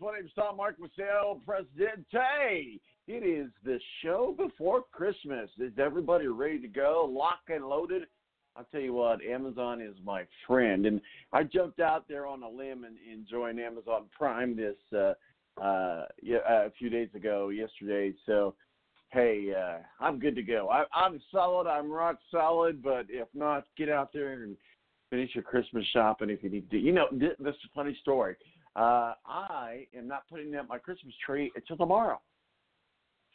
My 0.00 0.14
name 0.14 0.24
is 0.24 0.32
Tom 0.34 0.56
Mark 0.56 0.76
Marcel, 0.78 1.42
Presidente. 1.44 2.80
It 3.06 3.22
is 3.22 3.50
the 3.62 3.78
show 4.02 4.34
before 4.34 4.84
Christmas. 4.90 5.50
Is 5.58 5.72
everybody 5.78 6.26
ready 6.26 6.58
to 6.60 6.68
go? 6.68 7.06
Lock 7.12 7.40
and 7.48 7.66
loaded? 7.66 8.04
I'll 8.56 8.64
tell 8.72 8.80
you 8.80 8.94
what, 8.94 9.22
Amazon 9.22 9.82
is 9.82 9.94
my 10.02 10.24
friend, 10.46 10.86
and 10.86 11.02
I 11.34 11.42
jumped 11.42 11.80
out 11.80 12.08
there 12.08 12.26
on 12.26 12.42
a 12.42 12.48
limb 12.48 12.84
and, 12.84 12.96
and 13.12 13.26
joined 13.28 13.60
Amazon 13.60 14.04
Prime 14.16 14.56
this 14.56 14.76
uh, 14.96 15.12
uh, 15.62 16.06
yeah, 16.22 16.38
a 16.48 16.70
few 16.78 16.88
days 16.88 17.10
ago, 17.14 17.50
yesterday. 17.50 18.14
So, 18.24 18.54
hey, 19.10 19.52
uh, 19.54 19.80
I'm 20.02 20.18
good 20.18 20.34
to 20.36 20.42
go. 20.42 20.70
I, 20.70 20.84
I'm 20.94 21.20
solid. 21.30 21.68
I'm 21.68 21.90
rock 21.90 22.16
solid. 22.30 22.82
But 22.82 23.04
if 23.10 23.28
not, 23.34 23.64
get 23.76 23.90
out 23.90 24.14
there 24.14 24.32
and 24.32 24.56
finish 25.10 25.34
your 25.34 25.44
Christmas 25.44 25.84
shopping 25.92 26.30
if 26.30 26.42
you 26.42 26.48
need 26.48 26.70
to. 26.70 26.78
You 26.78 26.92
know, 26.92 27.06
this 27.12 27.34
is 27.38 27.46
a 27.46 27.74
funny 27.74 27.96
story. 28.00 28.36
Uh, 28.76 29.14
I 29.26 29.86
am 29.96 30.06
not 30.06 30.28
putting 30.30 30.54
up 30.54 30.68
my 30.68 30.78
Christmas 30.78 31.14
tree 31.24 31.50
until 31.56 31.76
tomorrow. 31.76 32.20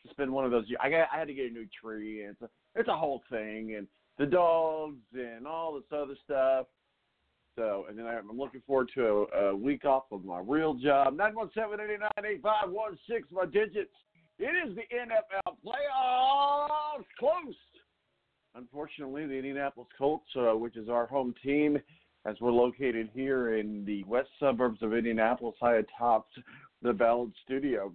It's 0.04 0.14
been 0.14 0.32
one 0.32 0.46
of 0.46 0.52
those. 0.52 0.66
I 0.82 0.90
got. 0.90 1.08
I 1.14 1.18
had 1.18 1.28
to 1.28 1.34
get 1.34 1.50
a 1.50 1.54
new 1.54 1.68
tree, 1.82 2.24
and 2.24 2.32
it's 2.32 2.42
a, 2.42 2.80
it's 2.80 2.90
a 2.90 2.96
whole 2.96 3.24
thing, 3.30 3.76
and 3.76 3.88
the 4.18 4.26
dogs 4.26 5.02
and 5.14 5.48
all 5.48 5.74
this 5.74 5.84
other 5.92 6.16
stuff. 6.24 6.68
So, 7.56 7.86
and 7.90 7.98
then 7.98 8.06
I'm 8.06 8.38
looking 8.38 8.62
forward 8.68 8.90
to 8.96 9.28
a, 9.34 9.46
a 9.48 9.56
week 9.56 9.86
off 9.86 10.04
of 10.12 10.24
my 10.24 10.42
real 10.46 10.76
job. 10.76 11.16
Nine 11.16 11.36
one 11.36 11.50
seven 11.56 11.80
eighty 11.80 11.98
nine 11.98 12.32
eight 12.32 12.42
five 12.42 12.70
one 12.70 12.98
six. 13.10 13.28
My 13.32 13.46
digits. 13.46 13.92
It 14.38 14.52
is 14.68 14.76
the 14.76 14.84
NFL 14.94 15.56
playoffs 15.66 17.06
close. 17.18 17.56
Unfortunately, 18.54 19.26
the 19.26 19.34
Indianapolis 19.34 19.88
Colts, 19.98 20.28
uh, 20.36 20.56
which 20.56 20.78
is 20.78 20.88
our 20.90 21.06
home 21.06 21.34
team, 21.44 21.78
as 22.26 22.36
we're 22.42 22.52
located 22.52 23.10
here 23.14 23.56
in 23.58 23.86
the 23.86 24.04
west 24.06 24.30
suburbs 24.40 24.82
of 24.82 24.94
Indianapolis, 24.94 25.56
high 25.60 25.78
atop 25.78 26.28
the 26.82 26.92
Ballard 26.92 27.32
Studio. 27.44 27.94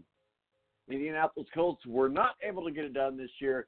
Indianapolis 0.88 1.48
Colts 1.52 1.84
were 1.86 2.08
not 2.08 2.36
able 2.46 2.64
to 2.64 2.70
get 2.70 2.84
it 2.84 2.94
done 2.94 3.16
this 3.16 3.30
year. 3.40 3.66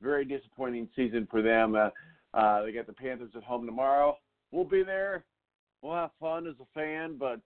Very 0.00 0.24
disappointing 0.24 0.88
season 0.96 1.26
for 1.30 1.42
them. 1.42 1.74
Uh, 1.74 1.90
uh, 2.34 2.62
they 2.62 2.72
got 2.72 2.86
the 2.86 2.92
Panthers 2.92 3.30
at 3.36 3.42
home 3.42 3.66
tomorrow. 3.66 4.16
We'll 4.50 4.64
be 4.64 4.82
there. 4.82 5.24
We'll 5.80 5.94
have 5.94 6.10
fun 6.20 6.46
as 6.46 6.54
a 6.60 6.66
fan, 6.74 7.16
but 7.18 7.40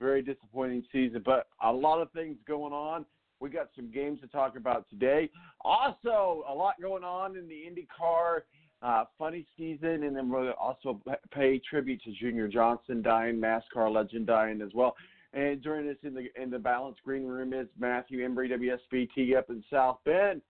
very 0.00 0.22
disappointing 0.22 0.84
season. 0.92 1.22
But 1.24 1.48
a 1.62 1.72
lot 1.72 2.00
of 2.00 2.10
things 2.12 2.36
going 2.46 2.72
on. 2.72 3.04
We 3.40 3.50
got 3.50 3.68
some 3.76 3.90
games 3.90 4.20
to 4.20 4.26
talk 4.26 4.56
about 4.56 4.88
today. 4.90 5.30
Also, 5.60 6.44
a 6.48 6.52
lot 6.52 6.74
going 6.80 7.04
on 7.04 7.36
in 7.36 7.48
the 7.48 7.54
IndyCar 7.54 8.40
uh, 8.82 9.04
funny 9.18 9.46
season, 9.56 10.04
and 10.04 10.16
then 10.16 10.28
we'll 10.28 10.50
also 10.52 11.00
pay 11.32 11.60
tribute 11.68 12.02
to 12.02 12.12
Junior 12.12 12.48
Johnson 12.48 13.02
dying, 13.02 13.40
NASCAR 13.40 13.92
legend 13.92 14.26
dying 14.26 14.60
as 14.62 14.70
well. 14.74 14.96
And 15.32 15.62
joining 15.62 15.90
us 15.90 15.96
in 16.02 16.14
the 16.14 16.28
in 16.40 16.50
the 16.50 16.58
balance 16.58 16.96
green 17.04 17.24
room 17.24 17.52
is 17.52 17.66
Matthew 17.78 18.24
Embury, 18.24 18.48
WSBT 18.48 19.36
up 19.36 19.50
in 19.50 19.62
South 19.70 19.98
Bend. 20.04 20.40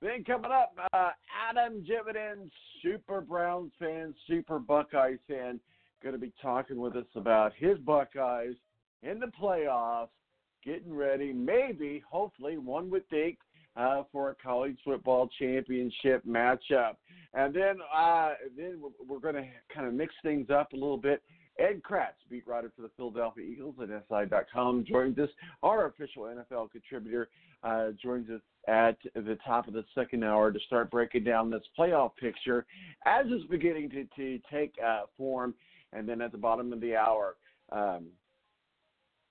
Then 0.00 0.24
coming 0.24 0.50
up, 0.50 0.74
uh, 0.92 1.10
Adam 1.48 1.84
Jividen, 1.84 2.50
super 2.82 3.20
Browns 3.20 3.72
fan, 3.78 4.14
super 4.28 4.58
Buckeyes 4.58 5.18
fan, 5.28 5.60
going 6.02 6.14
to 6.14 6.20
be 6.20 6.32
talking 6.40 6.78
with 6.78 6.96
us 6.96 7.06
about 7.16 7.52
his 7.56 7.78
Buckeyes 7.78 8.54
in 9.02 9.18
the 9.18 9.26
playoffs 9.26 10.08
getting 10.64 10.94
ready, 10.94 11.32
maybe, 11.32 12.02
hopefully, 12.08 12.58
one 12.58 12.90
would 12.90 13.08
think, 13.08 13.38
uh, 13.78 14.02
for 14.12 14.30
a 14.30 14.34
college 14.34 14.76
football 14.84 15.28
championship 15.38 16.24
matchup. 16.26 16.96
And 17.34 17.54
then, 17.54 17.76
uh, 17.94 18.30
then 18.56 18.80
we're 19.06 19.20
going 19.20 19.36
to 19.36 19.46
kind 19.72 19.86
of 19.86 19.94
mix 19.94 20.12
things 20.22 20.50
up 20.50 20.72
a 20.72 20.76
little 20.76 20.96
bit. 20.96 21.22
Ed 21.58 21.82
Kracz, 21.82 22.14
beat 22.30 22.46
writer 22.46 22.72
for 22.74 22.82
the 22.82 22.90
Philadelphia 22.96 23.44
Eagles 23.44 23.74
at 23.82 23.88
SI.com, 24.08 24.84
joins 24.88 25.18
us. 25.18 25.28
Our 25.62 25.86
official 25.86 26.22
NFL 26.22 26.70
contributor 26.70 27.28
uh, 27.62 27.88
joins 28.00 28.30
us 28.30 28.40
at 28.68 28.96
the 29.14 29.36
top 29.44 29.66
of 29.66 29.74
the 29.74 29.84
second 29.94 30.24
hour 30.24 30.52
to 30.52 30.58
start 30.66 30.90
breaking 30.90 31.24
down 31.24 31.50
this 31.50 31.62
playoff 31.76 32.12
picture 32.16 32.64
as 33.06 33.26
it's 33.28 33.48
beginning 33.50 33.90
to, 33.90 34.04
to 34.16 34.38
take 34.52 34.74
uh, 34.84 35.02
form. 35.16 35.54
And 35.92 36.08
then 36.08 36.20
at 36.20 36.32
the 36.32 36.38
bottom 36.38 36.72
of 36.72 36.80
the 36.80 36.94
hour, 36.94 37.36
um, 37.72 38.06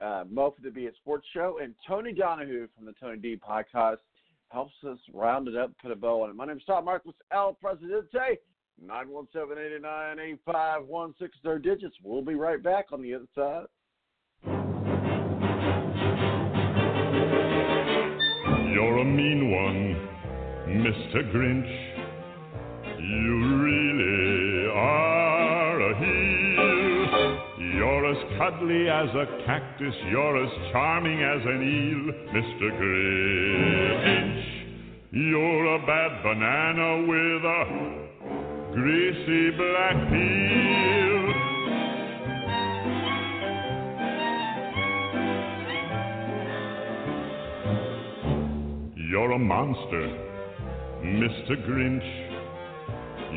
uh, 0.02 0.26
Mo 0.30 0.54
for 0.56 0.62
the 0.62 0.70
BS 0.70 0.96
Sports 0.96 1.26
Show, 1.34 1.60
and 1.62 1.74
Tony 1.88 2.14
Donahue 2.14 2.68
from 2.76 2.86
the 2.86 2.94
Tony 3.00 3.18
D 3.18 3.38
Podcast 3.38 3.98
helps 4.50 4.74
us 4.88 4.98
round 5.14 5.48
it 5.48 5.56
up, 5.56 5.72
put 5.82 5.92
a 5.92 5.96
bow 5.96 6.24
on 6.24 6.30
it. 6.30 6.36
My 6.36 6.46
name 6.46 6.58
is 6.58 6.64
Tom 6.66 6.86
Marcos, 6.86 7.16
El 7.32 7.54
Presidente, 7.54 8.38
917-889-8516 8.86 11.24
is 11.24 11.30
our 11.46 11.58
digits. 11.60 11.96
We'll 12.04 12.22
be 12.22 12.36
right 12.36 12.62
back 12.62 12.88
on 12.92 13.02
the 13.02 13.16
other 13.16 13.26
side. 13.36 13.66
You're 18.74 18.98
a 19.00 19.06
mean 19.06 19.52
one, 19.52 19.96
Mr. 20.86 21.24
Grinch. 21.34 21.74
You 23.00 23.64
really 23.64 24.37
cuddly 28.38 28.88
as 28.90 29.10
a 29.16 29.26
cactus. 29.46 29.94
You're 30.12 30.46
as 30.46 30.52
charming 30.72 31.22
as 31.24 31.42
an 31.46 31.62
eel, 31.64 32.14
Mr. 32.34 32.72
Grinch. 32.80 34.44
You're 35.12 35.76
a 35.76 35.80
bad 35.86 36.24
banana 36.24 37.08
with 37.08 37.44
a 37.46 37.64
greasy 38.74 39.50
black 39.58 39.98
peel. 40.10 40.98
You're 49.10 49.32
a 49.32 49.40
monster, 49.40 50.08
Mr. 51.02 51.56
Grinch. 51.68 52.27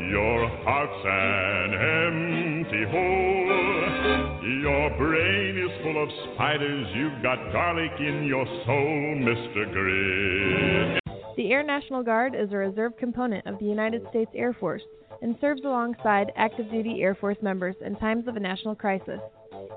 Your 0.09 0.49
heart's 0.63 1.05
an 1.05 1.73
empty 1.73 2.83
hole. 2.89 3.61
Your 4.61 4.89
brain 4.97 5.57
is 5.57 5.71
full 5.83 6.01
of 6.01 6.09
spiders. 6.33 6.87
You've 6.95 7.21
got 7.21 7.37
garlic 7.51 7.91
in 7.99 8.25
your 8.25 8.45
soul, 8.65 9.15
Mr. 9.19 9.71
Grinch. 9.73 10.99
The 11.37 11.51
Air 11.51 11.63
National 11.63 12.03
Guard 12.03 12.35
is 12.35 12.51
a 12.51 12.57
reserve 12.57 12.97
component 12.97 13.45
of 13.45 13.57
the 13.59 13.65
United 13.65 14.05
States 14.09 14.31
Air 14.35 14.53
Force 14.53 14.81
and 15.21 15.35
serves 15.39 15.61
alongside 15.63 16.31
active 16.35 16.69
duty 16.71 17.01
Air 17.01 17.15
Force 17.15 17.37
members 17.41 17.75
in 17.85 17.95
times 17.95 18.27
of 18.27 18.35
a 18.35 18.39
national 18.39 18.75
crisis. 18.75 19.19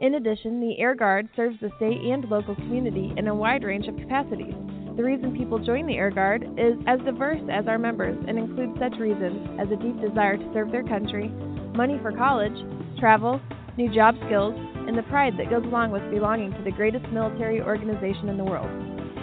In 0.00 0.14
addition, 0.14 0.60
the 0.60 0.78
Air 0.78 0.94
Guard 0.94 1.28
serves 1.36 1.60
the 1.60 1.70
state 1.76 2.00
and 2.00 2.24
local 2.30 2.54
community 2.54 3.12
in 3.16 3.28
a 3.28 3.34
wide 3.34 3.62
range 3.62 3.86
of 3.86 3.96
capacities. 3.96 4.54
The 4.96 5.02
reason 5.02 5.36
people 5.36 5.58
join 5.58 5.86
the 5.86 5.96
Air 5.96 6.12
Guard 6.12 6.44
is 6.56 6.74
as 6.86 7.00
diverse 7.00 7.42
as 7.50 7.66
our 7.66 7.78
members 7.78 8.16
and 8.28 8.38
includes 8.38 8.78
such 8.78 8.96
reasons 9.00 9.58
as 9.58 9.66
a 9.72 9.82
deep 9.82 10.00
desire 10.00 10.36
to 10.36 10.52
serve 10.52 10.70
their 10.70 10.84
country, 10.84 11.28
money 11.74 11.98
for 12.00 12.12
college, 12.12 12.54
travel, 13.00 13.40
new 13.76 13.92
job 13.92 14.14
skills, 14.26 14.54
and 14.86 14.96
the 14.96 15.02
pride 15.10 15.34
that 15.36 15.50
goes 15.50 15.64
along 15.64 15.90
with 15.90 16.08
belonging 16.10 16.52
to 16.52 16.62
the 16.62 16.70
greatest 16.70 17.06
military 17.10 17.60
organization 17.60 18.28
in 18.28 18.36
the 18.36 18.44
world. 18.44 18.70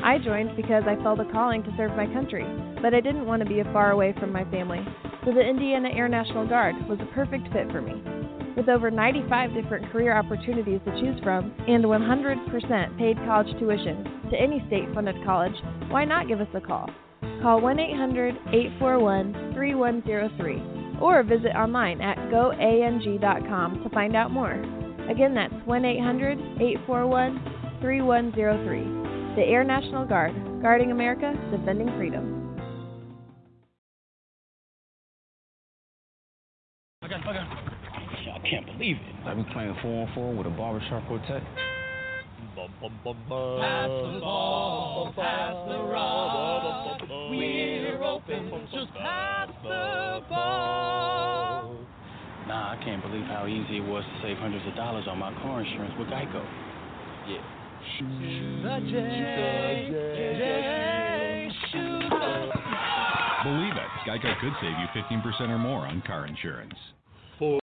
I 0.03 0.17
joined 0.17 0.57
because 0.57 0.83
I 0.85 1.01
felt 1.03 1.21
a 1.21 1.31
calling 1.31 1.63
to 1.63 1.73
serve 1.77 1.95
my 1.95 2.07
country, 2.07 2.43
but 2.81 2.93
I 2.93 2.99
didn't 2.99 3.25
want 3.25 3.41
to 3.41 3.47
be 3.47 3.63
far 3.71 3.91
away 3.91 4.13
from 4.19 4.33
my 4.33 4.43
family, 4.51 4.85
so 5.23 5.31
the 5.31 5.39
Indiana 5.39 5.89
Air 5.93 6.09
National 6.09 6.45
Guard 6.45 6.75
was 6.89 6.99
a 6.99 7.13
perfect 7.13 7.47
fit 7.53 7.71
for 7.71 7.81
me. 7.81 8.20
With 8.55 8.67
over 8.67 8.91
95 8.91 9.53
different 9.53 9.91
career 9.91 10.17
opportunities 10.17 10.81
to 10.85 10.91
choose 10.99 11.19
from 11.23 11.53
and 11.67 11.85
100% 11.85 12.97
paid 12.97 13.17
college 13.25 13.47
tuition 13.59 14.03
to 14.29 14.37
any 14.37 14.63
state 14.67 14.93
funded 14.93 15.15
college, 15.23 15.55
why 15.89 16.03
not 16.03 16.27
give 16.27 16.41
us 16.41 16.47
a 16.53 16.59
call? 16.61 16.89
Call 17.41 17.61
1 17.61 17.79
800 17.79 18.35
841 18.47 19.53
3103 19.53 20.99
or 21.01 21.23
visit 21.23 21.55
online 21.55 22.01
at 22.01 22.17
goang.com 22.29 23.83
to 23.83 23.89
find 23.89 24.15
out 24.15 24.31
more. 24.31 24.53
Again, 25.09 25.33
that's 25.33 25.53
1 25.65 25.85
800 25.85 26.37
841 26.59 27.79
3103. 27.81 29.35
The 29.35 29.49
Air 29.49 29.63
National 29.63 30.05
Guard, 30.05 30.33
guarding 30.61 30.91
America, 30.91 31.33
defending 31.51 31.87
freedom. 31.97 32.37
Okay, 37.03 37.15
okay. 37.15 37.70
I 38.51 38.53
can't 38.53 38.65
believe 38.65 38.97
it. 38.97 39.15
I've 39.25 39.37
been 39.37 39.45
playing 39.53 39.73
4 39.81 40.07
on 40.07 40.13
4 40.13 40.35
with 40.35 40.45
a 40.45 40.49
barbershop 40.49 41.07
quartet. 41.07 41.41
Pass 42.53 42.67
the 42.83 42.89
ball, 43.29 45.13
pass 45.15 45.55
the 45.69 45.79
rock. 45.79 46.99
We're 47.31 48.03
open, 48.03 48.67
just 48.73 48.91
pass 48.95 49.47
the 49.63 50.19
ball. 50.27 51.77
Nah, 52.47 52.73
I 52.73 52.83
can't 52.83 53.01
believe 53.01 53.23
how 53.23 53.47
easy 53.47 53.77
it 53.77 53.87
was 53.87 54.03
to 54.03 54.21
save 54.21 54.37
hundreds 54.37 54.67
of 54.67 54.75
dollars 54.75 55.05
on 55.07 55.17
my 55.19 55.31
car 55.41 55.61
insurance 55.61 55.93
with 55.97 56.09
Geico. 56.09 56.43
Yeah. 57.29 57.39
Believe 63.43 63.75
it, 63.77 63.89
Geico 64.05 64.39
could 64.41 64.53
save 64.59 64.75
you 64.77 64.87
15% 65.01 65.49
or 65.49 65.57
more 65.57 65.87
on 65.87 66.01
car 66.05 66.27
insurance. 66.27 66.75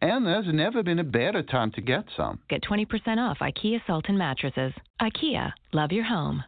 And 0.00 0.26
there's 0.26 0.46
never 0.52 0.82
been 0.82 0.98
a 0.98 1.04
better 1.04 1.42
time 1.42 1.70
to 1.72 1.80
get 1.80 2.04
some. 2.16 2.40
Get 2.48 2.62
20% 2.62 2.86
off 3.18 3.38
IKEA 3.40 3.80
Sultan 3.86 4.18
mattresses. 4.18 4.72
IKEA, 5.00 5.52
love 5.72 5.92
your 5.92 6.04
home. 6.04 6.44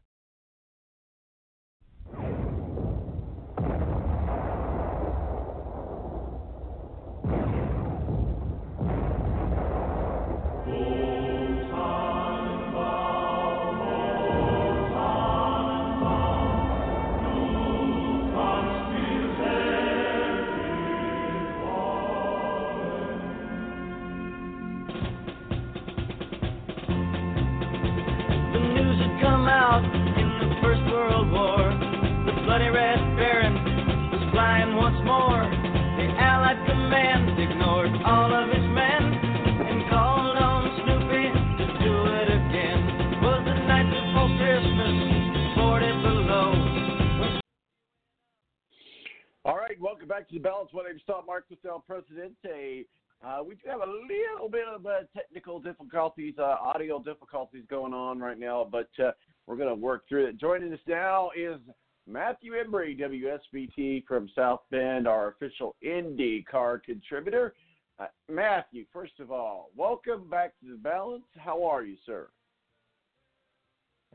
Welcome 50.08 50.22
back 50.22 50.28
to 50.30 50.34
the 50.36 50.40
Balance 50.40 50.72
One 50.72 50.86
Name 50.86 50.98
Stop 51.02 51.26
Mark 51.26 51.44
with 51.50 51.58
El 51.66 51.80
Presidente. 51.80 52.86
Uh, 53.22 53.40
we 53.46 53.56
do 53.56 53.68
have 53.68 53.80
a 53.80 53.86
little 53.86 54.48
bit 54.48 54.66
of 54.66 54.86
uh, 54.86 55.00
technical 55.14 55.60
difficulties, 55.60 56.32
uh, 56.38 56.56
audio 56.62 57.02
difficulties 57.02 57.64
going 57.68 57.92
on 57.92 58.18
right 58.18 58.38
now, 58.38 58.66
but 58.70 58.88
uh, 59.04 59.10
we're 59.46 59.56
going 59.56 59.68
to 59.68 59.74
work 59.74 60.08
through 60.08 60.24
it. 60.24 60.38
Joining 60.38 60.72
us 60.72 60.78
now 60.86 61.30
is 61.36 61.60
Matthew 62.06 62.52
Embury, 62.52 62.96
WSBT 62.98 64.06
from 64.06 64.30
South 64.34 64.60
Bend, 64.70 65.06
our 65.06 65.28
official 65.28 65.76
Indy 65.82 66.42
car 66.50 66.78
contributor. 66.78 67.52
Uh, 67.98 68.06
Matthew, 68.30 68.86
first 68.90 69.20
of 69.20 69.30
all, 69.30 69.68
welcome 69.76 70.30
back 70.30 70.54
to 70.60 70.70
the 70.70 70.78
Balance. 70.78 71.26
How 71.36 71.62
are 71.64 71.82
you, 71.84 71.96
sir? 72.06 72.28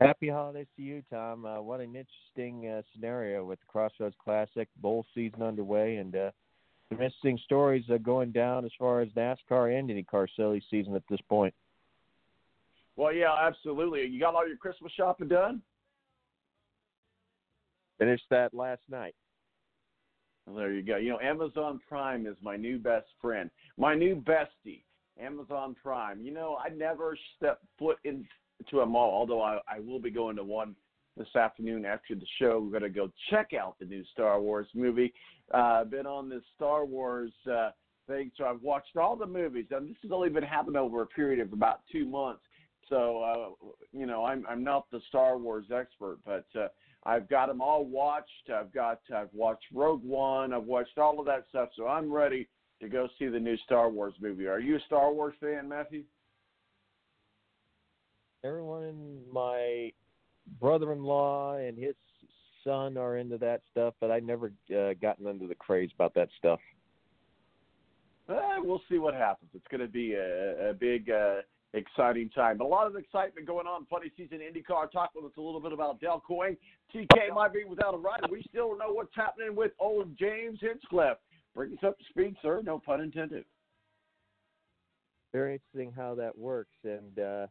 Happy 0.00 0.28
holidays 0.28 0.66
to 0.76 0.82
you, 0.82 1.02
Tom. 1.08 1.46
Uh, 1.46 1.60
what 1.60 1.80
an 1.80 1.94
interesting 1.94 2.68
uh, 2.68 2.82
scenario 2.92 3.44
with 3.44 3.60
the 3.60 3.66
Crossroads 3.66 4.16
Classic, 4.22 4.68
bowl 4.78 5.06
season 5.14 5.40
underway, 5.42 5.96
and 5.96 6.16
uh, 6.16 6.30
some 6.88 7.00
interesting 7.00 7.38
stories 7.44 7.84
uh, 7.92 7.98
going 7.98 8.32
down 8.32 8.64
as 8.64 8.72
far 8.78 9.00
as 9.00 9.08
NASCAR 9.10 9.78
and 9.78 9.88
IndyCar 9.88 10.26
silly 10.36 10.62
season 10.68 10.96
at 10.96 11.04
this 11.08 11.20
point. 11.28 11.54
Well, 12.96 13.12
yeah, 13.12 13.34
absolutely. 13.40 14.04
You 14.06 14.20
got 14.20 14.34
all 14.34 14.46
your 14.46 14.56
Christmas 14.56 14.92
shopping 14.96 15.28
done? 15.28 15.62
Finished 17.98 18.24
that 18.30 18.52
last 18.52 18.82
night. 18.90 19.14
Well, 20.46 20.56
there 20.56 20.72
you 20.72 20.82
go. 20.82 20.96
You 20.96 21.10
know, 21.10 21.20
Amazon 21.20 21.80
Prime 21.88 22.26
is 22.26 22.36
my 22.42 22.56
new 22.56 22.78
best 22.78 23.06
friend, 23.20 23.48
my 23.78 23.94
new 23.94 24.16
bestie. 24.16 24.82
Amazon 25.20 25.76
Prime. 25.80 26.20
You 26.20 26.32
know, 26.32 26.56
I 26.56 26.70
never 26.70 27.16
step 27.36 27.60
foot 27.78 27.98
into 28.60 28.80
a 28.80 28.86
mall, 28.86 29.10
although 29.10 29.42
I, 29.42 29.58
I 29.68 29.80
will 29.80 30.00
be 30.00 30.10
going 30.10 30.36
to 30.36 30.44
one 30.44 30.74
this 31.16 31.34
afternoon 31.36 31.84
after 31.84 32.14
the 32.14 32.26
show. 32.38 32.60
We're 32.60 32.78
going 32.78 32.92
to 32.92 32.98
go 32.98 33.10
check 33.30 33.50
out 33.58 33.76
the 33.78 33.86
new 33.86 34.04
Star 34.12 34.40
Wars 34.40 34.66
movie. 34.74 35.12
Uh, 35.52 35.80
I've 35.80 35.90
been 35.90 36.06
on 36.06 36.28
this 36.28 36.42
Star 36.56 36.84
Wars 36.84 37.32
uh, 37.50 37.70
thing, 38.06 38.30
so 38.36 38.44
I've 38.44 38.62
watched 38.62 38.96
all 38.96 39.16
the 39.16 39.26
movies, 39.26 39.66
and 39.70 39.88
this 39.88 39.96
has 40.02 40.12
only 40.12 40.28
been 40.28 40.42
happening 40.42 40.76
over 40.76 41.02
a 41.02 41.06
period 41.06 41.40
of 41.40 41.52
about 41.52 41.80
two 41.90 42.06
months. 42.06 42.42
So, 42.88 43.22
uh, 43.22 43.66
you 43.92 44.06
know, 44.06 44.24
I'm 44.24 44.44
I'm 44.48 44.62
not 44.62 44.90
the 44.90 45.00
Star 45.08 45.38
Wars 45.38 45.66
expert, 45.74 46.18
but 46.24 46.44
uh, 46.58 46.68
I've 47.06 47.28
got 47.30 47.46
them 47.46 47.62
all 47.62 47.84
watched. 47.84 48.50
I've 48.54 48.72
got 48.72 49.00
I've 49.14 49.32
watched 49.32 49.64
Rogue 49.72 50.04
One. 50.04 50.52
I've 50.52 50.64
watched 50.64 50.98
all 50.98 51.18
of 51.18 51.26
that 51.26 51.46
stuff, 51.48 51.70
so 51.76 51.86
I'm 51.86 52.12
ready 52.12 52.48
to 52.82 52.88
go 52.88 53.08
see 53.18 53.28
the 53.28 53.40
new 53.40 53.56
Star 53.58 53.88
Wars 53.88 54.14
movie. 54.20 54.46
Are 54.46 54.60
you 54.60 54.76
a 54.76 54.80
Star 54.80 55.12
Wars 55.12 55.34
fan, 55.40 55.68
Matthew? 55.68 56.04
Everyone 58.44 58.84
in 58.84 59.20
my 59.32 59.90
brother-in-law 60.60 61.56
and 61.56 61.78
his 61.78 61.94
son 62.62 62.96
are 62.98 63.16
into 63.16 63.38
that 63.38 63.62
stuff, 63.70 63.94
but 64.00 64.10
I 64.10 64.20
never 64.20 64.52
uh, 64.70 64.92
gotten 65.00 65.26
into 65.26 65.46
the 65.46 65.54
craze 65.54 65.90
about 65.94 66.14
that 66.14 66.28
stuff. 66.38 66.60
Uh, 68.28 68.56
we'll 68.58 68.82
see 68.88 68.98
what 68.98 69.14
happens. 69.14 69.50
It's 69.54 69.66
going 69.70 69.80
to 69.80 69.88
be 69.88 70.14
a, 70.14 70.70
a 70.70 70.74
big, 70.74 71.10
uh, 71.10 71.40
exciting 71.74 72.30
time. 72.30 72.58
But 72.58 72.64
a 72.64 72.68
lot 72.68 72.86
of 72.86 72.96
excitement 72.96 73.46
going 73.46 73.66
on. 73.66 73.86
Funny 73.86 74.10
season 74.16 74.38
IndyCar. 74.38 74.90
Talk 74.90 75.10
with 75.14 75.24
us 75.26 75.32
a 75.36 75.40
little 75.40 75.60
bit 75.60 75.72
about 75.72 76.00
Dale 76.00 76.22
Coyne. 76.26 76.56
TK 76.94 77.34
might 77.34 77.52
be 77.52 77.64
without 77.64 77.94
a 77.94 77.98
ride. 77.98 78.20
We 78.30 78.44
still 78.48 78.68
don't 78.68 78.78
know 78.78 78.92
what's 78.92 79.14
happening 79.14 79.54
with 79.54 79.72
old 79.78 80.16
James 80.18 80.58
Hinchcliffe. 80.60 81.18
Bring 81.54 81.72
us 81.72 81.84
up 81.84 81.98
to 81.98 82.04
speed, 82.08 82.36
sir. 82.42 82.62
No 82.64 82.78
pun 82.78 83.00
intended. 83.00 83.44
Very 85.32 85.54
interesting 85.54 85.92
how 85.94 86.14
that 86.14 86.36
works, 86.38 86.76
and 86.84 87.18
uh, 87.18 87.46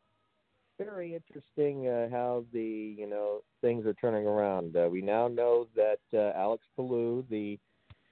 very 0.77 1.15
interesting 1.15 1.88
uh, 1.88 2.10
how 2.10 2.46
the 2.53 2.96
you 2.98 3.08
know 3.08 3.42
things 3.62 3.86
are 3.86 3.94
turning 3.94 4.25
around. 4.25 4.75
Uh, 4.75 4.88
we 4.89 5.01
now 5.01 5.27
know 5.27 5.68
that 5.75 6.00
uh, 6.13 6.38
Alex 6.38 6.65
Palou, 6.75 7.24
the 7.30 7.60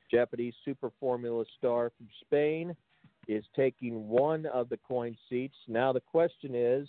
Japanese 0.10 0.54
Super 0.66 0.92
Formula 1.00 1.44
star 1.58 1.92
from 1.98 2.08
Spain, 2.22 2.76
is 3.28 3.44
taking 3.56 4.08
one 4.08 4.46
of 4.48 4.70
the 4.70 4.78
Coyne 4.78 5.18
seats. 5.30 5.56
Now 5.68 5.94
the 5.94 6.02
question 6.02 6.56
is, 6.56 6.88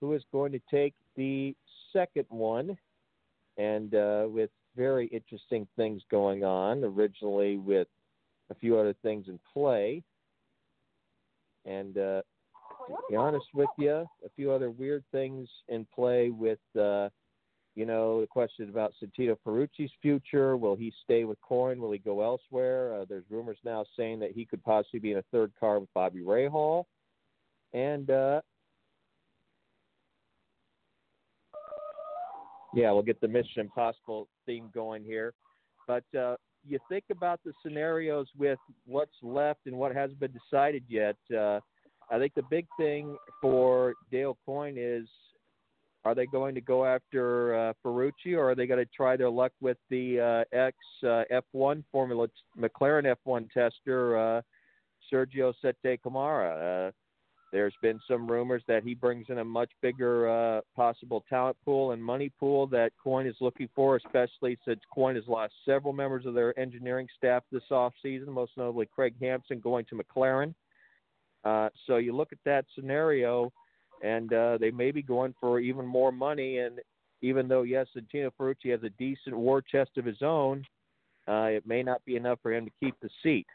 who 0.00 0.14
is 0.14 0.22
going 0.32 0.52
to 0.52 0.60
take 0.70 0.94
the 1.16 1.54
second 1.92 2.26
one? 2.28 2.76
And 3.56 3.94
uh, 3.94 4.26
with 4.28 4.50
very 4.76 5.06
interesting 5.08 5.66
things 5.76 6.02
going 6.10 6.44
on, 6.44 6.84
originally 6.84 7.56
with 7.56 7.88
a 8.50 8.54
few 8.54 8.78
other 8.78 8.94
things 9.02 9.26
in 9.28 9.38
play. 9.52 10.02
And 11.66 11.98
uh, 11.98 12.22
to 12.88 12.96
be 13.08 13.16
honest 13.16 13.46
with 13.54 13.68
you, 13.78 13.90
a 14.24 14.30
few 14.36 14.52
other 14.52 14.70
weird 14.70 15.04
things 15.12 15.48
in 15.68 15.86
play 15.94 16.30
with, 16.30 16.58
uh, 16.78 17.08
you 17.74 17.86
know, 17.86 18.20
the 18.20 18.26
question 18.26 18.68
about 18.68 18.92
Santino 19.02 19.36
Ferrucci's 19.44 19.92
future. 20.02 20.56
Will 20.56 20.76
he 20.76 20.92
stay 21.04 21.24
with 21.24 21.40
Coyne? 21.40 21.80
Will 21.80 21.92
he 21.92 21.98
go 21.98 22.22
elsewhere? 22.22 23.00
Uh, 23.00 23.04
there's 23.08 23.24
rumors 23.30 23.58
now 23.64 23.84
saying 23.96 24.18
that 24.20 24.32
he 24.32 24.44
could 24.44 24.62
possibly 24.64 25.00
be 25.00 25.12
in 25.12 25.18
a 25.18 25.24
third 25.30 25.52
car 25.58 25.78
with 25.78 25.92
Bobby 25.94 26.20
Rahal. 26.20 26.84
And 27.72 28.10
uh, 28.10 28.40
Yeah, 32.72 32.92
we'll 32.92 33.02
get 33.02 33.20
the 33.20 33.28
Mission 33.28 33.60
Impossible 33.62 34.28
theme 34.46 34.70
going 34.72 35.02
here. 35.02 35.34
But 35.86 36.04
uh, 36.16 36.36
you 36.66 36.78
think 36.88 37.04
about 37.10 37.40
the 37.44 37.52
scenarios 37.64 38.28
with 38.38 38.58
what's 38.86 39.16
left 39.22 39.60
and 39.66 39.76
what 39.76 39.94
hasn't 39.94 40.20
been 40.20 40.32
decided 40.32 40.84
yet. 40.88 41.16
Uh, 41.36 41.60
I 42.10 42.18
think 42.18 42.34
the 42.34 42.42
big 42.50 42.66
thing 42.76 43.16
for 43.40 43.94
Dale 44.10 44.36
Coyne 44.44 44.76
is 44.76 45.06
are 46.04 46.14
they 46.14 46.26
going 46.26 46.54
to 46.54 46.60
go 46.60 46.84
after 46.84 47.54
uh, 47.54 47.72
Ferrucci 47.84 48.34
or 48.34 48.50
are 48.50 48.54
they 48.54 48.66
going 48.66 48.84
to 48.84 48.90
try 48.96 49.16
their 49.16 49.30
luck 49.30 49.52
with 49.60 49.76
the 49.90 50.18
uh, 50.52 50.56
ex 50.56 50.76
uh, 51.04 51.24
F1 51.54 51.84
Formula 51.92 52.26
McLaren 52.58 53.14
F1 53.26 53.50
tester 53.50 54.18
uh, 54.18 54.42
Sergio 55.12 55.52
Sette 55.60 56.02
Camara? 56.02 56.88
Uh, 56.88 56.90
there's 57.52 57.74
been 57.82 58.00
some 58.08 58.30
rumors 58.30 58.62
that 58.68 58.84
he 58.84 58.94
brings 58.94 59.26
in 59.28 59.38
a 59.38 59.44
much 59.44 59.70
bigger 59.82 60.28
uh, 60.28 60.60
possible 60.76 61.24
talent 61.28 61.56
pool 61.64 61.92
and 61.92 62.02
money 62.02 62.30
pool 62.38 62.66
that 62.68 62.92
Coyne 63.02 63.26
is 63.26 63.34
looking 63.40 63.68
for, 63.74 63.96
especially 63.96 64.56
since 64.64 64.80
Coyne 64.94 65.16
has 65.16 65.26
lost 65.26 65.52
several 65.64 65.92
members 65.92 66.26
of 66.26 66.34
their 66.34 66.58
engineering 66.58 67.08
staff 67.16 67.42
this 67.50 67.62
offseason, 67.70 68.28
most 68.28 68.52
notably 68.56 68.86
Craig 68.86 69.14
Hampson 69.20 69.58
going 69.58 69.84
to 69.86 69.96
McLaren. 69.96 70.54
Uh, 71.44 71.68
so 71.86 71.96
you 71.96 72.14
look 72.14 72.32
at 72.32 72.38
that 72.44 72.66
scenario, 72.74 73.52
and 74.02 74.32
uh, 74.32 74.58
they 74.58 74.70
may 74.70 74.90
be 74.90 75.02
going 75.02 75.34
for 75.40 75.60
even 75.60 75.86
more 75.86 76.12
money. 76.12 76.58
And 76.58 76.80
even 77.22 77.48
though, 77.48 77.62
yes, 77.62 77.86
Santino 77.96 78.30
Ferrucci 78.38 78.70
has 78.70 78.82
a 78.82 78.90
decent 78.90 79.36
war 79.36 79.62
chest 79.62 79.90
of 79.96 80.04
his 80.04 80.22
own, 80.22 80.64
uh, 81.28 81.44
it 81.44 81.66
may 81.66 81.82
not 81.82 82.04
be 82.04 82.16
enough 82.16 82.38
for 82.42 82.52
him 82.52 82.64
to 82.64 82.72
keep 82.80 82.94
the 83.00 83.10
seat. 83.22 83.46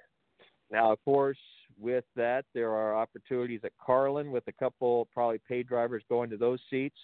Now, 0.71 0.91
of 0.91 1.03
course, 1.03 1.37
with 1.79 2.05
that, 2.15 2.45
there 2.53 2.71
are 2.71 2.95
opportunities 2.95 3.61
at 3.63 3.71
Carlin 3.83 4.31
with 4.31 4.47
a 4.47 4.51
couple 4.51 5.07
probably 5.13 5.39
paid 5.47 5.67
drivers 5.67 6.03
going 6.09 6.29
to 6.29 6.37
those 6.37 6.59
seats. 6.69 6.97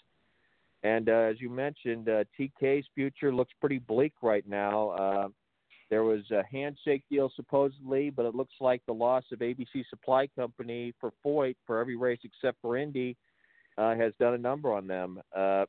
And 0.84 1.10
uh, 1.10 1.14
as 1.14 1.40
you 1.40 1.50
mentioned, 1.50 2.10
uh, 2.10 2.24
TK's 2.40 2.86
future 2.96 3.34
looks 3.34 3.54
pretty 3.60 3.78
bleak 3.80 4.14
right 4.22 4.48
now. 4.48 5.32
There 5.92 6.04
was 6.04 6.22
a 6.32 6.42
handshake 6.50 7.04
deal 7.12 7.30
supposedly, 7.36 8.10
but 8.10 8.26
it 8.26 8.34
looks 8.34 8.54
like 8.62 8.82
the 8.88 8.94
loss 8.94 9.26
of 9.34 9.40
ABC 9.40 9.84
Supply 9.90 10.26
Company 10.38 10.94
for 11.02 11.12
Foyt 11.24 11.58
for 11.68 11.80
every 11.80 11.98
race 11.98 12.22
except 12.24 12.58
for 12.62 12.78
Indy 12.78 13.18
uh, 13.78 13.96
has 13.96 14.14
done 14.18 14.34
a 14.34 14.38
number 14.38 14.74
on 14.74 14.88
them. 14.88 15.22
Uh, 15.36 15.66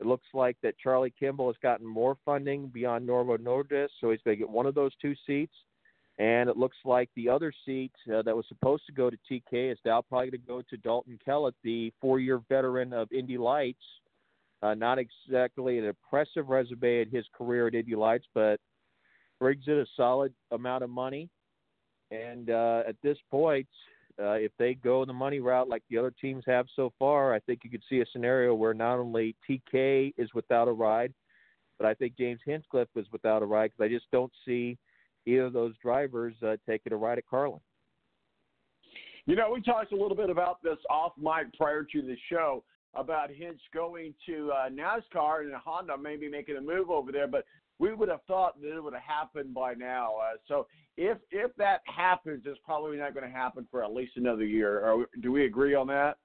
it 0.00 0.06
looks 0.06 0.26
like 0.32 0.56
that 0.62 0.78
Charlie 0.78 1.12
Kimball 1.20 1.48
has 1.48 1.56
gotten 1.62 1.86
more 1.86 2.16
funding 2.24 2.68
beyond 2.68 3.06
Novo 3.06 3.36
Nordisk, 3.36 3.90
so 4.00 4.10
he's 4.10 4.20
going 4.24 4.36
to 4.36 4.40
get 4.40 4.48
one 4.48 4.64
of 4.64 4.74
those 4.74 4.92
two 5.02 5.14
seats. 5.26 5.54
And 6.18 6.48
it 6.48 6.56
looks 6.56 6.78
like 6.86 7.10
the 7.14 7.28
other 7.28 7.52
seat 7.66 7.92
uh, 8.10 8.22
that 8.22 8.34
was 8.34 8.46
supposed 8.48 8.86
to 8.86 8.92
go 8.92 9.10
to 9.10 9.18
TK 9.30 9.70
is 9.70 9.78
now 9.84 10.00
probably 10.00 10.30
going 10.30 10.40
to 10.40 10.46
go 10.46 10.62
to 10.70 10.76
Dalton 10.78 11.18
Kellett, 11.22 11.54
the 11.62 11.92
four-year 12.00 12.40
veteran 12.48 12.94
of 12.94 13.12
Indy 13.12 13.36
Lights. 13.36 13.84
Uh, 14.62 14.72
not 14.72 14.98
exactly 14.98 15.78
an 15.78 15.84
impressive 15.84 16.48
resume 16.48 17.02
in 17.02 17.10
his 17.10 17.26
career 17.36 17.66
at 17.66 17.74
Indy 17.74 17.94
Lights, 17.94 18.24
but 18.34 18.58
brings 19.38 19.64
in 19.66 19.78
a 19.78 19.86
solid 19.96 20.32
amount 20.50 20.84
of 20.84 20.90
money. 20.90 21.28
And 22.10 22.50
uh, 22.50 22.82
at 22.88 22.96
this 23.02 23.18
point, 23.30 23.66
uh, 24.20 24.32
if 24.32 24.52
they 24.58 24.74
go 24.74 25.04
the 25.04 25.12
money 25.12 25.40
route 25.40 25.68
like 25.68 25.82
the 25.90 25.98
other 25.98 26.12
teams 26.20 26.44
have 26.46 26.66
so 26.74 26.92
far, 26.98 27.34
I 27.34 27.40
think 27.40 27.60
you 27.64 27.70
could 27.70 27.82
see 27.88 28.00
a 28.00 28.06
scenario 28.12 28.54
where 28.54 28.74
not 28.74 28.98
only 28.98 29.34
TK 29.48 30.14
is 30.16 30.32
without 30.34 30.68
a 30.68 30.72
ride, 30.72 31.12
but 31.78 31.86
I 31.86 31.94
think 31.94 32.16
James 32.16 32.40
Hinchcliffe 32.44 32.88
is 32.96 33.06
without 33.12 33.42
a 33.42 33.46
ride 33.46 33.72
because 33.76 33.90
I 33.90 33.94
just 33.94 34.10
don't 34.10 34.32
see 34.46 34.78
either 35.26 35.46
of 35.46 35.52
those 35.52 35.74
drivers 35.82 36.34
uh, 36.42 36.56
taking 36.66 36.92
a 36.92 36.96
ride 36.96 37.18
at 37.18 37.26
Carlin. 37.26 37.60
You 39.26 39.34
know, 39.34 39.50
we 39.52 39.60
talked 39.60 39.92
a 39.92 39.96
little 39.96 40.16
bit 40.16 40.30
about 40.30 40.62
this 40.62 40.78
off 40.88 41.12
mic 41.18 41.52
prior 41.58 41.82
to 41.82 42.02
the 42.02 42.16
show 42.30 42.62
about 42.94 43.30
Hinch 43.30 43.60
going 43.74 44.14
to 44.26 44.50
uh, 44.52 44.68
NASCAR 44.70 45.40
and 45.42 45.52
Honda 45.54 45.98
maybe 45.98 46.28
making 46.28 46.56
a 46.56 46.60
move 46.60 46.90
over 46.90 47.12
there, 47.12 47.26
but 47.26 47.44
we 47.78 47.94
would 47.94 48.08
have 48.08 48.22
thought 48.26 48.60
that 48.60 48.74
it 48.74 48.82
would 48.82 48.94
have 48.94 49.02
happened 49.02 49.54
by 49.54 49.74
now. 49.74 50.14
Uh, 50.16 50.36
so 50.48 50.66
if 50.96 51.18
if 51.30 51.54
that 51.56 51.80
happens, 51.84 52.44
it's 52.46 52.58
probably 52.64 52.96
not 52.96 53.14
going 53.14 53.26
to 53.26 53.36
happen 53.36 53.66
for 53.70 53.84
at 53.84 53.92
least 53.92 54.16
another 54.16 54.44
year. 54.44 54.80
Or, 54.80 55.06
do 55.20 55.32
we 55.32 55.44
agree 55.44 55.74
on 55.74 55.86
that? 55.88 56.16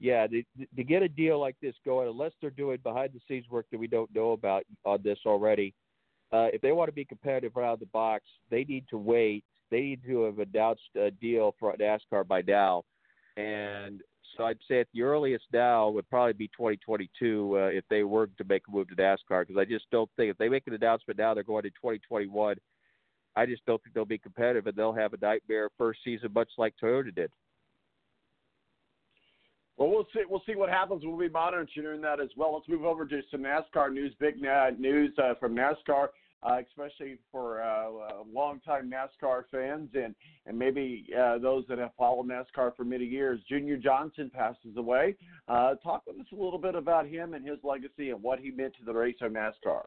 Yeah, 0.00 0.26
to, 0.26 0.42
to 0.76 0.84
get 0.84 1.02
a 1.02 1.08
deal 1.08 1.40
like 1.40 1.56
this 1.62 1.74
going, 1.84 2.08
unless 2.08 2.32
they're 2.40 2.50
doing 2.50 2.78
behind 2.82 3.12
the 3.14 3.20
scenes 3.26 3.48
work 3.48 3.66
that 3.70 3.78
we 3.78 3.86
don't 3.86 4.14
know 4.14 4.32
about 4.32 4.64
on 4.84 5.00
this 5.02 5.18
already, 5.24 5.72
uh, 6.32 6.48
if 6.52 6.60
they 6.60 6.72
want 6.72 6.88
to 6.88 6.92
be 6.92 7.04
competitive 7.04 7.52
right 7.54 7.68
out 7.68 7.74
of 7.74 7.80
the 7.80 7.86
box, 7.86 8.24
they 8.50 8.64
need 8.64 8.84
to 8.90 8.98
wait. 8.98 9.44
They 9.70 9.80
need 9.80 10.02
to 10.06 10.24
have 10.24 10.38
announced 10.40 10.82
a 11.00 11.10
deal 11.10 11.54
for 11.58 11.74
NASCAR 11.76 12.26
by 12.26 12.42
now, 12.42 12.82
and 13.36 14.02
so 14.36 14.44
I'd 14.44 14.58
say 14.68 14.80
at 14.80 14.88
the 14.92 15.02
earliest 15.02 15.44
now 15.52 15.88
would 15.90 16.08
probably 16.08 16.32
be 16.32 16.48
2022 16.48 17.56
uh, 17.56 17.60
if 17.66 17.84
they 17.90 18.02
were 18.02 18.26
to 18.26 18.44
make 18.44 18.62
a 18.68 18.70
move 18.70 18.88
to 18.88 18.94
NASCAR 18.94 19.46
because 19.46 19.56
I 19.58 19.64
just 19.64 19.90
don't 19.90 20.10
think 20.16 20.30
if 20.30 20.38
they 20.38 20.48
make 20.48 20.66
an 20.66 20.74
announcement 20.74 21.18
now 21.18 21.34
they're 21.34 21.42
going 21.42 21.62
to 21.62 21.70
2021. 21.70 22.56
I 23.36 23.46
just 23.46 23.64
don't 23.66 23.82
think 23.82 23.94
they'll 23.94 24.04
be 24.04 24.18
competitive 24.18 24.66
and 24.66 24.76
they'll 24.76 24.92
have 24.92 25.12
a 25.12 25.18
nightmare 25.20 25.68
first 25.76 26.00
season 26.04 26.32
much 26.34 26.50
like 26.56 26.74
Toyota 26.82 27.14
did. 27.14 27.30
Well, 29.76 29.88
we'll 29.90 30.06
see. 30.14 30.22
We'll 30.28 30.42
see 30.46 30.54
what 30.54 30.68
happens. 30.68 31.02
We'll 31.04 31.18
be 31.18 31.28
monitoring 31.28 32.00
that 32.02 32.20
as 32.20 32.28
well. 32.36 32.54
Let's 32.54 32.68
move 32.68 32.84
over 32.84 33.06
to 33.06 33.20
some 33.30 33.42
NASCAR 33.42 33.92
news. 33.92 34.14
Big 34.20 34.36
news 34.40 35.12
uh, 35.18 35.34
from 35.40 35.56
NASCAR 35.56 36.08
uh, 36.44 36.58
especially 36.68 37.18
for 37.32 37.62
uh, 37.62 37.88
uh, 37.88 38.22
longtime 38.32 38.90
NASCAR 38.90 39.44
fans 39.50 39.88
and 39.94 40.14
and 40.46 40.58
maybe 40.58 41.06
uh, 41.18 41.38
those 41.38 41.64
that 41.68 41.78
have 41.78 41.92
followed 41.96 42.28
NASCAR 42.28 42.76
for 42.76 42.84
many 42.84 43.04
years. 43.04 43.40
Junior 43.48 43.76
Johnson 43.76 44.30
passes 44.32 44.76
away. 44.76 45.16
Uh, 45.48 45.74
talk 45.76 46.02
with 46.06 46.18
us 46.20 46.26
a 46.32 46.34
little 46.34 46.58
bit 46.58 46.74
about 46.74 47.06
him 47.06 47.34
and 47.34 47.46
his 47.46 47.58
legacy 47.62 48.10
and 48.10 48.22
what 48.22 48.38
he 48.38 48.50
meant 48.50 48.74
to 48.76 48.84
the 48.84 48.92
race 48.92 49.16
of 49.22 49.32
NASCAR. 49.32 49.82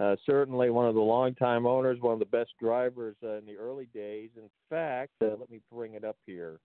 Uh, 0.00 0.14
certainly 0.26 0.70
one 0.70 0.86
of 0.86 0.94
the 0.94 1.00
longtime 1.00 1.66
owners, 1.66 2.00
one 2.00 2.12
of 2.12 2.20
the 2.20 2.26
best 2.26 2.50
drivers 2.60 3.16
uh, 3.24 3.38
in 3.38 3.46
the 3.46 3.56
early 3.56 3.88
days. 3.92 4.30
In 4.36 4.48
fact, 4.70 5.10
uh, 5.22 5.34
let 5.38 5.50
me 5.50 5.60
bring 5.72 5.94
it 5.94 6.04
up 6.04 6.16
here. 6.24 6.60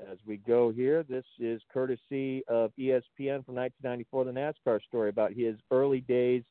As 0.00 0.18
we 0.26 0.36
go 0.36 0.70
here, 0.70 1.02
this 1.02 1.24
is 1.40 1.60
courtesy 1.72 2.44
of 2.46 2.70
ESPN 2.78 3.44
from 3.44 3.56
1994, 3.56 4.24
the 4.24 4.30
NASCAR 4.30 4.80
story 4.86 5.08
about 5.08 5.32
his 5.32 5.56
early 5.72 6.02
days 6.02 6.44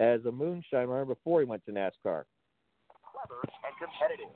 as 0.00 0.24
a 0.24 0.32
moonshine 0.32 0.88
runner 0.88 1.04
before 1.04 1.40
he 1.40 1.46
went 1.46 1.64
to 1.66 1.72
NASCAR. 1.72 2.24
Clever 3.04 3.40
and 3.44 3.74
competitive. 3.76 4.32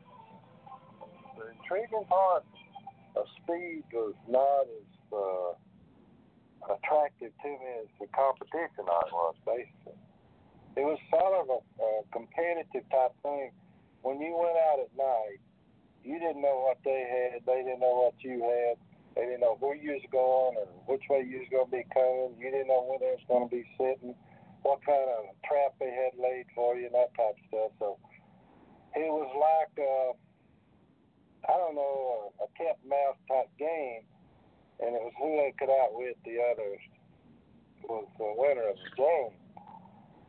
The 1.39 1.57
intriguing 1.57 2.05
part 2.09 2.45
of 3.17 3.25
speed 3.43 3.85
was 3.95 4.15
not 4.29 4.69
as 4.69 4.93
uh, 5.09 6.75
attractive 6.75 7.33
to 7.43 7.49
me 7.49 7.71
as 7.81 7.89
the 7.99 8.07
competition 8.13 8.85
I 8.85 9.05
was, 9.11 9.35
basically. 9.47 9.97
It 10.77 10.85
was 10.85 10.99
sort 11.09 11.33
of 11.33 11.49
a, 11.49 11.61
a 11.81 11.91
competitive 12.13 12.85
type 12.93 13.17
thing. 13.23 13.53
When 14.03 14.21
you 14.21 14.37
went 14.37 14.57
out 14.69 14.81
at 14.81 14.93
night, 14.97 15.41
you 16.05 16.19
didn't 16.19 16.43
know 16.43 16.65
what 16.65 16.79
they 16.85 17.05
had. 17.05 17.45
They 17.47 17.63
didn't 17.63 17.81
know 17.81 18.09
what 18.09 18.15
you 18.21 18.41
had. 18.41 18.77
They 19.17 19.27
didn't 19.27 19.41
know 19.41 19.57
where 19.61 19.77
you 19.77 19.93
was 19.93 20.07
going 20.13 20.57
or 20.57 20.67
which 20.87 21.03
way 21.11 21.27
you 21.27 21.43
was 21.43 21.51
going 21.51 21.67
to 21.67 21.77
be 21.77 21.87
coming. 21.93 22.39
You 22.39 22.51
didn't 22.51 22.69
know 22.69 22.87
where 22.87 23.03
they 23.03 23.13
was 23.19 23.27
going 23.27 23.49
to 23.49 23.53
be 23.53 23.67
sitting, 23.77 24.15
what 24.63 24.85
kind 24.87 25.03
of 25.19 25.35
trap 25.45 25.75
they 25.79 25.91
had 25.91 26.15
laid 26.17 26.47
for 26.55 26.77
you, 26.77 26.87
and 26.87 26.95
that 26.95 27.13
type 27.19 27.37
of 27.37 27.45
stuff. 27.51 27.73
So 27.79 27.89
it 28.95 29.11
was 29.11 29.31
like, 29.35 29.75
uh, 29.77 30.15
I 31.51 31.55
don't 31.59 31.75
know, 31.75 32.33
a, 32.39 32.49
cat 32.57 32.79
and 32.81 32.91
mouse 32.91 33.19
type 33.27 33.51
game, 33.59 34.07
and 34.79 34.95
it 34.95 35.03
was 35.03 35.13
who 35.19 35.37
they 35.37 35.53
could 35.59 35.73
outwit 35.73 36.17
the 36.25 36.39
others 36.55 36.81
was 37.89 38.07
the 38.19 38.31
winner 38.37 38.71
of 38.71 38.77
the 38.79 38.93
game. 38.97 39.35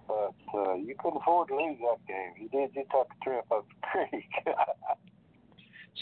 But 0.08 0.40
uh, 0.58 0.74
you 0.76 0.96
couldn't 0.98 1.22
afford 1.22 1.50
to 1.50 1.56
lose 1.56 1.78
that 1.80 2.02
game. 2.08 2.34
You 2.42 2.50
did, 2.50 2.76
you 2.76 2.84
took 2.92 3.08
a 3.08 3.24
trip 3.24 3.46
up 3.52 3.68
the 3.70 3.88
creek. 4.10 4.32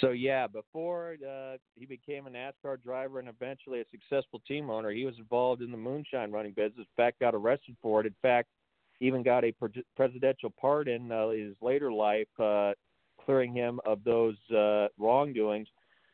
So 0.02 0.12
yeah, 0.12 0.48
before 0.48 1.16
uh, 1.28 1.58
he 1.76 1.86
became 1.86 2.28
a 2.28 2.30
NASCAR 2.30 2.82
driver 2.82 3.20
and 3.20 3.28
eventually 3.28 3.82
a 3.82 3.86
successful 3.90 4.42
team 4.48 4.70
owner, 4.70 4.92
he 4.92 5.06
was 5.06 5.16
involved 5.18 5.62
in 5.62 5.72
the 5.72 5.78
moonshine 5.78 6.32
running 6.32 6.54
business. 6.54 6.86
In 6.86 6.86
fact, 6.96 7.20
got 7.20 7.34
arrested 7.34 7.76
for 7.82 8.00
it. 8.02 8.06
In 8.06 8.16
fact, 8.22 8.50
even 9.00 9.24
got 9.24 9.44
a 9.44 9.52
pre- 9.52 9.84
presidential 9.96 10.54
pardon 10.60 11.12
uh, 11.12 11.30
in 11.30 11.48
his 11.48 11.56
later 11.62 11.92
life, 11.92 12.28
uh, 12.40 12.74
clearing 13.24 13.54
him 13.54 13.80
of 13.86 14.04
those 14.04 14.38
uh, 14.56 14.88
wrongdoings. 14.98 15.68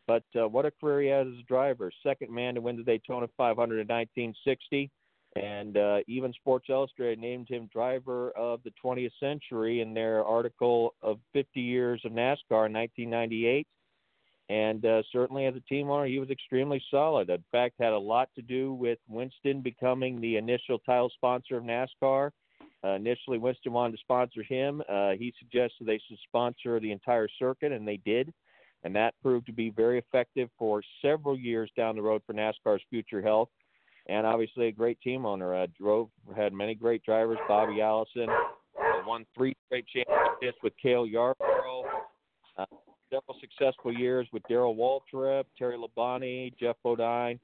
But 0.08 0.24
uh, 0.40 0.48
what 0.48 0.66
a 0.66 0.72
career 0.72 1.02
he 1.02 1.08
has 1.10 1.28
as 1.28 1.40
a 1.40 1.48
driver! 1.48 1.92
Second 2.04 2.32
man 2.32 2.56
to 2.56 2.62
win 2.62 2.78
the 2.78 2.84
Daytona 2.84 3.28
500 3.36 3.80
in 3.80 3.88
1960, 3.88 4.92
and 5.36 5.78
uh, 5.78 6.00
even 6.08 6.32
Sports 6.34 6.68
Illustrated 6.70 7.20
named 7.20 7.50
him 7.50 7.70
driver 7.72 8.32
of 8.32 8.62
the 8.64 8.72
20th 8.84 9.12
century 9.20 9.82
in 9.82 9.94
their 9.94 10.24
article 10.24 10.94
of 11.02 11.20
50 11.34 11.60
years 11.60 12.02
of 12.06 12.12
NASCAR 12.12 12.68
in 12.68 12.74
1998 12.74 13.68
and 14.50 14.86
uh, 14.86 15.02
certainly 15.12 15.46
as 15.46 15.56
a 15.56 15.60
team 15.62 15.90
owner, 15.90 16.06
he 16.06 16.20
was 16.20 16.30
extremely 16.30 16.84
solid. 16.92 17.30
In 17.30 17.44
fact, 17.52 17.76
had 17.80 17.94
a 17.94 17.98
lot 17.98 18.30
to 18.36 18.42
do 18.42 18.74
with 18.74 19.00
Winston 19.08 19.62
becoming 19.62 20.22
the 20.22 20.38
initial 20.38 20.78
title 20.80 21.10
sponsor 21.16 21.58
of 21.58 21.64
NASCAR. 21.64 22.30
Uh, 22.84 22.90
initially, 22.90 23.40
Winston 23.40 23.74
wanted 23.74 23.94
to 23.94 24.02
sponsor 24.02 24.44
him. 24.44 24.84
Uh, 24.88 25.12
he 25.12 25.34
suggested 25.40 25.88
they 25.88 26.00
should 26.08 26.20
sponsor 26.28 26.80
the 26.80 26.92
entire 26.92 27.28
circuit, 27.40 27.72
and 27.72 27.88
they 27.88 27.98
did. 27.98 28.32
And 28.84 28.96
that 28.96 29.16
proved 29.24 29.48
to 29.48 29.52
be 29.52 29.72
very 29.72 29.98
effective 29.98 30.50
for 30.60 30.84
several 31.02 31.36
years 31.36 31.72
down 31.76 31.96
the 31.96 32.04
road 32.04 32.22
for 32.28 32.34
NASCAR's 32.34 32.84
future 32.92 33.24
health. 33.24 33.50
And 34.08 34.28
obviously 34.28 34.68
a 34.68 34.72
great 34.72 35.02
team 35.02 35.26
owner. 35.26 35.56
Uh, 35.56 35.68
drove 35.80 36.10
had 36.36 36.54
many 36.54 36.76
great 36.76 37.04
drivers. 37.04 37.40
Bobby 37.48 37.82
Allison 37.82 38.30
uh, 38.30 39.02
won 39.06 39.26
three 39.36 39.56
straight 39.66 39.86
championships 39.88 40.58
with 40.62 40.74
Cale 40.82 41.08
Yarborough. 41.08 41.84
Uh, 42.58 42.66
several 43.10 43.38
successful 43.40 43.92
years 43.92 44.28
with 44.32 44.44
Darrell 44.48 44.76
Waltrip, 44.76 45.46
Terry 45.58 45.78
Labonte, 45.78 46.56
Geoff 46.58 46.78
Bodine. 46.84 47.40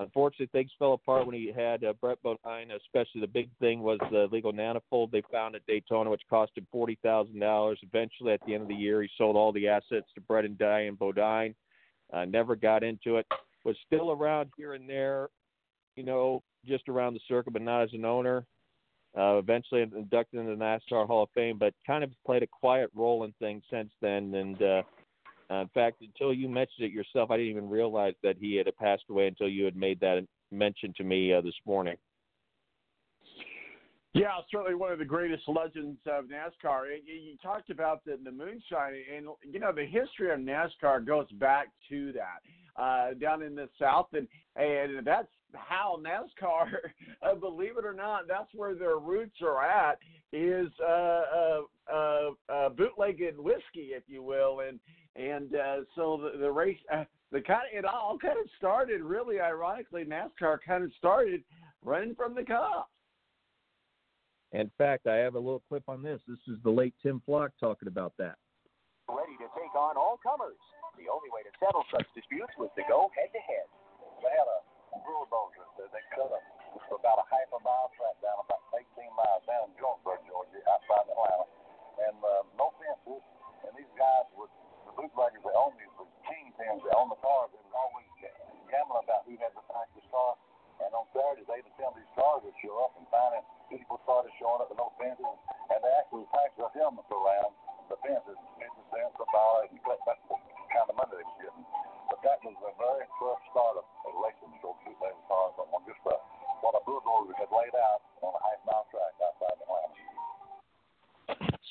Unfortunately, 0.00 0.48
things 0.52 0.72
fell 0.78 0.94
apart 0.94 1.24
when 1.24 1.36
he 1.36 1.52
had 1.54 1.84
uh, 1.84 1.92
Brett 2.00 2.18
Bodine. 2.22 2.72
Especially 2.72 3.20
the 3.20 3.28
big 3.28 3.48
thing 3.60 3.80
was 3.80 3.98
the 4.10 4.28
legal 4.32 4.52
manifold 4.52 5.12
they 5.12 5.22
found 5.30 5.54
at 5.54 5.64
Daytona, 5.66 6.10
which 6.10 6.22
cost 6.28 6.52
him 6.56 6.66
forty 6.70 6.98
thousand 7.02 7.38
dollars. 7.38 7.78
Eventually, 7.82 8.32
at 8.32 8.40
the 8.44 8.54
end 8.54 8.64
of 8.64 8.68
the 8.68 8.74
year, 8.74 9.02
he 9.02 9.08
sold 9.16 9.36
all 9.36 9.52
the 9.52 9.68
assets 9.68 10.08
to 10.14 10.20
Brett 10.20 10.44
and 10.44 10.58
Diane 10.58 10.96
Bodine. 10.96 11.54
Uh, 12.12 12.24
never 12.24 12.56
got 12.56 12.82
into 12.82 13.16
it. 13.16 13.26
Was 13.64 13.76
still 13.86 14.10
around 14.10 14.50
here 14.56 14.74
and 14.74 14.86
there, 14.88 15.28
you 15.96 16.04
know, 16.04 16.42
just 16.66 16.88
around 16.88 17.14
the 17.14 17.20
circuit, 17.28 17.52
but 17.52 17.62
not 17.62 17.82
as 17.82 17.90
an 17.92 18.04
owner. 18.04 18.46
Uh, 19.16 19.38
eventually 19.38 19.82
inducted 19.82 20.40
into 20.40 20.56
the 20.56 20.64
NASCAR 20.64 21.06
Hall 21.06 21.22
of 21.22 21.28
Fame, 21.36 21.56
but 21.56 21.72
kind 21.86 22.02
of 22.02 22.10
played 22.26 22.42
a 22.42 22.48
quiet 22.48 22.90
role 22.96 23.22
in 23.22 23.32
things 23.38 23.62
since 23.70 23.90
then. 24.02 24.34
And 24.34 24.60
uh, 24.60 24.82
uh, 25.50 25.60
in 25.60 25.68
fact, 25.68 26.02
until 26.02 26.34
you 26.34 26.48
mentioned 26.48 26.86
it 26.86 26.92
yourself, 26.92 27.30
I 27.30 27.36
didn't 27.36 27.50
even 27.50 27.68
realize 27.68 28.14
that 28.24 28.36
he 28.40 28.56
had 28.56 28.66
passed 28.76 29.04
away 29.08 29.28
until 29.28 29.48
you 29.48 29.64
had 29.64 29.76
made 29.76 30.00
that 30.00 30.26
mention 30.50 30.92
to 30.96 31.04
me 31.04 31.32
uh, 31.32 31.42
this 31.42 31.54
morning. 31.64 31.96
Yeah, 34.14 34.30
certainly 34.48 34.76
one 34.76 34.92
of 34.92 35.00
the 35.00 35.04
greatest 35.04 35.42
legends 35.48 35.98
of 36.06 36.26
NASCAR. 36.26 36.84
You 37.04 37.36
talked 37.42 37.70
about 37.70 38.04
the, 38.04 38.16
the 38.22 38.30
moonshine, 38.30 38.94
and 39.14 39.26
you 39.42 39.58
know 39.58 39.72
the 39.72 39.84
history 39.84 40.30
of 40.32 40.38
NASCAR 40.38 41.04
goes 41.04 41.30
back 41.32 41.68
to 41.88 42.12
that 42.12 42.80
uh, 42.80 43.14
down 43.14 43.42
in 43.42 43.56
the 43.56 43.68
South, 43.76 44.06
and 44.12 44.28
and 44.54 45.04
that's 45.04 45.26
how 45.54 45.98
NASCAR, 46.02 46.66
uh, 47.22 47.34
believe 47.34 47.76
it 47.78 47.84
or 47.84 47.94
not, 47.94 48.28
that's 48.28 48.52
where 48.54 48.74
their 48.74 48.98
roots 48.98 49.36
are 49.42 49.64
at 49.64 49.98
is 50.32 50.68
uh, 50.82 51.22
uh, 51.36 51.60
uh, 51.92 52.30
uh, 52.52 52.68
bootlegged 52.70 53.38
whiskey, 53.38 53.92
if 53.94 54.02
you 54.06 54.22
will, 54.22 54.60
and 54.60 54.80
and 55.16 55.54
uh, 55.54 55.76
so 55.94 56.18
the, 56.20 56.38
the 56.38 56.50
race, 56.50 56.78
uh, 56.92 57.04
the 57.30 57.40
kind 57.40 57.62
of, 57.70 57.78
it 57.78 57.84
all 57.84 58.18
kind 58.18 58.38
of 58.38 58.46
started 58.58 59.00
really 59.00 59.40
ironically. 59.40 60.04
NASCAR 60.04 60.58
kind 60.66 60.82
of 60.82 60.90
started 60.98 61.44
running 61.84 62.14
from 62.16 62.34
the 62.34 62.42
cops. 62.42 62.90
In 64.52 64.70
fact, 64.78 65.06
I 65.06 65.16
have 65.16 65.34
a 65.34 65.38
little 65.38 65.62
clip 65.68 65.82
on 65.88 66.02
this. 66.02 66.20
This 66.26 66.38
is 66.48 66.58
the 66.62 66.70
late 66.70 66.94
Tim 67.02 67.22
Flock 67.26 67.52
talking 67.58 67.88
about 67.88 68.14
that. 68.18 68.38
Ready 69.08 69.34
to 69.38 69.50
take 69.54 69.74
on 69.74 69.96
all 69.96 70.18
comers. 70.22 70.58
The 70.94 71.10
only 71.10 71.26
way 71.34 71.42
to 71.42 71.52
settle 71.58 71.82
such 71.90 72.06
disputes 72.14 72.54
was 72.58 72.70
to 72.78 72.82
go 72.88 73.10
head 73.18 73.34
to 73.34 73.42
head. 73.42 73.66
They 74.22 74.30
had 74.94 75.02
a 75.02 75.06
bulldozer 75.10 75.66
that 75.74 75.90
they 75.90 76.04
cut 76.14 76.30
a, 76.30 76.40
about 76.94 77.18
a 77.18 77.26
half 77.26 77.50
a 77.50 77.60
mile 77.66 77.90
track 77.98 78.14
down 78.22 78.38
about 78.46 78.62
18 78.78 79.10
miles 79.18 79.42
down 79.42 79.66
in 79.66 79.74
Jonesboro, 79.74 80.22
Georgia, 80.22 80.62
outside 80.70 81.10
Atlanta, 81.10 81.46
and 82.06 82.16
uh, 82.22 82.46
no 82.54 82.70
fences. 82.78 83.22
And 83.66 83.74
these 83.74 83.90
guys 83.98 84.26
would, 84.38 84.50
the 84.86 84.94
bootleggers 84.94 85.42
that 85.42 85.56
own 85.58 85.74
these, 85.82 85.90
the 85.98 86.06
kingpins 86.30 86.78
that 86.86 86.94
own 86.94 87.10
the 87.10 87.18
cars, 87.18 87.50
they 87.50 87.58
was 87.58 87.74
always 87.74 88.06
gambling 88.70 89.02
about 89.02 89.26
who 89.26 89.34
had 89.42 89.50
the 89.58 89.64
fastest 89.66 90.06
car. 90.14 90.38
And 90.82 90.90
on 90.94 91.06
Saturdays, 91.10 91.46
they 91.50 91.62
would 91.62 91.74
tell 91.78 91.94
these 91.94 92.10
cars 92.14 92.42
would 92.46 92.58
show 92.62 92.74
up, 92.82 92.94
and 92.98 93.06
finally 93.10 93.42
people 93.70 93.98
started 94.06 94.30
showing 94.38 94.62
up 94.62 94.70
with 94.70 94.78
no 94.78 94.94
fences, 94.98 95.38
and 95.74 95.78
they 95.82 95.92
actually 95.98 96.26
packed 96.34 96.54
their 96.58 96.70
helmets 96.74 97.10
around 97.10 97.50
the 97.90 97.98
fences, 98.02 98.38
50 98.58 98.94
cents 98.94 99.14
a 99.18 99.26
dollar, 99.30 99.66
and 99.70 99.78
that's 99.82 100.22
the 100.30 100.38
kind 100.70 100.86
of 100.86 100.94
money 100.98 101.18
they 101.18 101.26
were 101.26 101.38
getting. 101.42 101.83
But 102.24 102.40
that 102.40 102.48
was 102.48 102.56
the 102.56 102.72
very 102.80 103.04
first 103.20 103.44
start 103.52 103.76
of 103.76 103.84
of 103.84 104.12
racing 104.16 104.48
those 104.64 104.80
bootleg 104.80 105.12
cars 105.28 105.52
on 105.60 105.68
just 105.84 106.00
uh, 106.08 106.16
what 106.64 106.72
a 106.72 106.80
bulldozer 106.88 107.36
had 107.36 107.52
laid 107.52 107.76
out 107.76 108.00
on 108.24 108.32
a 108.32 108.40
half 108.40 108.64
mile 108.64 108.86
track 108.88 109.12
outside 109.20 109.60
Atlanta. 109.60 109.92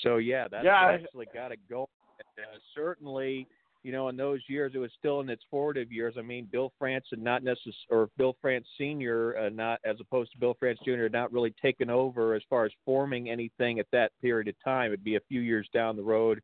So 0.04 0.18
yeah, 0.18 0.48
that's 0.48 0.64
Yeah, 0.64 0.78
I- 0.80 0.94
actually 0.94 1.26
got 1.34 1.48
to 1.48 1.58
go. 1.68 1.90
Uh, 2.38 2.44
certainly, 2.76 3.48
you 3.82 3.92
know, 3.92 4.10
in 4.10 4.18
those 4.18 4.42
years, 4.48 4.74
it 4.76 4.78
was 4.78 4.92
still 5.00 5.22
in 5.22 5.30
its 5.30 5.44
formative 5.50 5.92
years. 5.92 6.16
I 6.20 6.22
mean, 6.22 6.48
Bill 6.52 6.72
France 6.78 7.06
had 7.10 7.22
not 7.22 7.44
necessarily, 7.44 7.78
or 7.90 8.10
Bill 8.18 8.36
France 8.40 8.68
Senior, 8.78 9.36
uh, 9.38 9.50
not 9.50 9.80
as 9.84 10.00
opposed 10.00 10.32
to 10.34 10.38
Bill 10.38 10.56
France 10.60 10.80
Junior, 10.86 11.10
not 11.10 11.34
really 11.34 11.56
taken 11.62 11.90
over 11.90 12.36
as 12.36 12.44
far 12.48 12.66
as 12.66 12.72
forming 12.86 13.30
anything 13.30 13.80
at 13.80 13.88
that 13.92 14.12
period 14.22 14.48
of 14.48 14.56
time. 14.64 14.92
It'd 14.92 15.04
be 15.04 15.16
a 15.16 15.22
few 15.28 15.42
years 15.42 15.68
down 15.74 15.96
the 15.96 16.04
road. 16.04 16.42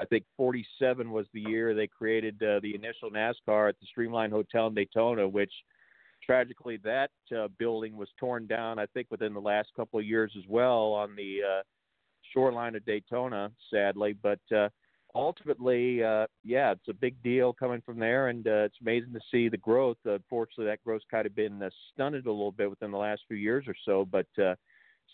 I 0.00 0.04
think 0.04 0.24
47 0.36 1.10
was 1.10 1.26
the 1.32 1.40
year 1.40 1.74
they 1.74 1.86
created 1.86 2.42
uh, 2.42 2.60
the 2.60 2.74
initial 2.74 3.10
NASCAR 3.10 3.68
at 3.68 3.80
the 3.80 3.86
Streamline 3.86 4.30
Hotel 4.30 4.66
in 4.68 4.74
Daytona, 4.74 5.26
which 5.28 5.52
tragically 6.24 6.78
that 6.78 7.10
uh, 7.36 7.48
building 7.58 7.96
was 7.96 8.08
torn 8.18 8.46
down. 8.46 8.78
I 8.78 8.86
think 8.86 9.08
within 9.10 9.34
the 9.34 9.40
last 9.40 9.68
couple 9.76 9.98
of 9.98 10.06
years 10.06 10.32
as 10.36 10.44
well 10.48 10.92
on 10.92 11.14
the 11.16 11.38
uh, 11.42 11.62
shoreline 12.32 12.74
of 12.74 12.84
Daytona, 12.84 13.50
sadly. 13.70 14.14
But 14.20 14.40
uh, 14.54 14.68
ultimately, 15.14 16.02
uh, 16.02 16.26
yeah, 16.44 16.72
it's 16.72 16.88
a 16.88 16.94
big 16.94 17.22
deal 17.22 17.52
coming 17.52 17.82
from 17.84 17.98
there, 17.98 18.28
and 18.28 18.46
uh, 18.46 18.64
it's 18.64 18.80
amazing 18.80 19.12
to 19.12 19.20
see 19.30 19.48
the 19.48 19.56
growth. 19.56 19.98
Unfortunately, 20.04 20.66
that 20.66 20.84
growth's 20.84 21.04
kind 21.10 21.26
of 21.26 21.34
been 21.34 21.62
uh, 21.62 21.70
stunted 21.92 22.26
a 22.26 22.30
little 22.30 22.52
bit 22.52 22.70
within 22.70 22.90
the 22.90 22.98
last 22.98 23.22
few 23.28 23.36
years 23.36 23.64
or 23.66 23.74
so, 23.84 24.04
but. 24.04 24.26
Uh, 24.42 24.54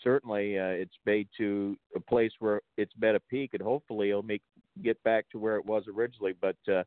Certainly, 0.03 0.59
uh, 0.59 0.65
it's 0.65 0.97
made 1.05 1.27
to 1.37 1.77
a 1.95 1.99
place 1.99 2.31
where 2.39 2.61
it's 2.77 2.93
been 2.93 3.15
a 3.15 3.19
peak, 3.19 3.51
and 3.53 3.61
hopefully, 3.61 4.09
it'll 4.09 4.23
make 4.23 4.41
get 4.83 5.01
back 5.03 5.29
to 5.31 5.39
where 5.39 5.55
it 5.55 5.65
was 5.65 5.83
originally. 5.93 6.33
But 6.39 6.57
uh, 6.67 6.83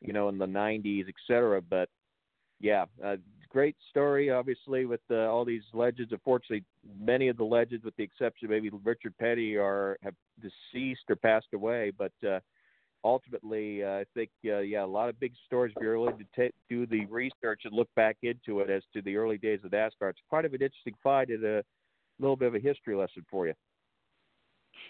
you 0.00 0.12
know, 0.12 0.28
in 0.28 0.38
the 0.38 0.46
'90s, 0.46 1.08
et 1.08 1.14
cetera. 1.26 1.60
But 1.60 1.88
yeah, 2.60 2.86
uh, 3.04 3.16
great 3.50 3.76
story, 3.90 4.30
obviously, 4.30 4.86
with 4.86 5.00
uh, 5.10 5.30
all 5.30 5.44
these 5.44 5.62
legends. 5.72 6.12
Unfortunately, 6.12 6.64
many 6.98 7.28
of 7.28 7.36
the 7.36 7.44
legends, 7.44 7.84
with 7.84 7.96
the 7.96 8.02
exception 8.02 8.46
of 8.46 8.50
maybe 8.50 8.70
Richard 8.82 9.14
Petty, 9.18 9.56
are 9.56 9.98
have 10.02 10.14
deceased 10.40 11.02
or 11.08 11.16
passed 11.16 11.52
away. 11.54 11.92
But 11.96 12.12
uh, 12.26 12.40
ultimately, 13.04 13.84
uh, 13.84 13.88
I 13.90 14.04
think 14.14 14.30
uh, 14.46 14.60
yeah, 14.60 14.84
a 14.84 14.86
lot 14.86 15.08
of 15.08 15.20
big 15.20 15.32
stories. 15.46 15.74
You're 15.80 15.98
willing 15.98 16.18
to 16.18 16.24
ta 16.34 16.48
do 16.68 16.86
the 16.86 17.04
research 17.06 17.62
and 17.64 17.72
look 17.72 17.88
back 17.94 18.16
into 18.22 18.60
it 18.60 18.70
as 18.70 18.82
to 18.94 19.02
the 19.02 19.16
early 19.16 19.38
days 19.38 19.60
of 19.64 19.70
NASCAR, 19.70 20.10
it's 20.10 20.20
quite 20.28 20.44
of 20.44 20.54
an 20.54 20.62
interesting 20.62 20.94
find 21.02 21.30
and 21.30 21.44
a 21.44 21.62
little 22.20 22.36
bit 22.36 22.48
of 22.48 22.54
a 22.54 22.60
history 22.60 22.94
lesson 22.94 23.24
for 23.30 23.46
you. 23.46 23.54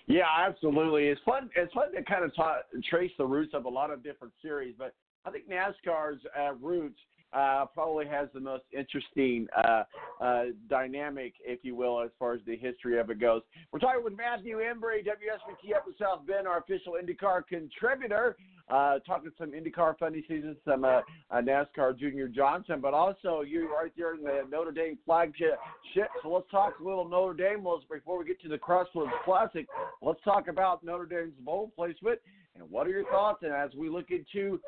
Yeah, 0.07 0.27
absolutely. 0.37 1.09
It's 1.09 1.21
fun. 1.25 1.51
It's 1.57 1.73
fun 1.73 1.93
to 1.95 2.03
kind 2.03 2.25
of 2.25 2.35
ta- 2.35 2.63
trace 2.89 3.13
the 3.17 3.27
roots 3.27 3.55
of 3.55 3.65
a 3.65 3.69
lot 3.69 3.91
of 3.91 4.03
different 4.03 4.35
series, 4.43 4.75
but 4.77 4.95
I 5.25 5.31
think 5.31 5.45
NASCAR's 5.49 6.21
uh, 6.39 6.55
roots 6.55 6.99
uh, 7.35 7.67
probably 7.75 8.07
has 8.07 8.29
the 8.33 8.41
most 8.41 8.65
interesting 8.77 9.47
uh, 9.57 9.83
uh, 10.21 10.45
dynamic, 10.69 11.35
if 11.45 11.61
you 11.63 11.75
will, 11.75 12.01
as 12.01 12.11
far 12.19 12.35
as 12.35 12.41
the 12.47 12.57
history 12.57 12.99
of 12.99 13.11
it 13.11 13.21
goes. 13.21 13.43
We're 13.73 13.81
talking 13.81 14.05
with 14.05 14.17
Matthew 14.17 14.59
Embury, 14.59 15.03
WSBT 15.03 15.75
up 15.77 15.85
in 15.87 15.95
South 16.01 16.27
Bend, 16.27 16.47
our 16.47 16.59
official 16.59 16.97
IndyCar 17.03 17.47
contributor. 17.47 18.37
Uh, 18.71 18.99
talking 19.01 19.31
some 19.39 19.51
IndyCar 19.51 19.99
funny 19.99 20.25
season, 20.27 20.57
some 20.65 20.85
uh, 20.85 21.01
uh, 21.31 21.43
NASCAR 21.43 21.99
Junior 21.99 22.29
Johnson, 22.29 22.81
but 22.81 22.95
also 22.95 23.43
you 23.43 23.71
right 23.71 23.93
there 23.95 24.15
in 24.15 24.23
the 24.23 24.41
Notre 24.51 24.73
Dame 24.73 24.97
flagship. 25.05 25.59
ship. 25.93 26.09
So 26.23 26.31
let's 26.31 26.51
talk 26.51 26.73
a 26.81 26.83
little 26.83 27.07
Notre 27.07 27.35
Dame 27.35 27.63
let's, 27.67 27.85
before 27.93 28.19
we 28.19 28.25
get 28.25 28.41
to 28.41 28.49
the 28.49 28.57
Crossroads 28.57 29.13
Classic. 29.23 29.67
Let's 30.01 30.21
talk 30.25 30.49
about 30.49 30.83
Notre 30.83 31.05
Dame's 31.05 31.35
bowl 31.45 31.73
placement 31.77 32.21
and 32.57 32.71
what 32.71 32.87
are 32.87 32.91
your 32.91 33.05
thoughts? 33.11 33.43
And 33.43 33.53
as 33.53 33.71
we 33.75 33.89
look 33.89 34.11
into 34.11 34.61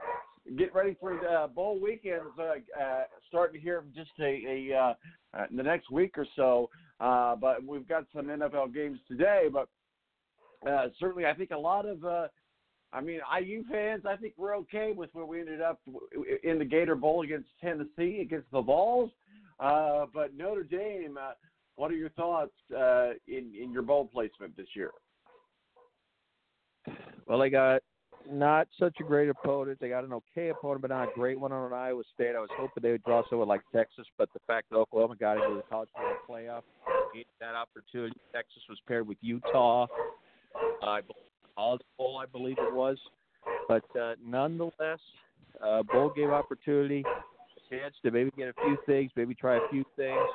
get 0.57 0.75
ready 0.75 0.97
for 1.01 1.19
the 1.21 1.29
uh, 1.29 1.47
bowl 1.49 1.81
weekends, 1.81 2.27
uh, 2.39 2.81
uh, 2.81 3.03
starting 3.29 3.61
here 3.61 3.83
in 3.87 3.95
just 3.95 4.11
a, 4.21 4.71
a 4.73 4.77
uh, 4.77 4.95
uh, 5.37 5.47
the 5.55 5.63
next 5.63 5.91
week 5.91 6.17
or 6.17 6.27
so. 6.37 6.71
Uh, 7.01 7.37
but 7.37 7.65
we've 7.65 7.89
got 7.89 8.05
some 8.15 8.27
NFL 8.27 8.73
games 8.73 8.99
today, 9.09 9.49
but 9.53 9.69
uh, 10.69 10.89
certainly 10.99 11.27
I 11.27 11.35
think 11.35 11.51
a 11.51 11.59
lot 11.59 11.87
of 11.87 12.05
uh, 12.05 12.29
I 12.93 13.01
mean, 13.01 13.21
IU 13.43 13.65
fans, 13.71 14.05
I 14.09 14.17
think 14.17 14.35
we're 14.37 14.57
okay 14.59 14.93
with 14.97 15.11
where 15.13 15.27
we 15.27 15.41
ended 15.41 15.61
up 15.61 15.81
in 16.43 16.59
the 16.59 16.65
Gator 16.65 16.95
Bowl 16.95 17.23
against 17.23 17.49
Tennessee, 17.61 18.21
against 18.23 18.51
the 18.53 18.63
Vols. 18.63 19.11
Uh, 19.59 20.07
but 20.15 20.35
Notre 20.35 20.63
Dame, 20.63 21.19
uh, 21.21 21.33
what 21.77 21.91
are 21.91 21.97
your 21.97 22.11
thoughts 22.11 22.53
uh, 22.77 23.11
in 23.27 23.53
in 23.61 23.71
your 23.73 23.83
bowl 23.83 24.07
placement 24.07 24.57
this 24.57 24.69
year? 24.75 24.93
Well, 27.27 27.39
they 27.39 27.51
got 27.51 27.83
not 28.31 28.69
such 28.79 28.97
a 29.01 29.05
great 29.05 29.29
opponent. 29.29 29.79
They 29.81 29.89
got 29.89 30.05
an 30.05 30.13
okay 30.13 30.49
opponent, 30.49 30.83
but 30.83 30.91
not 30.91 31.09
a 31.09 31.13
great 31.15 31.39
one 31.39 31.53
on 31.53 31.73
Iowa 31.73 32.03
State. 32.15 32.35
I 32.37 32.41
was 32.41 32.51
hoping 32.53 32.83
they 32.83 32.93
would 32.93 33.05
draw 33.05 33.23
someone 33.29 33.49
like 33.49 33.63
Texas, 33.75 34.07
but 34.19 34.29
the 34.33 34.41
fact 34.47 34.71
that 34.71 34.77
Oklahoma 34.77 35.17
got 35.17 35.37
into 35.37 35.57
the 35.57 35.63
college 35.69 35.89
football 35.95 36.37
playoff 36.37 36.63
gave 37.15 37.25
that 37.41 37.55
opportunity. 37.55 38.15
Texas 38.33 38.63
was 38.69 38.79
paired 38.87 39.07
with 39.07 39.19
Utah. 39.21 39.87
Uh, 40.83 40.87
I 40.87 41.01
believe 41.01 41.27
College 41.57 41.83
Bowl, 41.97 42.21
I 42.23 42.27
believe 42.27 42.57
it 42.59 42.75
was. 42.75 42.99
But 43.69 43.85
uh, 43.99 44.15
nonetheless, 44.25 45.01
uh, 45.65 45.83
bowl 45.83 46.13
game 46.15 46.31
opportunity, 46.31 47.05
a 47.07 47.75
chance 47.75 47.95
to 48.05 48.11
maybe 48.11 48.31
get 48.37 48.49
a 48.49 48.55
few 48.65 48.77
things, 48.87 49.11
maybe 49.17 49.35
try 49.35 49.57
a 49.57 49.69
few 49.71 49.85
things. 49.97 50.27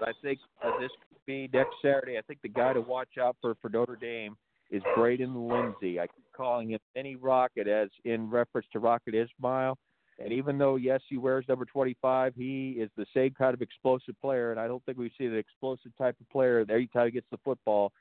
But 0.00 0.08
I 0.08 0.12
think 0.22 0.38
uh, 0.64 0.78
this 0.80 0.90
could 1.08 1.18
be 1.26 1.48
next 1.52 1.74
Saturday. 1.82 2.18
I 2.18 2.22
think 2.22 2.40
the 2.42 2.48
guy 2.48 2.72
to 2.72 2.80
watch 2.80 3.18
out 3.20 3.36
for 3.40 3.54
for 3.60 3.68
Notre 3.68 3.96
Dame 3.96 4.36
is 4.70 4.82
Braden 4.94 5.48
Lenzy. 5.48 5.98
I 5.98 6.06
keep 6.06 6.24
calling 6.36 6.70
him 6.70 6.80
Any 6.96 7.16
Rocket 7.16 7.66
as 7.68 7.88
in 8.04 8.30
reference 8.30 8.66
to 8.72 8.78
Rocket 8.78 9.14
Ismail. 9.14 9.76
And 10.18 10.32
even 10.32 10.58
though 10.58 10.76
yes, 10.76 11.00
he 11.08 11.16
wears 11.16 11.44
number 11.48 11.64
25, 11.64 12.34
he 12.34 12.70
is 12.78 12.90
the 12.96 13.06
same 13.14 13.32
kind 13.34 13.54
of 13.54 13.62
explosive 13.62 14.20
player, 14.20 14.50
and 14.50 14.58
I 14.58 14.66
don't 14.66 14.84
think 14.84 14.98
we've 14.98 15.12
seen 15.16 15.32
an 15.32 15.38
explosive 15.38 15.96
type 15.96 16.16
of 16.20 16.28
player 16.28 16.60
every 16.60 16.88
time 16.88 17.06
he 17.06 17.12
gets 17.12 17.26
the 17.30 17.38
football 17.44 17.92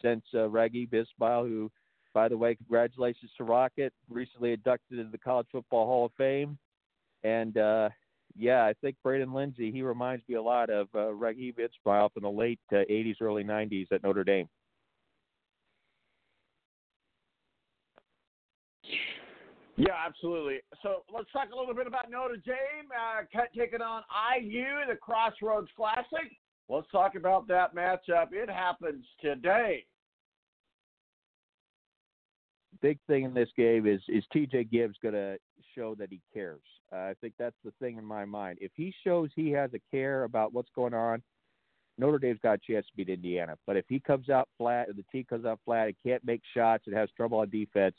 since 0.00 0.22
uh, 0.32 0.48
Raghib 0.48 1.06
who, 1.20 1.70
by 2.14 2.28
the 2.28 2.36
way, 2.36 2.54
congratulations 2.54 3.30
to 3.36 3.44
Rocket, 3.44 3.92
recently 4.08 4.52
inducted 4.52 4.98
into 4.98 5.10
the 5.10 5.18
College 5.18 5.46
Football 5.52 5.86
Hall 5.86 6.06
of 6.06 6.12
Fame. 6.16 6.56
And 7.22 7.58
uh, 7.58 7.90
yeah, 8.36 8.64
I 8.64 8.72
think 8.80 8.96
Braden 9.02 9.32
Lenzy, 9.32 9.70
he 9.70 9.82
reminds 9.82 10.26
me 10.28 10.36
a 10.36 10.42
lot 10.42 10.70
of 10.70 10.88
uh, 10.94 11.12
Raghib 11.12 11.58
Ismail 11.58 12.10
from 12.14 12.22
the 12.22 12.30
late 12.30 12.60
uh, 12.72 12.76
80s, 12.90 13.16
early 13.20 13.44
90s 13.44 13.92
at 13.92 14.02
Notre 14.02 14.24
Dame. 14.24 14.48
Yeah, 19.78 19.94
absolutely. 20.04 20.58
So 20.82 21.04
let's 21.14 21.30
talk 21.32 21.50
a 21.54 21.56
little 21.56 21.72
bit 21.72 21.86
about 21.86 22.10
Notre 22.10 22.36
Dame 22.36 22.88
uh, 22.90 23.22
taking 23.56 23.80
on 23.80 24.02
IU, 24.36 24.64
the 24.88 24.96
Crossroads 24.96 25.68
Classic. 25.76 26.36
Let's 26.68 26.90
talk 26.90 27.14
about 27.14 27.46
that 27.46 27.76
matchup. 27.76 28.32
It 28.32 28.50
happens 28.50 29.04
today. 29.20 29.84
Big 32.82 32.98
thing 33.06 33.22
in 33.22 33.34
this 33.34 33.48
game 33.56 33.86
is 33.86 34.00
is 34.08 34.24
TJ 34.34 34.70
Gibbs 34.70 34.96
going 35.00 35.14
to 35.14 35.36
show 35.76 35.94
that 35.94 36.08
he 36.10 36.20
cares. 36.34 36.60
Uh, 36.92 36.96
I 36.96 37.14
think 37.20 37.34
that's 37.38 37.56
the 37.64 37.72
thing 37.80 37.98
in 37.98 38.04
my 38.04 38.24
mind. 38.24 38.58
If 38.60 38.72
he 38.74 38.92
shows 39.04 39.30
he 39.36 39.50
has 39.52 39.70
a 39.74 39.80
care 39.92 40.24
about 40.24 40.52
what's 40.52 40.70
going 40.74 40.94
on, 40.94 41.22
Notre 41.98 42.18
Dame's 42.18 42.40
got 42.42 42.54
a 42.54 42.72
chance 42.72 42.86
to 42.86 42.96
beat 42.96 43.08
Indiana. 43.08 43.56
But 43.64 43.76
if 43.76 43.84
he 43.88 44.00
comes 44.00 44.28
out 44.28 44.48
flat 44.58 44.88
and 44.88 44.96
the 44.96 45.04
team 45.12 45.24
comes 45.28 45.44
out 45.44 45.60
flat 45.64 45.86
and 45.86 45.96
can't 46.04 46.24
make 46.24 46.42
shots 46.52 46.84
and 46.86 46.96
has 46.96 47.08
trouble 47.16 47.38
on 47.38 47.50
defense, 47.50 47.94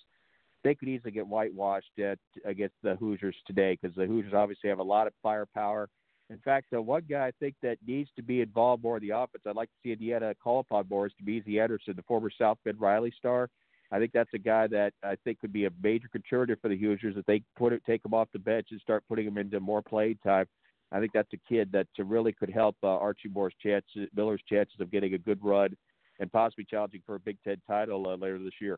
they 0.64 0.76
could 0.76 0.90
easily 0.90 1.12
get 1.12 1.28
whitewashed 1.28 1.98
at, 2.00 2.20
against 2.46 2.76
the 2.84 2.96
Hoosiers 2.96 3.36
today 3.48 3.78
because 3.80 3.96
the 3.96 4.06
Hoosiers 4.06 4.34
obviously 4.34 4.70
have 4.70 4.80
a 4.80 4.84
lot 4.84 5.08
of 5.08 5.14
firepower. 5.22 5.90
In 6.30 6.38
fact, 6.40 6.68
the 6.72 6.82
one 6.82 7.04
guy 7.10 7.28
I 7.28 7.32
think 7.40 7.56
that 7.64 7.78
needs 7.86 8.10
to 8.16 8.22
be 8.22 8.42
involved 8.42 8.84
more 8.84 8.98
in 8.98 9.08
the 9.08 9.16
offense, 9.16 9.44
I'd 9.48 9.56
like 9.56 9.70
to 9.70 9.76
see 9.84 9.94
Indiana 9.94 10.34
call 10.42 10.60
upon 10.60 10.86
more, 10.90 11.08
is 11.08 11.14
Damezi 11.24 11.62
Anderson, 11.62 11.96
the 11.96 12.04
former 12.04 12.30
South 12.30 12.58
Bend 12.64 12.80
Riley 12.80 13.12
star. 13.18 13.50
I 13.92 13.98
think 13.98 14.12
that's 14.14 14.34
a 14.36 14.40
guy 14.40 14.68
that 14.68 14.94
I 15.04 15.16
think 15.24 15.40
could 15.40 15.52
be 15.52 15.66
a 15.66 15.72
major 15.82 16.08
contributor 16.12 16.60
for 16.62 16.70
the 16.70 16.78
Hoosiers 16.78 17.16
if 17.18 17.26
they 17.26 17.42
put 17.58 17.74
it, 17.74 17.82
take 17.88 18.06
him 18.06 18.14
off 18.14 18.28
the 18.32 18.40
bench 18.40 18.68
and 18.70 18.80
start 18.80 19.04
putting 19.10 19.26
him 19.26 19.40
into 19.40 19.60
more 19.60 19.82
play 19.82 20.16
time. 20.24 20.46
I 20.92 21.00
think 21.00 21.12
that's 21.14 21.34
a 21.34 21.50
kid 21.50 21.72
that 21.72 21.88
really 21.98 22.34
could 22.34 22.50
help 22.50 22.76
uh, 22.84 22.88
Archie 22.88 23.30
Moore's 23.30 23.54
chances, 23.62 24.08
Miller's 24.16 24.42
chances 24.48 24.80
of 24.80 24.92
getting 24.92 25.14
a 25.14 25.20
good 25.20 25.40
run 25.44 25.76
and 26.20 26.32
possibly 26.32 26.66
challenging 26.66 27.02
for 27.06 27.16
a 27.16 27.20
Big 27.20 27.38
Ten 27.44 27.58
title 27.68 28.08
uh, 28.08 28.16
later 28.16 28.40
this 28.40 28.54
year. 28.62 28.78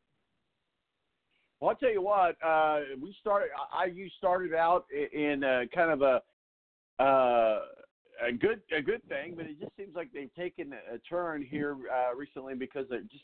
Well, 1.61 1.69
I'll 1.69 1.75
tell 1.75 1.91
you 1.91 2.01
what. 2.01 2.35
Uh, 2.43 2.79
we 2.99 3.15
started. 3.21 3.49
I 3.71 3.85
IU 3.85 4.09
started 4.17 4.55
out 4.55 4.85
in 5.13 5.43
uh, 5.43 5.61
kind 5.73 5.91
of 5.91 6.01
a 6.01 7.01
uh, 7.01 7.59
a 8.27 8.31
good 8.31 8.61
a 8.75 8.81
good 8.81 9.07
thing, 9.07 9.35
but 9.37 9.45
it 9.45 9.59
just 9.59 9.71
seems 9.77 9.95
like 9.95 10.09
they've 10.11 10.33
taken 10.33 10.73
a 10.73 10.97
turn 11.07 11.45
here 11.47 11.77
uh, 11.93 12.15
recently 12.15 12.55
because 12.55 12.87
they 12.89 12.97
just. 13.11 13.23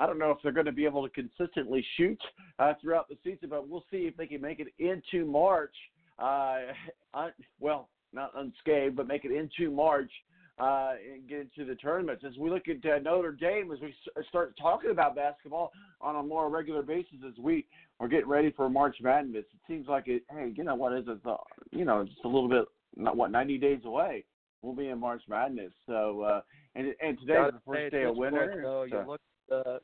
I 0.00 0.06
don't 0.06 0.18
know 0.18 0.30
if 0.30 0.38
they're 0.42 0.52
going 0.52 0.66
to 0.66 0.72
be 0.72 0.84
able 0.84 1.08
to 1.08 1.12
consistently 1.12 1.84
shoot 1.96 2.20
uh, 2.60 2.74
throughout 2.80 3.08
the 3.08 3.16
season, 3.24 3.48
but 3.48 3.68
we'll 3.68 3.84
see 3.90 4.02
if 4.02 4.16
they 4.16 4.26
can 4.26 4.40
make 4.40 4.60
it 4.60 4.68
into 4.78 5.26
March. 5.26 5.74
Uh, 6.18 6.58
un, 7.14 7.32
well, 7.58 7.88
not 8.12 8.30
unscathed, 8.36 8.96
but 8.96 9.08
make 9.08 9.24
it 9.24 9.32
into 9.32 9.72
March 9.72 10.10
uh, 10.60 10.92
and 11.12 11.28
get 11.28 11.40
into 11.40 11.64
the 11.64 11.76
tournaments. 11.76 12.24
As 12.26 12.36
we 12.36 12.50
look 12.50 12.64
at 12.68 12.84
uh, 12.90 12.98
Notre 12.98 13.32
Dame, 13.32 13.70
as 13.72 13.80
we 13.80 13.94
start 14.28 14.54
talking 14.60 14.90
about 14.90 15.14
basketball 15.14 15.72
on 16.00 16.16
a 16.16 16.22
more 16.22 16.50
regular 16.50 16.82
basis, 16.82 17.18
as 17.26 17.34
we 17.38 17.64
are 18.00 18.08
getting 18.08 18.28
ready 18.28 18.52
for 18.56 18.68
March 18.68 18.96
Madness, 19.00 19.44
it 19.52 19.60
seems 19.68 19.86
like 19.88 20.08
it. 20.08 20.22
Hey, 20.30 20.52
you 20.56 20.64
know 20.64 20.74
what 20.74 20.92
is 20.92 21.04
it? 21.06 21.18
Uh, 21.24 21.36
you 21.70 21.84
know, 21.84 22.04
just 22.04 22.24
a 22.24 22.28
little 22.28 22.48
bit. 22.48 22.64
Not 22.96 23.16
what 23.16 23.30
ninety 23.30 23.58
days 23.58 23.80
away. 23.84 24.24
We'll 24.62 24.74
be 24.74 24.88
in 24.88 24.98
March 24.98 25.22
Madness. 25.28 25.72
So, 25.86 26.22
uh, 26.22 26.40
and 26.74 26.94
and 27.00 27.18
today's 27.20 27.52
the 27.52 27.60
first 27.64 27.92
day 27.92 28.04
of 28.04 28.16
winter. 28.16 28.48
Point, 28.48 28.62
though, 28.62 28.82
you 28.84 29.04
look. 29.06 29.20
Uh, 29.52 29.78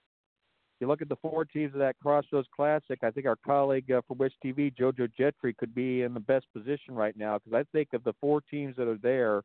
you 0.80 0.88
look 0.88 1.00
at 1.00 1.08
the 1.08 1.16
four 1.22 1.44
teams 1.44 1.72
of 1.72 1.78
that 1.78 1.94
Crossroads 2.02 2.48
Classic. 2.54 2.98
I 3.02 3.10
think 3.10 3.26
our 3.26 3.36
colleague 3.36 3.90
uh, 3.92 4.02
from 4.06 4.18
Wish 4.18 4.32
TV, 4.44 4.74
JoJo 4.74 5.08
Gentry, 5.16 5.54
could 5.54 5.74
be 5.74 6.02
in 6.02 6.12
the 6.12 6.20
best 6.20 6.46
position 6.52 6.94
right 6.94 7.16
now 7.16 7.38
because 7.38 7.56
I 7.56 7.64
think 7.72 7.94
of 7.94 8.02
the 8.02 8.12
four 8.20 8.40
teams 8.50 8.74
that 8.76 8.88
are 8.88 8.98
there 9.00 9.44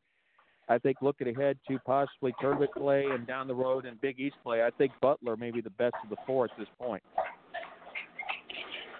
I 0.70 0.78
think 0.78 0.98
looking 1.02 1.26
ahead 1.28 1.58
to 1.68 1.80
possibly 1.80 2.32
tournament 2.40 2.70
play 2.76 3.04
and 3.10 3.26
down 3.26 3.48
the 3.48 3.54
road 3.54 3.86
and 3.86 4.00
Big 4.00 4.20
East 4.20 4.36
play, 4.44 4.62
I 4.62 4.70
think 4.70 4.92
Butler 5.02 5.36
may 5.36 5.50
be 5.50 5.60
the 5.60 5.70
best 5.70 5.96
of 6.04 6.08
the 6.08 6.16
four 6.24 6.44
at 6.44 6.52
this 6.56 6.68
point. 6.80 7.02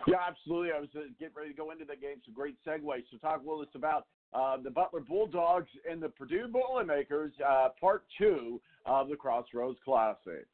Yeah, 0.09 0.17
absolutely. 0.27 0.71
I 0.77 0.81
was 0.81 0.89
uh, 0.97 1.03
getting 1.21 1.35
ready 1.37 1.51
to 1.51 1.57
go 1.57 1.71
into 1.71 1.85
the 1.85 1.95
game. 1.95 2.17
It's 2.19 2.27
a 2.27 2.33
great 2.33 2.57
segue. 2.67 3.03
So 3.13 3.19
talk 3.19 3.43
with 3.45 3.69
us 3.69 3.75
about 3.77 4.07
uh, 4.35 4.57
the 4.61 4.71
Butler 4.71 4.99
Bulldogs 5.01 5.69
and 5.89 6.03
the 6.03 6.09
Purdue 6.09 6.49
Boilermakers, 6.49 7.33
uh, 7.47 7.69
part 7.81 8.03
two 8.19 8.61
of 8.85 9.09
the 9.09 9.15
Crossroads 9.15 9.79
Classic. 9.85 10.47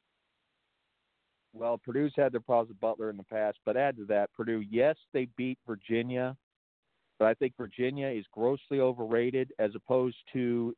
Well, 1.53 1.79
Purdue's 1.79 2.13
had 2.15 2.31
their 2.31 2.41
problems 2.41 2.69
with 2.69 2.79
Butler 2.79 3.09
in 3.09 3.17
the 3.17 3.23
past, 3.23 3.57
but 3.65 3.75
add 3.75 3.97
to 3.97 4.05
that, 4.05 4.31
Purdue, 4.33 4.63
yes, 4.69 4.95
they 5.13 5.27
beat 5.35 5.57
Virginia, 5.65 6.37
but 7.17 7.25
I 7.25 7.33
think 7.33 7.53
Virginia 7.57 8.09
is 8.09 8.25
grossly 8.31 8.79
overrated 8.79 9.51
as 9.57 9.71
opposed 9.73 10.17
to 10.33 10.75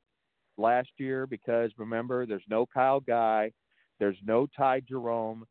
last 0.59 0.89
year 0.97 1.25
because 1.25 1.71
remember, 1.77 2.25
there's 2.25 2.43
no 2.49 2.65
Kyle 2.65 2.99
Guy, 2.99 3.51
there's 3.99 4.17
no 4.25 4.47
Ty 4.55 4.81
Jerome, 4.81 5.45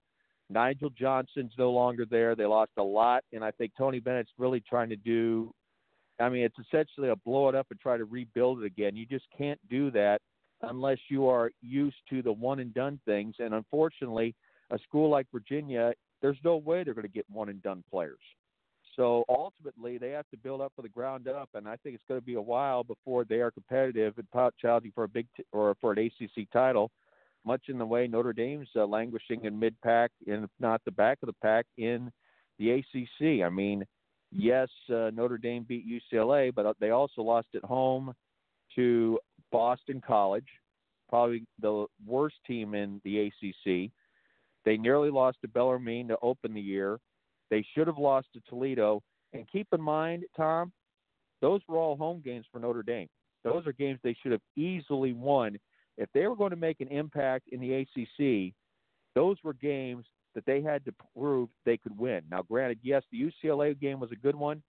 Nigel 0.51 0.91
Johnson's 0.91 1.53
no 1.59 1.71
longer 1.71 2.05
there. 2.09 2.35
They 2.35 2.47
lost 2.47 2.73
a 2.79 2.83
lot, 2.83 3.23
and 3.33 3.45
I 3.45 3.51
think 3.51 3.73
Tony 3.77 4.01
Bennett's 4.01 4.31
really 4.39 4.63
trying 4.67 4.89
to 4.89 4.97
do. 4.97 5.53
I 6.21 6.29
mean, 6.29 6.43
it's 6.43 6.59
essentially 6.59 7.11
a 7.11 7.17
blow 7.17 7.49
it 7.49 7.55
up 7.55 7.67
and 7.71 7.79
try 7.79 7.97
to 7.97 8.05
rebuild 8.05 8.63
it 8.63 8.67
again. 8.67 8.97
You 8.97 9.07
just 9.07 9.27
can't 9.37 9.61
do 9.69 9.91
that 9.93 10.21
unless 10.63 10.99
you 11.09 11.29
are 11.29 11.51
used 11.63 11.97
to 12.11 12.23
the 12.23 12.33
one 12.33 12.59
and 12.61 12.75
done 12.75 12.99
things. 13.05 13.37
And 13.39 13.55
unfortunately, 13.55 14.35
a 14.71 14.79
school 14.81 15.11
like 15.11 15.27
Virginia, 15.33 15.93
there's 16.21 16.39
no 16.43 16.57
way 16.57 16.83
they're 16.83 16.95
going 16.95 17.07
to 17.07 17.13
get 17.13 17.27
one 17.31 17.49
and 17.49 17.63
done 17.63 17.85
players. 17.91 18.19
So 18.97 19.25
ultimately, 19.29 19.99
they 19.99 20.11
have 20.11 20.29
to 20.31 20.37
build 20.37 20.61
up 20.61 20.73
from 20.75 20.83
the 20.85 20.89
ground 20.89 21.29
up, 21.29 21.49
and 21.55 21.69
I 21.69 21.77
think 21.77 21.95
it's 21.95 22.05
going 22.09 22.21
to 22.21 22.25
be 22.25 22.35
a 22.35 22.41
while 22.41 22.83
before 22.83 23.25
they 23.25 23.37
are 23.37 23.51
competitive 23.51 24.15
and 24.17 24.53
challenging 24.61 24.93
for 24.95 25.05
a 25.05 25.09
big 25.09 25.27
t- 25.37 25.45
or 25.53 25.77
for 25.81 25.93
an 25.93 25.99
ACC 25.99 26.51
title. 26.53 26.91
Much 27.45 27.63
in 27.69 27.79
the 27.79 27.87
way 27.87 28.07
Notre 28.07 28.33
Dame's 28.33 28.69
uh, 28.75 28.85
languishing 28.85 29.45
in 29.45 29.59
mid 29.59 29.81
pack, 29.83 30.11
and 30.27 30.45
if 30.45 30.51
not 30.59 30.81
the 30.85 30.91
back 30.91 31.19
of 31.23 31.29
the 31.29 31.37
pack 31.41 31.67
in 31.77 32.11
the 32.59 32.71
ACC. 32.73 33.45
I 33.45 33.49
mean, 33.49 33.85
yes, 34.33 34.69
uh, 34.91 35.11
Notre 35.15 35.39
Dame 35.39 35.65
beat 35.67 35.87
UCLA, 35.87 36.53
but 36.55 36.67
uh, 36.67 36.75
they 36.81 36.91
also 36.91 37.23
lost 37.23 37.49
at 37.55 37.65
home 37.65 38.13
to 38.75 39.19
Boston 39.51 40.03
College, 40.07 40.49
probably 41.09 41.45
the 41.61 41.87
worst 42.07 42.37
team 42.47 42.75
in 42.75 43.01
the 43.05 43.29
ACC. 43.29 43.91
They 44.65 44.77
nearly 44.77 45.11
lost 45.11 45.39
to 45.43 45.49
Bellarmine 45.49 46.09
to 46.09 46.19
open 46.21 46.53
the 46.53 46.61
year. 46.61 46.99
They 47.51 47.65
should 47.75 47.87
have 47.87 47.99
lost 47.99 48.29
to 48.35 48.41
Toledo. 48.49 49.03
And 49.33 49.47
keep 49.51 49.69
in 49.73 49.81
mind, 49.81 50.25
Tom, 50.37 50.73
those 51.41 51.61
were 51.69 51.77
all 51.77 51.97
home 51.97 52.23
games 52.25 52.47
for 52.51 52.59
Notre 52.59 52.83
Dame. 52.83 53.09
Those 53.45 53.67
are 53.67 53.73
games 53.73 54.01
they 54.03 54.17
should 54.23 54.33
have 54.33 54.41
easily 54.57 55.13
won. 55.13 55.59
If 55.97 56.09
they 56.13 56.27
were 56.27 56.37
going 56.37 56.51
to 56.51 56.57
make 56.57 56.81
an 56.81 56.89
impact 56.89 57.49
in 57.51 57.61
the 57.61 57.75
ACC, 57.75 58.55
those 59.15 59.37
were 59.43 59.55
games 59.55 60.05
that 60.35 60.45
they 60.47 60.63
had 60.63 60.85
to 60.85 60.95
prove 61.17 61.49
they 61.65 61.77
could 61.77 61.97
win. 61.99 62.23
Now, 62.31 62.43
granted, 62.43 62.79
yes, 62.83 63.03
the 63.11 63.31
UCLA 63.45 63.79
game 63.79 64.01
was 64.01 64.13
a 64.13 64.17
good 64.17 64.37
one, 64.37 64.63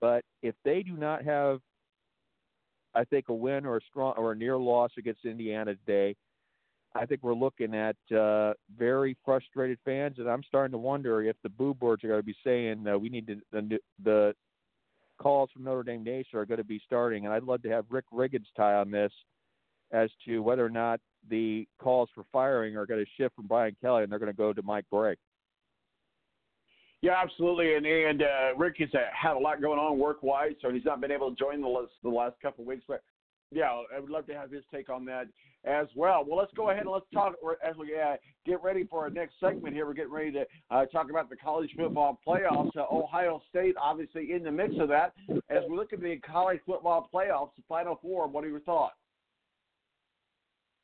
but 0.00 0.24
if 0.42 0.54
they 0.64 0.82
do 0.82 0.96
not 0.96 1.24
have, 1.24 1.60
I 2.94 3.04
think, 3.04 3.28
a 3.28 3.34
win 3.34 3.66
or 3.66 3.78
a 3.78 3.80
strong 3.88 4.14
or 4.16 4.32
a 4.32 4.36
near 4.36 4.56
loss 4.56 4.90
against 4.98 5.24
Indiana 5.24 5.74
today, 5.74 6.14
I 6.94 7.06
think 7.06 7.22
we're 7.22 7.34
looking 7.34 7.74
at 7.74 7.96
uh, 8.16 8.54
very 8.76 9.16
frustrated 9.24 9.78
fans, 9.84 10.16
and 10.18 10.28
I'm 10.28 10.42
starting 10.42 10.72
to 10.72 10.78
wonder 10.78 11.22
if 11.22 11.36
the 11.42 11.48
boo 11.48 11.72
boards 11.72 12.02
are 12.02 12.08
going 12.08 12.20
to 12.20 12.26
be 12.26 12.36
saying 12.44 12.84
uh, 12.86 12.98
we 12.98 13.08
need 13.08 13.28
to 13.28 13.36
the, 13.52 13.78
the 14.02 14.34
calls 15.20 15.50
from 15.52 15.64
Notre 15.64 15.84
Dame 15.84 16.02
Nation 16.02 16.38
are 16.38 16.46
going 16.46 16.58
to 16.58 16.64
be 16.64 16.82
starting, 16.84 17.26
and 17.26 17.34
I'd 17.34 17.44
love 17.44 17.62
to 17.62 17.68
have 17.68 17.84
Rick 17.90 18.06
Riggins 18.12 18.46
tie 18.56 18.74
on 18.74 18.90
this 18.90 19.12
as 19.92 20.10
to 20.24 20.40
whether 20.40 20.64
or 20.64 20.70
not 20.70 21.00
the 21.28 21.66
calls 21.80 22.08
for 22.14 22.24
firing 22.32 22.76
are 22.76 22.86
going 22.86 23.04
to 23.04 23.10
shift 23.16 23.34
from 23.34 23.46
Brian 23.46 23.76
Kelly 23.80 24.02
and 24.02 24.10
they're 24.10 24.18
going 24.18 24.32
to 24.32 24.36
go 24.36 24.52
to 24.52 24.62
Mike 24.62 24.84
Brey. 24.90 25.16
Yeah, 27.02 27.14
absolutely, 27.22 27.74
and 27.76 27.86
and 27.86 28.22
uh, 28.22 28.56
Rick 28.58 28.76
has 28.80 28.90
had 28.92 29.34
a 29.34 29.38
lot 29.38 29.62
going 29.62 29.78
on 29.78 29.98
work 29.98 30.22
wise, 30.22 30.52
so 30.60 30.70
he's 30.70 30.84
not 30.84 31.00
been 31.00 31.10
able 31.10 31.30
to 31.30 31.36
join 31.36 31.62
the 31.62 31.68
last, 31.68 31.92
the 32.02 32.10
last 32.10 32.36
couple 32.42 32.62
of 32.62 32.68
weeks. 32.68 32.84
But 32.86 33.02
yeah, 33.50 33.70
I 33.94 33.98
would 33.98 34.10
love 34.10 34.26
to 34.26 34.34
have 34.34 34.50
his 34.50 34.64
take 34.72 34.90
on 34.90 35.06
that 35.06 35.26
as 35.64 35.86
well. 35.94 36.24
Well, 36.26 36.38
let's 36.38 36.52
go 36.54 36.70
ahead 36.70 36.82
and 36.82 36.90
let's 36.90 37.06
talk 37.12 37.34
as 37.66 37.76
we 37.76 37.94
uh, 37.98 38.16
get 38.46 38.62
ready 38.62 38.84
for 38.84 39.00
our 39.00 39.10
next 39.10 39.34
segment 39.40 39.74
here. 39.74 39.86
We're 39.86 39.94
getting 39.94 40.12
ready 40.12 40.32
to 40.32 40.46
uh, 40.70 40.86
talk 40.86 41.10
about 41.10 41.28
the 41.28 41.36
college 41.36 41.70
football 41.76 42.18
playoffs. 42.26 42.76
Uh, 42.76 42.84
Ohio 42.90 43.42
State, 43.48 43.74
obviously, 43.80 44.32
in 44.32 44.42
the 44.42 44.50
mix 44.50 44.74
of 44.80 44.88
that. 44.88 45.12
As 45.50 45.62
we 45.68 45.76
look 45.76 45.92
at 45.92 46.00
the 46.00 46.16
college 46.18 46.60
football 46.66 47.08
playoffs, 47.12 47.50
the 47.56 47.62
Final 47.68 47.98
Four, 48.00 48.28
what 48.28 48.44
are 48.44 48.48
your 48.48 48.60
thoughts? 48.60 48.94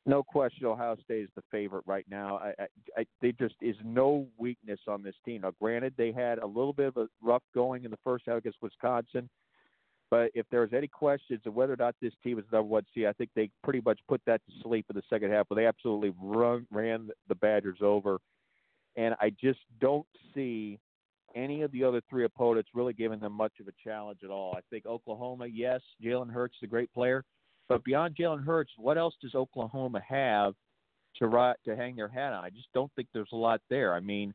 No 0.05 0.23
question, 0.23 0.65
Ohio 0.65 0.95
State 1.03 1.23
is 1.23 1.29
the 1.35 1.43
favorite 1.51 1.83
right 1.85 2.05
now. 2.09 2.37
I, 2.37 2.53
I, 2.59 2.67
I, 2.99 3.05
they 3.21 3.33
just 3.33 3.55
is 3.61 3.75
no 3.83 4.25
weakness 4.37 4.79
on 4.87 5.03
this 5.03 5.15
team. 5.25 5.41
Now, 5.41 5.51
granted, 5.59 5.95
they 5.97 6.13
had 6.13 6.37
a 6.37 6.47
little 6.47 6.71
bit 6.71 6.87
of 6.87 6.97
a 6.97 7.07
rough 7.21 7.43
going 7.53 7.83
in 7.83 7.91
the 7.91 7.97
first 8.05 8.23
half 8.25 8.37
against 8.37 8.59
Wisconsin 8.61 9.29
But 10.09 10.31
if 10.33 10.45
there 10.49 10.61
was 10.61 10.73
any 10.73 10.87
questions 10.87 11.41
of 11.45 11.53
whether 11.53 11.73
or 11.73 11.77
not 11.77 11.95
this 12.01 12.13
team 12.23 12.39
is 12.39 12.45
number 12.51 12.69
one 12.69 12.85
seed, 12.93 13.05
I 13.05 13.13
think 13.13 13.29
they 13.35 13.49
pretty 13.63 13.81
much 13.83 13.99
put 14.07 14.21
that 14.25 14.41
to 14.45 14.53
sleep 14.63 14.85
in 14.89 14.95
the 14.95 15.03
second 15.09 15.31
half, 15.31 15.49
where 15.49 15.61
they 15.61 15.67
absolutely 15.67 16.13
run, 16.21 16.65
ran 16.71 17.09
the 17.27 17.35
Badgers 17.35 17.79
over. 17.81 18.19
And 18.95 19.15
I 19.19 19.31
just 19.31 19.59
don't 19.81 20.07
see 20.33 20.79
any 21.35 21.61
of 21.61 21.71
the 21.71 21.83
other 21.83 22.01
three 22.09 22.23
opponents 22.23 22.69
really 22.73 22.93
giving 22.93 23.19
them 23.19 23.33
much 23.33 23.53
of 23.59 23.67
a 23.67 23.73
challenge 23.83 24.19
at 24.23 24.29
all. 24.29 24.55
I 24.57 24.61
think 24.69 24.85
Oklahoma, 24.85 25.47
yes, 25.47 25.81
Jalen 26.03 26.31
Hurts 26.31 26.55
is 26.61 26.67
a 26.67 26.69
great 26.69 26.91
player, 26.93 27.25
but 27.67 27.83
beyond 27.83 28.15
Jalen 28.15 28.45
Hurts, 28.45 28.71
what 28.77 28.97
else 28.97 29.13
does 29.21 29.35
Oklahoma 29.35 30.01
have 30.07 30.53
to 31.19 31.55
to 31.65 31.75
hang 31.75 31.95
their 31.95 32.07
hat 32.07 32.33
on? 32.33 32.45
I 32.45 32.49
just 32.49 32.71
don't 32.73 32.91
think 32.95 33.09
there's 33.13 33.31
a 33.33 33.37
lot 33.37 33.61
there. 33.69 33.93
I 33.93 33.99
mean, 33.99 34.33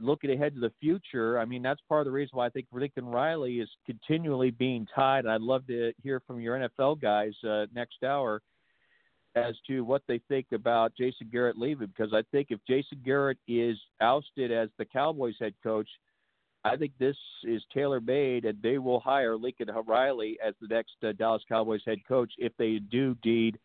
looking 0.00 0.30
ahead 0.30 0.54
to 0.54 0.60
the 0.60 0.72
future, 0.80 1.38
I 1.38 1.44
mean 1.44 1.62
that's 1.62 1.80
part 1.88 2.00
of 2.00 2.06
the 2.06 2.12
reason 2.12 2.36
why 2.36 2.46
I 2.46 2.50
think 2.50 2.66
Lincoln 2.72 3.06
Riley 3.06 3.60
is 3.60 3.68
continually 3.86 4.50
being 4.50 4.86
tied. 4.94 5.26
I'd 5.26 5.40
love 5.40 5.66
to 5.68 5.92
hear 6.02 6.20
from 6.26 6.40
your 6.40 6.58
NFL 6.58 7.00
guys 7.00 7.32
uh, 7.48 7.66
next 7.74 8.02
hour 8.02 8.42
as 9.36 9.54
to 9.66 9.80
what 9.80 10.02
they 10.06 10.20
think 10.28 10.46
about 10.52 10.96
Jason 10.96 11.28
Garrett 11.30 11.58
leaving 11.58 11.88
because 11.88 12.12
I 12.12 12.22
think 12.30 12.48
if 12.50 12.60
Jason 12.68 13.00
Garrett 13.04 13.38
is 13.48 13.76
ousted 14.00 14.52
as 14.52 14.68
the 14.78 14.84
Cowboys 14.84 15.34
head 15.40 15.54
coach, 15.62 15.88
I 16.64 16.76
think 16.76 16.92
this 16.98 17.16
is 17.42 17.62
tailor 17.72 18.00
made 18.00 18.44
and 18.44 18.60
they 18.62 18.78
will 18.78 19.00
hire 19.00 19.36
Lincoln 19.36 19.68
Riley 19.86 20.38
as 20.44 20.54
the 20.60 20.68
next 20.68 20.94
uh, 21.02 21.12
Dallas 21.12 21.42
Cowboys 21.48 21.82
head 21.86 21.98
coach 22.06 22.32
if 22.38 22.52
they 22.58 22.78
do 22.78 23.16
deed 23.22 23.58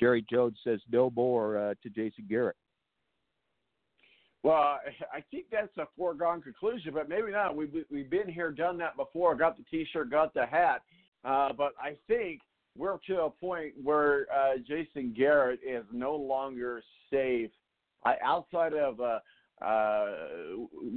Jerry 0.00 0.24
Jones 0.28 0.56
says 0.64 0.80
no 0.90 1.10
more 1.10 1.58
uh, 1.58 1.74
to 1.82 1.90
Jason 1.90 2.24
Garrett. 2.28 2.56
Well, 4.42 4.80
I 5.12 5.22
think 5.30 5.46
that's 5.50 5.76
a 5.78 5.86
foregone 5.96 6.42
conclusion, 6.42 6.92
but 6.94 7.08
maybe 7.08 7.32
not. 7.32 7.56
We've 7.56 7.72
we've 7.90 8.10
been 8.10 8.28
here, 8.28 8.50
done 8.50 8.78
that 8.78 8.96
before. 8.96 9.34
Got 9.34 9.56
the 9.56 9.64
T-shirt, 9.70 10.10
got 10.10 10.34
the 10.34 10.46
hat, 10.46 10.82
uh, 11.24 11.52
but 11.52 11.72
I 11.80 11.96
think 12.06 12.40
we're 12.76 12.98
to 13.08 13.22
a 13.22 13.30
point 13.30 13.74
where 13.82 14.26
uh, 14.32 14.58
Jason 14.66 15.14
Garrett 15.16 15.60
is 15.66 15.84
no 15.92 16.14
longer 16.14 16.82
safe. 17.10 17.50
I, 18.04 18.14
outside 18.24 18.72
of 18.72 19.00
uh, 19.00 19.18
uh, 19.62 20.06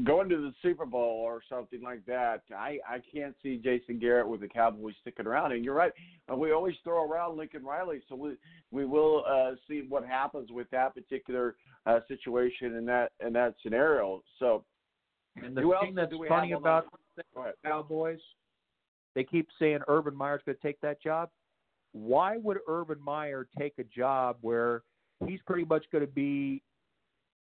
going 0.06 0.30
to 0.30 0.38
the 0.38 0.54
Super 0.62 0.86
Bowl 0.86 1.19
or 1.21 1.41
something 1.49 1.82
like 1.82 2.06
that, 2.06 2.43
I, 2.56 2.80
I 2.88 2.99
can't 3.13 3.36
see 3.43 3.58
Jason 3.58 3.99
Garrett 3.99 4.28
with 4.28 4.39
the 4.39 4.47
Cowboys 4.47 4.93
sticking 5.02 5.28
around. 5.28 5.52
And 5.52 5.65
you're 5.65 5.73
right, 5.73 5.91
we 6.34 6.54
always 6.54 6.76
throw 6.84 7.10
around 7.10 7.38
Lincoln 7.38 7.65
Riley, 7.65 8.02
so 8.08 8.15
we 8.15 8.38
we 8.71 8.86
will 8.86 9.23
uh, 9.28 9.52
see 9.67 9.84
what 9.88 10.06
happens 10.06 10.49
with 10.49 10.69
that 10.71 10.95
particular 10.95 11.56
uh, 11.86 11.99
situation 12.08 12.76
in 12.76 12.86
that 12.86 13.12
in 13.26 13.34
that 13.34 13.56
scenario. 13.62 14.23
So, 14.39 14.63
and 15.36 15.56
the 15.56 15.62
thing 15.82 15.95
that's 15.95 16.13
funny 16.30 16.54
about 16.54 16.86
the 17.17 17.23
Cowboys, 17.65 18.19
they 19.13 19.26
keep 19.26 19.49
saying 19.60 19.80
Urban 19.89 20.15
Meyer's 20.15 20.41
going 20.45 20.56
to 20.56 20.62
take 20.62 20.80
that 20.82 21.02
job. 21.02 21.30
Why 21.91 22.38
would 22.38 22.58
Urban 22.67 22.97
Meyer 23.04 23.47
take 23.60 23.73
a 23.78 23.84
job 23.84 24.38
where 24.41 24.84
he's 25.28 25.39
pretty 25.45 25.65
much 25.65 25.86
going 25.91 26.04
to 26.06 26.12
be 26.12 26.63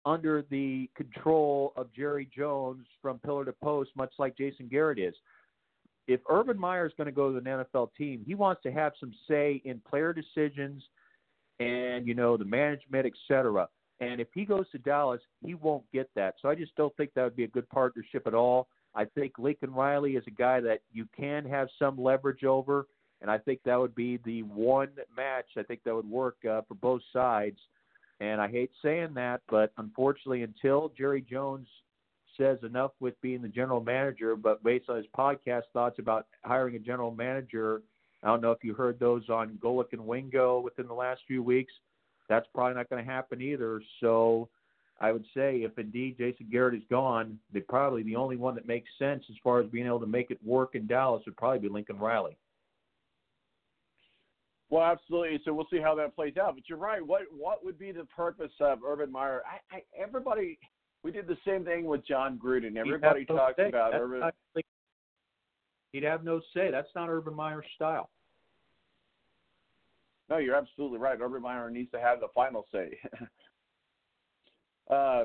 under 0.05 0.43
the 0.49 0.89
control 0.95 1.73
of 1.75 1.91
Jerry 1.93 2.29
Jones 2.35 2.85
from 3.01 3.19
pillar 3.19 3.45
to 3.45 3.53
post, 3.53 3.91
much 3.95 4.13
like 4.19 4.37
Jason 4.37 4.67
Garrett 4.67 4.99
is? 4.99 5.15
If 6.07 6.21
Urban 6.29 6.59
Meyer 6.59 6.85
is 6.85 6.93
going 6.97 7.07
to 7.07 7.11
go 7.11 7.31
to 7.31 7.37
an 7.37 7.43
NFL 7.45 7.89
team, 7.97 8.23
he 8.25 8.35
wants 8.35 8.61
to 8.63 8.71
have 8.71 8.93
some 8.99 9.11
say 9.27 9.61
in 9.65 9.81
player 9.89 10.13
decisions 10.13 10.83
and 11.59 12.05
you 12.07 12.13
know 12.13 12.37
the 12.37 12.45
management, 12.45 13.05
et 13.05 13.13
cetera. 13.27 13.67
And 14.01 14.19
if 14.19 14.27
he 14.33 14.45
goes 14.45 14.69
to 14.71 14.77
Dallas, 14.77 15.21
he 15.43 15.53
won't 15.53 15.89
get 15.93 16.09
that. 16.15 16.35
So 16.41 16.49
I 16.49 16.55
just 16.55 16.75
don't 16.75 16.95
think 16.97 17.11
that 17.13 17.23
would 17.23 17.35
be 17.35 17.45
a 17.45 17.49
good 17.49 17.69
partnership 17.69 18.27
at 18.27 18.33
all. 18.33 18.67
I 18.93 19.05
think 19.05 19.33
Lincoln 19.37 19.73
Riley 19.73 20.15
is 20.15 20.23
a 20.27 20.31
guy 20.31 20.59
that 20.61 20.79
you 20.91 21.07
can 21.17 21.45
have 21.45 21.67
some 21.79 22.01
leverage 22.01 22.43
over, 22.43 22.87
and 23.21 23.31
I 23.31 23.37
think 23.37 23.61
that 23.65 23.79
would 23.79 23.95
be 23.95 24.17
the 24.25 24.43
one 24.43 24.89
match 25.15 25.45
I 25.57 25.63
think 25.63 25.81
that 25.83 25.95
would 25.95 26.09
work 26.09 26.37
uh, 26.49 26.61
for 26.67 26.75
both 26.75 27.01
sides. 27.11 27.57
And 28.19 28.39
I 28.39 28.47
hate 28.47 28.71
saying 28.82 29.13
that, 29.15 29.41
but 29.49 29.71
unfortunately, 29.78 30.43
until 30.43 30.91
Jerry 30.97 31.21
Jones 31.21 31.67
says 32.38 32.58
enough 32.63 32.91
with 32.99 33.19
being 33.21 33.41
the 33.41 33.47
general 33.47 33.82
manager, 33.82 34.36
but 34.36 34.63
based 34.63 34.89
on 34.89 34.97
his 34.97 35.06
podcast 35.17 35.63
thoughts 35.73 35.99
about 35.99 36.28
hiring 36.43 36.75
a 36.75 36.80
general 36.80 37.12
manager, 37.12 37.82
I 38.23 38.28
don't 38.28 38.41
know 38.41 38.51
if 38.51 38.63
you 38.63 38.73
heard 38.73 38.99
those 38.99 39.30
on 39.30 39.60
Golic 39.62 39.93
and 39.93 40.06
Wingo 40.06 40.60
within 40.60 40.88
the 40.88 40.93
last 40.93 41.21
few 41.28 41.43
weeks. 41.43 41.73
That's 42.28 42.47
probably 42.54 42.75
not 42.75 42.89
going 42.89 43.06
to 43.06 43.12
happen 43.12 43.41
either. 43.41 43.82
So 43.99 44.49
I 44.99 45.12
would 45.12 45.25
say 45.36 45.58
if 45.58 45.78
indeed 45.78 46.17
Jason 46.17 46.47
Garrett 46.51 46.75
is 46.75 46.84
gone, 46.89 47.38
they 47.54 47.60
probably 47.60 48.04
the 48.04 48.15
only 48.15 48.38
one 48.38 48.56
that 48.56 48.67
makes 48.67 48.89
sense 48.97 49.23
as 49.30 49.36
far 49.43 49.60
as 49.60 49.67
being 49.67 49.86
able 49.86 49.99
to 49.99 50.08
make 50.08 50.32
it 50.32 50.39
work 50.43 50.75
in 50.75 50.88
Dallas 50.88 51.23
would 51.25 51.38
probably 51.38 51.60
be 51.60 51.69
Lincoln 51.69 51.99
Riley. 51.99 52.38
Well, 54.75 54.83
absolutely. 54.83 55.39
So 55.45 55.53
we'll 55.53 55.67
see 55.71 55.79
how 55.79 55.95
that 55.95 56.17
plays 56.17 56.35
out. 56.35 56.55
But 56.55 56.67
you're 56.67 56.77
right. 56.77 56.99
What 57.01 57.21
what 57.31 57.63
would 57.63 57.79
be 57.79 57.93
the 57.93 58.03
purpose 58.03 58.51
of 58.59 58.79
Urban 58.85 59.09
Meyer? 59.09 59.41
I, 59.49 59.77
I 59.77 59.83
everybody 59.97 60.59
we 61.01 61.11
did 61.13 61.27
the 61.27 61.38
same 61.47 61.63
thing 61.63 61.85
with 61.85 62.05
Jon 62.05 62.38
Gruden. 62.38 62.75
Everybody 62.75 63.25
no 63.29 63.38
talks 63.38 63.55
say. 63.55 63.69
about 63.69 63.93
That's 63.93 64.03
Urban. 64.03 64.19
not- 64.19 64.35
He'd 65.93 66.03
have 66.03 66.25
no 66.25 66.41
say. 66.53 66.71
That's 66.71 66.89
not 66.93 67.07
Urban 67.07 67.33
Meyer's 67.33 67.63
style. 67.73 68.09
No, 70.29 70.39
you're 70.39 70.57
absolutely 70.57 70.99
right. 70.99 71.17
Urban 71.21 71.41
Meyer 71.41 71.69
needs 71.69 71.89
to 71.91 71.99
have 72.01 72.19
the 72.19 72.27
final 72.35 72.65
say. 72.69 72.97
uh, 74.89 75.23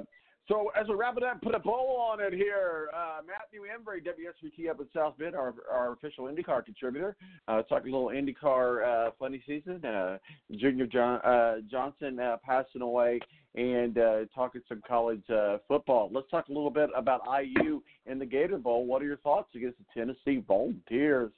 so 0.51 0.73
as 0.79 0.89
we 0.89 0.95
wrap 0.95 1.17
it 1.17 1.23
up, 1.23 1.41
put 1.41 1.55
a 1.55 1.61
bow 1.61 1.97
on 1.97 2.21
it 2.21 2.33
here. 2.33 2.89
Uh, 2.93 3.21
Matthew 3.25 3.63
Embury, 3.63 4.03
WSBT 4.03 4.69
up 4.69 4.81
in 4.81 4.87
South 4.93 5.17
Bend, 5.17 5.37
our, 5.37 5.55
our 5.71 5.93
official 5.93 6.25
IndyCar 6.25 6.65
contributor. 6.65 7.17
Uh, 7.47 7.63
talking 7.63 7.93
a 7.93 7.97
little 7.97 8.09
IndyCar 8.09 9.09
uh, 9.09 9.11
funny 9.19 9.41
season. 9.47 9.85
Uh, 9.85 10.19
Junior 10.57 10.87
John, 10.87 11.21
uh, 11.21 11.59
Johnson 11.71 12.19
uh, 12.19 12.37
passing 12.45 12.83
away 12.83 13.21
and 13.55 13.97
uh, 13.97 14.19
talking 14.35 14.61
some 14.69 14.83
college 14.87 15.23
uh, 15.31 15.59
football. 15.69 16.11
Let's 16.13 16.29
talk 16.31 16.49
a 16.49 16.53
little 16.53 16.71
bit 16.71 16.91
about 16.97 17.21
IU 17.27 17.81
and 18.07 18.21
the 18.21 18.27
Gator 18.27 18.59
Bowl. 18.59 18.87
What 18.87 19.03
are 19.03 19.07
your 19.07 19.19
thoughts 19.19 19.55
against 19.55 19.79
the 19.79 19.85
Tennessee 19.95 20.43
Volunteers? 20.47 21.31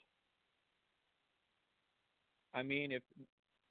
I 2.54 2.62
mean, 2.62 2.92
if 2.92 3.02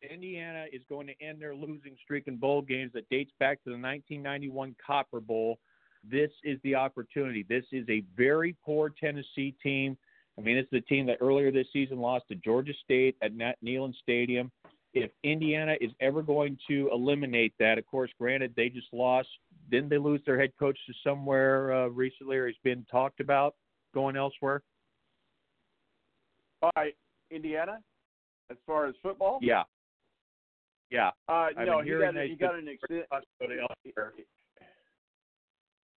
Indiana 0.10 0.66
is 0.72 0.82
going 0.90 1.08
to 1.08 1.14
end 1.22 1.42
their 1.42 1.56
losing 1.56 1.96
streak 2.04 2.28
in 2.28 2.38
bowl 2.38 2.62
games 2.62 2.92
that 2.94 3.10
dates 3.10 3.32
back 3.40 3.64
to 3.64 3.70
the 3.70 3.78
1991 3.78 4.76
Copper 4.86 5.20
Bowl, 5.20 5.60
this 6.04 6.32
is 6.44 6.60
the 6.64 6.76
opportunity. 6.76 7.46
This 7.48 7.66
is 7.72 7.86
a 7.90 8.04
very 8.16 8.56
poor 8.66 8.90
Tennessee 8.90 9.56
team. 9.62 9.98
I 10.38 10.42
mean, 10.42 10.58
it's 10.58 10.70
the 10.72 10.82
team 10.82 11.06
that 11.08 11.18
earlier 11.22 11.52
this 11.52 11.68
season 11.72 12.00
lost 12.00 12.26
to 12.30 12.36
Georgia 12.36 12.74
State 12.84 13.16
at 13.22 13.36
Nat 13.36 13.56
Neyland 13.64 13.94
Stadium. 14.02 14.52
If 14.94 15.12
Indiana 15.24 15.76
is 15.80 15.92
ever 16.02 16.22
going 16.22 16.58
to 16.68 16.90
eliminate 16.92 17.54
that, 17.60 17.78
of 17.78 17.86
course, 17.86 18.10
granted 18.20 18.54
they 18.56 18.70
just 18.70 18.88
lost. 18.92 19.30
Didn't 19.70 19.90
they 19.90 19.98
lose 19.98 20.22
their 20.26 20.40
head 20.40 20.52
coach 20.60 20.78
to 20.88 20.94
somewhere 21.04 21.74
uh, 21.74 21.88
recently, 21.88 22.38
or 22.38 22.48
he's 22.48 22.58
been 22.64 22.86
talked 22.92 23.20
about 23.20 23.56
going 23.94 24.18
elsewhere? 24.18 24.64
All 26.62 26.72
right, 26.76 26.96
Indiana, 27.30 27.80
as 28.50 28.58
far 28.66 28.88
as 28.88 28.96
football? 29.02 29.40
Yeah. 29.42 29.64
Yeah. 30.92 31.12
Uh, 31.28 31.48
no, 31.66 31.82
he 31.82 31.92
got, 31.92 32.16
he 32.16 32.36
got 32.36 32.56
an 32.56 32.68
extension. 32.68 33.06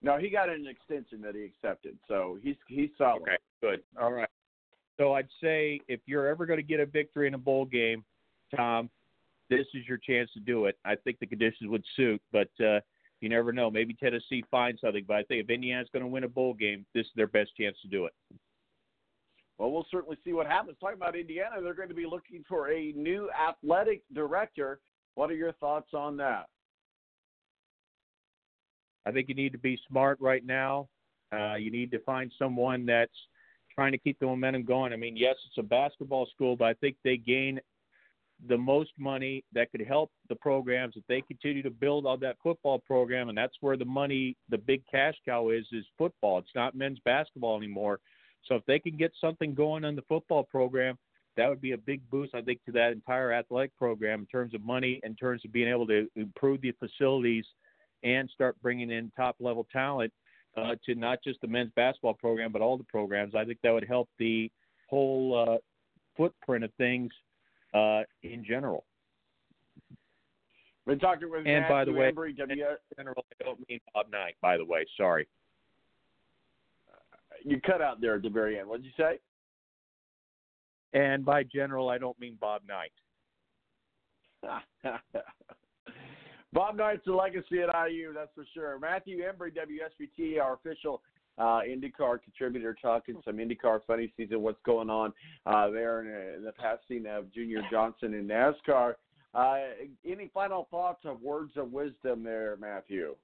No, 0.03 0.17
he 0.17 0.29
got 0.29 0.49
an 0.49 0.67
extension 0.67 1.21
that 1.21 1.34
he 1.34 1.43
accepted, 1.43 1.97
so 2.08 2.38
he's 2.41 2.58
he's 2.67 2.89
solid. 2.97 3.21
Okay, 3.23 3.38
good. 3.62 3.82
All 3.99 4.12
right. 4.12 4.29
So 4.99 5.13
I'd 5.13 5.29
say 5.41 5.79
if 5.88 6.01
you're 6.06 6.27
ever 6.27 6.45
going 6.45 6.60
to 6.60 6.63
get 6.63 6.79
a 6.79 6.86
victory 6.86 7.25
in 7.25 7.34
a 7.34 7.38
bowl 7.38 7.65
game, 7.65 8.03
Tom, 8.56 8.89
this 9.49 9.65
is 9.73 9.88
your 9.88 9.97
chance 9.97 10.29
to 10.34 10.39
do 10.39 10.65
it. 10.65 10.77
I 10.86 10.95
think 10.95 11.19
the 11.19 11.25
conditions 11.25 11.69
would 11.69 11.84
suit, 11.95 12.21
but 12.32 12.49
uh, 12.63 12.79
you 13.21 13.29
never 13.29 13.51
know. 13.51 13.71
Maybe 13.71 13.93
Tennessee 13.95 14.43
finds 14.51 14.82
something, 14.82 15.06
but 15.08 15.15
I 15.15 15.23
think 15.23 15.43
if 15.43 15.49
Indiana's 15.49 15.88
going 15.91 16.03
to 16.03 16.08
win 16.08 16.25
a 16.25 16.29
bowl 16.29 16.53
game, 16.53 16.86
this 16.93 17.06
is 17.06 17.12
their 17.15 17.27
best 17.27 17.56
chance 17.58 17.77
to 17.82 17.88
do 17.88 18.06
it. 18.06 18.13
Well, 19.58 19.72
we'll 19.72 19.86
certainly 19.92 20.18
see 20.24 20.34
what 20.34 20.48
happens. 20.48 20.78
Talking 20.80 20.98
about 20.98 21.16
Indiana, 21.16 21.62
they're 21.62 21.74
going 21.74 21.89
to 21.89 21.96
be 21.96 22.06
looking 22.06 22.44
for 22.50 22.72
a 22.72 22.92
new 22.94 23.30
athletic 23.32 24.02
director. 24.13 24.80
What 25.16 25.30
are 25.30 25.36
your 25.36 25.54
thoughts 25.54 25.94
on 25.94 26.18
that? 26.18 26.48
I 29.06 29.12
think 29.12 29.30
you 29.30 29.36
need 29.36 29.52
to 29.52 29.58
be 29.58 29.80
smart 29.88 30.20
right 30.20 30.46
now. 30.46 30.88
Uh, 31.32 31.56
you 31.56 31.72
need 31.72 31.92
to 31.92 32.00
find 32.00 32.32
someone 32.39 32.86
that's 32.86 33.12
trying 33.74 33.92
to 33.92 33.98
keep 33.98 34.20
the 34.20 34.26
momentum 34.26 34.63
going. 34.63 34.94
I 34.94 34.96
mean, 34.96 35.18
yes, 35.18 35.36
it's 35.48 35.58
a 35.58 35.63
basketball 35.63 36.28
school, 36.34 36.56
but 36.56 36.66
I 36.66 36.74
think 36.76 36.96
they 37.04 37.18
gain 37.18 37.60
the 38.48 38.58
most 38.58 38.92
money 38.98 39.44
that 39.54 39.72
could 39.72 39.82
help 39.82 40.12
the 40.30 40.36
programs 40.36 40.96
if 40.96 41.04
they 41.08 41.22
continue 41.22 41.63
to 41.63 41.70
build 41.70 42.06
on 42.06 42.20
that 42.20 42.38
football 42.44 42.80
program, 42.80 43.30
and 43.30 43.38
that's 43.38 43.56
where 43.62 43.78
the 43.78 43.86
money, 43.86 44.36
the 44.50 44.58
big 44.58 44.84
cash 44.89 45.16
cow 45.26 45.50
is, 45.50 45.66
is 45.72 45.86
football. 45.98 46.39
It's 46.39 46.56
not 46.56 46.76
men's 46.76 47.00
basketball 47.06 47.58
anymore. 47.58 48.00
So 48.45 48.56
if 48.56 48.65
they 48.65 48.79
can 48.79 48.97
get 48.97 49.12
something 49.19 49.53
going 49.53 49.86
on 49.86 49.95
the 49.95 50.01
football 50.03 50.43
program, 50.43 50.97
that 51.36 51.49
would 51.49 51.62
be 51.62 51.71
a 51.71 51.77
big 51.77 52.08
boost, 52.12 52.36
I 52.36 52.41
think, 52.41 52.63
to 52.65 52.71
that 52.73 52.91
entire 52.91 53.34
athletic 53.34 53.75
program 53.77 54.21
in 54.21 54.25
terms 54.27 54.53
of 54.53 54.63
money, 54.63 54.99
in 55.03 55.15
terms 55.15 55.43
of 55.45 55.51
being 55.51 55.69
able 55.69 55.88
to 55.88 56.08
improve 56.15 56.62
the 56.62 56.73
facilities 56.73 57.45
and 58.03 58.29
start 58.29 58.56
bringing 58.62 58.91
in 58.91 59.12
top 59.15 59.36
level 59.39 59.65
talent 59.71 60.13
uh, 60.58 60.75
to 60.86 60.93
not 60.95 61.19
just 61.23 61.41
the 61.41 61.47
men's 61.47 61.71
basketball 61.75 62.13
program, 62.13 62.51
but 62.51 62.62
all 62.62 62.77
the 62.77 62.84
programs. 62.84 63.34
I 63.34 63.45
think 63.45 63.60
that 63.63 63.71
would 63.71 63.88
help 63.88 64.10
the 64.19 64.51
whole 64.89 65.47
uh, 65.47 65.58
footprint 66.15 66.63
of 66.63 66.71
things 66.77 67.12
uh, 67.73 68.01
in 68.21 68.45
general. 68.45 68.86
Been 70.86 70.99
talking 70.99 71.32
with 71.32 71.47
And 71.47 71.62
Matthew 71.62 71.69
by 71.69 71.86
the 71.86 71.93
way, 71.93 72.10
Embury, 72.10 72.34
W- 72.34 72.65
General, 72.97 73.25
I 73.41 73.43
don't 73.45 73.69
mean 73.69 73.79
Bob 73.93 74.08
Knight, 74.12 74.36
by 74.41 74.58
the 74.58 74.65
way. 74.65 74.86
Sorry. 74.97 75.27
You 77.43 77.60
cut 77.62 77.82
out 77.82 78.01
there 78.01 78.15
at 78.15 78.21
the 78.21 78.29
very 78.29 78.60
end. 78.60 78.67
What 78.67 78.82
did 78.82 78.86
you 78.86 78.93
say? 78.97 79.19
And 80.93 81.25
by 81.25 81.43
general, 81.43 81.89
I 81.89 81.97
don't 81.97 82.19
mean 82.19 82.38
Bob 82.39 82.62
Knight. 82.67 82.91
Bob 86.53 86.75
Knight's 86.75 87.08
a 87.08 87.12
legacy 87.12 87.62
at 87.62 87.89
IU, 87.89 88.13
that's 88.13 88.32
for 88.36 88.45
sure. 88.53 88.77
Matthew 88.79 89.23
Embury, 89.27 89.51
WSBT, 89.51 90.39
our 90.39 90.53
official 90.53 91.01
uh, 91.39 91.62
IndyCar 91.67 92.21
contributor, 92.21 92.75
talking 92.79 93.19
some 93.25 93.38
IndyCar 93.38 93.79
funny 93.88 94.13
season, 94.15 94.41
what's 94.41 94.62
going 94.63 94.89
on 94.89 95.13
uh, 95.47 95.69
there 95.69 96.01
in, 96.01 96.38
in 96.38 96.43
the 96.43 96.51
passing 96.51 97.06
of 97.08 97.34
Junior 97.34 97.62
Johnson 97.71 98.13
in 98.13 98.27
NASCAR. 98.27 98.93
Uh, 99.34 99.58
any 100.06 100.29
final 100.32 100.67
thoughts 100.69 101.01
of 101.06 101.19
words 101.21 101.53
of 101.56 101.71
wisdom 101.71 102.23
there, 102.23 102.56
Matthew? 102.62 103.15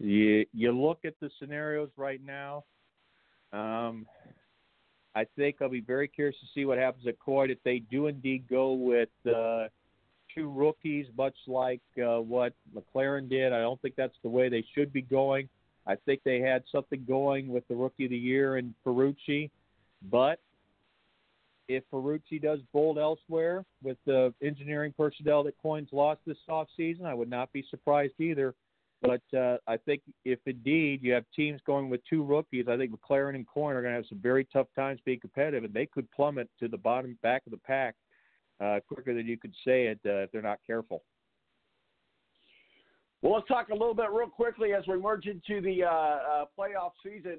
You 0.00 0.46
you 0.54 0.72
look 0.72 1.04
at 1.04 1.14
the 1.20 1.30
scenarios 1.38 1.90
right 1.96 2.20
now. 2.24 2.64
Um, 3.52 4.06
I 5.14 5.26
think 5.36 5.56
I'll 5.60 5.68
be 5.68 5.80
very 5.80 6.08
curious 6.08 6.36
to 6.40 6.46
see 6.54 6.64
what 6.64 6.78
happens 6.78 7.06
at 7.06 7.18
Coyne 7.18 7.50
if 7.50 7.58
they 7.64 7.80
do 7.80 8.06
indeed 8.06 8.44
go 8.48 8.72
with 8.72 9.08
uh, 9.26 9.64
two 10.34 10.50
rookies, 10.50 11.06
much 11.18 11.34
like 11.46 11.82
uh, 11.98 12.20
what 12.20 12.54
McLaren 12.74 13.28
did. 13.28 13.52
I 13.52 13.60
don't 13.60 13.80
think 13.82 13.96
that's 13.96 14.16
the 14.22 14.28
way 14.28 14.48
they 14.48 14.64
should 14.74 14.92
be 14.92 15.02
going. 15.02 15.48
I 15.86 15.96
think 15.96 16.20
they 16.24 16.40
had 16.40 16.62
something 16.70 17.04
going 17.06 17.48
with 17.48 17.66
the 17.68 17.74
rookie 17.74 18.04
of 18.04 18.10
the 18.10 18.16
year 18.16 18.58
in 18.58 18.74
Ferrucci, 18.86 19.50
but 20.10 20.38
if 21.68 21.82
Ferrucci 21.92 22.40
does 22.40 22.60
bold 22.72 22.98
elsewhere 22.98 23.64
with 23.82 23.96
the 24.06 24.32
engineering 24.42 24.94
personnel 24.96 25.42
that 25.44 25.54
Coyne's 25.60 25.88
lost 25.92 26.20
this 26.26 26.36
off 26.48 26.68
season, 26.76 27.06
I 27.06 27.14
would 27.14 27.30
not 27.30 27.52
be 27.52 27.64
surprised 27.70 28.14
either. 28.18 28.54
But 29.02 29.22
uh, 29.36 29.56
I 29.66 29.78
think 29.78 30.02
if 30.24 30.38
indeed 30.44 31.00
you 31.02 31.12
have 31.12 31.24
teams 31.34 31.60
going 31.66 31.88
with 31.88 32.00
two 32.08 32.22
rookies, 32.22 32.66
I 32.68 32.76
think 32.76 32.92
McLaren 32.92 33.34
and 33.34 33.46
Coyne 33.46 33.74
are 33.74 33.80
going 33.80 33.92
to 33.92 33.96
have 33.96 34.08
some 34.08 34.20
very 34.20 34.46
tough 34.52 34.66
times 34.76 35.00
being 35.06 35.20
competitive, 35.20 35.64
and 35.64 35.72
they 35.72 35.86
could 35.86 36.10
plummet 36.10 36.50
to 36.60 36.68
the 36.68 36.76
bottom 36.76 37.18
back 37.22 37.42
of 37.46 37.52
the 37.52 37.58
pack 37.58 37.94
uh, 38.60 38.80
quicker 38.86 39.14
than 39.14 39.26
you 39.26 39.38
could 39.38 39.54
say 39.64 39.86
it 39.86 40.00
uh, 40.04 40.24
if 40.24 40.32
they're 40.32 40.42
not 40.42 40.58
careful. 40.66 41.02
Well, 43.22 43.34
let's 43.34 43.48
talk 43.48 43.68
a 43.68 43.74
little 43.74 43.94
bit 43.94 44.10
real 44.10 44.28
quickly 44.28 44.72
as 44.74 44.86
we 44.86 44.98
merge 44.98 45.26
into 45.26 45.60
the 45.60 45.84
uh, 45.84 45.88
uh, 45.88 46.44
playoff 46.58 46.92
season. 47.02 47.38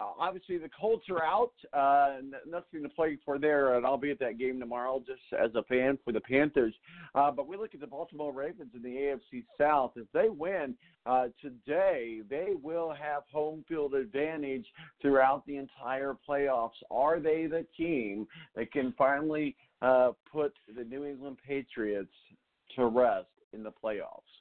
Uh, 0.00 0.12
obviously, 0.18 0.56
the 0.56 0.68
Colts 0.68 1.04
are 1.10 1.22
out. 1.22 1.52
Uh, 1.72 2.20
nothing 2.46 2.82
to 2.82 2.88
play 2.88 3.18
for 3.24 3.38
there, 3.38 3.74
and 3.74 3.84
I'll 3.84 3.98
be 3.98 4.10
at 4.10 4.18
that 4.20 4.38
game 4.38 4.58
tomorrow 4.58 5.02
just 5.06 5.20
as 5.38 5.54
a 5.54 5.62
fan 5.64 5.98
for 6.04 6.12
the 6.12 6.20
Panthers. 6.20 6.74
Uh, 7.14 7.30
but 7.30 7.46
we 7.46 7.56
look 7.56 7.74
at 7.74 7.80
the 7.80 7.86
Baltimore 7.86 8.32
Ravens 8.32 8.70
in 8.74 8.82
the 8.82 8.88
AFC 8.88 9.44
South. 9.58 9.92
If 9.96 10.06
they 10.12 10.28
win 10.28 10.74
uh, 11.04 11.26
today, 11.40 12.20
they 12.28 12.52
will 12.62 12.94
have 12.94 13.24
home 13.30 13.64
field 13.68 13.94
advantage 13.94 14.66
throughout 15.02 15.44
the 15.46 15.56
entire 15.56 16.16
playoffs. 16.26 16.70
Are 16.90 17.20
they 17.20 17.46
the 17.46 17.66
team 17.76 18.26
that 18.56 18.72
can 18.72 18.94
finally 18.96 19.56
uh, 19.82 20.12
put 20.30 20.54
the 20.74 20.84
New 20.84 21.04
England 21.04 21.36
Patriots 21.46 22.14
to 22.76 22.86
rest 22.86 23.28
in 23.52 23.62
the 23.62 23.72
playoffs? 23.84 24.39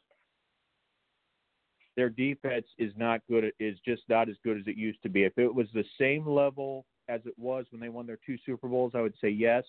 Their 2.00 2.10
defense 2.10 2.66
is 2.78 2.94
not 2.96 3.20
good 3.30 3.52
is 3.60 3.78
just 3.86 4.04
not 4.08 4.30
as 4.30 4.38
good 4.42 4.58
as 4.58 4.64
it 4.68 4.78
used 4.78 5.04
to 5.04 5.10
be. 5.10 5.26
If 5.26 5.38
it 5.38 5.54
was 5.54 5.68
the 5.74 5.84
same 6.00 6.26
level 6.26 6.86
as 7.10 7.20
it 7.26 7.38
was 7.38 7.66
when 7.72 7.82
they 7.82 7.90
won 7.90 8.08
their 8.08 8.20
two 8.26 8.38
Super 8.46 8.70
Bowls, 8.70 8.94
I 8.96 9.02
would 9.02 9.16
say 9.20 9.28
yes. 9.28 9.66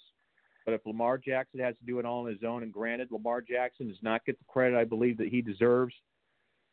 But 0.65 0.75
if 0.75 0.87
Lamar 0.87 1.19
Jackson 1.19 1.59
has 1.59 1.75
to 1.79 1.85
do 1.85 1.99
it 1.99 2.05
all 2.05 2.25
on 2.25 2.31
his 2.31 2.45
own, 2.47 2.63
and 2.63 2.73
granted, 2.73 3.09
Lamar 3.11 3.41
Jackson 3.41 3.89
does 3.89 4.01
not 4.01 4.25
get 4.25 4.39
the 4.39 4.45
credit 4.45 4.79
I 4.79 4.85
believe 4.85 5.19
that 5.19 5.27
he 5.27 5.43
deserves, 5.43 5.93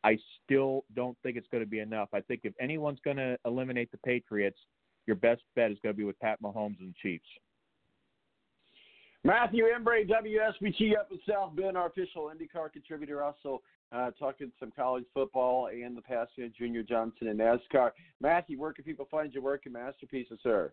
I 0.04 0.16
still 0.44 0.84
don't 0.94 1.18
think 1.24 1.36
it's 1.36 1.48
going 1.50 1.64
to 1.64 1.68
be 1.68 1.80
enough. 1.80 2.10
I 2.12 2.20
think 2.20 2.42
if 2.44 2.54
anyone's 2.60 3.00
going 3.04 3.16
to 3.16 3.36
eliminate 3.44 3.90
the 3.90 3.98
Patriots, 3.98 4.60
your 5.08 5.16
best 5.16 5.42
bet 5.56 5.72
is 5.72 5.78
going 5.82 5.92
to 5.92 5.98
be 5.98 6.04
with 6.04 6.20
Pat 6.20 6.40
Mahomes 6.40 6.78
and 6.78 6.90
the 6.90 6.94
Chiefs. 7.02 7.26
Matthew 9.24 9.64
Embury, 9.64 10.06
WSBT 10.06 10.96
up 10.96 11.08
in 11.10 11.18
South 11.28 11.56
Bend, 11.56 11.76
our 11.76 11.88
official 11.88 12.30
IndyCar 12.32 12.72
contributor, 12.72 13.24
also 13.24 13.60
uh, 13.92 14.10
talking 14.18 14.52
some 14.60 14.72
college 14.74 15.04
football 15.14 15.68
and 15.68 15.96
the 15.96 16.02
passing 16.02 16.44
of 16.44 16.54
Junior 16.54 16.82
Johnson 16.82 17.28
in 17.28 17.38
NASCAR. 17.38 17.92
Matthew, 18.20 18.58
where 18.58 18.72
can 18.72 18.84
people 18.84 19.08
find 19.10 19.32
your 19.32 19.42
work 19.42 19.62
and 19.64 19.72
masterpieces, 19.74 20.38
sir? 20.42 20.72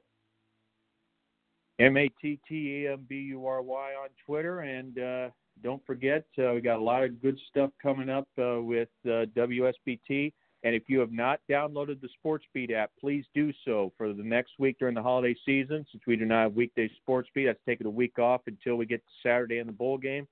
M 1.80 1.98
A 1.98 2.10
T 2.22 2.40
T 2.48 2.86
A 2.86 2.94
M 2.94 3.06
B 3.08 3.16
U 3.16 3.46
R 3.46 3.62
Y 3.62 3.92
on 4.02 4.10
Twitter, 4.26 4.62
and 4.62 4.98
uh, 4.98 5.30
don't 5.64 5.86
forget 5.86 6.26
uh, 6.40 6.54
we 6.54 6.62
got 6.62 6.78
a 6.80 6.84
lot 6.84 7.04
of 7.04 7.22
good 7.22 7.38
stuff 7.50 7.70
coming 7.82 8.10
up 8.10 8.28
uh, 8.40 8.62
with 8.62 8.90
uh, 9.06 9.26
WSBT. 9.36 10.32
And 10.64 10.74
if 10.74 10.84
you 10.88 11.00
have 11.00 11.12
not 11.12 11.42
downloaded 11.50 12.02
the 12.02 12.10
SportsBeat 12.26 12.72
app, 12.72 12.90
please 13.00 13.24
do 13.36 13.52
so 13.66 13.94
for 13.98 14.14
the 14.14 14.24
next 14.24 14.54
week 14.58 14.78
during 14.80 14.96
the 14.96 15.02
holiday 15.02 15.36
season. 15.46 15.86
Since 15.92 16.04
we 16.08 16.16
do 16.16 16.26
not 16.26 16.44
have 16.44 16.54
weekday 16.54 16.90
SportsBeat, 17.08 17.46
that's 17.46 17.60
taking 17.68 17.86
a 17.86 17.92
week 17.92 18.18
off 18.18 18.42
until 18.48 18.76
we 18.76 18.88
get 18.88 19.06
to 19.06 19.12
Saturday 19.22 19.60
in 19.60 19.68
the 19.68 19.74
bowl 19.74 20.00
game. 20.00 20.28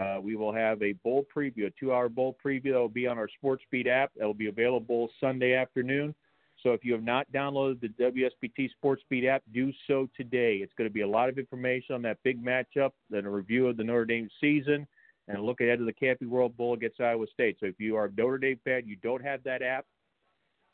Uh, 0.00 0.18
we 0.20 0.34
will 0.34 0.52
have 0.52 0.82
a 0.82 0.92
bowl 1.04 1.26
preview, 1.34 1.66
a 1.66 1.70
two-hour 1.78 2.08
bowl 2.08 2.36
preview 2.44 2.72
that 2.72 2.78
will 2.78 2.88
be 2.88 3.06
on 3.06 3.18
our 3.18 3.28
SportsBeat 3.42 3.86
app. 3.86 4.10
That 4.16 4.24
will 4.24 4.32
be 4.32 4.46
available 4.46 5.10
Sunday 5.20 5.54
afternoon. 5.54 6.14
So 6.62 6.72
if 6.72 6.84
you 6.84 6.92
have 6.92 7.02
not 7.02 7.30
downloaded 7.32 7.80
the 7.80 7.88
WSBT 7.88 8.70
SportsBeat 8.82 9.26
app, 9.26 9.42
do 9.52 9.72
so 9.86 10.08
today. 10.16 10.56
It's 10.62 10.72
going 10.76 10.88
to 10.88 10.92
be 10.92 11.02
a 11.02 11.08
lot 11.08 11.28
of 11.28 11.38
information 11.38 11.94
on 11.94 12.02
that 12.02 12.18
big 12.22 12.42
matchup, 12.42 12.90
then 13.10 13.26
a 13.26 13.30
review 13.30 13.66
of 13.66 13.76
the 13.76 13.84
Notre 13.84 14.06
Dame 14.06 14.28
season, 14.40 14.86
and 15.28 15.38
a 15.38 15.42
look 15.42 15.60
ahead 15.60 15.78
to 15.78 15.84
the 15.84 15.92
Camping 15.92 16.30
World 16.30 16.56
Bowl 16.56 16.74
against 16.74 17.00
Iowa 17.00 17.26
State. 17.32 17.56
So 17.60 17.66
if 17.66 17.78
you 17.78 17.96
are 17.96 18.06
a 18.06 18.12
Notre 18.16 18.38
Dame 18.38 18.60
fan, 18.64 18.82
you 18.86 18.96
don't 19.02 19.22
have 19.22 19.42
that 19.44 19.62
app, 19.62 19.84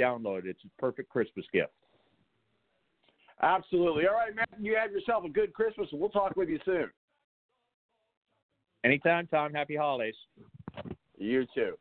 download 0.01 0.41
it. 0.41 0.51
It's 0.51 0.65
a 0.65 0.81
perfect 0.81 1.09
Christmas 1.09 1.47
gift. 1.53 1.73
Absolutely. 3.43 4.07
All 4.07 4.15
right, 4.15 4.35
Matt, 4.35 4.49
you 4.61 4.77
have 4.81 4.93
yourself 4.93 5.25
a 5.25 5.29
good 5.29 5.53
Christmas, 5.53 5.89
and 5.91 6.01
we'll 6.01 6.11
talk 6.11 6.37
with 6.37 6.49
you 6.49 6.59
soon. 6.65 6.91
Anytime, 8.87 9.27
Tom. 9.27 9.53
Happy 9.53 9.75
holidays. 9.75 10.14
You 11.18 11.44
too. 11.57 11.75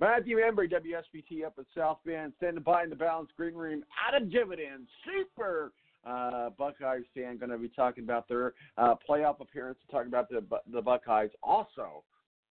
Matthew 0.00 0.38
Embury, 0.38 0.68
WSBT 0.68 1.46
up 1.46 1.54
at 1.60 1.66
South 1.76 1.98
Bend, 2.04 2.32
standing 2.38 2.64
by 2.64 2.82
in 2.82 2.90
the 2.90 2.96
Balance 2.96 3.30
Green 3.36 3.54
Room 3.54 3.84
Adam 4.08 4.28
Jividen. 4.28 4.84
Super 5.06 5.70
uh, 6.04 6.50
Buckeyes 6.58 7.04
fan 7.14 7.38
going 7.38 7.50
to 7.50 7.58
be 7.58 7.68
talking 7.68 8.02
about 8.02 8.28
their 8.28 8.54
uh, 8.76 8.96
playoff 9.08 9.40
appearance, 9.40 9.78
talking 9.92 10.08
about 10.08 10.28
the 10.28 10.42
the 10.72 10.82
Buckeyes. 10.82 11.30
Also, 11.40 12.02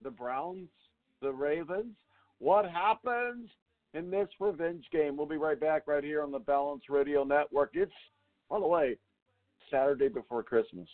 the 0.03 0.11
Browns, 0.11 0.69
the 1.19 1.31
Ravens. 1.31 1.95
What 2.37 2.69
happens 2.69 3.49
in 3.95 4.11
this 4.11 4.29
revenge 4.39 4.85
game? 4.91 5.17
We'll 5.17 5.25
be 5.25 5.37
right 5.37 5.59
back 5.59 5.87
right 5.87 6.03
here 6.03 6.21
on 6.21 6.31
the 6.31 6.39
Balance 6.39 6.83
Radio 6.87 7.23
Network. 7.23 7.71
It's, 7.73 7.91
by 8.47 8.59
the 8.59 8.67
way, 8.67 8.97
Saturday 9.71 10.07
before 10.07 10.43
Christmas. 10.43 10.87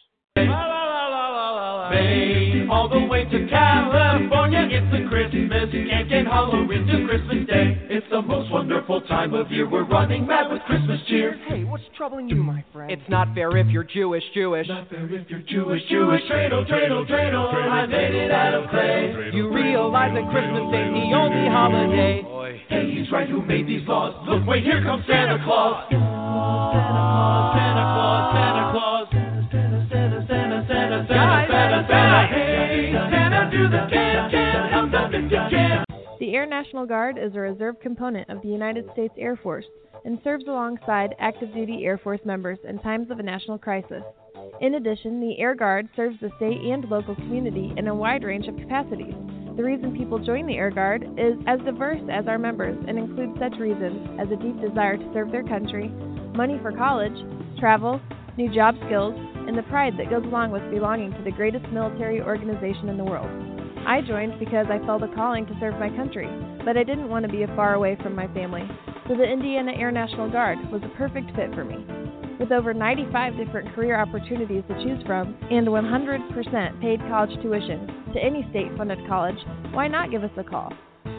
Bay, 1.90 2.66
all 2.70 2.90
the 2.90 3.06
way 3.06 3.24
to 3.26 3.48
California. 3.48 4.68
It's 4.72 4.94
a 4.94 5.08
Christmas 5.08 5.70
can't 5.72 6.28
Halloween 6.28 6.88
to 6.88 7.06
Christmas 7.08 7.48
Day. 7.48 7.78
It's 7.90 8.06
the 8.10 8.22
most 8.22 8.52
wonderful 8.52 9.02
time 9.02 9.34
of 9.34 9.52
year. 9.52 9.70
We're 9.70 9.86
running 9.86 10.26
mad 10.26 10.52
with 10.52 10.62
Christmas 10.64 11.00
cheer. 11.08 11.40
Hey, 11.48 11.64
what's 11.64 11.84
troubling 11.96 12.28
you, 12.28 12.38
my 12.38 12.64
friend? 12.74 12.90
It's 12.92 13.08
not 13.10 13.34
fair 13.36 13.56
if 13.58 13.68
you're 13.68 13.84
Jewish, 13.84 14.24
Jewish. 14.34 14.68
Not 14.68 14.90
fair 14.90 15.06
if 15.14 15.30
you're 15.30 15.42
Jewish, 15.42 15.84
Jewish. 15.90 16.22
Dreidel, 16.24 16.68
dreidel, 16.68 17.08
dreidel. 17.08 17.54
I 17.54 17.86
made 17.86 18.16
it 18.16 18.32
out 18.32 18.54
of 18.54 18.70
clay. 18.70 19.32
You 19.34 19.54
realize 19.54 20.14
that 20.16 20.30
Christmas 20.32 20.64
ain't 20.74 20.94
the 20.94 21.14
only 21.14 21.50
holiday. 21.50 22.24
Hey, 22.70 22.92
he's 22.92 23.12
right. 23.12 23.30
Who 23.30 23.42
made 23.44 23.68
these 23.68 23.88
laws? 23.88 24.16
Look, 24.28 24.48
wait, 24.48 24.64
here 24.64 24.82
comes 24.84 25.06
Santa 25.06 25.38
Claus. 25.44 25.86
Santa 25.92 26.04
Claus, 26.04 27.56
Santa 27.56 27.84
Claus, 27.94 28.07
the 36.20 36.36
Air 36.36 36.46
National 36.46 36.86
Guard 36.86 37.18
is 37.18 37.34
a 37.36 37.40
reserve 37.40 37.80
component 37.80 38.30
of 38.30 38.42
the 38.42 38.48
United 38.48 38.86
States 38.94 39.14
Air 39.18 39.36
Force 39.36 39.66
and 40.06 40.20
serves 40.24 40.46
alongside 40.48 41.16
active 41.20 41.54
duty 41.54 41.84
Air 41.84 41.98
Force 41.98 42.20
members 42.24 42.60
in 42.68 42.78
times 42.80 43.10
of 43.10 43.20
a 43.20 43.24
national 43.24 43.58
crisis. 43.58 44.04
In 44.62 44.76
addition, 44.76 45.20
the 45.20 45.40
Air 45.40 45.56
Guard 45.56 45.90
serves 45.96 46.20
the 46.22 46.30
state 46.38 46.62
and 46.62 46.86
local 46.86 47.16
community 47.16 47.74
in 47.78 47.88
a 47.88 47.96
wide 47.96 48.24
range 48.24 48.48
of 48.48 48.58
capacities. 48.58 49.16
The 49.56 49.64
reason 49.64 49.98
people 49.98 50.20
join 50.20 50.46
the 50.46 50.58
Air 50.58 50.70
Guard 50.70 51.04
is 51.18 51.34
as 51.48 51.60
diverse 51.62 52.02
as 52.12 52.28
our 52.28 52.38
members 52.38 52.78
and 52.88 53.00
includes 53.00 53.40
such 53.40 53.60
reasons 53.60 54.20
as 54.20 54.28
a 54.32 54.36
deep 54.36 54.62
desire 54.62 54.98
to 54.98 55.14
serve 55.14 55.32
their 55.32 55.44
country, 55.44 55.88
money 56.36 56.60
for 56.62 56.72
college, 56.72 57.18
travel, 57.60 58.00
new 58.38 58.54
job 58.54 58.76
skills, 58.86 59.16
and 59.48 59.58
the 59.58 59.64
pride 59.64 59.94
that 59.98 60.10
goes 60.10 60.24
along 60.26 60.52
with 60.52 60.70
belonging 60.70 61.14
to 61.14 61.24
the 61.24 61.32
greatest 61.32 61.66
military 61.72 62.22
organization 62.22 62.90
in 62.90 62.98
the 62.98 63.04
world. 63.04 63.32
I 63.88 64.02
joined 64.02 64.38
because 64.38 64.68
I 64.70 64.86
felt 64.86 65.04
a 65.04 65.08
calling 65.16 65.46
to 65.46 65.58
serve 65.60 65.80
my 65.80 65.90
country, 65.90 66.28
but 66.66 66.76
I 66.76 66.84
didn't 66.84 67.08
want 67.08 67.26
to 67.26 67.32
be 67.32 67.46
far 67.56 67.76
away 67.76 67.98
from 68.04 68.14
my 68.14 68.28
family. 68.34 68.70
so 69.08 69.16
the 69.16 69.24
Indiana 69.24 69.72
Air 69.72 69.92
National 69.92 70.30
Guard 70.30 70.58
was 70.70 70.82
a 70.84 70.98
perfect 70.98 71.34
fit 71.36 71.56
for 71.56 71.64
me. 71.64 71.86
With 72.38 72.52
over 72.52 72.74
95 72.74 73.38
different 73.38 73.74
career 73.74 74.00
opportunities 74.00 74.64
to 74.68 74.84
choose 74.84 75.02
from 75.08 75.38
and 75.50 75.66
100% 75.68 76.82
paid 76.82 77.00
college 77.08 77.42
tuition 77.42 77.88
to 78.14 78.20
any 78.20 78.46
state 78.50 78.76
funded 78.78 79.00
college, 79.08 79.40
why 79.72 79.88
not 79.88 80.12
give 80.12 80.24
us 80.24 80.32
a 80.38 80.44
call? 80.44 80.74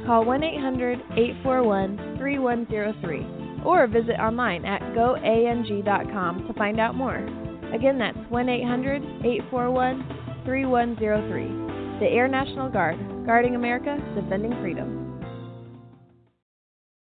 Call 0.06 0.24
1 0.26 0.44
800 0.44 0.98
841 1.16 2.18
3103 2.18 3.64
or 3.64 3.86
visit 3.86 4.20
online 4.20 4.64
at 4.64 4.80
goang.com 4.94 6.46
to 6.46 6.52
find 6.52 6.78
out 6.78 6.94
more. 6.94 7.47
Again, 7.72 7.98
that's 7.98 8.16
1 8.30 8.48
800 8.48 9.02
841 9.24 10.42
3103. 10.44 12.00
The 12.00 12.06
Air 12.06 12.28
National 12.28 12.70
Guard, 12.70 12.96
guarding 13.26 13.56
America, 13.56 13.98
defending 14.14 14.52
freedom. 14.62 15.20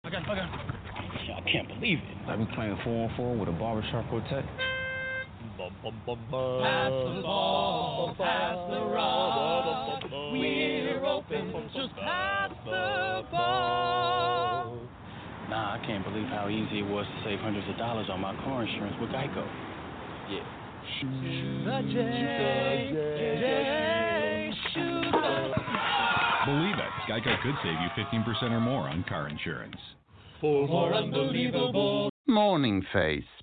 I 0.06 0.10
got, 0.10 0.24
I 0.24 1.42
can't 1.52 1.68
believe 1.68 1.98
it. 1.98 2.30
I've 2.30 2.38
been 2.40 2.48
playing 2.56 2.78
4 2.84 3.10
on 3.10 3.16
4 3.18 3.36
with 3.38 3.50
a 3.50 3.52
barbershop 3.52 4.08
quartet. 4.10 4.46
Pass 5.58 5.72
the 5.84 5.92
ball, 6.30 8.16
pass 8.18 8.56
the 8.70 8.80
rock. 8.86 10.04
We're 10.32 11.06
open, 11.06 11.70
just 11.74 11.94
pass 11.96 12.52
the 12.66 13.24
ball. 13.32 14.78
Nah, 15.50 15.76
I 15.76 15.86
can't 15.86 16.04
believe 16.06 16.28
how 16.28 16.48
easy 16.50 16.80
it 16.80 16.88
was 16.90 17.06
to 17.06 17.24
save 17.30 17.40
hundreds 17.40 17.68
of 17.70 17.78
dollars 17.78 18.08
on 18.10 18.22
my 18.22 18.34
car 18.44 18.64
insurance 18.64 18.96
with 19.02 19.10
Geico. 19.10 19.46
Yeah. 20.30 20.44
The 21.02 21.82
J, 21.88 21.94
J, 22.94 23.54
Believe 26.46 26.78
it, 26.78 26.92
Geico 27.10 27.42
could 27.42 27.56
save 27.64 27.80
you 27.82 27.90
15% 27.96 28.52
or 28.52 28.60
more 28.60 28.90
on 28.90 29.04
car 29.08 29.30
insurance. 29.30 29.76
For 30.42 30.68
more 30.68 30.94
unbelievable. 30.94 32.10
Morning 32.28 32.86
face. 32.92 33.24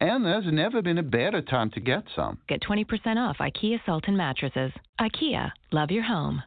And 0.00 0.24
there's 0.24 0.46
never 0.50 0.80
been 0.80 0.98
a 0.98 1.02
better 1.02 1.42
time 1.42 1.70
to 1.72 1.80
get 1.80 2.04
some. 2.16 2.38
Get 2.48 2.62
20% 2.62 2.86
off 3.16 3.36
IKEA 3.38 3.80
Sultan 3.84 4.16
mattresses. 4.16 4.72
IKEA, 4.98 5.50
love 5.72 5.90
your 5.90 6.04
home. 6.04 6.42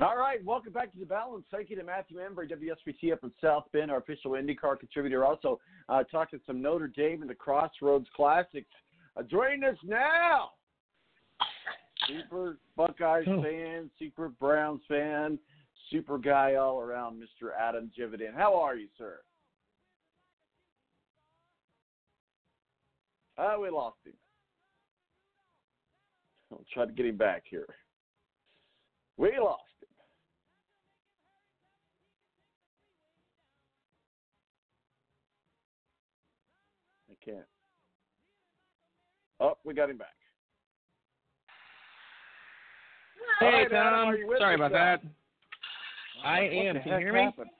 All 0.00 0.16
right, 0.16 0.44
welcome 0.44 0.72
back 0.72 0.92
to 0.92 0.98
the 0.98 1.06
balance. 1.06 1.44
Thank 1.52 1.70
you 1.70 1.76
to 1.76 1.84
Matthew 1.84 2.18
Embury, 2.18 2.48
WSBT 2.48 3.12
up 3.12 3.20
in 3.22 3.30
South 3.40 3.66
Bend, 3.72 3.92
our 3.92 3.98
official 3.98 4.32
IndyCar 4.32 4.76
contributor. 4.80 5.24
Also, 5.24 5.60
uh, 5.88 6.02
talking 6.02 6.40
some 6.48 6.60
Notre 6.60 6.88
Dame 6.88 7.20
and 7.20 7.30
the 7.30 7.34
Crossroads 7.34 8.08
Classics. 8.16 8.66
Uh, 9.16 9.22
joining 9.22 9.62
us 9.62 9.76
now, 9.84 10.50
super 12.08 12.58
Buckeyes 12.76 13.24
fan, 13.24 13.88
super 13.96 14.30
Browns 14.30 14.80
fan, 14.88 15.38
super 15.92 16.18
guy 16.18 16.56
all 16.56 16.80
around, 16.80 17.22
Mr. 17.22 17.50
Adam 17.56 17.88
Jividen. 17.96 18.34
How 18.34 18.60
are 18.60 18.74
you, 18.74 18.88
sir? 18.98 19.20
Oh, 23.38 23.60
we 23.60 23.70
lost 23.70 23.98
him. 24.04 24.14
I'll 26.50 26.64
try 26.72 26.84
to 26.84 26.92
get 26.92 27.06
him 27.06 27.16
back 27.16 27.44
here. 27.48 27.68
We 29.16 29.38
lost 29.38 29.62
Oh, 39.44 39.58
we 39.62 39.74
got 39.74 39.90
him 39.90 39.98
back. 39.98 40.08
Hey, 43.40 43.46
right, 43.46 43.70
Tom. 43.70 44.14
with 44.26 44.38
Sorry 44.38 44.54
about 44.54 44.72
now? 44.72 44.96
that. 44.96 45.02
I 46.24 46.40
What 46.44 46.52
am. 46.52 46.80
Can 46.82 46.92
you 46.92 46.98
hear 46.98 47.12
me? 47.12 47.20
happened? 47.24 47.50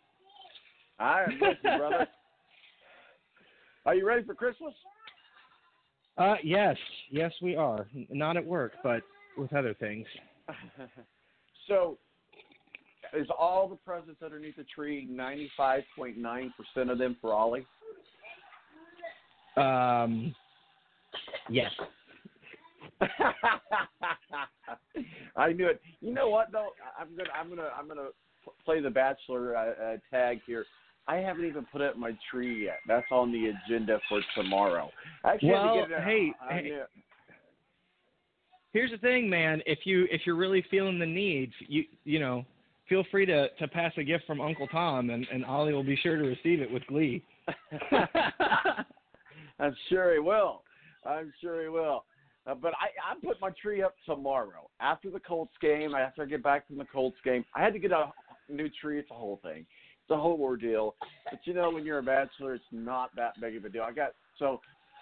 I 0.98 1.24
am 1.24 1.38
with 1.40 1.58
you, 1.62 1.76
brother. 1.76 2.06
Are 3.86 3.94
you 3.94 4.06
ready 4.06 4.24
for 4.24 4.34
Christmas? 4.34 4.72
Uh, 6.16 6.36
yes, 6.42 6.76
yes, 7.10 7.32
we 7.42 7.54
are. 7.54 7.86
Not 8.08 8.38
at 8.38 8.46
work, 8.46 8.72
but 8.82 9.02
with 9.36 9.52
other 9.52 9.74
things. 9.74 10.06
so, 11.68 11.98
is 13.12 13.26
all 13.38 13.68
the 13.68 13.76
presents 13.76 14.22
underneath 14.22 14.56
the 14.56 14.64
tree 14.74 15.06
ninety-five 15.10 15.82
point 15.94 16.16
nine 16.16 16.54
percent 16.56 16.90
of 16.90 16.96
them 16.96 17.18
for 17.20 17.34
Ollie? 17.34 17.66
Um, 19.58 20.34
yes. 21.50 21.70
I 25.36 25.52
knew 25.52 25.66
it. 25.68 25.80
You 26.00 26.12
know 26.12 26.28
what 26.28 26.52
though? 26.52 26.70
I'm 26.98 27.16
gonna 27.16 27.30
I'm 27.38 27.48
gonna 27.48 27.70
I'm 27.76 27.88
gonna 27.88 28.08
play 28.64 28.80
the 28.80 28.90
Bachelor 28.90 29.56
uh, 29.56 29.72
uh, 29.82 29.96
tag 30.10 30.40
here. 30.46 30.64
I 31.06 31.16
haven't 31.16 31.44
even 31.44 31.66
put 31.70 31.82
up 31.82 31.96
my 31.98 32.16
tree 32.30 32.64
yet. 32.64 32.78
That's 32.88 33.06
on 33.10 33.30
the 33.30 33.50
agenda 33.50 34.00
for 34.08 34.20
tomorrow. 34.34 34.90
I 35.22 35.34
actually 35.34 35.50
to 35.50 35.54
Well, 35.54 35.78
out. 35.80 36.02
hey, 36.04 36.32
I 36.40 36.54
hey. 36.54 36.82
Here's 38.72 38.90
the 38.90 38.98
thing, 38.98 39.28
man. 39.28 39.62
If 39.66 39.80
you 39.84 40.06
if 40.10 40.22
you're 40.24 40.34
really 40.36 40.64
feeling 40.70 40.98
the 40.98 41.06
need, 41.06 41.52
you 41.60 41.84
you 42.04 42.18
know, 42.18 42.44
feel 42.88 43.04
free 43.10 43.26
to 43.26 43.48
to 43.50 43.68
pass 43.68 43.92
a 43.96 44.02
gift 44.02 44.24
from 44.26 44.40
Uncle 44.40 44.66
Tom, 44.68 45.10
and 45.10 45.26
and 45.32 45.44
Ollie 45.44 45.72
will 45.72 45.84
be 45.84 45.96
sure 45.96 46.16
to 46.16 46.24
receive 46.24 46.60
it 46.60 46.70
with 46.70 46.86
glee. 46.86 47.22
I'm 49.60 49.76
sure 49.88 50.12
he 50.14 50.18
will. 50.18 50.63
I'm 51.06 51.32
sure 51.40 51.62
he 51.62 51.68
will. 51.68 52.04
Uh, 52.46 52.54
but 52.54 52.74
I, 52.74 53.12
I 53.12 53.26
put 53.26 53.40
my 53.40 53.50
tree 53.60 53.82
up 53.82 53.94
tomorrow 54.04 54.68
after 54.80 55.10
the 55.10 55.20
Colts 55.20 55.54
game. 55.60 55.94
After 55.94 56.22
I 56.22 56.26
get 56.26 56.42
back 56.42 56.66
from 56.66 56.76
the 56.76 56.84
Colts 56.84 57.16
game, 57.24 57.44
I 57.54 57.62
had 57.62 57.72
to 57.72 57.78
get 57.78 57.92
a 57.92 58.12
new 58.50 58.68
tree. 58.80 58.98
It's 58.98 59.10
a 59.10 59.14
whole 59.14 59.40
thing. 59.42 59.60
It's 59.60 60.10
a 60.10 60.16
whole 60.16 60.38
ordeal. 60.40 60.94
But 61.30 61.40
you 61.44 61.54
know, 61.54 61.70
when 61.70 61.84
you're 61.86 62.00
a 62.00 62.02
bachelor, 62.02 62.54
it's 62.54 62.64
not 62.70 63.10
that 63.16 63.40
big 63.40 63.56
of 63.56 63.64
a 63.64 63.70
deal. 63.70 63.82
I 63.82 63.92
got 63.92 64.10
so 64.38 64.60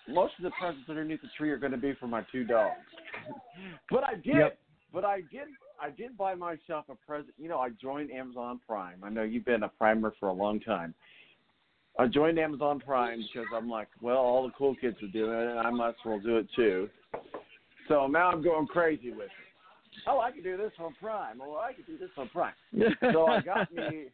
most 0.08 0.34
of 0.38 0.44
the 0.44 0.50
presents 0.58 0.88
underneath 0.88 1.20
the 1.22 1.28
tree 1.36 1.50
are 1.50 1.58
going 1.58 1.72
to 1.72 1.78
be 1.78 1.94
for 1.98 2.06
my 2.06 2.24
two 2.30 2.44
dogs. 2.44 2.76
but 3.90 4.04
I 4.04 4.14
did. 4.14 4.36
Yep. 4.36 4.58
But 4.92 5.04
I 5.04 5.16
did. 5.32 5.48
I 5.80 5.90
did 5.90 6.16
buy 6.16 6.34
myself 6.34 6.84
a 6.88 6.94
present. 6.94 7.34
You 7.38 7.48
know, 7.48 7.58
I 7.58 7.70
joined 7.70 8.12
Amazon 8.12 8.60
Prime. 8.66 8.98
I 9.02 9.08
know 9.08 9.22
you've 9.22 9.44
been 9.44 9.64
a 9.64 9.68
primer 9.68 10.14
for 10.20 10.28
a 10.28 10.32
long 10.32 10.60
time. 10.60 10.94
I 11.98 12.06
joined 12.06 12.38
Amazon 12.38 12.80
Prime 12.80 13.22
because 13.32 13.48
I'm 13.54 13.68
like, 13.68 13.88
well, 14.00 14.16
all 14.16 14.46
the 14.46 14.52
cool 14.56 14.74
kids 14.74 14.96
are 15.02 15.08
doing 15.08 15.32
it, 15.32 15.50
and 15.50 15.58
I 15.58 15.70
might 15.70 15.90
as 15.90 15.94
well 16.04 16.18
do 16.20 16.38
it 16.38 16.46
too. 16.56 16.88
So 17.88 18.06
now 18.06 18.30
I'm 18.30 18.42
going 18.42 18.66
crazy 18.66 19.10
with 19.10 19.26
it. 19.26 19.30
Oh, 20.06 20.20
I 20.20 20.30
can 20.30 20.42
do 20.42 20.56
this 20.56 20.72
on 20.78 20.94
Prime. 21.00 21.40
Oh, 21.42 21.56
I 21.56 21.74
can 21.74 21.84
do 21.84 21.98
this 21.98 22.08
on 22.16 22.28
Prime. 22.30 22.54
so 23.12 23.26
I 23.26 23.40
got 23.42 23.72
me, 23.72 24.06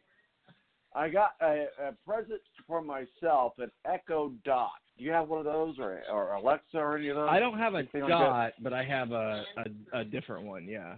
I 0.93 1.09
got 1.09 1.31
a, 1.41 1.67
a 1.81 1.91
present 2.05 2.41
for 2.67 2.81
myself, 2.81 3.53
an 3.59 3.71
Echo 3.85 4.33
Dot. 4.43 4.71
Do 4.97 5.05
you 5.05 5.11
have 5.11 5.29
one 5.29 5.39
of 5.39 5.45
those, 5.45 5.79
or 5.79 6.01
or 6.11 6.33
Alexa, 6.33 6.77
or 6.77 6.97
any 6.97 7.07
of 7.07 7.15
those? 7.15 7.29
I 7.31 7.39
don't 7.39 7.57
have 7.57 7.73
a 7.73 7.77
Anything 7.77 8.01
like 8.01 8.09
dot, 8.09 8.53
but 8.61 8.73
I 8.73 8.83
have 8.83 9.11
a, 9.11 9.45
a 9.93 9.99
a 9.99 10.03
different 10.03 10.45
one. 10.45 10.65
Yeah. 10.65 10.95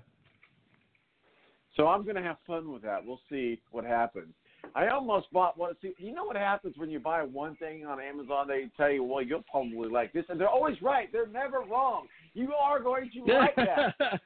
So 1.77 1.87
I'm 1.87 2.03
going 2.03 2.15
to 2.15 2.23
have 2.23 2.37
fun 2.47 2.71
with 2.71 2.81
that. 2.81 3.05
We'll 3.05 3.21
see 3.29 3.61
what 3.71 3.85
happens. 3.85 4.33
I 4.75 4.87
almost 4.87 5.31
bought 5.33 5.57
one. 5.57 5.73
See, 5.81 5.93
you 5.97 6.13
know 6.13 6.23
what 6.23 6.35
happens 6.35 6.75
when 6.77 6.89
you 6.89 6.99
buy 6.99 7.23
one 7.23 7.55
thing 7.57 7.85
on 7.85 7.99
Amazon? 7.99 8.47
They 8.47 8.69
tell 8.77 8.91
you, 8.91 9.03
well, 9.03 9.21
you'll 9.21 9.43
probably 9.49 9.89
like 9.89 10.13
this, 10.13 10.25
and 10.29 10.39
they're 10.39 10.49
always 10.49 10.81
right. 10.81 11.11
They're 11.11 11.27
never 11.27 11.59
wrong. 11.59 12.07
You 12.33 12.53
are 12.53 12.79
going 12.81 13.09
to 13.13 13.33
like 13.33 13.55
that. 13.55 13.95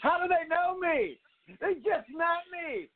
How 0.00 0.22
do 0.22 0.28
they 0.28 0.48
know 0.48 0.78
me? 0.78 1.18
They 1.60 1.74
just 1.74 2.08
not 2.12 2.40
me. 2.52 2.88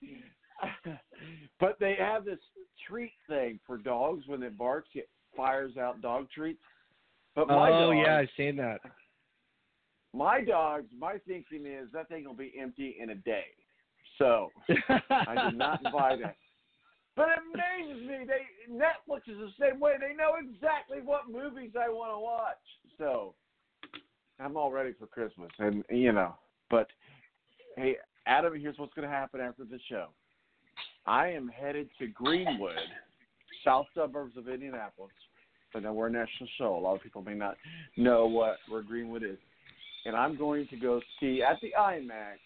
but 1.60 1.76
they 1.78 1.96
have 1.98 2.24
this 2.24 2.38
treat 2.86 3.12
thing 3.28 3.58
for 3.66 3.76
dogs 3.76 4.24
when 4.26 4.42
it 4.42 4.56
barks. 4.56 4.88
It 4.94 5.08
fires 5.36 5.76
out 5.76 6.00
dog 6.00 6.28
treats. 6.34 6.60
But 7.34 7.48
my 7.48 7.70
oh 7.70 7.92
dogs, 7.92 7.98
yeah, 8.04 8.16
I've 8.18 8.28
seen 8.36 8.56
that. 8.56 8.80
my 10.14 10.42
dogs, 10.42 10.86
my 10.98 11.18
thinking 11.26 11.66
is 11.66 11.88
that 11.92 12.08
thing 12.08 12.24
will 12.24 12.34
be 12.34 12.52
empty 12.60 12.96
in 13.00 13.10
a 13.10 13.14
day. 13.14 13.44
So 14.18 14.50
I 15.08 15.50
did 15.50 15.58
not 15.58 15.82
buy 15.92 16.16
that. 16.22 16.36
But 17.16 17.28
it 17.30 17.38
amazes 17.52 18.06
me. 18.06 18.18
They 18.26 18.72
Netflix 18.72 19.28
is 19.28 19.38
the 19.38 19.50
same 19.58 19.80
way. 19.80 19.94
They 20.00 20.14
know 20.14 20.34
exactly 20.40 20.98
what 21.04 21.30
movies 21.30 21.72
I 21.76 21.88
want 21.88 22.12
to 22.12 22.18
watch. 22.18 22.56
So 22.96 23.34
I'm 24.38 24.56
all 24.56 24.70
ready 24.70 24.92
for 24.98 25.06
Christmas, 25.06 25.50
and 25.58 25.84
you 25.90 26.12
know. 26.12 26.34
But 26.70 26.88
hey, 27.76 27.96
Adam, 28.26 28.58
here's 28.60 28.78
what's 28.78 28.94
going 28.94 29.08
to 29.08 29.14
happen 29.14 29.40
after 29.40 29.64
the 29.64 29.80
show. 29.88 30.08
I 31.06 31.28
am 31.28 31.48
headed 31.48 31.88
to 31.98 32.06
Greenwood, 32.06 32.76
south 33.64 33.86
suburbs 33.94 34.36
of 34.36 34.48
Indianapolis. 34.48 35.10
I 35.74 35.80
know 35.80 35.92
we're 35.92 36.06
a 36.06 36.10
national 36.10 36.48
show. 36.56 36.76
A 36.76 36.78
lot 36.78 36.94
of 36.94 37.02
people 37.02 37.22
may 37.22 37.34
not 37.34 37.56
know 37.96 38.26
what 38.26 38.58
where 38.68 38.82
Greenwood 38.82 39.22
is, 39.22 39.38
and 40.04 40.14
I'm 40.14 40.36
going 40.36 40.68
to 40.68 40.76
go 40.76 41.00
see 41.18 41.42
at 41.42 41.56
the 41.62 41.72
IMAX 41.78 42.36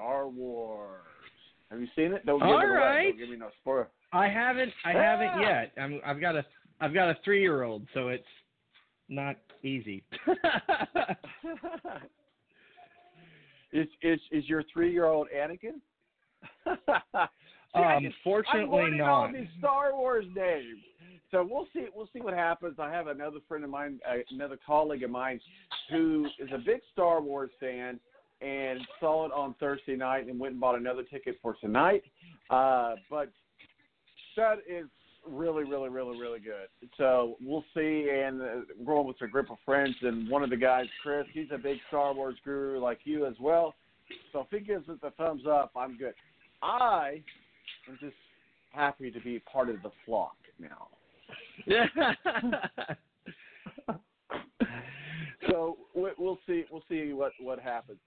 Star 0.00 0.28
Wars. 0.28 1.02
Have 1.70 1.80
you 1.80 1.86
seen 1.94 2.12
it? 2.12 2.24
Don't 2.26 2.40
give 2.40 2.48
All 2.48 2.60
it 2.60 2.64
away. 2.64 3.06
Don't 3.10 3.18
give 3.18 3.28
me 3.30 3.36
no 3.36 3.50
spoiler. 3.60 3.88
I 4.12 4.28
haven't. 4.28 4.72
I 4.84 4.92
Ah! 4.94 5.00
haven't 5.02 5.42
yet. 5.42 5.72
I'm, 5.78 6.00
I've 6.04 6.20
got 6.20 6.36
a. 6.36 6.44
I've 6.80 6.94
got 6.94 7.10
a 7.10 7.16
three-year-old, 7.24 7.86
so 7.92 8.08
it's 8.08 8.24
not 9.10 9.36
easy. 9.62 10.02
is 13.72 13.86
is 14.02 14.20
is 14.32 14.48
your 14.48 14.62
three 14.72 14.90
year 14.92 15.04
old 15.06 15.28
Anakin? 15.36 15.80
See, 17.74 17.78
I 17.82 17.96
Um, 17.96 18.02
just- 18.04 18.16
fortunately 18.24 18.62
I'm 18.62 18.70
learning 18.70 19.00
all 19.02 19.26
not. 19.28 19.32
these 19.34 19.48
Star 19.58 19.94
Wars 19.94 20.24
names. 20.34 20.80
So 21.30 21.46
we'll 21.48 21.68
see. 21.72 21.86
We'll 21.94 22.08
see 22.12 22.20
what 22.20 22.34
happens. 22.34 22.76
I 22.80 22.90
have 22.90 23.06
another 23.06 23.38
friend 23.46 23.62
of 23.62 23.70
mine, 23.70 24.00
uh, 24.08 24.14
another 24.32 24.58
colleague 24.66 25.04
of 25.04 25.10
mine, 25.10 25.38
who 25.90 26.26
is 26.40 26.48
a 26.52 26.58
big 26.58 26.80
Star 26.92 27.20
Wars 27.22 27.50
fan, 27.60 28.00
and 28.40 28.80
saw 28.98 29.26
it 29.26 29.32
on 29.32 29.54
Thursday 29.60 29.96
night 29.96 30.26
and 30.26 30.38
went 30.38 30.52
and 30.52 30.60
bought 30.60 30.76
another 30.76 31.02
ticket 31.02 31.38
for 31.42 31.54
tonight. 31.60 32.02
Uh, 32.48 32.94
but 33.10 33.30
that 34.36 34.58
is 34.68 34.86
really, 35.28 35.64
really, 35.64 35.88
really, 35.88 36.18
really 36.18 36.40
good. 36.40 36.68
So 36.96 37.36
we'll 37.40 37.64
see. 37.74 38.08
And 38.10 38.40
uh, 38.40 38.46
we're 38.78 38.94
going 38.94 39.06
with 39.06 39.20
a 39.22 39.26
group 39.28 39.50
of 39.50 39.58
friends, 39.64 39.94
and 40.02 40.28
one 40.28 40.42
of 40.42 40.50
the 40.50 40.56
guys, 40.56 40.86
Chris, 41.02 41.26
he's 41.32 41.48
a 41.52 41.58
big 41.58 41.78
Star 41.88 42.14
Wars 42.14 42.36
guru 42.44 42.78
like 42.80 43.00
you 43.04 43.26
as 43.26 43.34
well. 43.40 43.74
So 44.32 44.40
if 44.40 44.46
he 44.50 44.60
gives 44.64 44.88
it 44.88 45.00
the 45.00 45.10
thumbs 45.10 45.42
up, 45.48 45.72
I'm 45.76 45.96
good. 45.96 46.14
I 46.62 47.22
am 47.88 47.98
just 48.00 48.16
happy 48.72 49.10
to 49.10 49.20
be 49.20 49.38
part 49.40 49.68
of 49.68 49.76
the 49.82 49.90
flock 50.06 50.36
now. 50.58 50.88
so 55.48 55.76
we- 55.94 56.10
we'll 56.18 56.38
see. 56.46 56.64
We'll 56.70 56.84
see 56.88 57.12
what 57.12 57.32
what 57.40 57.58
happens. 57.58 57.98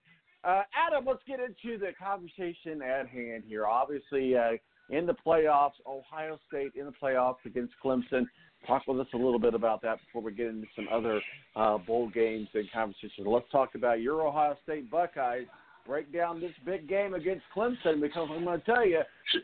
Uh, 0.44 0.64
Adam, 0.76 1.06
let's 1.06 1.24
get 1.26 1.40
into 1.40 1.78
the 1.78 1.92
conversation 1.98 2.82
at 2.82 3.08
hand 3.08 3.44
here. 3.48 3.66
Obviously, 3.66 4.36
uh, 4.36 4.52
in 4.90 5.06
the 5.06 5.16
playoffs, 5.26 5.72
Ohio 5.88 6.38
State 6.48 6.74
in 6.76 6.86
the 6.86 6.92
playoffs 6.92 7.46
against 7.46 7.74
Clemson. 7.84 8.26
Talk 8.68 8.84
with 8.88 9.00
us 9.00 9.08
a 9.14 9.18
little 9.18 9.40
bit 9.40 9.54
about 9.54 9.82
that 9.82 10.00
before 10.06 10.22
we 10.22 10.34
get 10.34 10.48
into 10.48 10.68
some 10.76 10.88
other 10.92 11.22
uh, 11.56 11.78
bowl 11.78 12.10
games 12.10 12.48
and 12.54 12.70
conversations. 12.72 13.26
Let's 13.26 13.50
talk 13.52 13.76
about 13.76 14.02
your 14.02 14.26
Ohio 14.26 14.58
State 14.64 14.90
Buckeyes. 14.90 15.48
Break 15.86 16.14
down 16.14 16.40
this 16.40 16.54
big 16.66 16.88
game 16.88 17.14
against 17.14 17.44
Clemson 17.54 18.00
because 18.00 18.30
I'm 18.32 18.46
going 18.46 18.60
to 18.60 18.66
tell 18.66 18.88
you, 18.88 19.02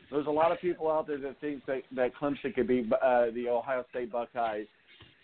there's 0.10 0.28
a 0.28 0.32
lot 0.32 0.54
of 0.54 0.62
people 0.62 0.90
out 0.90 1.06
there 1.06 1.18
that 1.18 1.40
think 1.42 1.66
that, 1.66 1.82
that 1.94 2.12
Clemson 2.16 2.54
could 2.56 2.68
be 2.68 2.90
uh, 3.04 3.26
the 3.34 3.50
Ohio 3.50 3.84
State 3.90 4.10
Buckeyes 4.12 4.68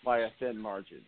by 0.04 0.20
a 0.20 0.28
thin 0.40 0.58
margin. 0.58 1.00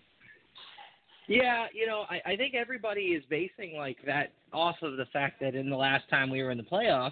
Yeah, 1.28 1.66
you 1.74 1.86
know, 1.86 2.06
I, 2.10 2.34
I 2.34 2.36
think 2.38 2.56
everybody 2.56 3.02
is 3.02 3.24
basing 3.30 3.76
like 3.76 3.98
that 4.06 4.32
off 4.54 4.78
of 4.82 4.96
the 4.98 5.06
fact 5.12 5.40
that 5.42 5.56
in 5.56 5.70
the 5.70 5.76
last 5.76 6.10
time 6.10 6.30
we 6.30 6.42
were 6.42 6.52
in 6.52 6.58
the 6.58 6.64
playoffs, 6.64 7.12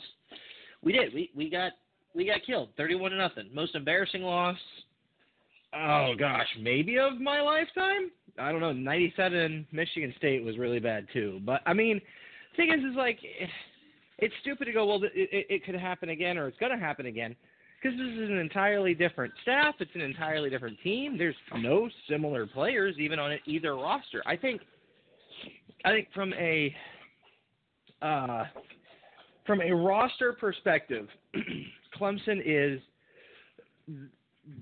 we 0.82 0.93
did. 0.93 1.13
We 1.13 1.32
we 1.36 1.49
got 1.49 1.74
we 2.13 2.26
got 2.26 2.39
killed, 2.45 2.70
thirty-one 2.78 3.11
to 3.11 3.18
nothing. 3.18 3.49
Most 3.53 3.76
embarrassing 3.76 4.22
loss. 4.22 4.57
Oh 5.74 6.13
gosh, 6.18 6.47
maybe 6.61 6.97
of 6.97 7.20
my 7.20 7.41
lifetime. 7.41 8.09
I 8.39 8.51
don't 8.51 8.61
know. 8.61 8.72
Ninety-seven, 8.72 9.68
Michigan 9.74 10.13
State 10.18 10.43
was 10.43 10.57
really 10.57 10.80
bad 10.80 11.07
too. 11.11 11.41
But 11.45 11.61
I 11.66 11.74
mean, 11.74 11.99
the 12.51 12.55
thing 12.55 12.72
is, 12.72 12.80
is 12.89 12.95
like, 12.95 13.20
it's 14.20 14.34
stupid 14.41 14.66
to 14.66 14.72
go. 14.72 14.86
Well, 14.86 15.03
it, 15.03 15.11
it, 15.13 15.45
it 15.49 15.66
could 15.66 15.76
happen 15.76 16.09
again, 16.09 16.38
or 16.38 16.47
it's 16.47 16.57
going 16.57 16.72
to 16.72 16.78
happen 16.78 17.05
again, 17.07 17.36
because 17.82 17.98
this 17.98 18.08
is 18.08 18.30
an 18.30 18.38
entirely 18.38 18.94
different 18.94 19.34
staff. 19.42 19.76
It's 19.80 19.92
an 19.96 20.02
entirely 20.02 20.50
different 20.50 20.78
team. 20.84 21.18
There's 21.18 21.36
no 21.58 21.90
similar 22.10 22.48
players 22.48 22.96
even 23.00 23.20
on 23.20 23.38
either 23.46 23.76
roster. 23.76 24.24
I 24.26 24.36
think. 24.36 24.62
I 25.84 25.92
think 25.92 26.08
from 26.16 26.34
a 26.34 26.74
uh, 28.02 28.46
from 29.46 29.62
a 29.62 29.72
roster 29.72 30.34
perspective, 30.34 31.08
Clemson 32.00 32.42
is 32.44 32.80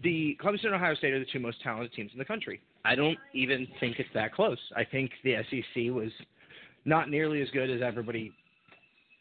the 0.03 0.37
Clemson 0.43 0.65
and 0.65 0.75
Ohio 0.75 0.95
State 0.95 1.13
are 1.13 1.19
the 1.19 1.25
two 1.31 1.39
most 1.39 1.61
talented 1.61 1.93
teams 1.93 2.11
in 2.13 2.19
the 2.19 2.25
country. 2.25 2.61
I 2.85 2.95
don't 2.95 3.17
even 3.33 3.67
think 3.79 3.99
it's 3.99 4.09
that 4.13 4.33
close. 4.33 4.57
I 4.75 4.83
think 4.83 5.11
the 5.23 5.35
SEC 5.49 5.93
was 5.93 6.11
not 6.85 7.09
nearly 7.09 7.41
as 7.41 7.49
good 7.51 7.69
as 7.69 7.81
everybody 7.81 8.31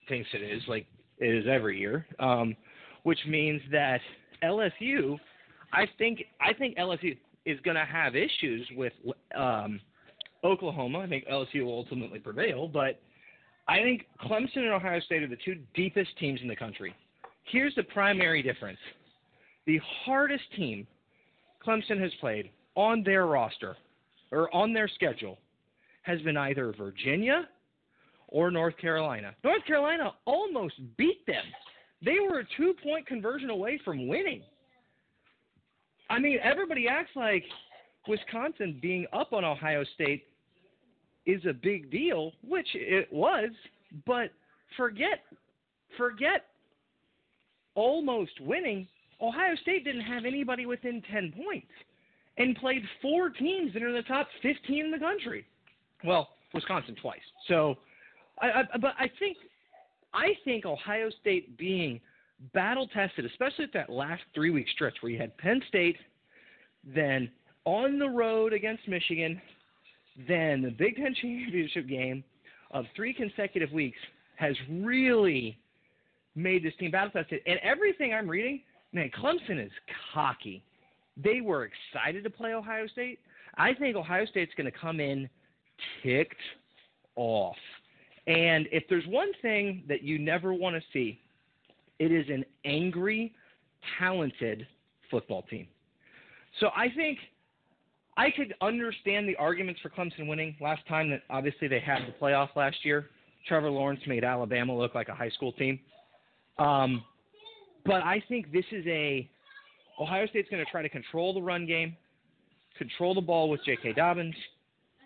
thinks 0.09 0.29
it 0.35 0.43
is, 0.43 0.63
like 0.67 0.87
it 1.19 1.35
is 1.35 1.47
every 1.49 1.79
year. 1.79 2.07
Um, 2.19 2.57
which 3.03 3.19
means 3.27 3.61
that 3.71 4.01
LSU, 4.43 5.19
I 5.73 5.87
think, 5.99 6.25
I 6.41 6.53
think 6.53 6.77
LSU 6.77 7.17
is 7.47 7.59
going 7.61 7.77
to 7.77 7.85
have 7.85 8.15
issues 8.15 8.67
with 8.77 8.93
um, 9.37 9.81
Oklahoma. 10.45 11.01
I 11.01 11.09
think 11.09 11.27
LSU 11.27 11.65
will 11.65 11.79
ultimately 11.79 12.19
prevail, 12.19 12.69
but 12.69 13.01
I 13.69 13.79
think 13.83 14.07
Clemson 14.23 14.59
and 14.59 14.73
Ohio 14.73 15.01
State 15.01 15.23
are 15.23 15.29
the 15.29 15.39
two 15.45 15.57
deepest 15.75 16.17
teams 16.19 16.41
in 16.43 16.49
the 16.49 16.57
country. 16.57 16.95
Here's 17.45 17.75
the 17.75 17.83
primary 17.85 18.43
difference: 18.43 18.79
the 19.67 19.81
hardest 20.05 20.45
team 20.57 20.87
Clemson 21.67 22.01
has 22.01 22.13
played 22.21 22.51
on 22.75 23.03
their 23.03 23.27
roster 23.27 23.77
or 24.31 24.55
on 24.55 24.73
their 24.73 24.89
schedule 24.89 25.39
has 26.03 26.21
been 26.23 26.37
either 26.37 26.73
Virginia 26.77 27.49
or 28.29 28.51
North 28.51 28.77
Carolina. 28.79 29.35
North 29.45 29.65
Carolina 29.67 30.13
almost 30.25 30.75
beat 30.97 31.25
them. 31.27 31.45
They 32.05 32.19
were 32.21 32.41
a 32.41 32.45
two 32.57 32.75
point 32.83 33.07
conversion 33.07 33.51
away 33.51 33.81
from 33.85 34.09
winning. 34.09 34.43
I 36.11 36.19
mean, 36.19 36.39
everybody 36.43 36.89
acts 36.89 37.13
like 37.15 37.45
Wisconsin 38.09 38.79
being 38.83 39.07
up 39.13 39.33
on 39.33 39.45
Ohio 39.45 39.85
State 39.95 40.25
is 41.27 41.45
a 41.47 41.53
big 41.53 41.91
deal, 41.91 42.33
which 42.47 42.67
it 42.75 43.13
was, 43.13 43.51
but 44.07 44.31
forget 44.77 45.21
forget 45.97 46.47
almost 47.75 48.33
winning. 48.41 48.89
Ohio 49.21 49.55
State 49.63 49.85
didn't 49.85 50.03
have 50.03 50.25
anybody 50.25 50.67
within 50.67 51.03
10 51.11 51.33
points 51.45 51.71
and 52.39 52.57
played 52.57 52.83
four 53.01 53.31
teams 53.31 53.73
that 53.73 53.83
are 53.83 53.89
in 53.89 53.95
the 53.95 54.03
top 54.03 54.27
15 54.43 54.87
in 54.87 54.91
the 54.91 54.99
country. 54.99 55.47
Well, 56.05 56.31
Wisconsin 56.53 56.97
twice. 57.01 57.21
So, 57.47 57.77
I, 58.41 58.47
I, 58.47 58.79
but 58.79 58.95
I 58.99 59.11
think 59.19 59.37
I 60.15 60.33
think 60.45 60.67
Ohio 60.67 61.11
State 61.21 61.57
being 61.57 62.01
battle 62.55 62.89
tested, 62.89 63.25
especially 63.25 63.65
at 63.65 63.73
that 63.73 63.91
last 63.91 64.23
three 64.35 64.51
week 64.51 64.67
stretch 64.75 64.95
where 65.01 65.13
you 65.13 65.19
had 65.19 65.37
Penn 65.39 65.63
State, 65.69 65.97
then 66.85 67.31
on 67.65 67.99
the 67.99 68.09
road 68.09 68.53
against 68.53 68.87
Michigan, 68.89 69.41
then 70.29 70.63
the 70.63 70.71
Big 70.71 70.97
Ten 70.97 71.15
championship 71.15 71.89
game 71.89 72.25
of 72.73 72.85
three 72.97 73.15
consecutive 73.15 73.73
weeks 73.73 73.99
has 74.37 74.57
really 74.71 75.59
made 76.35 76.65
this 76.65 76.73
team 76.79 76.91
battle 76.91 77.11
tested. 77.11 77.41
And 77.47 77.59
everything 77.63 78.13
I'm 78.13 78.29
reading, 78.29 78.63
man, 78.93 79.11
Clemson 79.17 79.65
is 79.65 79.71
cocky. 80.13 80.63
They 81.23 81.41
were 81.41 81.69
excited 81.69 82.25
to 82.25 82.31
play 82.31 82.55
Ohio 82.55 82.87
State. 82.89 83.21
I 83.57 83.75
think 83.75 83.97
Ohio 83.97 84.25
State's 84.27 84.53
going 84.57 84.71
to 84.71 84.77
come 84.77 84.99
in 84.99 85.29
ticked 86.03 86.35
off. 87.17 87.57
And 88.27 88.69
if 88.71 88.85
there's 88.89 89.07
one 89.07 89.33
thing 89.43 89.83
that 89.89 90.03
you 90.03 90.19
never 90.19 90.55
want 90.55 90.77
to 90.77 90.83
see, 90.93 91.21
it 91.99 92.13
is 92.13 92.27
an 92.29 92.45
angry, 92.65 93.33
talented 93.99 94.67
football 95.11 95.43
team. 95.43 95.67
So 96.61 96.69
I 96.77 96.89
think 96.95 97.19
I 98.17 98.31
could 98.31 98.55
understand 98.61 99.29
the 99.29 99.37
arguments 99.37 99.81
for 99.81 99.89
Clemson 99.89 100.29
winning 100.29 100.55
last 100.61 100.87
time 100.87 101.11
that 101.11 101.23
obviously 101.31 101.67
they 101.69 101.81
had 101.81 102.01
the 102.07 102.13
playoff 102.21 102.55
last 102.55 102.85
year. 102.85 103.11
Trevor 103.49 103.71
Lawrence 103.71 104.01
made 104.07 104.23
Alabama 104.23 104.77
look 104.77 104.95
like 104.95 105.09
a 105.09 105.15
high 105.15 105.31
school 105.31 105.53
team. 105.53 105.81
Um, 106.59 107.03
but 107.85 108.03
I 108.03 108.23
think 108.29 108.53
this 108.53 108.65
is 108.71 108.85
a 108.87 109.29
Ohio 110.01 110.27
State's 110.27 110.49
going 110.49 110.65
to 110.65 110.71
try 110.71 110.83
to 110.83 110.89
control 110.89 111.35
the 111.35 111.43
run 111.43 111.67
game, 111.67 111.97
control 112.79 113.15
the 113.15 113.21
ball 113.21 113.49
with 113.51 113.65
J.K. 113.65 113.95
Dobbins, 113.95 114.35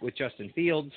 with 0.02 0.16
Justin 0.16 0.50
Fields, 0.54 0.92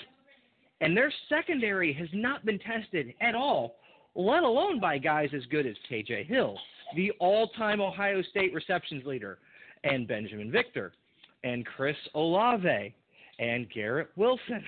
and 0.81 0.95
their 0.95 1.11
secondary 1.27 1.93
has 1.93 2.07
not 2.13 2.45
been 2.45 2.59
tested 2.59 3.13
at 3.21 3.35
all, 3.35 3.75
let 4.15 4.43
alone 4.43 4.79
by 4.79 4.97
guys 4.97 5.29
as 5.35 5.45
good 5.47 5.65
as 5.65 5.75
K.J. 5.87 6.23
Hill, 6.23 6.57
the 6.95 7.11
all-time 7.19 7.81
Ohio 7.81 8.21
State 8.23 8.53
receptions 8.53 9.05
leader, 9.05 9.39
and 9.83 10.07
Binjimen 10.07 10.51
Victor, 10.51 10.93
and 11.43 11.65
Chris 11.65 11.95
Olave, 12.15 12.93
and 13.39 13.69
Garrett 13.71 14.09
Wilson. 14.15 14.63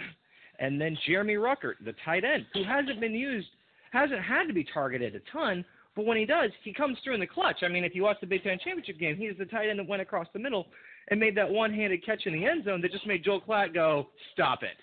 And 0.59 0.79
then 0.79 0.97
Jeremy 1.07 1.35
Ruckert, 1.35 1.75
the 1.83 1.95
tight 2.05 2.23
end, 2.23 2.45
who 2.53 2.63
hasn't 2.63 2.99
been 2.99 3.15
used, 3.15 3.47
hasn't 3.91 4.21
had 4.21 4.47
to 4.47 4.53
be 4.53 4.63
targeted 4.63 5.15
a 5.15 5.19
ton, 5.31 5.65
but 5.95 6.05
when 6.05 6.17
he 6.17 6.25
does, 6.25 6.51
he 6.63 6.73
comes 6.73 6.97
through 7.03 7.15
in 7.15 7.19
the 7.19 7.27
clutch. 7.27 7.63
I 7.63 7.67
mean, 7.67 7.83
if 7.83 7.93
you 7.93 8.03
watch 8.03 8.17
the 8.21 8.27
Big 8.27 8.43
Ten 8.43 8.57
Championship 8.63 8.97
game, 8.97 9.17
he's 9.17 9.37
the 9.37 9.45
tight 9.45 9.69
end 9.69 9.79
that 9.79 9.87
went 9.87 10.01
across 10.01 10.27
the 10.31 10.39
middle 10.39 10.67
and 11.09 11.19
made 11.19 11.35
that 11.35 11.49
one 11.49 11.73
handed 11.73 12.05
catch 12.05 12.25
in 12.25 12.33
the 12.33 12.45
end 12.45 12.63
zone 12.63 12.81
that 12.81 12.91
just 12.91 13.07
made 13.07 13.23
Joel 13.25 13.41
Klatt 13.41 13.73
go, 13.73 14.07
stop 14.33 14.63
it. 14.63 14.77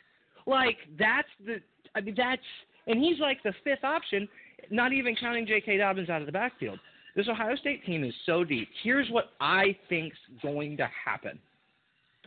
Like, 0.47 0.77
that's 0.99 1.29
the, 1.45 1.61
I 1.95 2.01
mean, 2.01 2.15
that's, 2.17 2.43
and 2.87 3.03
he's 3.03 3.19
like 3.21 3.43
the 3.43 3.53
fifth 3.65 3.85
option, 3.85 4.29
not 4.71 4.93
even 4.93 5.15
counting 5.17 5.47
J.K. 5.47 5.79
Dobbins 5.79 6.09
out 6.09 6.21
of 6.21 6.27
the 6.27 6.33
backfield. 6.33 6.79
This 7.17 7.29
Ohio 7.29 7.57
State 7.57 7.85
team 7.85 8.05
is 8.05 8.15
so 8.27 8.45
deep. 8.45 8.69
Here's 8.83 9.11
what 9.11 9.31
I 9.41 9.77
think's 9.89 10.17
going 10.43 10.77
to 10.77 10.89
happen. 11.05 11.39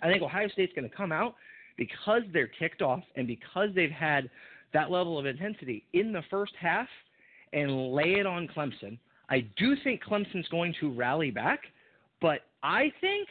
I 0.03 0.07
think 0.07 0.21
Ohio 0.21 0.47
State's 0.49 0.73
going 0.75 0.89
to 0.89 0.95
come 0.95 1.11
out 1.11 1.35
because 1.77 2.21
they're 2.33 2.47
kicked 2.47 2.81
off 2.81 3.03
and 3.15 3.25
because 3.27 3.69
they've 3.75 3.89
had 3.91 4.29
that 4.73 4.91
level 4.91 5.17
of 5.17 5.25
intensity 5.25 5.83
in 5.93 6.11
the 6.11 6.23
first 6.29 6.53
half 6.59 6.87
and 7.53 7.93
lay 7.93 8.15
it 8.15 8.25
on 8.25 8.47
Clemson. 8.47 8.97
I 9.29 9.45
do 9.57 9.75
think 9.83 10.03
Clemson's 10.03 10.47
going 10.49 10.73
to 10.79 10.91
rally 10.91 11.31
back, 11.31 11.61
but 12.21 12.41
I 12.63 12.91
think 13.01 13.27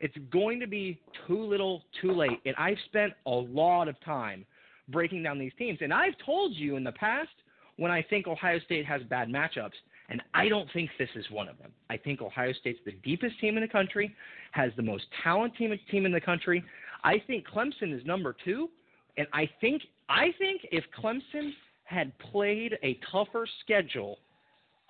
it's 0.00 0.16
going 0.32 0.60
to 0.60 0.66
be 0.66 1.00
too 1.26 1.42
little, 1.42 1.82
too 2.00 2.12
late. 2.12 2.40
And 2.46 2.54
I've 2.56 2.78
spent 2.86 3.12
a 3.26 3.30
lot 3.30 3.88
of 3.88 4.00
time 4.04 4.44
breaking 4.88 5.22
down 5.22 5.38
these 5.38 5.52
teams. 5.58 5.78
And 5.82 5.92
I've 5.92 6.14
told 6.24 6.54
you 6.54 6.76
in 6.76 6.84
the 6.84 6.92
past 6.92 7.28
when 7.76 7.90
I 7.90 8.02
think 8.02 8.26
Ohio 8.26 8.58
State 8.60 8.84
has 8.86 9.02
bad 9.04 9.28
matchups, 9.28 9.72
and 10.10 10.20
I 10.34 10.48
don't 10.48 10.68
think 10.72 10.90
this 10.98 11.08
is 11.14 11.24
one 11.30 11.48
of 11.48 11.56
them. 11.58 11.70
I 11.88 11.96
think 11.96 12.20
Ohio 12.20 12.52
State's 12.52 12.80
the 12.84 12.92
deepest 13.04 13.38
team 13.40 13.56
in 13.56 13.62
the 13.62 13.68
country, 13.68 14.14
has 14.52 14.72
the 14.76 14.82
most 14.82 15.04
talented 15.22 15.78
team, 15.90 16.06
in 16.06 16.12
the 16.12 16.20
country. 16.20 16.64
I 17.04 17.22
think 17.26 17.46
Clemson 17.46 17.96
is 17.96 18.04
number 18.04 18.36
two, 18.44 18.68
and 19.16 19.26
I 19.32 19.48
think 19.60 19.82
I 20.08 20.34
think 20.38 20.62
if 20.72 20.84
Clemson 21.00 21.52
had 21.84 22.12
played 22.18 22.76
a 22.82 22.98
tougher 23.10 23.46
schedule, 23.64 24.18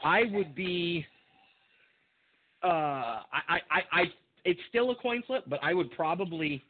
I 0.02 0.22
would 0.32 0.54
be. 0.54 1.04
Uh, 2.62 2.66
I, 2.66 3.60
I, 3.70 3.80
I, 3.92 4.02
it's 4.44 4.60
still 4.68 4.90
a 4.90 4.96
coin 4.96 5.22
flip, 5.26 5.44
but 5.46 5.60
I 5.62 5.74
would 5.74 5.90
probably 5.92 6.64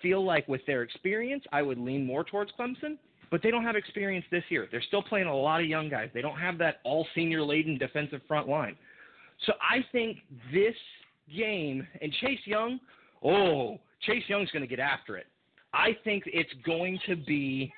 feel 0.00 0.24
like 0.24 0.46
with 0.48 0.64
their 0.66 0.82
experience, 0.82 1.44
I 1.52 1.62
would 1.62 1.78
lean 1.78 2.04
more 2.04 2.24
towards 2.24 2.50
Clemson. 2.58 2.98
But 3.30 3.42
they 3.42 3.50
don't 3.50 3.64
have 3.64 3.76
experience 3.76 4.26
this 4.30 4.44
year. 4.50 4.68
They're 4.70 4.82
still 4.82 5.02
playing 5.02 5.26
a 5.26 5.34
lot 5.34 5.62
of 5.62 5.66
young 5.66 5.88
guys. 5.88 6.10
They 6.12 6.20
don't 6.20 6.38
have 6.38 6.58
that 6.58 6.80
all 6.84 7.06
senior 7.14 7.42
laden 7.42 7.78
defensive 7.78 8.20
front 8.28 8.46
line. 8.46 8.76
So 9.46 9.54
I 9.62 9.78
think 9.90 10.18
this 10.52 10.74
game 11.34 11.86
and 12.02 12.12
Chase 12.20 12.40
Young, 12.44 12.78
oh, 13.24 13.78
Chase 14.02 14.22
Young's 14.28 14.50
going 14.50 14.62
to 14.62 14.68
get 14.68 14.80
after 14.80 15.16
it. 15.16 15.26
I 15.72 15.96
think 16.04 16.24
it's 16.26 16.52
going 16.64 16.98
to 17.06 17.16
be. 17.16 17.72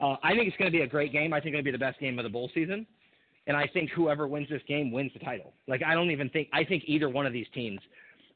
Uh, 0.00 0.16
I 0.24 0.30
think 0.30 0.48
it's 0.48 0.56
going 0.56 0.70
to 0.70 0.76
be 0.76 0.82
a 0.82 0.88
great 0.88 1.12
game. 1.12 1.32
I 1.32 1.40
think 1.40 1.54
to 1.54 1.62
be 1.62 1.70
the 1.70 1.78
best 1.78 2.00
game 2.00 2.18
of 2.18 2.24
the 2.24 2.28
bowl 2.28 2.50
season, 2.54 2.86
and 3.46 3.56
I 3.56 3.68
think 3.68 3.90
whoever 3.90 4.26
wins 4.26 4.48
this 4.48 4.62
game 4.66 4.90
wins 4.90 5.12
the 5.12 5.20
title. 5.20 5.52
Like 5.68 5.82
I 5.82 5.94
don't 5.94 6.10
even 6.10 6.28
think 6.30 6.48
I 6.52 6.64
think 6.64 6.84
either 6.86 7.08
one 7.08 7.26
of 7.26 7.32
these 7.32 7.46
teams, 7.54 7.80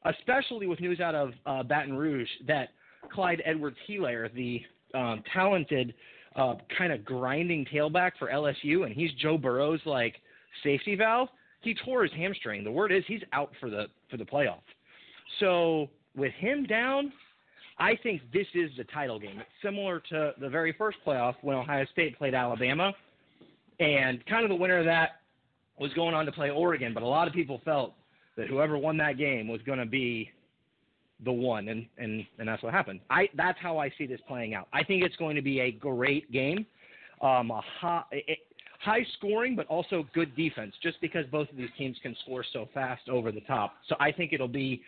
especially 0.05 0.67
with 0.67 0.79
news 0.79 0.99
out 0.99 1.15
of 1.15 1.31
uh, 1.45 1.63
Baton 1.63 1.95
Rouge 1.95 2.29
that 2.47 2.69
Clyde 3.11 3.41
Edwards-Helaire, 3.45 4.33
the 4.33 4.61
um, 4.97 5.23
talented 5.33 5.93
uh, 6.35 6.55
kind 6.77 6.91
of 6.91 7.03
grinding 7.05 7.65
tailback 7.65 8.11
for 8.19 8.29
LSU, 8.29 8.85
and 8.85 8.93
he's 8.93 9.11
Joe 9.21 9.37
Burrow's 9.37 9.79
like 9.85 10.15
safety 10.63 10.95
valve. 10.95 11.29
He 11.61 11.75
tore 11.85 12.03
his 12.03 12.11
hamstring. 12.13 12.63
The 12.63 12.71
word 12.71 12.91
is 12.91 13.03
he's 13.07 13.21
out 13.33 13.51
for 13.59 13.69
the 13.69 13.85
for 14.09 14.17
the 14.17 14.25
playoff. 14.25 14.61
So 15.39 15.89
with 16.15 16.33
him 16.33 16.65
down, 16.65 17.11
I 17.79 17.95
think 18.03 18.21
this 18.31 18.47
is 18.53 18.71
the 18.77 18.83
title 18.85 19.19
game. 19.19 19.39
It's 19.39 19.49
similar 19.61 19.99
to 20.09 20.33
the 20.39 20.49
very 20.49 20.73
first 20.77 20.97
playoff 21.05 21.35
when 21.41 21.55
Ohio 21.55 21.85
State 21.91 22.17
played 22.17 22.33
Alabama, 22.33 22.93
and 23.79 24.23
kind 24.27 24.43
of 24.43 24.49
the 24.49 24.55
winner 24.55 24.77
of 24.77 24.85
that 24.85 25.21
was 25.79 25.91
going 25.93 26.13
on 26.13 26.25
to 26.25 26.31
play 26.31 26.49
Oregon. 26.49 26.93
But 26.93 27.03
a 27.03 27.07
lot 27.07 27.27
of 27.27 27.33
people 27.33 27.61
felt 27.65 27.93
that 28.37 28.47
whoever 28.47 28.77
won 28.77 28.97
that 28.97 29.17
game 29.17 29.47
was 29.47 29.61
going 29.61 29.79
to 29.79 29.85
be 29.85 30.31
the 31.23 31.31
one, 31.31 31.69
and 31.69 31.85
and 31.97 32.25
and 32.39 32.47
that's 32.47 32.61
what 32.61 32.73
happened. 32.73 32.99
I 33.09 33.29
that's 33.35 33.57
how 33.61 33.77
I 33.77 33.91
see 33.97 34.05
this 34.05 34.19
playing 34.27 34.53
out. 34.53 34.67
I 34.73 34.83
think 34.83 35.03
it's 35.03 35.15
going 35.15 35.35
to 35.35 35.41
be 35.41 35.61
a 35.61 35.71
great 35.71 36.31
game, 36.31 36.65
um, 37.21 37.51
a 37.51 37.61
high, 37.79 38.03
high 38.79 39.05
scoring, 39.17 39.55
but 39.55 39.65
also 39.67 40.05
good 40.13 40.35
defense. 40.35 40.73
Just 40.83 40.99
because 41.01 41.25
both 41.31 41.49
of 41.49 41.57
these 41.57 41.69
teams 41.77 41.97
can 42.01 42.15
score 42.23 42.43
so 42.51 42.67
fast 42.73 43.07
over 43.09 43.31
the 43.31 43.41
top, 43.41 43.75
so 43.87 43.95
I 43.99 44.11
think 44.11 44.33
it'll 44.33 44.47
be 44.47 44.81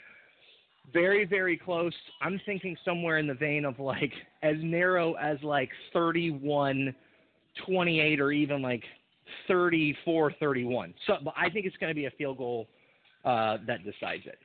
very 0.94 1.26
very 1.26 1.58
close. 1.58 1.94
I'm 2.22 2.40
thinking 2.46 2.76
somewhere 2.84 3.18
in 3.20 3.28
the 3.28 3.34
vein 3.34 3.66
of 3.66 3.80
like 3.80 4.12
as 4.44 4.56
narrow 4.62 5.14
as 5.14 5.38
like 5.44 5.70
31 5.94 6.94
28 7.66 8.20
or 8.20 8.32
even 8.32 8.62
like 8.62 8.84
34 9.48 10.34
31. 10.40 10.94
So 11.06 11.16
but 11.24 11.34
I 11.38 11.50
think 11.50 11.66
it's 11.66 11.78
going 11.78 11.90
to 11.90 11.96
be 11.96 12.06
a 12.06 12.12
field 12.12 12.38
goal 12.38 12.68
uh, 13.28 13.58
that 13.68 13.84
decides 13.84 14.26
it. 14.26 14.40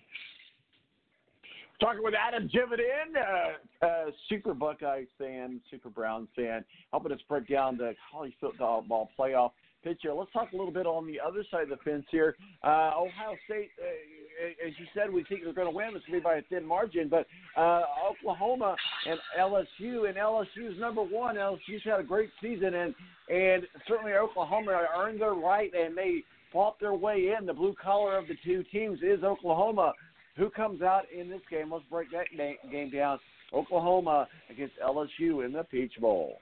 Talking 1.80 2.03
with 2.03 2.14
Adam 2.14 2.49
Jividen, 2.49 3.16
uh, 3.16 3.87
uh, 3.87 4.05
super 4.28 4.55
Buckeye 4.55 5.05
fan, 5.18 5.61
super 5.70 5.89
Brown 5.89 6.28
fan, 6.37 6.64
helping 6.91 7.12
us 7.12 7.18
break 7.28 7.49
down 7.49 7.76
the 7.76 7.95
college 8.11 8.33
football 8.41 9.11
playoff 9.18 9.51
picture. 9.83 10.12
Let's 10.12 10.33
talk 10.33 10.53
a 10.53 10.57
little 10.57 10.72
bit 10.72 10.87
on 10.87 11.07
the 11.07 11.18
other 11.20 11.45
side 11.51 11.64
of 11.64 11.68
the 11.70 11.76
fence 11.78 12.05
here. 12.11 12.37
Uh, 12.62 12.93
Ohio 12.97 13.37
State, 13.47 13.70
uh, 13.80 14.66
as 14.66 14.72
you 14.78 14.87
said, 14.95 15.12
we 15.12 15.24
think 15.24 15.43
they're 15.43 15.53
going 15.53 15.68
to 15.68 15.74
win. 15.74 15.89
It's 15.97 16.07
going 16.07 16.20
to 16.20 16.20
be 16.20 16.20
by 16.20 16.37
a 16.37 16.43
thin 16.43 16.64
margin, 16.64 17.09
but 17.09 17.26
uh, 17.57 17.83
Oklahoma 18.09 18.76
and 19.07 19.18
LSU, 19.39 20.09
and 20.09 20.16
LSU 20.16 20.72
is 20.72 20.78
number 20.78 21.03
one. 21.03 21.37
LSU's 21.37 21.83
had 21.85 22.01
a 22.01 22.05
great 22.05 22.30
season, 22.41 22.74
and 22.74 22.95
and 23.28 23.62
certainly 23.89 24.12
Oklahoma 24.12 24.87
earned 24.97 25.20
their 25.20 25.35
right, 25.35 25.72
and 25.74 25.97
they 25.97 26.22
fought 26.53 26.78
their 26.80 26.94
way 26.94 27.34
in. 27.38 27.46
The 27.46 27.53
blue 27.53 27.74
collar 27.82 28.16
of 28.16 28.28
the 28.28 28.36
two 28.44 28.64
teams 28.64 29.00
is 29.03 29.22
Oklahoma. 29.22 29.92
Who 30.36 30.50
comes 30.50 30.82
out 30.82 31.03
in 31.16 31.28
this 31.28 31.40
game? 31.50 31.72
Let's 31.72 31.84
break 31.90 32.09
that 32.12 32.26
game 32.70 32.90
down. 32.90 33.18
Oklahoma 33.53 34.28
against 34.50 34.74
LSU 34.82 35.44
in 35.44 35.53
the 35.53 35.64
Peach 35.64 35.92
Bowl. 36.00 36.38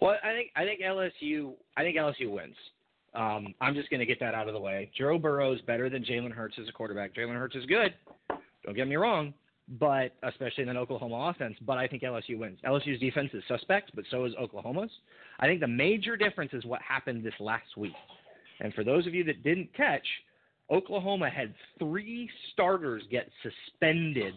Well, 0.00 0.16
I 0.22 0.32
think 0.32 0.50
I 0.56 0.64
think 0.64 0.80
LSU 0.80 1.52
I 1.76 1.82
think 1.82 1.96
LSU 1.96 2.30
wins. 2.30 2.56
Um, 3.14 3.54
I'm 3.60 3.74
just 3.74 3.88
going 3.88 4.00
to 4.00 4.06
get 4.06 4.20
that 4.20 4.34
out 4.34 4.46
of 4.46 4.52
the 4.52 4.60
way. 4.60 4.90
Joe 4.96 5.18
Burrow 5.18 5.52
is 5.54 5.60
better 5.62 5.88
than 5.88 6.04
Jalen 6.04 6.32
Hurts 6.32 6.56
as 6.60 6.68
a 6.68 6.72
quarterback. 6.72 7.14
Jalen 7.14 7.34
Hurts 7.34 7.56
is 7.56 7.64
good. 7.64 7.94
Don't 8.62 8.76
get 8.76 8.86
me 8.88 8.96
wrong, 8.96 9.32
but 9.80 10.12
especially 10.22 10.64
in 10.64 10.68
an 10.68 10.76
Oklahoma 10.76 11.32
offense. 11.32 11.56
But 11.64 11.78
I 11.78 11.86
think 11.86 12.02
LSU 12.02 12.36
wins. 12.36 12.58
LSU's 12.66 13.00
defense 13.00 13.30
is 13.32 13.42
suspect, 13.48 13.92
but 13.94 14.04
so 14.10 14.26
is 14.26 14.34
Oklahoma's. 14.38 14.90
I 15.38 15.46
think 15.46 15.60
the 15.60 15.68
major 15.68 16.16
difference 16.16 16.52
is 16.52 16.64
what 16.66 16.82
happened 16.82 17.24
this 17.24 17.34
last 17.40 17.76
week. 17.76 17.94
And 18.60 18.72
for 18.74 18.84
those 18.84 19.06
of 19.06 19.14
you 19.14 19.24
that 19.24 19.42
didn't 19.42 19.74
catch, 19.74 20.06
Oklahoma 20.70 21.30
had 21.30 21.54
three 21.78 22.28
starters 22.52 23.02
get 23.10 23.28
suspended 23.42 24.34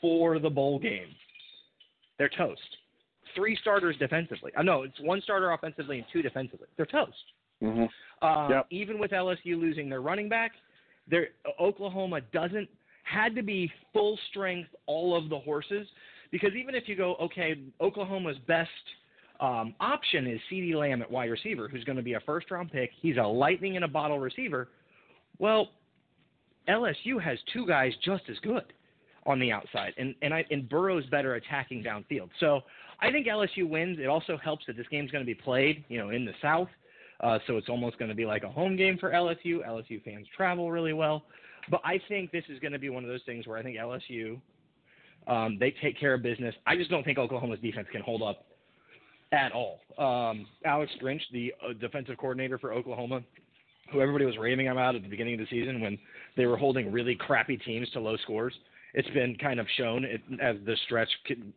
for 0.00 0.38
the 0.38 0.50
bowl 0.50 0.78
game. 0.78 1.08
They're 2.18 2.30
toast. 2.36 2.60
Three 3.34 3.56
starters 3.60 3.96
defensively. 3.98 4.52
Uh, 4.56 4.62
no, 4.62 4.82
it's 4.82 5.00
one 5.00 5.20
starter 5.22 5.52
offensively 5.52 5.98
and 5.98 6.06
two 6.12 6.22
defensively. 6.22 6.66
They're 6.76 6.86
toast. 6.86 7.12
Mm-hmm. 7.62 7.84
Uh, 8.24 8.48
Yep. 8.48 8.66
Even 8.70 8.98
with 8.98 9.12
LSU 9.12 9.60
losing 9.60 9.88
their 9.88 10.02
running 10.02 10.28
back, 10.28 10.52
their 11.08 11.28
Oklahoma 11.60 12.20
doesn't 12.32 12.68
had 13.04 13.34
to 13.34 13.42
be 13.42 13.70
full 13.92 14.18
strength 14.30 14.68
all 14.86 15.16
of 15.16 15.28
the 15.28 15.38
horses 15.38 15.86
because 16.30 16.52
even 16.54 16.74
if 16.74 16.84
you 16.88 16.96
go 16.96 17.16
okay, 17.16 17.58
Oklahoma's 17.80 18.38
best 18.46 18.70
um, 19.42 19.74
option 19.80 20.28
is 20.28 20.40
CeeDee 20.50 20.76
Lamb 20.76 21.02
at 21.02 21.10
wide 21.10 21.28
receiver, 21.28 21.66
who's 21.66 21.82
going 21.82 21.96
to 21.96 22.02
be 22.02 22.14
a 22.14 22.20
first 22.20 22.48
round 22.50 22.70
pick. 22.70 22.90
He's 23.00 23.16
a 23.16 23.22
lightning 23.26 23.74
in 23.74 23.82
a 23.82 23.88
bottle 23.88 24.20
receiver. 24.20 24.68
Well, 25.38 25.70
LSU 26.68 27.20
has 27.20 27.38
two 27.52 27.66
guys 27.66 27.92
just 28.04 28.22
as 28.30 28.36
good 28.44 28.72
on 29.26 29.40
the 29.40 29.50
outside, 29.50 29.94
and 29.98 30.14
and 30.22 30.32
I 30.32 30.44
and 30.52 30.68
Burrow's 30.68 31.04
better 31.06 31.34
attacking 31.34 31.82
downfield. 31.82 32.30
So 32.38 32.60
I 33.00 33.10
think 33.10 33.26
LSU 33.26 33.68
wins. 33.68 33.98
It 34.00 34.06
also 34.06 34.36
helps 34.36 34.64
that 34.66 34.76
this 34.76 34.86
game's 34.92 35.10
going 35.10 35.24
to 35.24 35.26
be 35.26 35.34
played, 35.34 35.84
you 35.88 35.98
know, 35.98 36.10
in 36.10 36.24
the 36.24 36.34
South, 36.40 36.68
uh, 37.20 37.40
so 37.48 37.56
it's 37.56 37.68
almost 37.68 37.98
going 37.98 38.10
to 38.10 38.14
be 38.14 38.24
like 38.24 38.44
a 38.44 38.48
home 38.48 38.76
game 38.76 38.96
for 38.96 39.10
LSU. 39.10 39.66
LSU 39.66 40.02
fans 40.04 40.28
travel 40.36 40.70
really 40.70 40.92
well, 40.92 41.24
but 41.68 41.80
I 41.84 42.00
think 42.06 42.30
this 42.30 42.44
is 42.48 42.60
going 42.60 42.72
to 42.74 42.78
be 42.78 42.90
one 42.90 43.02
of 43.02 43.10
those 43.10 43.22
things 43.26 43.48
where 43.48 43.58
I 43.58 43.64
think 43.64 43.76
LSU 43.76 44.40
um, 45.26 45.56
they 45.58 45.74
take 45.82 45.98
care 45.98 46.14
of 46.14 46.22
business. 46.22 46.54
I 46.64 46.76
just 46.76 46.90
don't 46.90 47.02
think 47.02 47.18
Oklahoma's 47.18 47.60
defense 47.60 47.88
can 47.90 48.02
hold 48.02 48.22
up 48.22 48.44
at 49.32 49.52
all. 49.52 49.80
Um, 49.98 50.46
Alex 50.64 50.92
Grinch, 51.02 51.22
the 51.32 51.52
uh, 51.66 51.72
defensive 51.72 52.16
coordinator 52.18 52.58
for 52.58 52.72
Oklahoma, 52.72 53.22
who 53.90 54.00
everybody 54.00 54.24
was 54.24 54.36
raving 54.38 54.68
about 54.68 54.94
at 54.94 55.02
the 55.02 55.08
beginning 55.08 55.34
of 55.34 55.40
the 55.40 55.46
season 55.50 55.80
when 55.80 55.98
they 56.36 56.46
were 56.46 56.56
holding 56.56 56.92
really 56.92 57.14
crappy 57.14 57.56
teams 57.56 57.88
to 57.90 58.00
low 58.00 58.16
scores. 58.18 58.54
It's 58.94 59.08
been 59.10 59.36
kind 59.36 59.58
of 59.58 59.66
shown 59.76 60.04
it, 60.04 60.20
as 60.40 60.56
the 60.66 60.76
stretch 60.84 61.08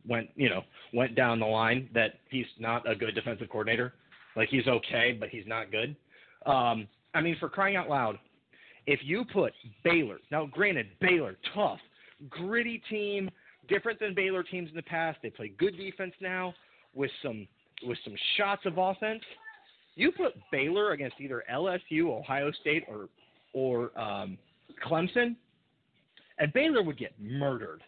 went, 0.08 0.30
you 0.36 0.50
know, 0.50 0.62
went 0.94 1.16
down 1.16 1.40
the 1.40 1.46
line 1.46 1.90
that 1.94 2.20
he's 2.30 2.46
not 2.60 2.90
a 2.90 2.96
good 2.96 3.14
defensive 3.14 3.50
coordinator. 3.50 3.94
Like 4.38 4.50
he's 4.50 4.68
okay, 4.68 5.16
but 5.20 5.30
he's 5.30 5.46
not 5.46 5.72
good. 5.72 5.96
Um, 6.46 6.88
I 7.14 7.22
mean, 7.22 7.36
for 7.40 7.50
crying 7.50 7.76
out 7.76 7.90
loud, 7.90 8.18
if 8.88 9.00
you 9.04 9.26
put 9.26 9.54
Baylor 9.84 10.20
now, 10.32 10.46
granted, 10.46 10.88
Baylor 11.02 11.38
tough, 11.54 11.80
gritty 12.30 12.82
team, 12.90 13.30
different 13.68 14.00
than 14.00 14.14
Baylor 14.14 14.44
teams 14.44 14.70
in 14.70 14.76
the 14.76 14.84
past. 14.84 15.18
They 15.22 15.30
play 15.30 15.52
good 15.58 15.76
defense 15.78 16.14
now 16.22 16.54
with 16.94 17.12
some 17.22 17.48
with 17.84 17.98
some 18.04 18.16
shots 18.38 18.62
of 18.66 18.78
offense. 18.78 19.24
You 19.96 20.12
put 20.12 20.34
Baylor 20.52 20.92
against 20.92 21.16
either 21.20 21.44
LSU, 21.52 22.18
Ohio 22.18 22.52
State, 22.62 22.84
or 22.88 23.08
or 23.54 23.98
um, 23.98 24.38
Clemson, 24.86 25.36
and 26.40 26.52
Baylor 26.52 26.84
would 26.84 26.98
get 26.98 27.14
murdered, 27.20 27.82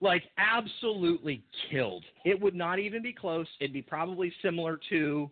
like 0.00 0.24
absolutely 0.36 1.42
killed. 1.70 2.04
It 2.24 2.40
would 2.40 2.54
not 2.54 2.78
even 2.78 3.02
be 3.02 3.12
close. 3.12 3.46
It'd 3.60 3.72
be 3.72 3.82
probably 3.82 4.32
similar 4.42 4.78
to 4.90 5.30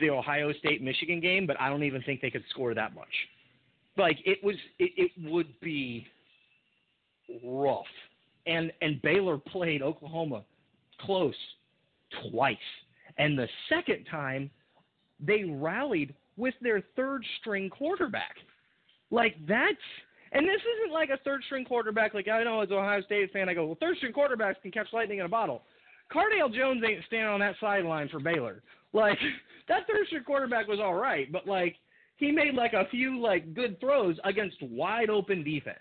the 0.00 0.10
Ohio 0.10 0.52
State 0.54 0.82
Michigan 0.82 1.20
game, 1.20 1.46
but 1.46 1.60
I 1.60 1.68
don't 1.68 1.84
even 1.84 2.02
think 2.02 2.20
they 2.20 2.30
could 2.30 2.44
score 2.50 2.74
that 2.74 2.94
much. 2.94 3.08
Like 3.96 4.18
it 4.24 4.42
was, 4.42 4.56
it, 4.78 4.92
it 4.96 5.30
would 5.30 5.48
be 5.60 6.06
rough. 7.44 7.84
And 8.46 8.72
and 8.80 9.00
Baylor 9.02 9.38
played 9.38 9.82
Oklahoma 9.82 10.42
close 11.00 11.34
twice, 12.30 12.56
and 13.18 13.38
the 13.38 13.48
second 13.68 14.04
time 14.10 14.50
they 15.24 15.44
rallied 15.44 16.14
with 16.36 16.54
their 16.60 16.82
third 16.96 17.24
string 17.40 17.70
quarterback. 17.70 18.36
Like 19.10 19.36
that's 19.46 19.76
and 20.32 20.46
this 20.46 20.60
isn't 20.60 20.92
like 20.92 21.10
a 21.10 21.18
third 21.18 21.42
string 21.44 21.64
quarterback. 21.64 22.14
Like 22.14 22.28
I 22.28 22.42
know 22.42 22.60
as 22.60 22.70
an 22.70 22.76
Ohio 22.76 23.02
State 23.02 23.32
fan, 23.32 23.48
I 23.48 23.54
go, 23.54 23.66
well, 23.66 23.76
third 23.80 23.96
string 23.98 24.12
quarterbacks 24.12 24.60
can 24.62 24.70
catch 24.70 24.88
lightning 24.92 25.18
in 25.18 25.26
a 25.26 25.28
bottle. 25.28 25.62
Cardale 26.12 26.52
Jones 26.52 26.82
ain't 26.86 27.04
standing 27.06 27.28
on 27.28 27.40
that 27.40 27.54
sideline 27.60 28.08
for 28.08 28.20
Baylor. 28.20 28.62
Like 28.92 29.18
that 29.68 29.86
third 29.86 30.06
string 30.06 30.24
quarterback 30.24 30.68
was 30.68 30.80
all 30.80 30.94
right, 30.94 31.30
but 31.30 31.46
like 31.46 31.76
he 32.16 32.30
made 32.30 32.54
like 32.54 32.72
a 32.72 32.88
few 32.90 33.20
like 33.20 33.54
good 33.54 33.78
throws 33.80 34.16
against 34.24 34.56
wide 34.62 35.10
open 35.10 35.44
defense. 35.44 35.78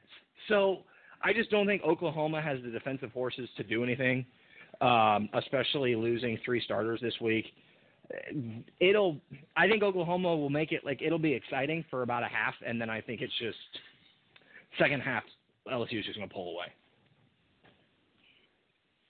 So 0.48 0.80
I 1.24 1.34
just 1.34 1.50
don't 1.50 1.68
think 1.68 1.84
Oklahoma 1.84 2.42
has 2.42 2.60
the 2.64 2.72
defensive 2.72 3.12
horses 3.12 3.48
to 3.58 3.64
do 3.64 3.84
anything, 3.84 4.26
um, 4.82 5.30
especially 5.34 5.96
losing 5.96 6.38
three 6.44 6.62
starters 6.62 7.00
this 7.02 7.14
week. 7.22 7.46
It'll. 8.80 9.18
I 9.56 9.68
think 9.70 9.84
Oklahoma 9.84 10.36
will 10.36 10.50
make 10.50 10.72
it 10.72 10.84
like 10.84 11.02
it'll 11.02 11.20
be 11.20 11.34
exciting 11.34 11.86
for 11.90 12.02
about 12.02 12.24
a 12.24 12.28
half, 12.28 12.54
and 12.66 12.82
then 12.82 12.90
I 12.90 13.00
think 13.00 13.22
it's 13.22 13.34
just 13.40 13.58
second 14.78 15.02
half 15.02 15.24
LSU 15.72 16.00
is 16.00 16.06
just 16.06 16.18
going 16.18 16.28
to 16.28 16.34
pull 16.34 16.54
away. 16.54 16.66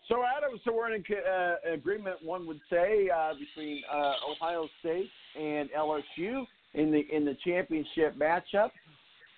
So, 0.07 0.23
Adam, 0.37 0.59
so 0.65 0.73
we're 0.73 0.93
in 0.93 1.03
uh, 1.09 1.73
agreement, 1.73 2.17
one 2.21 2.45
would 2.45 2.59
say, 2.69 3.09
uh, 3.09 3.31
between 3.39 3.81
uh, 3.89 4.13
Ohio 4.29 4.67
State 4.81 5.09
and 5.39 5.69
LSU 5.71 6.45
in 6.73 6.91
the 6.91 7.03
in 7.15 7.23
the 7.23 7.37
championship 7.45 8.19
matchup. 8.19 8.71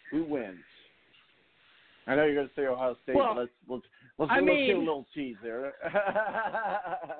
Who 0.10 0.24
wins? 0.24 0.58
I 2.08 2.16
know 2.16 2.26
you're 2.26 2.36
going 2.36 2.48
to 2.48 2.54
say 2.56 2.66
Ohio 2.66 2.98
State, 3.04 3.16
well, 3.16 3.36
but 3.36 3.42
let's 3.42 3.52
let's 3.70 3.86
let's, 4.18 4.32
I 4.32 4.36
let's 4.36 4.46
mean, 4.46 4.68
get 4.68 4.76
a 4.76 4.80
little 4.80 5.06
tease 5.14 5.36
there. 5.44 5.74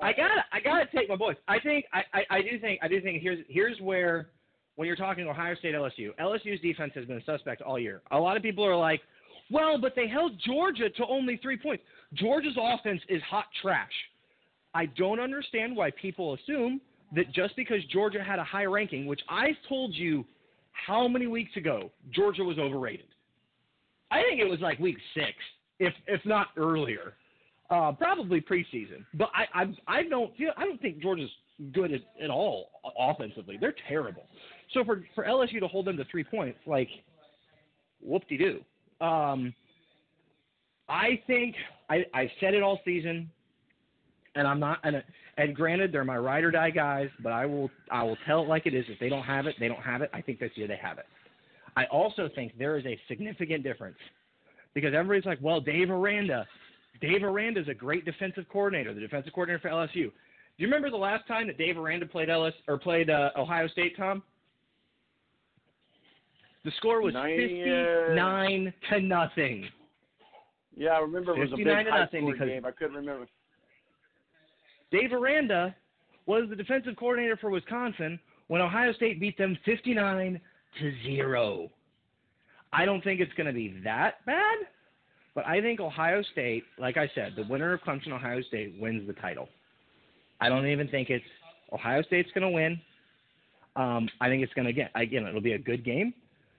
I 0.02 0.12
gotta 0.16 0.44
I 0.52 0.60
gotta 0.60 0.86
take 0.94 1.08
my 1.08 1.16
boys. 1.16 1.36
I 1.48 1.58
think 1.60 1.84
I, 1.92 2.02
I, 2.12 2.36
I 2.38 2.42
do 2.42 2.58
think 2.60 2.80
I 2.82 2.88
do 2.88 3.00
think 3.00 3.22
here's 3.22 3.44
here's 3.48 3.78
where 3.80 4.28
when 4.76 4.86
you're 4.86 4.96
talking 4.96 5.26
Ohio 5.28 5.54
State 5.54 5.74
LSU, 5.74 6.10
LSU's 6.20 6.60
defense 6.60 6.92
has 6.94 7.06
been 7.06 7.22
suspect 7.24 7.62
all 7.62 7.78
year. 7.78 8.02
A 8.10 8.18
lot 8.18 8.36
of 8.36 8.42
people 8.42 8.64
are 8.64 8.76
like, 8.76 9.00
well, 9.50 9.78
but 9.80 9.94
they 9.94 10.08
held 10.08 10.32
Georgia 10.44 10.90
to 10.90 11.06
only 11.06 11.38
three 11.42 11.56
points. 11.56 11.84
Georgia's 12.14 12.56
offense 12.60 13.00
is 13.08 13.22
hot 13.22 13.44
trash. 13.62 13.92
I 14.74 14.86
don't 14.86 15.20
understand 15.20 15.76
why 15.76 15.90
people 15.92 16.34
assume 16.34 16.80
that 17.14 17.32
just 17.32 17.54
because 17.54 17.78
Georgia 17.92 18.22
had 18.22 18.38
a 18.38 18.44
high 18.44 18.64
ranking, 18.64 19.06
which 19.06 19.20
I 19.28 19.50
told 19.68 19.94
you 19.94 20.24
how 20.72 21.06
many 21.06 21.26
weeks 21.26 21.56
ago 21.56 21.90
Georgia 22.12 22.42
was 22.42 22.58
overrated. 22.58 23.06
I 24.10 24.22
think 24.22 24.40
it 24.40 24.48
was 24.48 24.60
like 24.60 24.78
week 24.78 24.98
six, 25.14 25.32
if 25.84 25.94
if 26.06 26.24
not 26.24 26.48
earlier, 26.56 27.14
uh, 27.70 27.92
probably 27.92 28.40
preseason. 28.40 29.04
But 29.14 29.30
I, 29.34 29.62
I 29.62 29.98
I 29.98 30.02
don't 30.04 30.36
feel 30.36 30.50
I 30.56 30.64
don't 30.64 30.80
think 30.80 31.00
Georgia's 31.00 31.30
good 31.72 31.92
at, 31.92 32.00
at 32.22 32.30
all 32.30 32.70
offensively. 32.98 33.56
They're 33.60 33.74
terrible. 33.88 34.24
So 34.72 34.84
for 34.84 35.04
for 35.14 35.24
LSU 35.24 35.60
to 35.60 35.68
hold 35.68 35.86
them 35.86 35.96
to 35.96 36.04
three 36.10 36.24
points, 36.24 36.58
like 36.66 36.88
whoop 38.00 38.22
de 38.28 38.36
doo. 38.38 38.60
Um, 39.04 39.54
I 40.88 41.20
think 41.26 41.54
I 41.88 42.04
I've 42.12 42.30
said 42.40 42.54
it 42.54 42.62
all 42.62 42.80
season, 42.84 43.30
and 44.34 44.46
I'm 44.46 44.60
not 44.60 44.78
and 44.84 45.02
and 45.36 45.54
granted 45.54 45.92
they're 45.92 46.04
my 46.04 46.18
ride 46.18 46.44
or 46.44 46.50
die 46.50 46.70
guys, 46.70 47.08
but 47.22 47.32
I 47.32 47.46
will 47.46 47.70
I 47.90 48.02
will 48.02 48.18
tell 48.26 48.42
it 48.42 48.48
like 48.48 48.66
it 48.66 48.74
is. 48.74 48.84
If 48.88 48.98
they 48.98 49.08
don't 49.08 49.22
have 49.22 49.46
it, 49.46 49.56
they 49.58 49.68
don't 49.68 49.82
have 49.82 50.02
it. 50.02 50.10
I 50.12 50.20
think 50.20 50.38
this 50.38 50.52
year 50.54 50.68
they 50.68 50.78
have 50.80 50.98
it. 50.98 51.06
I 51.76 51.86
also 51.86 52.28
think 52.34 52.52
there 52.58 52.78
is 52.78 52.86
a 52.86 52.98
significant 53.08 53.64
difference 53.64 53.96
because 54.74 54.92
everybody's 54.94 55.24
like, 55.26 55.38
well, 55.40 55.60
Dave 55.60 55.90
Aranda. 55.90 56.46
Dave 57.00 57.22
Aranda 57.22 57.60
is 57.60 57.68
a 57.68 57.74
great 57.74 58.04
defensive 58.04 58.44
coordinator, 58.50 58.94
the 58.94 59.00
defensive 59.00 59.32
coordinator 59.32 59.60
for 59.60 59.68
LSU. 59.70 59.92
Do 59.92 60.10
you 60.58 60.66
remember 60.66 60.90
the 60.90 60.96
last 60.96 61.26
time 61.26 61.46
that 61.48 61.58
Dave 61.58 61.76
Aranda 61.78 62.06
played 62.06 62.30
LS 62.30 62.52
or 62.68 62.78
played 62.78 63.10
uh, 63.10 63.30
Ohio 63.36 63.66
State, 63.68 63.96
Tom? 63.96 64.22
The 66.64 66.70
score 66.78 67.02
was 67.02 67.12
Nine, 67.14 67.36
fifty-nine 67.36 68.72
to 68.90 69.00
nothing. 69.00 69.68
yeah, 70.76 70.90
I 70.90 70.98
remember 71.00 71.32
it 71.36 71.40
was 71.40 71.52
a 71.52 71.56
big 71.56 71.66
high 71.66 72.06
because- 72.10 72.48
game. 72.48 72.64
I 72.64 72.70
couldn't 72.70 72.96
remember. 72.96 73.26
Dave 74.90 75.12
Aranda 75.12 75.74
was 76.26 76.44
the 76.48 76.56
defensive 76.56 76.94
coordinator 76.96 77.36
for 77.36 77.50
Wisconsin 77.50 78.18
when 78.46 78.62
Ohio 78.62 78.92
State 78.92 79.20
beat 79.20 79.36
them 79.36 79.58
59 79.64 80.40
to 80.80 80.92
0. 81.04 81.70
I 82.74 82.84
don't 82.84 83.02
think 83.04 83.20
it's 83.20 83.32
going 83.34 83.46
to 83.46 83.52
be 83.52 83.80
that 83.84 84.24
bad, 84.26 84.58
but 85.34 85.46
I 85.46 85.60
think 85.60 85.80
Ohio 85.80 86.22
State, 86.32 86.64
like 86.78 86.96
I 86.96 87.08
said, 87.14 87.34
the 87.36 87.44
winner 87.44 87.72
of 87.72 87.80
Clemson 87.82 88.12
Ohio 88.12 88.42
State 88.42 88.74
wins 88.80 89.06
the 89.06 89.12
title. 89.14 89.48
I 90.40 90.48
don't 90.48 90.66
even 90.66 90.88
think 90.88 91.08
it's 91.08 91.24
Ohio 91.72 92.02
State's 92.02 92.30
going 92.34 92.42
to 92.42 92.50
win. 92.50 92.80
Um, 93.76 94.08
I 94.20 94.28
think 94.28 94.42
it's 94.42 94.52
going 94.54 94.66
to 94.66 94.72
get 94.72 94.90
again. 94.94 95.24
It'll 95.26 95.40
be 95.40 95.52
a 95.52 95.58
good 95.58 95.84
game, 95.84 96.14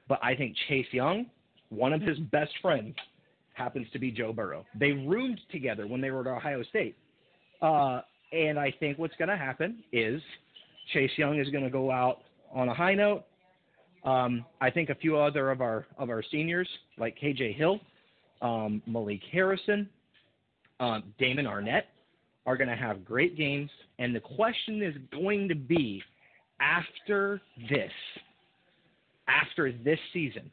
but 0.07 0.19
I 0.23 0.35
think 0.35 0.55
Chase 0.67 0.87
Young, 0.91 1.25
one 1.69 1.91
of 1.91 2.01
his 2.01 2.17
best 2.17 2.51
friends, 2.61 2.95
happens 3.53 3.87
to 3.93 3.99
be 3.99 4.11
Joe 4.11 4.33
Burrow. 4.33 4.65
They 4.77 4.91
roomed 4.91 5.39
together 5.51 5.87
when 5.87 6.01
they 6.01 6.11
were 6.11 6.21
at 6.21 6.27
Ohio 6.27 6.63
State, 6.63 6.95
uh, 7.61 8.01
and 8.31 8.57
I 8.57 8.73
think 8.79 8.97
what's 8.97 9.15
going 9.17 9.29
to 9.29 9.37
happen 9.37 9.83
is 9.91 10.21
Chase 10.93 11.11
Young 11.17 11.39
is 11.39 11.49
going 11.49 11.63
to 11.63 11.69
go 11.69 11.91
out 11.91 12.19
on 12.53 12.69
a 12.69 12.73
high 12.73 12.95
note. 12.95 13.23
Um, 14.05 14.45
I 14.61 14.69
think 14.69 14.89
a 14.89 14.95
few 14.95 15.17
other 15.17 15.49
of 15.49 15.61
our 15.61 15.87
of 15.97 16.09
our 16.09 16.23
seniors, 16.31 16.69
like 16.97 17.17
KJ 17.19 17.55
Hill, 17.55 17.79
um, 18.41 18.81
Malik 18.85 19.21
Harrison, 19.31 19.89
um, 20.79 21.03
Damon 21.17 21.45
Arnette, 21.45 21.83
are 22.45 22.55
going 22.55 22.69
to 22.69 22.75
have 22.75 23.03
great 23.03 23.35
games. 23.35 23.69
And 23.97 24.15
the 24.15 24.19
question 24.19 24.83
is 24.83 24.93
going 25.11 25.49
to 25.49 25.55
be 25.55 26.03
after 26.59 27.41
this, 27.69 27.91
after 29.27 29.71
this 29.71 29.99
season, 30.13 30.51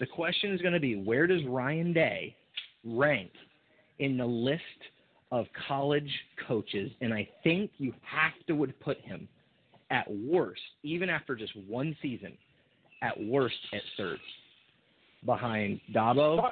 the 0.00 0.06
question 0.06 0.52
is 0.52 0.60
going 0.60 0.74
to 0.74 0.80
be 0.80 0.96
where 0.96 1.28
does 1.28 1.44
Ryan 1.46 1.92
Day 1.92 2.34
rank 2.84 3.30
in 4.00 4.16
the 4.16 4.26
list 4.26 4.62
of 5.30 5.46
college 5.68 6.10
coaches? 6.48 6.90
And 7.00 7.14
I 7.14 7.28
think 7.44 7.70
you 7.78 7.94
have 8.02 8.32
to 8.48 8.54
would 8.54 8.78
put 8.80 9.00
him 9.02 9.28
at 9.92 10.10
worst, 10.10 10.62
even 10.82 11.08
after 11.08 11.36
just 11.36 11.52
one 11.68 11.94
season, 12.02 12.32
at 13.02 13.18
worst 13.24 13.54
at 13.72 13.82
third, 13.96 14.18
behind 15.24 15.80
Dabo 15.94 16.50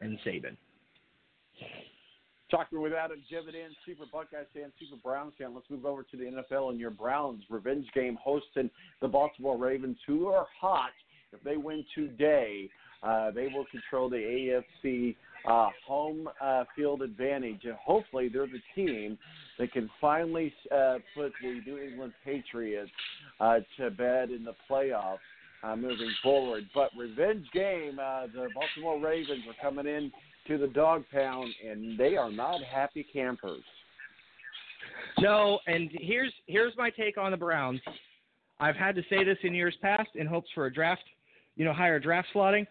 and 0.00 0.18
Saban. 0.24 0.56
Talking 2.50 2.80
with 2.80 2.94
Adam 2.94 3.18
Jividen, 3.30 3.68
Super 3.84 4.04
Buckeye 4.10 4.44
fan, 4.54 4.72
Super 4.78 4.96
Browns 5.02 5.34
fan. 5.36 5.54
Let's 5.54 5.68
move 5.68 5.84
over 5.84 6.02
to 6.04 6.16
the 6.16 6.24
NFL 6.24 6.70
and 6.70 6.80
your 6.80 6.90
Browns 6.90 7.42
revenge 7.50 7.86
game 7.94 8.16
hosting 8.22 8.70
the 9.02 9.08
Baltimore 9.08 9.58
Ravens, 9.58 9.98
who 10.06 10.28
are 10.28 10.46
hot. 10.58 10.92
If 11.32 11.42
they 11.42 11.58
win 11.58 11.84
today, 11.94 12.70
uh, 13.02 13.32
they 13.32 13.48
will 13.48 13.66
control 13.70 14.08
the 14.08 14.62
AFC 14.86 15.14
uh, 15.46 15.68
home 15.86 16.28
uh, 16.40 16.64
field 16.74 17.02
advantage, 17.02 17.64
and 17.64 17.74
hopefully 17.74 18.30
they're 18.32 18.46
the 18.46 18.62
team 18.74 19.18
that 19.58 19.72
can 19.72 19.90
finally 20.00 20.52
uh, 20.70 20.98
put 21.14 21.32
the 21.42 21.60
New 21.66 21.78
England 21.78 22.12
Patriots 22.24 22.90
uh, 23.40 23.58
to 23.76 23.90
bed 23.90 24.30
in 24.30 24.44
the 24.44 24.54
playoffs 24.70 25.18
uh, 25.62 25.76
moving 25.76 26.12
forward. 26.22 26.64
But 26.74 26.90
revenge 26.96 27.46
game, 27.52 27.98
uh, 28.00 28.26
the 28.26 28.48
Baltimore 28.54 29.00
Ravens 29.00 29.42
are 29.48 29.70
coming 29.70 29.86
in 29.86 30.12
to 30.46 30.58
the 30.58 30.68
dog 30.68 31.04
pound, 31.12 31.52
and 31.68 31.98
they 31.98 32.16
are 32.16 32.30
not 32.30 32.62
happy 32.62 33.04
campers. 33.12 33.62
No, 35.18 35.58
and 35.66 35.90
here's 35.92 36.32
here's 36.46 36.72
my 36.76 36.90
take 36.90 37.18
on 37.18 37.30
the 37.30 37.36
Browns. 37.36 37.80
I've 38.60 38.76
had 38.76 38.94
to 38.96 39.02
say 39.10 39.24
this 39.24 39.38
in 39.42 39.54
years 39.54 39.74
past 39.82 40.10
in 40.14 40.26
hopes 40.26 40.48
for 40.54 40.66
a 40.66 40.72
draft, 40.72 41.02
you 41.56 41.64
know, 41.64 41.72
higher 41.72 41.98
draft 41.98 42.28
slotting. 42.34 42.66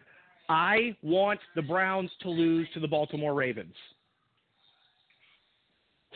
I 0.50 0.96
want 1.02 1.40
the 1.56 1.62
Browns 1.62 2.10
to 2.22 2.30
lose 2.30 2.68
to 2.74 2.80
the 2.80 2.88
Baltimore 2.88 3.34
Ravens. 3.34 3.76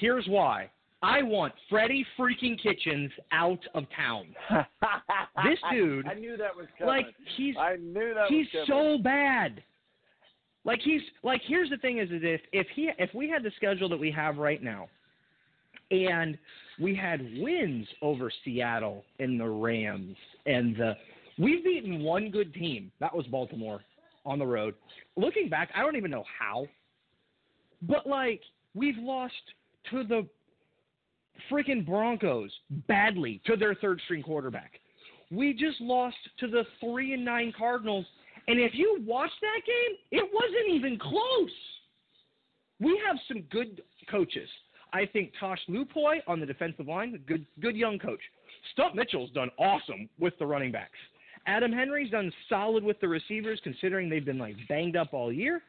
Here's 0.02 0.26
why. 0.28 0.70
I 1.04 1.22
want 1.22 1.54
Freddie 1.70 2.06
freaking 2.18 2.62
Kitchens 2.62 3.12
out 3.32 3.60
of 3.76 3.86
town. 3.96 4.36
This 5.46 5.58
dude, 5.72 6.08
I 6.08 6.14
knew 6.16 6.36
that 6.38 6.56
was 6.56 6.68
coming. 6.78 6.94
like 6.94 7.06
he's 7.38 7.56
I 7.58 7.78
knew 7.78 8.14
that 8.14 8.28
he's 8.28 8.48
so 8.68 8.98
bad. 9.02 9.64
Like 10.66 10.82
he's 10.82 11.02
like 11.24 11.42
here's 11.48 11.70
the 11.70 11.78
thing 11.78 12.00
is 12.00 12.10
if 12.12 12.42
if 12.52 12.68
he 12.76 12.92
if 13.00 13.10
we 13.16 13.30
had 13.30 13.42
the 13.42 13.52
schedule 13.56 13.88
that 13.90 14.00
we 14.00 14.12
have 14.12 14.38
right 14.38 14.62
now, 14.62 14.90
and 15.90 16.38
we 16.80 16.94
had 16.94 17.22
wins 17.40 17.88
over 18.02 18.30
Seattle 18.44 19.04
and 19.20 19.40
the 19.40 19.48
Rams 19.48 20.18
and 20.46 20.76
the 20.76 20.96
we've 21.40 21.64
beaten 21.64 22.04
one 22.04 22.30
good 22.30 22.54
team 22.54 22.92
that 23.00 23.16
was 23.16 23.26
Baltimore 23.28 23.82
on 24.26 24.38
the 24.38 24.46
road. 24.46 24.76
Looking 25.16 25.48
back, 25.50 25.70
I 25.76 25.82
don't 25.82 25.96
even 25.96 26.12
know 26.12 26.26
how, 26.40 26.68
but 27.84 28.06
like 28.06 28.42
we've 28.76 28.98
lost 28.98 29.34
to 29.90 30.04
the 30.04 30.28
freaking 31.50 31.86
Broncos 31.86 32.52
badly 32.88 33.42
to 33.46 33.56
their 33.56 33.76
third 33.76 34.00
string 34.06 34.24
quarterback. 34.24 34.74
We 35.32 35.54
just 35.54 35.80
lost 35.80 36.18
to 36.40 36.48
the 36.48 36.64
three 36.80 37.14
and 37.14 37.24
nine 37.24 37.54
Cardinals, 37.58 38.06
and 38.48 38.60
if 38.60 38.74
you 38.74 39.02
watch 39.06 39.32
that 39.42 39.62
game, 39.66 39.98
it 40.12 40.30
wasn't 40.34 40.76
even 40.76 41.00
close. 41.00 41.52
We 42.80 43.00
have 43.08 43.18
some 43.28 43.42
good 43.52 43.82
coaches. 44.10 44.50
I 44.94 45.06
think 45.06 45.32
Tosh 45.40 45.60
Lupoy 45.70 46.18
on 46.28 46.40
the 46.40 46.46
defensive 46.46 46.88
line, 46.88 47.18
good 47.28 47.46
good 47.62 47.76
young 47.76 47.98
coach. 47.98 48.20
Stump 48.74 48.96
Mitchell's 48.96 49.32
done 49.32 49.50
awesome 49.58 50.10
with 50.20 50.38
the 50.38 50.46
running 50.46 50.72
backs. 50.72 50.98
Adam 51.48 51.72
Henry's 51.72 52.12
done 52.12 52.32
solid 52.50 52.84
with 52.84 53.00
the 53.00 53.08
receivers, 53.08 53.60
considering 53.64 54.10
they've 54.10 54.26
been 54.26 54.38
like 54.38 54.56
banged 54.68 54.96
up 54.96 55.14
all 55.14 55.32
year. 55.32 55.62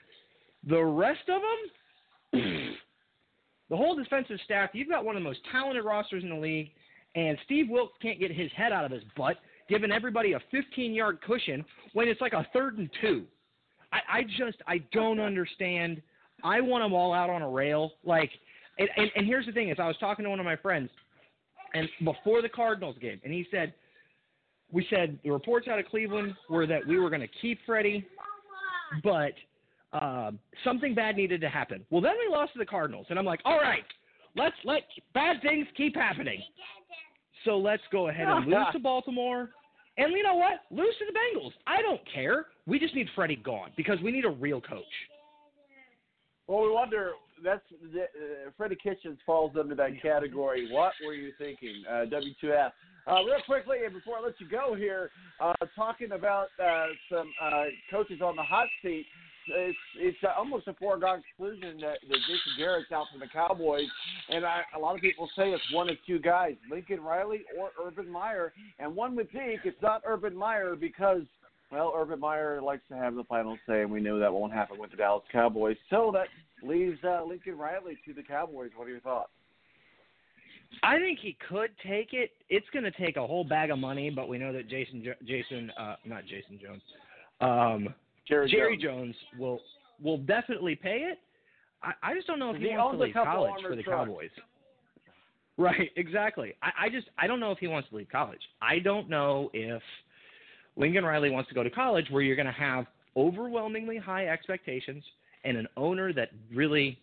The 0.69 0.83
rest 0.83 1.29
of 1.29 1.41
them, 2.33 2.43
the 3.73 3.79
whole 3.79 3.97
defensive 3.97 4.37
staff, 4.45 4.69
you've 4.75 4.91
got 4.91 5.03
one 5.03 5.17
of 5.17 5.23
the 5.23 5.27
most 5.27 5.41
talented 5.51 5.83
rosters 5.83 6.23
in 6.23 6.29
the 6.29 6.37
league, 6.37 6.69
and 7.15 7.39
Steve 7.47 7.71
Wilks 7.71 7.95
can't 8.03 8.21
get 8.21 8.31
his 8.31 8.53
head 8.55 8.71
out 8.71 8.85
of 8.85 8.91
his 8.91 9.03
butt, 9.17 9.39
giving 9.67 9.91
everybody 9.91 10.35
a 10.35 10.41
15 10.51 10.93
yard 10.93 11.21
cushion 11.23 11.65
when 11.95 12.07
it's 12.07 12.21
like 12.21 12.35
a 12.35 12.47
third 12.53 12.77
and 12.77 12.91
two. 13.01 13.25
I, 13.91 14.19
I 14.19 14.23
just, 14.25 14.59
I 14.67 14.83
don't 14.93 15.19
understand. 15.19 16.03
I 16.45 16.61
want 16.61 16.85
them 16.85 16.93
all 16.93 17.15
out 17.15 17.31
on 17.31 17.41
a 17.41 17.49
rail. 17.49 17.93
Like, 18.05 18.31
and, 18.79 18.91
and, 18.99 19.11
and 19.17 19.27
here's 19.27 19.47
the 19.47 19.53
thing: 19.53 19.71
is 19.71 19.79
I 19.81 19.87
was 19.87 19.97
talking 19.99 20.25
to 20.25 20.31
one 20.31 20.39
of 20.39 20.45
my 20.45 20.57
friends, 20.57 20.91
and 21.73 21.89
before 22.05 22.43
the 22.43 22.51
Cardinals 22.51 22.97
game, 23.01 23.23
and 23.25 23.33
he 23.33 23.47
said, 23.51 23.73
we 24.71 24.87
said 24.91 25.19
the 25.25 25.31
reports 25.31 25.67
out 25.67 25.79
of 25.79 25.87
Cleveland 25.87 26.35
were 26.51 26.67
that 26.67 26.87
we 26.87 26.99
were 26.99 27.09
going 27.09 27.23
to 27.23 27.29
keep 27.41 27.59
Freddie, 27.65 28.07
but 29.03 29.33
um, 29.93 30.39
something 30.65 30.95
bad 30.95 31.17
needed 31.17 31.41
to 31.41 31.49
happen. 31.49 31.85
Well, 31.91 32.01
then 32.01 32.15
we 32.19 32.33
lost 32.33 32.53
to 32.55 32.59
the 32.59 32.67
Cardinals, 32.67 33.07
and 33.11 33.19
I'm 33.19 33.25
like, 33.25 33.41
all 33.45 33.59
right, 33.59 33.85
let's 34.37 34.57
let 34.65 34.83
bad 35.15 35.43
things 35.43 35.67
keep 35.77 35.95
happening. 35.95 36.43
So 37.45 37.59
let's 37.59 37.83
go 37.91 38.09
ahead 38.09 38.29
and 38.29 38.47
lose 38.47 38.67
to 38.73 38.79
Baltimore. 38.79 39.51
And 39.99 40.13
you 40.13 40.23
know 40.23 40.37
what? 40.37 40.61
Lose 40.71 40.95
to 40.99 41.05
the 41.07 41.13
Bengals. 41.13 41.53
I 41.67 41.83
don't 41.83 42.01
care. 42.13 42.47
We 42.67 42.79
just 42.79 42.95
need 42.95 43.09
Freddie 43.15 43.37
gone 43.37 43.71
because 43.77 43.99
we 44.03 44.11
need 44.11 44.25
a 44.25 44.31
real 44.31 44.61
coach. 44.61 44.85
Well, 46.47 46.63
we 46.63 46.71
wonder. 46.71 47.13
That's 47.45 47.63
uh, 47.73 48.51
Freddie 48.57 48.77
Kitchens 48.77 49.19
falls 49.27 49.53
under 49.59 49.75
that 49.75 50.01
category. 50.01 50.69
What 50.71 50.93
were 51.05 51.13
you 51.13 51.33
thinking, 51.39 51.83
uh, 51.91 52.05
W2F? 52.05 52.71
Uh, 53.05 53.25
real 53.25 53.43
quickly, 53.47 53.79
and 53.85 53.93
before 53.93 54.19
I 54.19 54.21
let 54.21 54.41
you 54.41 54.49
go 54.49 54.75
here, 54.77 55.11
uh, 55.41 55.53
talking 55.75 56.13
about 56.13 56.47
uh, 56.65 56.87
some 57.11 57.33
uh, 57.43 57.65
coaches 57.91 58.21
on 58.23 58.37
the 58.37 58.43
hot 58.43 58.69
seat. 58.81 59.07
It's 59.49 59.79
it's 59.99 60.19
almost 60.37 60.69
a 60.69 60.75
foregone 60.75 61.23
conclusion 61.37 61.79
that, 61.81 61.99
that 62.09 62.19
Jason 62.29 62.53
Garrett's 62.59 62.93
out 62.93 63.07
from 63.11 63.21
the 63.21 63.27
Cowboys, 63.27 63.89
and 64.29 64.45
I, 64.45 64.63
a 64.77 64.79
lot 64.79 64.95
of 64.95 65.01
people 65.01 65.29
say 65.37 65.51
it's 65.51 65.73
one 65.73 65.89
of 65.91 65.97
two 66.07 66.19
guys: 66.19 66.55
Lincoln 66.71 67.01
Riley 67.01 67.43
or 67.59 67.71
Urban 67.85 68.09
Meyer. 68.09 68.53
And 68.79 68.95
one 68.95 69.17
would 69.17 69.31
think 69.33 69.63
it's 69.65 69.81
not 69.83 70.03
Urban 70.07 70.37
Meyer 70.37 70.77
because 70.77 71.23
well, 71.73 71.93
Urban 71.97 72.21
Meyer 72.21 72.61
likes 72.61 72.83
to 72.91 72.97
have 72.97 73.15
the 73.15 73.25
final 73.25 73.57
say, 73.67 73.81
and 73.81 73.91
we 73.91 74.01
know 74.01 74.19
that 74.19 74.33
won't 74.33 74.53
happen 74.53 74.79
with 74.79 74.91
the 74.91 74.97
Dallas 74.97 75.25
Cowboys. 75.33 75.77
So 75.89 76.11
that 76.13 76.29
leaves 76.63 76.99
uh, 77.03 77.25
Lincoln 77.25 77.57
Riley 77.57 77.99
to 78.07 78.13
the 78.13 78.23
Cowboys. 78.23 78.71
What 78.77 78.87
are 78.87 78.91
your 78.91 79.01
thoughts? 79.01 79.31
I 80.83 80.99
think 80.99 81.19
he 81.21 81.37
could 81.49 81.71
take 81.87 82.13
it. 82.13 82.33
It's 82.49 82.67
going 82.73 82.85
to 82.85 82.91
take 82.91 83.17
a 83.17 83.27
whole 83.27 83.45
bag 83.45 83.71
of 83.71 83.79
money, 83.79 84.11
but 84.11 84.29
we 84.29 84.39
know 84.39 84.53
that 84.53 84.69
Jason, 84.69 85.05
Jason, 85.27 85.71
uh, 85.79 85.97
not 86.05 86.25
Jason 86.25 86.59
Jones, 86.63 86.83
um, 87.41 87.95
Jerry, 88.29 88.51
Jerry 88.51 88.77
Jones. 88.77 89.15
Jones. 89.33 89.41
will 89.41 89.61
will 90.03 90.19
definitely 90.19 90.75
pay 90.75 91.09
it. 91.11 91.19
I, 91.83 91.93
I 92.03 92.15
just 92.15 92.27
don't 92.27 92.39
know 92.39 92.51
if 92.51 92.57
he, 92.57 92.69
He 92.69 92.77
wants 92.77 92.99
to 92.99 93.05
leave 93.05 93.15
college 93.15 93.53
for 93.63 93.77
the 93.77 93.83
trucks. 93.83 94.09
Cowboys. 94.09 94.31
Right, 95.59 95.91
exactly. 95.97 96.55
I, 96.63 96.87
I 96.87 96.89
just 96.89 97.09
I 97.19 97.27
don't 97.27 97.41
know 97.41 97.51
if 97.51 97.59
he 97.59 97.67
wants 97.67 97.89
to 97.91 97.97
leave 97.97 98.09
college. 98.11 98.41
I 98.61 98.79
don't 98.79 99.09
know 99.09 99.51
if 99.53 99.83
Lincoln 100.77 101.05
Riley 101.05 101.31
wants 101.31 101.49
to 101.51 101.55
go 101.55 101.63
to 101.63 101.71
college 101.71 102.07
where 102.11 102.23
you're 102.23 102.37
going 102.37 102.47
to 102.47 102.53
have 102.53 102.87
overwhelmingly 103.17 103.99
high 103.99 104.29
expectations 104.29 105.05
and 105.45 105.57
an 105.57 105.69
owner 105.77 106.13
that 106.13 106.31
really 106.55 106.99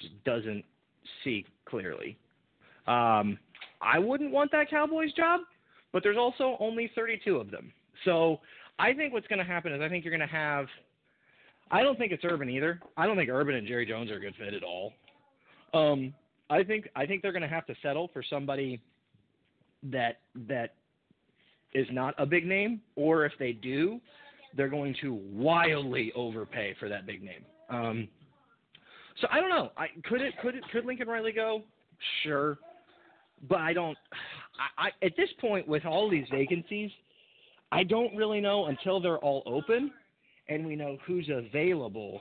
just 0.00 0.12
doesn't 0.24 0.64
see 1.22 1.44
clearly. 1.66 2.16
Um, 2.86 3.38
I 3.80 3.98
wouldn't 3.98 4.30
want 4.30 4.50
that 4.52 4.70
Cowboys 4.70 5.12
job, 5.12 5.40
but 5.92 6.02
there's 6.02 6.16
also 6.16 6.56
only 6.60 6.90
32 6.94 7.36
of 7.36 7.50
them. 7.50 7.72
So 8.04 8.40
I 8.78 8.92
think 8.92 9.12
what's 9.12 9.26
going 9.26 9.38
to 9.38 9.44
happen 9.44 9.72
is 9.72 9.80
I 9.80 9.88
think 9.88 10.04
you're 10.04 10.16
going 10.16 10.28
to 10.28 10.34
have. 10.34 10.66
I 11.70 11.82
don't 11.82 11.98
think 11.98 12.12
it's 12.12 12.24
Urban 12.24 12.48
either. 12.48 12.80
I 12.96 13.06
don't 13.06 13.16
think 13.16 13.30
Urban 13.30 13.56
and 13.56 13.66
Jerry 13.66 13.86
Jones 13.86 14.10
are 14.10 14.16
a 14.16 14.20
good 14.20 14.34
fit 14.38 14.54
at 14.54 14.62
all. 14.62 14.92
Um, 15.74 16.14
I 16.48 16.62
think 16.62 16.88
I 16.94 17.06
think 17.06 17.22
they're 17.22 17.32
going 17.32 17.42
to 17.42 17.48
have 17.48 17.66
to 17.66 17.74
settle 17.82 18.10
for 18.12 18.22
somebody 18.28 18.80
that 19.84 20.20
that 20.48 20.74
is 21.74 21.86
not 21.90 22.14
a 22.18 22.26
big 22.26 22.46
name, 22.46 22.80
or 22.94 23.24
if 23.24 23.32
they 23.38 23.52
do, 23.52 24.00
they're 24.56 24.68
going 24.68 24.94
to 25.02 25.20
wildly 25.32 26.12
overpay 26.14 26.74
for 26.78 26.88
that 26.88 27.06
big 27.06 27.22
name. 27.22 27.44
Um, 27.68 28.08
so 29.20 29.26
I 29.30 29.40
don't 29.40 29.50
know. 29.50 29.70
I 29.76 29.88
could 30.04 30.20
it 30.20 30.34
could 30.40 30.54
it 30.54 30.64
could 30.72 30.84
Lincoln 30.84 31.08
Riley 31.08 31.32
go? 31.32 31.62
Sure, 32.22 32.58
but 33.48 33.58
I 33.58 33.72
don't. 33.72 33.98
I, 34.78 34.86
I 34.86 35.04
at 35.04 35.16
this 35.16 35.30
point 35.40 35.66
with 35.66 35.84
all 35.84 36.08
these 36.08 36.26
vacancies, 36.30 36.90
I 37.72 37.82
don't 37.82 38.14
really 38.16 38.40
know 38.40 38.66
until 38.66 39.00
they're 39.00 39.18
all 39.18 39.42
open 39.46 39.90
and 40.48 40.64
we 40.64 40.76
know 40.76 40.98
who's 41.06 41.28
available. 41.28 42.20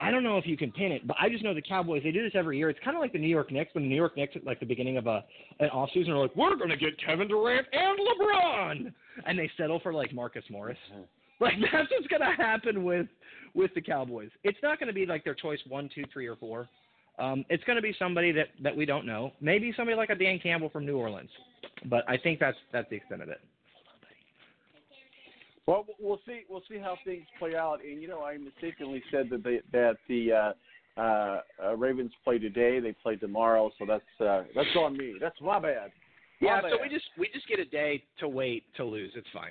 I 0.00 0.10
don't 0.10 0.24
know 0.24 0.38
if 0.38 0.46
you 0.46 0.56
can 0.56 0.72
pin 0.72 0.92
it, 0.92 1.06
but 1.06 1.16
I 1.20 1.28
just 1.28 1.44
know 1.44 1.54
the 1.54 1.62
Cowboys. 1.62 2.02
They 2.02 2.10
do 2.10 2.22
this 2.22 2.32
every 2.34 2.58
year. 2.58 2.68
It's 2.68 2.80
kind 2.84 2.96
of 2.96 3.00
like 3.00 3.12
the 3.12 3.18
New 3.18 3.28
York 3.28 3.52
Knicks 3.52 3.74
when 3.74 3.84
the 3.84 3.88
New 3.88 3.96
York 3.96 4.16
Knicks 4.16 4.34
at 4.36 4.44
like 4.44 4.60
the 4.60 4.66
beginning 4.66 4.96
of 4.96 5.06
a 5.06 5.24
an 5.60 5.68
off 5.70 5.88
season 5.94 6.12
are 6.12 6.18
like, 6.18 6.34
we're 6.36 6.56
going 6.56 6.70
to 6.70 6.76
get 6.76 6.98
Kevin 7.04 7.28
Durant 7.28 7.66
and 7.72 7.98
LeBron, 7.98 8.92
and 9.26 9.38
they 9.38 9.50
settle 9.56 9.80
for 9.80 9.94
like 9.94 10.12
Marcus 10.12 10.44
Morris. 10.50 10.76
Like 11.40 11.54
that's 11.72 11.90
what's 11.90 12.06
going 12.08 12.22
to 12.22 12.34
happen 12.36 12.84
with 12.84 13.06
with 13.54 13.72
the 13.74 13.80
Cowboys. 13.80 14.30
It's 14.42 14.58
not 14.62 14.78
going 14.78 14.88
to 14.88 14.92
be 14.92 15.06
like 15.06 15.24
their 15.24 15.34
choice 15.34 15.60
one, 15.68 15.88
two, 15.94 16.04
three, 16.12 16.26
or 16.26 16.36
four. 16.36 16.68
Um, 17.18 17.44
it's 17.48 17.62
going 17.64 17.76
to 17.76 17.82
be 17.82 17.94
somebody 17.98 18.32
that 18.32 18.48
that 18.62 18.76
we 18.76 18.84
don't 18.84 19.06
know. 19.06 19.32
Maybe 19.40 19.72
somebody 19.76 19.96
like 19.96 20.10
a 20.10 20.16
Dan 20.16 20.40
Campbell 20.40 20.70
from 20.70 20.84
New 20.84 20.96
Orleans, 20.96 21.30
but 21.86 22.02
I 22.08 22.16
think 22.16 22.40
that's 22.40 22.58
that's 22.72 22.90
the 22.90 22.96
extent 22.96 23.22
of 23.22 23.28
it. 23.28 23.40
Well, 25.66 25.86
we'll 25.98 26.20
see. 26.26 26.42
We'll 26.48 26.62
see 26.68 26.78
how 26.78 26.96
things 27.04 27.24
play 27.38 27.56
out. 27.56 27.78
And 27.84 28.02
you 28.02 28.08
know, 28.08 28.22
I 28.22 28.36
mistakenly 28.36 29.02
said 29.10 29.30
that 29.30 29.42
they, 29.42 29.60
that 29.72 29.96
the 30.08 30.32
uh, 30.32 30.52
uh, 31.00 31.40
uh, 31.62 31.76
Ravens 31.76 32.12
play 32.22 32.38
today. 32.38 32.80
They 32.80 32.92
play 32.92 33.16
tomorrow. 33.16 33.70
So 33.78 33.86
that's 33.86 34.20
uh, 34.20 34.44
that's 34.54 34.68
on 34.78 34.96
me. 34.96 35.14
That's 35.20 35.40
my 35.40 35.58
bad. 35.58 35.90
My 36.40 36.48
Yeah, 36.48 36.60
bad. 36.60 36.72
so 36.72 36.78
we 36.82 36.88
just 36.88 37.06
we 37.18 37.28
just 37.32 37.48
get 37.48 37.58
a 37.58 37.64
day 37.64 38.02
to 38.20 38.28
wait 38.28 38.64
to 38.76 38.84
lose. 38.84 39.12
It's 39.16 39.26
fine. 39.32 39.50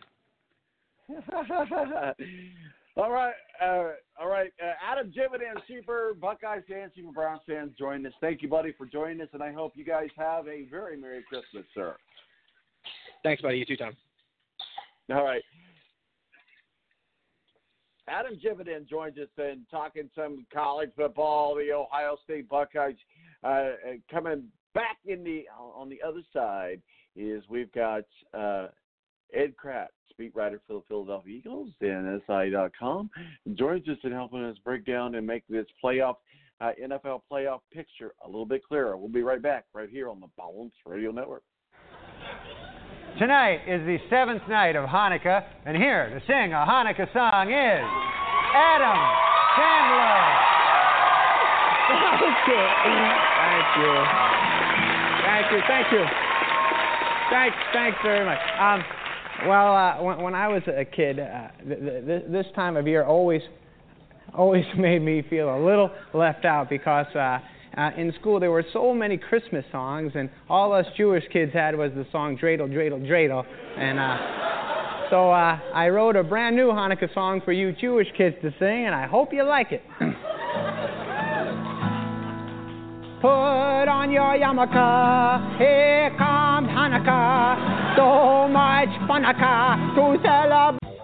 all 2.95 3.11
right, 3.11 3.33
uh, 3.61 3.89
all 4.19 4.29
right. 4.29 4.51
Uh, 4.61 4.71
Adam 4.89 5.11
Jimenez, 5.13 5.57
Super 5.67 6.13
Buckeyes 6.13 6.63
fans, 6.69 6.93
Super 6.95 7.11
Browns 7.11 7.41
fans, 7.45 7.71
join 7.77 8.05
us. 8.05 8.13
Thank 8.21 8.41
you, 8.41 8.47
buddy, 8.47 8.71
for 8.77 8.85
joining 8.85 9.19
us, 9.19 9.27
and 9.33 9.43
I 9.43 9.51
hope 9.51 9.73
you 9.75 9.83
guys 9.83 10.07
have 10.17 10.47
a 10.47 10.63
very 10.71 10.95
merry 10.95 11.21
Christmas, 11.27 11.65
sir. 11.73 11.97
Thanks, 13.21 13.41
buddy. 13.41 13.57
You 13.57 13.65
too, 13.65 13.75
Tom. 13.75 13.97
All 15.11 15.25
right. 15.25 15.43
Adam 18.07 18.33
Jividen 18.35 18.87
joins 18.87 19.17
us 19.17 19.29
and 19.37 19.61
talking 19.71 20.09
some 20.15 20.45
college 20.53 20.91
football. 20.95 21.55
The 21.55 21.71
Ohio 21.71 22.17
State 22.23 22.49
Buckeyes 22.49 22.95
uh, 23.43 23.47
uh, 23.47 23.71
coming 24.11 24.45
back 24.73 24.97
in 25.05 25.23
the 25.23 25.45
on 25.57 25.89
the 25.89 26.01
other 26.05 26.21
side 26.33 26.81
is 27.15 27.43
we've 27.49 27.71
got 27.71 28.03
uh, 28.33 28.67
Ed 29.33 29.53
Kracz, 29.63 29.87
beat 30.17 30.35
writer 30.35 30.61
for 30.67 30.73
the 30.73 30.81
Philadelphia 30.87 31.37
Eagles 31.37 31.69
and 33.45 33.57
joins 33.57 33.87
us 33.87 33.97
in 34.03 34.11
helping 34.11 34.43
us 34.43 34.57
break 34.63 34.85
down 34.85 35.15
and 35.15 35.25
make 35.25 35.43
this 35.47 35.65
playoff 35.83 36.15
uh, 36.61 36.71
NFL 36.81 37.21
playoff 37.31 37.59
picture 37.71 38.13
a 38.23 38.27
little 38.27 38.45
bit 38.45 38.63
clearer. 38.63 38.95
We'll 38.97 39.09
be 39.09 39.23
right 39.23 39.41
back 39.41 39.65
right 39.73 39.89
here 39.89 40.09
on 40.09 40.19
the 40.19 40.27
Balance 40.37 40.73
Radio 40.85 41.11
Network. 41.11 41.43
Tonight 43.19 43.61
is 43.67 43.85
the 43.85 43.99
seventh 44.09 44.41
night 44.49 44.75
of 44.75 44.89
Hanukkah, 44.89 45.45
and 45.67 45.77
here 45.77 46.09
to 46.09 46.19
sing 46.25 46.51
a 46.51 46.65
Hanukkah 46.65 47.05
song 47.13 47.51
is 47.51 47.85
Adam 48.57 48.97
Sandler. 49.53 50.53
Okay. 52.33 52.67
Thank 53.37 53.67
you. 53.77 53.93
Thank 55.21 55.51
you. 55.51 55.59
Thank 55.67 55.91
you. 55.91 56.05
Thanks. 57.29 57.57
Thanks 57.71 57.97
very 58.03 58.25
much. 58.25 58.39
Um, 58.59 58.83
well, 59.47 59.75
uh, 59.75 60.01
when, 60.01 60.23
when 60.23 60.35
I 60.35 60.47
was 60.47 60.63
a 60.67 60.83
kid, 60.83 61.19
uh, 61.19 61.49
th- 61.67 62.05
th- 62.05 62.23
this 62.29 62.47
time 62.55 62.77
of 62.77 62.87
year 62.87 63.03
always 63.03 63.41
always 64.33 64.65
made 64.77 65.03
me 65.03 65.23
feel 65.29 65.55
a 65.55 65.61
little 65.63 65.91
left 66.15 66.45
out 66.45 66.67
because 66.67 67.05
uh, 67.15 67.37
uh, 67.77 67.91
in 67.97 68.13
school 68.19 68.39
there 68.39 68.51
were 68.51 68.65
so 68.73 68.93
many 68.93 69.17
Christmas 69.17 69.65
songs, 69.71 70.13
and 70.15 70.29
all 70.49 70.73
us 70.73 70.85
Jewish 70.95 71.23
kids 71.31 71.53
had 71.53 71.75
was 71.75 71.91
the 71.95 72.05
song 72.11 72.37
Dreidel, 72.37 72.69
Dreidel, 72.69 73.05
Dreidel. 73.05 73.45
And 73.77 73.99
uh, 73.99 75.09
so 75.09 75.29
uh, 75.31 75.59
I 75.73 75.89
wrote 75.89 76.15
a 76.15 76.23
brand 76.23 76.55
new 76.55 76.67
Hanukkah 76.67 77.13
song 77.13 77.41
for 77.43 77.51
you 77.51 77.71
Jewish 77.73 78.07
kids 78.17 78.35
to 78.41 78.51
sing, 78.59 78.85
and 78.85 78.95
I 78.95 79.07
hope 79.07 79.33
you 79.33 79.43
like 79.43 79.71
it. 79.71 79.81
Put 83.21 83.87
on 83.87 84.11
your 84.11 84.35
yarmulke, 84.35 85.57
here 85.57 86.09
comes 86.17 86.67
Hanukkah. 86.67 87.95
So 87.95 88.47
much 88.49 88.89
Hanukkah 89.09 89.95
to 89.95 90.21
celebrate. 90.23 90.82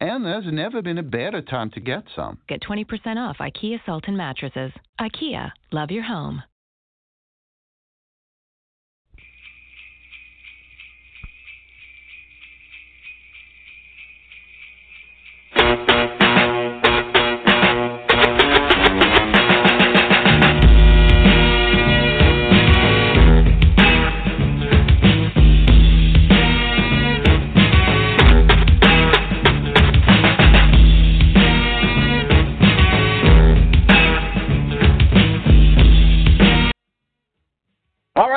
And 0.00 0.24
there's 0.24 0.44
never 0.46 0.80
been 0.80 0.98
a 0.98 1.02
better 1.02 1.42
time 1.42 1.70
to 1.70 1.80
get 1.80 2.04
some. 2.14 2.38
Get 2.48 2.62
20% 2.62 2.84
off 3.16 3.38
IKEA 3.38 3.80
Sultan 3.84 4.16
mattresses. 4.16 4.72
IKEA, 5.00 5.50
love 5.72 5.90
your 5.90 6.04
home. 6.04 6.42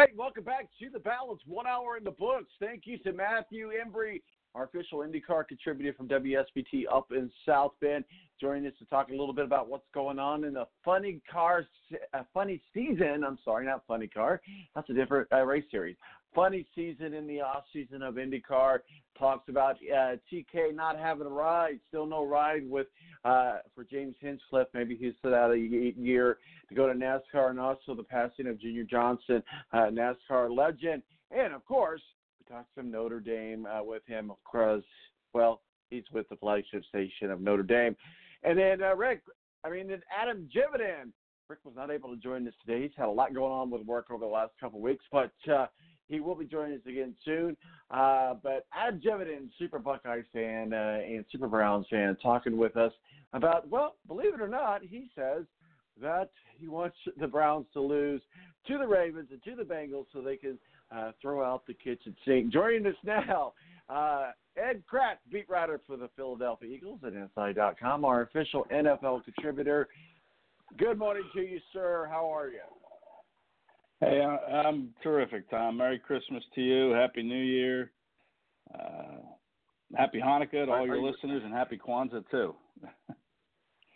Right, 0.01 0.17
welcome 0.17 0.43
back 0.43 0.67
to 0.79 0.89
the 0.89 0.97
balance. 0.97 1.41
One 1.45 1.67
hour 1.67 1.95
in 1.95 2.03
the 2.03 2.09
books. 2.09 2.51
Thank 2.59 2.87
you 2.87 2.97
to 3.03 3.13
Matthew 3.13 3.69
Embury, 3.69 4.23
our 4.53 4.65
official 4.65 4.99
IndyCar 4.99 5.47
contributor 5.47 5.93
from 5.93 6.07
WSBT 6.07 6.83
up 6.91 7.11
in 7.11 7.31
South 7.45 7.71
Bend, 7.79 8.03
joining 8.39 8.67
us 8.67 8.73
to 8.79 8.85
talk 8.85 9.09
a 9.09 9.11
little 9.11 9.33
bit 9.33 9.45
about 9.45 9.69
what's 9.69 9.87
going 9.93 10.19
on 10.19 10.43
in 10.43 10.53
the 10.53 10.67
funny 10.83 11.21
car, 11.31 11.65
uh, 12.13 12.23
funny 12.33 12.61
season. 12.73 13.23
I'm 13.25 13.39
sorry, 13.45 13.65
not 13.65 13.83
funny 13.87 14.07
car. 14.07 14.41
That's 14.75 14.89
a 14.89 14.93
different 14.93 15.27
uh, 15.31 15.43
race 15.43 15.63
series. 15.71 15.95
Funny 16.35 16.65
season 16.75 17.13
in 17.13 17.27
the 17.27 17.41
off 17.41 17.63
season 17.73 18.01
of 18.01 18.15
IndyCar. 18.15 18.79
Talks 19.17 19.47
about 19.49 19.75
uh, 19.75 20.15
TK 20.31 20.73
not 20.73 20.97
having 20.97 21.27
a 21.27 21.29
ride, 21.29 21.79
still 21.89 22.05
no 22.05 22.25
ride 22.25 22.69
with 22.69 22.87
uh, 23.23 23.57
for 23.75 23.83
James 23.83 24.15
Hinchcliffe. 24.19 24.67
Maybe 24.73 24.95
he's 24.95 25.13
set 25.21 25.33
out 25.33 25.51
a 25.51 25.57
year 25.57 26.37
to 26.69 26.75
go 26.75 26.87
to 26.87 26.93
NASCAR, 26.93 27.51
and 27.51 27.59
also 27.59 27.93
the 27.95 28.03
passing 28.03 28.47
of 28.47 28.59
Junior 28.59 28.83
Johnson, 28.83 29.43
uh, 29.73 29.89
NASCAR 29.91 30.55
legend, 30.55 31.03
and 31.31 31.53
of 31.53 31.65
course 31.65 32.01
talked 32.51 32.69
some 32.75 32.91
Notre 32.91 33.19
Dame 33.19 33.65
uh, 33.65 33.83
with 33.83 34.05
him 34.05 34.31
because 34.45 34.83
well 35.33 35.61
he's 35.89 36.03
with 36.11 36.27
the 36.29 36.35
flagship 36.35 36.83
station 36.85 37.31
of 37.31 37.41
Notre 37.41 37.63
Dame, 37.63 37.95
and 38.43 38.57
then 38.57 38.81
uh, 38.83 38.95
Rick. 38.95 39.21
I 39.63 39.69
mean, 39.69 39.87
then 39.87 40.01
Adam 40.15 40.49
Jividen. 40.53 41.11
Rick 41.47 41.59
was 41.65 41.75
not 41.75 41.91
able 41.91 42.09
to 42.09 42.15
join 42.15 42.47
us 42.47 42.53
today. 42.65 42.83
He's 42.83 42.91
had 42.95 43.07
a 43.07 43.11
lot 43.11 43.33
going 43.33 43.51
on 43.51 43.69
with 43.69 43.81
work 43.83 44.09
over 44.09 44.23
the 44.23 44.31
last 44.31 44.53
couple 44.59 44.79
of 44.79 44.83
weeks, 44.83 45.03
but 45.11 45.33
uh, 45.51 45.67
he 46.07 46.19
will 46.19 46.33
be 46.33 46.45
joining 46.45 46.75
us 46.77 46.85
again 46.87 47.13
soon. 47.25 47.57
Uh, 47.89 48.35
but 48.41 48.65
Adam 48.73 49.01
Jividen, 49.01 49.49
super 49.59 49.77
Buckeyes 49.77 50.23
fan 50.31 50.73
uh, 50.73 50.99
and 51.05 51.25
super 51.29 51.47
Browns 51.47 51.87
fan, 51.89 52.15
talking 52.23 52.57
with 52.57 52.77
us 52.77 52.93
about, 53.33 53.67
well, 53.69 53.95
believe 54.07 54.33
it 54.33 54.41
or 54.41 54.47
not, 54.47 54.81
he 54.81 55.07
says 55.13 55.43
that 56.01 56.29
he 56.57 56.67
wants 56.67 56.95
the 57.19 57.27
Browns 57.27 57.65
to 57.73 57.81
lose 57.81 58.21
to 58.67 58.77
the 58.77 58.87
Ravens 58.87 59.29
and 59.31 59.43
to 59.43 59.55
the 59.55 59.63
Bengals 59.63 60.05
so 60.13 60.21
they 60.21 60.37
can 60.37 60.57
uh, 60.95 61.11
throw 61.21 61.43
out 61.43 61.65
the 61.67 61.73
kitchen 61.73 62.15
sink. 62.25 62.51
Joining 62.51 62.85
us 62.85 62.95
now, 63.03 63.53
uh, 63.89 64.31
Ed 64.57 64.83
Kracz, 64.91 65.17
beat 65.31 65.49
writer 65.49 65.79
for 65.87 65.97
the 65.97 66.09
Philadelphia 66.15 66.69
Eagles 66.69 66.99
at 67.05 67.13
SI.com, 67.13 68.05
our 68.05 68.23
official 68.23 68.65
NFL 68.71 69.23
contributor. 69.23 69.87
Good 70.77 70.97
morning 70.97 71.23
to 71.33 71.41
you, 71.41 71.59
sir. 71.73 72.07
How 72.09 72.29
are 72.33 72.47
you? 72.49 72.59
Hey, 73.99 74.21
I'm 74.21 74.89
terrific, 75.03 75.49
Tom. 75.49 75.77
Merry 75.77 75.99
Christmas 75.99 76.43
to 76.55 76.61
you. 76.61 76.91
Happy 76.91 77.21
New 77.21 77.43
Year. 77.43 77.91
Uh, 78.73 79.17
happy 79.95 80.19
Hanukkah 80.19 80.65
to 80.65 80.71
all 80.71 80.85
your 80.85 80.95
you- 80.97 81.05
listeners, 81.11 81.41
and 81.45 81.53
happy 81.53 81.77
Kwanzaa 81.77 82.23
too. 82.31 82.55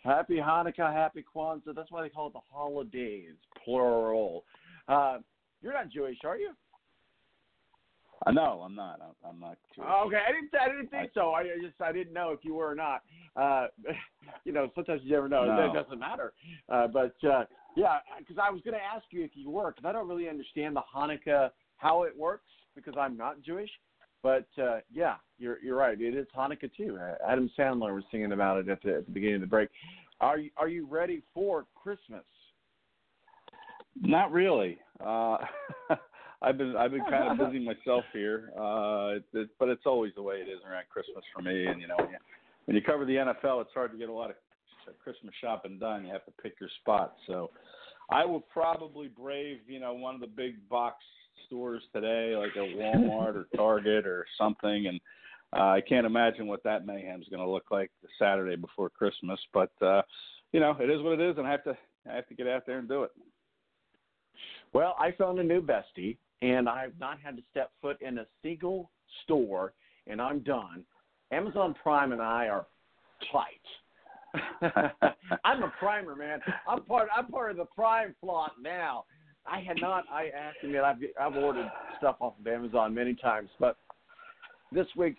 Happy 0.04 0.36
Hanukkah, 0.36 0.92
Happy 0.92 1.24
Kwanzaa. 1.34 1.74
That's 1.74 1.90
why 1.90 2.02
they 2.02 2.08
call 2.08 2.28
it 2.28 2.34
the 2.34 2.38
holidays, 2.48 3.34
plural. 3.64 4.44
Uh, 4.86 5.18
you're 5.60 5.72
not 5.72 5.90
Jewish, 5.90 6.18
are 6.24 6.38
you? 6.38 6.50
Uh, 8.26 8.32
no, 8.32 8.62
I'm 8.64 8.74
not. 8.74 9.00
I'm, 9.00 9.30
I'm 9.30 9.40
not. 9.40 9.56
Jewish. 9.74 9.86
Oh, 9.88 10.04
okay, 10.06 10.18
I 10.28 10.32
didn't. 10.32 10.50
I 10.60 10.68
didn't 10.68 10.90
think 10.90 11.12
so. 11.14 11.30
I 11.30 11.42
I 11.42 11.58
just 11.62 11.80
I 11.80 11.92
didn't 11.92 12.12
know 12.12 12.30
if 12.30 12.40
you 12.42 12.54
were 12.54 12.70
or 12.70 12.74
not. 12.74 13.02
Uh, 13.36 13.68
you 14.44 14.52
know, 14.52 14.68
sometimes 14.74 15.02
you 15.04 15.12
never 15.12 15.28
know. 15.28 15.44
No. 15.44 15.70
It 15.70 15.74
doesn't 15.74 15.98
matter. 15.98 16.32
Uh, 16.68 16.88
but 16.88 17.14
uh, 17.28 17.44
yeah, 17.76 17.98
because 18.18 18.36
I 18.42 18.50
was 18.50 18.60
going 18.62 18.74
to 18.74 18.82
ask 18.82 19.04
you 19.10 19.22
if 19.22 19.30
you 19.34 19.50
were, 19.50 19.70
because 19.70 19.88
I 19.88 19.92
don't 19.92 20.08
really 20.08 20.28
understand 20.28 20.74
the 20.74 20.82
Hanukkah 20.94 21.50
how 21.76 22.02
it 22.02 22.16
works 22.16 22.50
because 22.74 22.94
I'm 22.98 23.16
not 23.16 23.42
Jewish. 23.42 23.70
But 24.22 24.48
uh, 24.60 24.78
yeah, 24.92 25.16
you're 25.38 25.58
you're 25.62 25.76
right. 25.76 26.00
It 26.00 26.16
is 26.16 26.26
Hanukkah 26.36 26.70
too. 26.76 26.98
Uh, 27.00 27.14
Adam 27.30 27.48
Sandler 27.56 27.94
was 27.94 28.02
singing 28.10 28.32
about 28.32 28.58
it 28.58 28.68
at 28.68 28.82
the, 28.82 28.96
at 28.96 29.06
the 29.06 29.12
beginning 29.12 29.36
of 29.36 29.40
the 29.42 29.46
break. 29.46 29.68
Are 30.20 30.38
you 30.38 30.50
are 30.56 30.68
you 30.68 30.84
ready 30.86 31.22
for 31.32 31.66
Christmas? 31.74 32.24
Not 34.00 34.32
really. 34.32 34.78
Uh, 34.98 35.38
I've 36.42 36.58
been 36.58 36.76
I've 36.76 36.90
been 36.90 37.04
kind 37.08 37.40
of 37.40 37.46
busy 37.46 37.64
myself 37.64 38.04
here, 38.12 38.50
uh, 38.58 39.16
it, 39.16 39.24
it, 39.32 39.48
but 39.58 39.68
it's 39.68 39.86
always 39.86 40.12
the 40.14 40.22
way 40.22 40.36
it 40.36 40.50
is 40.50 40.60
around 40.68 40.84
Christmas 40.90 41.24
for 41.34 41.42
me. 41.42 41.66
And 41.66 41.80
you 41.80 41.88
know, 41.88 41.96
when 41.96 42.10
you, 42.10 42.18
when 42.66 42.76
you 42.76 42.82
cover 42.82 43.04
the 43.04 43.14
NFL, 43.14 43.62
it's 43.62 43.70
hard 43.72 43.92
to 43.92 43.98
get 43.98 44.08
a 44.08 44.12
lot 44.12 44.30
of 44.30 44.36
Christmas 45.02 45.34
shopping 45.40 45.78
done. 45.78 46.04
You 46.04 46.12
have 46.12 46.24
to 46.26 46.32
pick 46.42 46.54
your 46.60 46.70
spot. 46.80 47.14
So, 47.26 47.50
I 48.10 48.24
will 48.24 48.40
probably 48.40 49.08
brave 49.08 49.58
you 49.66 49.80
know 49.80 49.94
one 49.94 50.14
of 50.14 50.20
the 50.20 50.26
big 50.26 50.68
box 50.68 50.96
stores 51.46 51.82
today, 51.94 52.36
like 52.36 52.54
a 52.56 52.76
Walmart 52.76 53.34
or 53.34 53.46
Target 53.56 54.06
or 54.06 54.26
something, 54.38 54.86
and 54.88 55.00
uh, 55.52 55.70
I 55.70 55.80
can't 55.80 56.06
imagine 56.06 56.46
what 56.46 56.62
that 56.64 56.86
mayhem 56.86 57.22
is 57.22 57.28
going 57.28 57.42
to 57.42 57.50
look 57.50 57.70
like 57.70 57.90
the 58.02 58.08
Saturday 58.18 58.56
before 58.56 58.90
Christmas. 58.90 59.40
But 59.54 59.70
uh, 59.80 60.02
you 60.52 60.60
know, 60.60 60.76
it 60.80 60.90
is 60.90 61.02
what 61.02 61.18
it 61.18 61.30
is, 61.30 61.38
and 61.38 61.46
I 61.46 61.50
have 61.50 61.64
to 61.64 61.76
I 62.10 62.14
have 62.14 62.28
to 62.28 62.34
get 62.34 62.46
out 62.46 62.66
there 62.66 62.78
and 62.78 62.88
do 62.88 63.04
it. 63.04 63.10
Well, 64.72 64.94
I 64.98 65.12
found 65.12 65.38
a 65.38 65.44
new 65.44 65.62
bestie, 65.62 66.18
and 66.42 66.68
I've 66.68 66.98
not 66.98 67.18
had 67.20 67.36
to 67.36 67.42
step 67.50 67.70
foot 67.80 68.00
in 68.00 68.18
a 68.18 68.26
single 68.42 68.90
store, 69.24 69.72
and 70.06 70.20
I'm 70.20 70.40
done. 70.40 70.84
Amazon 71.32 71.74
Prime 71.82 72.12
and 72.12 72.22
I 72.22 72.48
are 72.48 72.66
tight. 73.32 74.62
I'm 75.44 75.62
a 75.62 75.72
primer, 75.78 76.14
man. 76.14 76.40
I'm 76.68 76.82
part. 76.82 77.08
I'm 77.16 77.26
part 77.28 77.50
of 77.50 77.56
the 77.56 77.64
Prime 77.64 78.14
flock 78.20 78.52
now. 78.60 79.04
I 79.46 79.60
had 79.60 79.80
not. 79.80 80.04
I 80.10 80.28
asked 80.36 80.58
him 80.62 80.72
that 80.72 80.84
I've 80.84 80.98
I've 81.20 81.36
ordered 81.36 81.70
stuff 81.98 82.16
off 82.20 82.34
of 82.38 82.46
Amazon 82.46 82.94
many 82.94 83.14
times, 83.14 83.48
but 83.58 83.76
this 84.72 84.86
week 84.96 85.16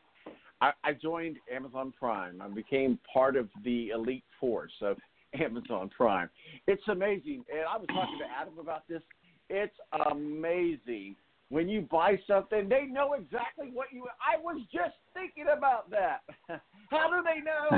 I, 0.62 0.72
I 0.84 0.94
joined 0.94 1.38
Amazon 1.54 1.94
Prime. 1.98 2.42
I 2.42 2.48
became 2.48 3.00
part 3.12 3.36
of 3.36 3.50
the 3.64 3.90
elite 3.90 4.26
force 4.40 4.72
of 4.82 4.98
Amazon 5.34 5.90
Prime. 5.96 6.30
It's 6.68 6.88
amazing, 6.88 7.44
and 7.52 7.62
I 7.70 7.78
was 7.78 7.88
talking 7.88 8.20
to 8.20 8.26
Adam 8.40 8.60
about 8.60 8.88
this. 8.88 9.02
It's 9.50 9.76
amazing 10.12 11.16
when 11.50 11.70
you 11.70 11.82
buy 11.90 12.20
something, 12.28 12.68
they 12.68 12.86
know 12.86 13.14
exactly 13.14 13.70
what 13.74 13.88
you. 13.94 14.06
I 14.22 14.38
was 14.42 14.62
just 14.74 14.96
thinking 15.14 15.46
about 15.56 15.90
that. 15.90 16.22
How 16.90 17.10
do 17.10 17.24
they 17.24 17.42
know? 17.42 17.78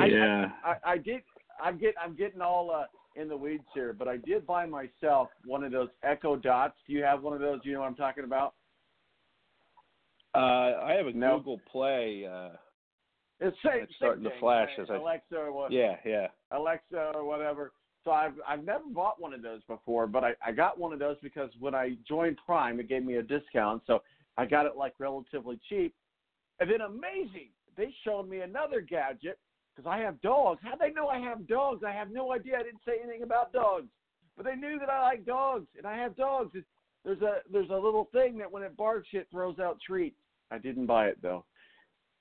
yeah. 0.06 0.46
I, 0.64 0.70
I, 0.70 0.92
I 0.92 0.98
did. 0.98 1.22
I'm 1.62 1.78
get. 1.78 1.94
I'm 2.02 2.16
getting 2.16 2.40
all 2.40 2.70
uh, 2.72 2.86
in 3.20 3.28
the 3.28 3.36
weeds 3.36 3.62
here, 3.72 3.92
but 3.92 4.08
I 4.08 4.16
did 4.16 4.46
buy 4.46 4.66
myself 4.66 5.28
one 5.44 5.62
of 5.62 5.70
those 5.70 5.90
Echo 6.02 6.34
Dots. 6.36 6.74
Do 6.86 6.92
you 6.92 7.04
have 7.04 7.22
one 7.22 7.34
of 7.34 7.40
those? 7.40 7.62
Do 7.62 7.68
you 7.68 7.74
know 7.76 7.82
what 7.82 7.88
I'm 7.88 7.94
talking 7.94 8.24
about? 8.24 8.54
Uh, 10.34 10.82
I 10.84 10.94
have 10.96 11.06
a 11.06 11.12
No. 11.12 11.38
Google 11.38 11.60
Play. 11.70 12.26
Uh, 12.26 12.50
It's, 13.40 13.56
same, 13.64 13.82
It's 13.84 13.94
starting 13.96 14.22
same 14.22 14.24
to 14.24 14.30
thing, 14.30 14.40
flash 14.40 14.68
right? 14.76 14.82
as 14.84 14.90
I- 14.90 14.96
Alexa 14.96 15.36
or 15.36 15.52
what? 15.52 15.72
yeah, 15.72 15.96
yeah. 16.04 16.28
Alexa 16.52 17.12
or 17.14 17.24
whatever. 17.24 17.72
So 18.04 18.10
I've 18.10 18.34
I've 18.48 18.64
never 18.64 18.84
bought 18.92 19.20
one 19.20 19.34
of 19.34 19.42
those 19.42 19.60
before, 19.68 20.06
but 20.06 20.24
I, 20.24 20.32
I 20.44 20.52
got 20.52 20.78
one 20.78 20.92
of 20.92 20.98
those 20.98 21.16
because 21.22 21.50
when 21.58 21.74
I 21.74 21.96
joined 22.08 22.38
Prime, 22.44 22.80
it 22.80 22.88
gave 22.88 23.04
me 23.04 23.16
a 23.16 23.22
discount, 23.22 23.82
so 23.86 24.02
I 24.38 24.46
got 24.46 24.66
it 24.66 24.76
like 24.76 24.94
relatively 24.98 25.58
cheap. 25.68 25.94
And 26.60 26.70
then 26.70 26.80
amazing, 26.80 27.48
they 27.76 27.92
showed 28.04 28.28
me 28.28 28.40
another 28.40 28.80
gadget 28.80 29.38
because 29.74 29.88
I 29.90 29.98
have 29.98 30.20
dogs. 30.22 30.60
How 30.62 30.76
they 30.76 30.92
know 30.92 31.08
I 31.08 31.18
have 31.18 31.46
dogs? 31.46 31.84
I 31.86 31.92
have 31.92 32.10
no 32.10 32.32
idea. 32.32 32.58
I 32.58 32.62
didn't 32.62 32.80
say 32.86 32.94
anything 33.02 33.22
about 33.22 33.52
dogs, 33.52 33.88
but 34.36 34.46
they 34.46 34.56
knew 34.56 34.78
that 34.78 34.88
I 34.88 35.02
like 35.02 35.26
dogs 35.26 35.66
and 35.76 35.86
I 35.86 35.96
have 35.98 36.16
dogs. 36.16 36.52
It's, 36.54 36.66
there's 37.04 37.22
a 37.22 37.38
there's 37.52 37.70
a 37.70 37.74
little 37.74 38.08
thing 38.12 38.38
that 38.38 38.50
when 38.50 38.62
it 38.62 38.76
barks, 38.76 39.08
it 39.12 39.28
throws 39.30 39.58
out 39.58 39.78
treats. 39.86 40.16
I 40.50 40.58
didn't 40.58 40.86
buy 40.86 41.08
it 41.08 41.18
though 41.22 41.44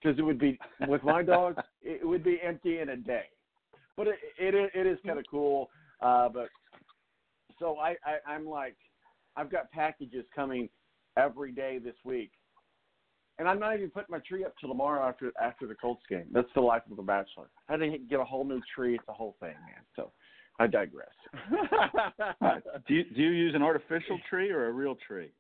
because 0.02 0.18
it 0.18 0.22
would 0.22 0.40
be 0.40 0.58
with 0.88 1.04
my 1.04 1.24
dogs, 1.24 1.62
it 1.82 2.08
would 2.08 2.24
be 2.24 2.40
empty 2.42 2.80
in 2.80 2.90
a 2.90 2.96
day. 2.96 3.26
But 4.00 4.08
it 4.08 4.16
it, 4.40 4.56
is- 4.56 4.72
it 4.74 4.88
is 4.88 4.98
kind 5.06 5.20
of 5.20 5.26
cool. 5.30 5.70
Uh, 6.02 6.30
but 6.30 6.48
so 7.60 7.76
I, 7.80 7.98
I 8.06 8.32
I'm 8.32 8.46
like, 8.46 8.78
I've 9.36 9.52
got 9.52 9.70
packages 9.72 10.24
coming 10.34 10.70
every 11.18 11.52
day 11.52 11.80
this 11.84 11.96
week, 12.06 12.32
and 13.40 13.48
I'm 13.50 13.60
not 13.60 13.76
even 13.76 13.90
putting 13.90 14.08
my 14.10 14.20
tree 14.20 14.46
up 14.46 14.54
till 14.58 14.70
tomorrow 14.70 15.06
after 15.06 15.34
after 15.42 15.68
the 15.68 15.76
Colts 15.76 16.04
game. 16.08 16.28
That's 16.32 16.48
the 16.56 16.62
life 16.62 16.84
of 16.90 16.98
a 16.98 17.04
bachelor. 17.04 17.50
I 17.68 17.74
had 17.74 17.82
to 17.82 17.98
get 17.98 18.22
a 18.22 18.24
whole 18.24 18.46
new 18.46 18.62
tree. 18.74 18.96
It's 18.96 19.04
a 19.10 19.14
whole 19.14 19.36
thing, 19.42 19.50
man. 19.50 19.84
So 19.98 20.14
I 20.60 20.68
digress. 20.68 21.10
do 22.88 22.94
you 22.94 23.04
do 23.04 23.22
you 23.22 23.32
use 23.32 23.54
an 23.54 23.62
artificial 23.64 24.18
tree 24.30 24.50
or 24.50 24.68
a 24.68 24.72
real 24.72 24.96
tree? 25.06 25.34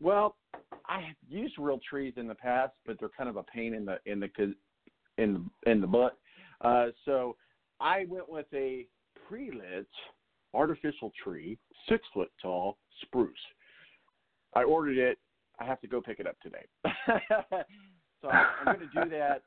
Well, 0.00 0.36
I 0.88 1.02
have 1.02 1.16
used 1.28 1.56
real 1.58 1.80
trees 1.86 2.14
in 2.16 2.26
the 2.28 2.34
past, 2.34 2.72
but 2.86 2.96
they're 2.98 3.10
kind 3.10 3.28
of 3.28 3.36
a 3.36 3.42
pain 3.42 3.74
in 3.74 3.84
the 3.84 3.98
in 4.06 4.20
the 4.20 4.30
in 5.18 5.34
the 5.64 5.70
in 5.70 5.82
the 5.82 5.86
butt. 5.86 6.16
Uh, 6.62 6.86
so 7.04 7.36
I 7.80 8.06
went 8.08 8.30
with 8.30 8.46
a 8.54 8.86
pre-lit 9.28 9.86
artificial 10.54 11.12
tree, 11.22 11.58
six 11.88 12.02
foot 12.14 12.30
tall 12.40 12.78
spruce. 13.02 13.34
I 14.54 14.62
ordered 14.64 14.98
it. 14.98 15.18
I 15.58 15.64
have 15.64 15.80
to 15.80 15.88
go 15.88 16.00
pick 16.00 16.20
it 16.20 16.26
up 16.26 16.38
today. 16.40 16.64
so 18.22 18.28
I'm, 18.28 18.64
going 18.64 18.80
to 18.80 19.04
do 19.04 19.10
that 19.16 19.42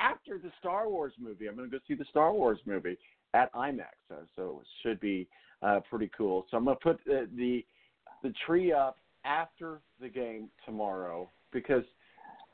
after 0.00 0.38
the 0.38 0.50
Star 0.58 0.88
Wars 0.88 1.12
movie. 1.18 1.48
I'm 1.48 1.56
going 1.56 1.70
to 1.70 1.76
go 1.76 1.82
see 1.86 1.94
the 1.94 2.04
Star 2.10 2.32
Wars 2.32 2.58
movie 2.66 2.98
at 3.34 3.52
IMAX, 3.54 3.94
uh, 4.10 4.16
so 4.36 4.60
it 4.62 4.66
should 4.82 5.00
be 5.00 5.28
uh, 5.62 5.80
pretty 5.88 6.10
cool. 6.16 6.46
So 6.50 6.56
I'm 6.56 6.64
going 6.64 6.76
to 6.76 6.82
put 6.82 7.00
the, 7.06 7.28
the 7.36 7.64
the 8.22 8.32
tree 8.46 8.72
up 8.72 8.98
after 9.24 9.80
the 10.00 10.08
game 10.08 10.48
tomorrow 10.64 11.28
because, 11.52 11.84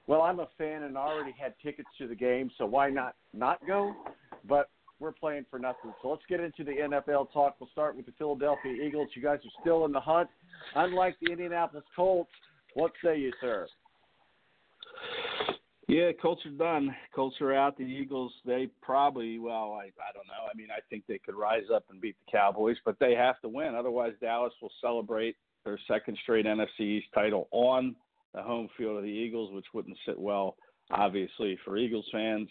well, 0.08 0.22
I'm 0.22 0.40
a 0.40 0.48
fan 0.56 0.84
and 0.84 0.96
already 0.96 1.34
had 1.38 1.52
tickets 1.62 1.88
to 1.98 2.08
the 2.08 2.14
game, 2.14 2.50
so 2.56 2.64
why 2.64 2.88
not 2.88 3.14
not 3.34 3.64
go? 3.66 3.94
But 4.48 4.70
we're 5.00 5.12
playing 5.12 5.44
for 5.50 5.58
nothing. 5.58 5.92
So 6.02 6.08
let's 6.08 6.22
get 6.28 6.40
into 6.40 6.64
the 6.64 6.72
NFL 6.72 7.30
talk. 7.32 7.56
We'll 7.60 7.68
start 7.70 7.94
with 7.94 8.06
the 8.06 8.12
Philadelphia 8.18 8.72
Eagles. 8.72 9.08
You 9.14 9.22
guys 9.22 9.38
are 9.44 9.60
still 9.60 9.84
in 9.84 9.92
the 9.92 10.00
hunt, 10.00 10.28
unlike 10.74 11.16
the 11.20 11.30
Indianapolis 11.30 11.84
Colts. 11.94 12.30
What 12.74 12.92
say 13.04 13.18
you, 13.18 13.32
sir? 13.40 13.68
Yeah, 15.88 16.10
Colts 16.20 16.44
are 16.46 16.50
done. 16.50 16.94
Colts 17.14 17.36
are 17.40 17.54
out. 17.54 17.76
The 17.76 17.84
Eagles, 17.84 18.32
they 18.44 18.68
probably, 18.82 19.38
well, 19.38 19.72
I, 19.72 19.84
I 19.86 20.12
don't 20.12 20.26
know. 20.26 20.48
I 20.50 20.56
mean, 20.56 20.68
I 20.70 20.80
think 20.90 21.04
they 21.06 21.18
could 21.18 21.34
rise 21.34 21.64
up 21.74 21.84
and 21.90 22.00
beat 22.00 22.16
the 22.26 22.32
Cowboys, 22.32 22.76
but 22.84 22.96
they 22.98 23.14
have 23.14 23.40
to 23.42 23.48
win. 23.48 23.74
Otherwise, 23.74 24.12
Dallas 24.20 24.52
will 24.60 24.72
celebrate 24.80 25.36
their 25.64 25.78
second 25.86 26.18
straight 26.22 26.46
NFC 26.46 26.80
East 26.80 27.06
title 27.14 27.48
on 27.52 27.94
the 28.34 28.42
home 28.42 28.68
field 28.76 28.96
of 28.96 29.02
the 29.02 29.08
Eagles, 29.08 29.52
which 29.52 29.66
wouldn't 29.72 29.96
sit 30.06 30.18
well, 30.18 30.56
obviously, 30.90 31.58
for 31.64 31.76
Eagles 31.76 32.06
fans. 32.12 32.48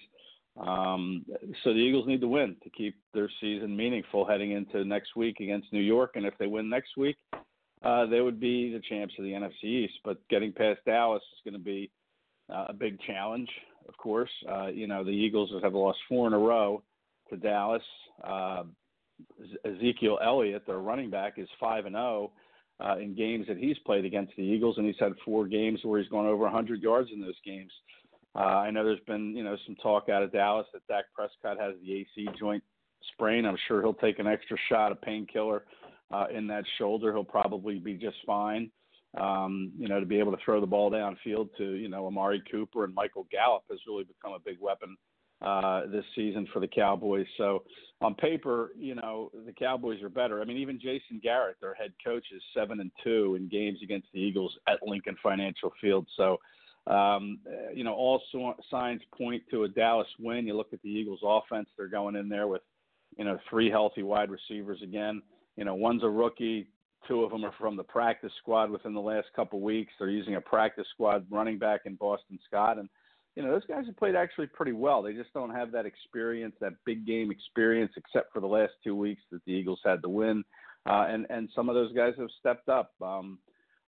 Um, 0.59 1.25
so 1.63 1.71
the 1.71 1.80
Eagles 1.80 2.07
need 2.07 2.21
to 2.21 2.28
win 2.28 2.55
to 2.63 2.69
keep 2.69 2.95
their 3.13 3.30
season 3.39 3.75
meaningful 3.75 4.25
heading 4.25 4.51
into 4.53 4.84
next 4.84 5.15
week 5.15 5.39
against 5.39 5.71
New 5.71 5.82
York. 5.82 6.11
And 6.15 6.25
if 6.25 6.34
they 6.39 6.47
win 6.47 6.67
next 6.67 6.97
week, 6.97 7.18
uh, 7.84 8.06
they 8.07 8.22
would 8.22 8.39
be 8.39 8.73
the 8.73 8.81
champs 8.89 9.14
of 9.19 9.23
the 9.23 9.31
NFC 9.31 9.64
East. 9.64 9.93
But 10.03 10.27
getting 10.30 10.52
past 10.52 10.80
Dallas 10.85 11.22
is 11.34 11.41
going 11.43 11.60
to 11.61 11.64
be 11.64 11.91
uh, 12.52 12.65
a 12.69 12.73
big 12.73 12.99
challenge, 13.02 13.49
of 13.88 13.95
course. 13.97 14.31
Uh, 14.52 14.68
you 14.68 14.88
know, 14.88 15.03
the 15.03 15.11
Eagles 15.11 15.52
have 15.61 15.73
lost 15.73 15.99
four 16.10 16.26
in 16.27 16.34
a 16.34 16.39
row 16.39 16.81
to 17.30 17.38
Dallas. 17.38 17.84
Uh, 18.23 18.64
Ezekiel 19.65 20.19
Elliott, 20.23 20.65
their 20.65 20.80
running 20.80 21.10
back, 21.10 21.34
is 21.38 21.47
five 21.60 21.85
and 21.85 21.95
zero 21.95 22.31
uh, 22.80 22.98
in 22.98 23.16
games 23.16 23.48
that 23.48 23.58
he's 23.58 23.78
played 23.80 24.06
against 24.06 24.34
the 24.36 24.44
Eagles, 24.44 24.78
and 24.78 24.86
he's 24.86 24.99
had 24.99 25.14
four 25.26 25.48
games 25.48 25.80
where 25.84 25.99
he's 25.99 26.10
gone 26.10 26.26
over 26.26 26.44
100 26.44 26.82
yards 26.82 27.10
in 27.14 27.22
those 27.22 27.40
games. 27.44 27.72
Uh, 28.36 28.40
I 28.40 28.72
know 28.72 28.84
there's 28.84 28.99
been 29.08 29.36
you 29.36 29.44
know 29.44 29.58
some 29.66 29.76
talk 29.76 30.10
out 30.10 30.22
of 30.22 30.32
Dallas 30.32 30.68
that 30.74 30.86
Dak 30.88 31.06
Prescott 31.16 31.60
has 31.60 31.74
the 31.82 31.94
AC 31.94 32.28
joint 32.40 32.64
sprain. 33.14 33.45
I'm 33.45 33.58
sure 33.68 33.82
he'll 33.82 33.94
take 33.94 34.20
an 34.20 34.28
extra 34.28 34.58
shot 34.70 34.91
of 34.91 35.02
painkiller 35.02 35.66
uh, 36.12 36.26
in 36.34 36.45
that 36.48 36.64
shoulder. 36.78 37.12
He'll 37.12 37.24
probably 37.24 37.80
be 37.80 37.95
just 37.95 38.18
fine. 38.26 38.70
Um, 39.20 39.72
you 39.78 39.88
know, 39.88 39.99
to 39.99 40.06
be 40.06 40.20
able 40.20 40.34
to 40.34 40.38
throw 40.45 40.62
the 40.62 40.68
ball 40.68 40.91
downfield 40.91 41.49
to 41.58 41.64
you 41.64 41.90
know 41.90 42.06
Amari 42.06 42.44
Cooper 42.52 42.84
and 42.84 42.94
Michael 42.94 43.28
Gallup 43.32 43.64
has 43.72 43.80
really 43.88 44.04
become 44.04 44.34
a 44.34 44.40
big 44.40 44.58
weapon 44.62 44.95
uh, 45.41 45.81
this 45.88 46.05
season 46.15 46.47
for 46.51 46.59
the 46.59 46.68
Cowboys. 46.68 47.27
So 47.38 47.64
on 48.01 48.15
paper, 48.15 48.72
you 48.77 48.95
know, 48.95 49.31
the 49.45 49.51
Cowboys 49.51 50.01
are 50.01 50.09
better. 50.09 50.41
I 50.41 50.45
mean, 50.45 50.57
even 50.57 50.80
Jason 50.80 51.19
Garrett, 51.22 51.57
their 51.61 51.73
head 51.73 51.93
coach, 52.03 52.26
is 52.35 52.41
seven 52.55 52.80
and 52.80 52.91
two 53.03 53.35
in 53.35 53.47
games 53.47 53.80
against 53.84 54.07
the 54.14 54.19
Eagles 54.19 54.55
at 54.68 54.80
Lincoln 54.85 55.15
Financial 55.22 55.72
Field. 55.81 56.07
So, 56.15 56.38
um, 56.88 57.39
you 57.73 57.84
know, 57.84 57.93
all 57.93 58.22
so- 58.31 58.55
signs 58.69 59.01
point 59.18 59.43
to 59.51 59.64
a 59.64 59.68
Dallas 59.68 60.07
win. 60.19 60.47
You 60.47 60.55
look 60.55 60.73
at 60.73 60.81
the 60.81 60.89
Eagles' 60.89 61.19
offense; 61.23 61.69
they're 61.77 61.88
going 61.88 62.15
in 62.15 62.30
there 62.30 62.47
with, 62.47 62.61
you 63.18 63.26
know, 63.26 63.38
three 63.49 63.69
healthy 63.69 64.03
wide 64.03 64.30
receivers 64.30 64.81
again. 64.81 65.22
You 65.55 65.65
know, 65.65 65.76
one's 65.76 66.03
a 66.03 66.09
rookie. 66.09 66.69
Two 67.07 67.23
of 67.23 67.31
them 67.31 67.45
are 67.45 67.53
from 67.59 67.76
the 67.76 67.84
practice 67.84 68.31
squad 68.39 68.69
within 68.69 68.93
the 68.93 68.99
last 69.01 69.27
couple 69.35 69.61
weeks. 69.61 69.93
They're 69.97 70.09
using 70.09 70.35
a 70.35 70.41
practice 70.41 70.88
squad 70.93 71.26
running 71.30 71.57
back 71.57 71.81
in 71.85 71.95
Boston 71.95 72.39
Scott, 72.47 72.77
and 72.77 72.89
you 73.38 73.43
know, 73.43 73.51
those 73.51 73.68
guys 73.68 73.85
have 73.85 73.95
played 73.97 74.15
actually 74.15 74.47
pretty 74.47 74.72
well. 74.72 75.03
They 75.03 75.14
just 75.14 75.31
don't 75.31 75.53
have 75.53 75.72
that 75.72 75.85
experience, 75.85 76.55
that 76.59 76.73
big 76.85 77.05
game 77.05 77.30
experience, 77.30 77.91
except 77.95 78.34
for 78.34 78.39
the 78.39 78.47
last 78.47 78.73
two 78.84 78.95
weeks 78.95 79.22
that 79.31 79.45
the 79.45 79.51
Eagles 79.51 79.80
had 79.85 80.01
to 80.01 80.09
win. 80.09 80.43
Uh, 80.89 81.05
and 81.07 81.27
and 81.30 81.47
some 81.55 81.69
of 81.69 81.76
those 81.76 81.93
guys 81.93 82.14
have 82.18 82.30
stepped 82.39 82.68
up. 82.68 82.93
Um, 82.99 83.38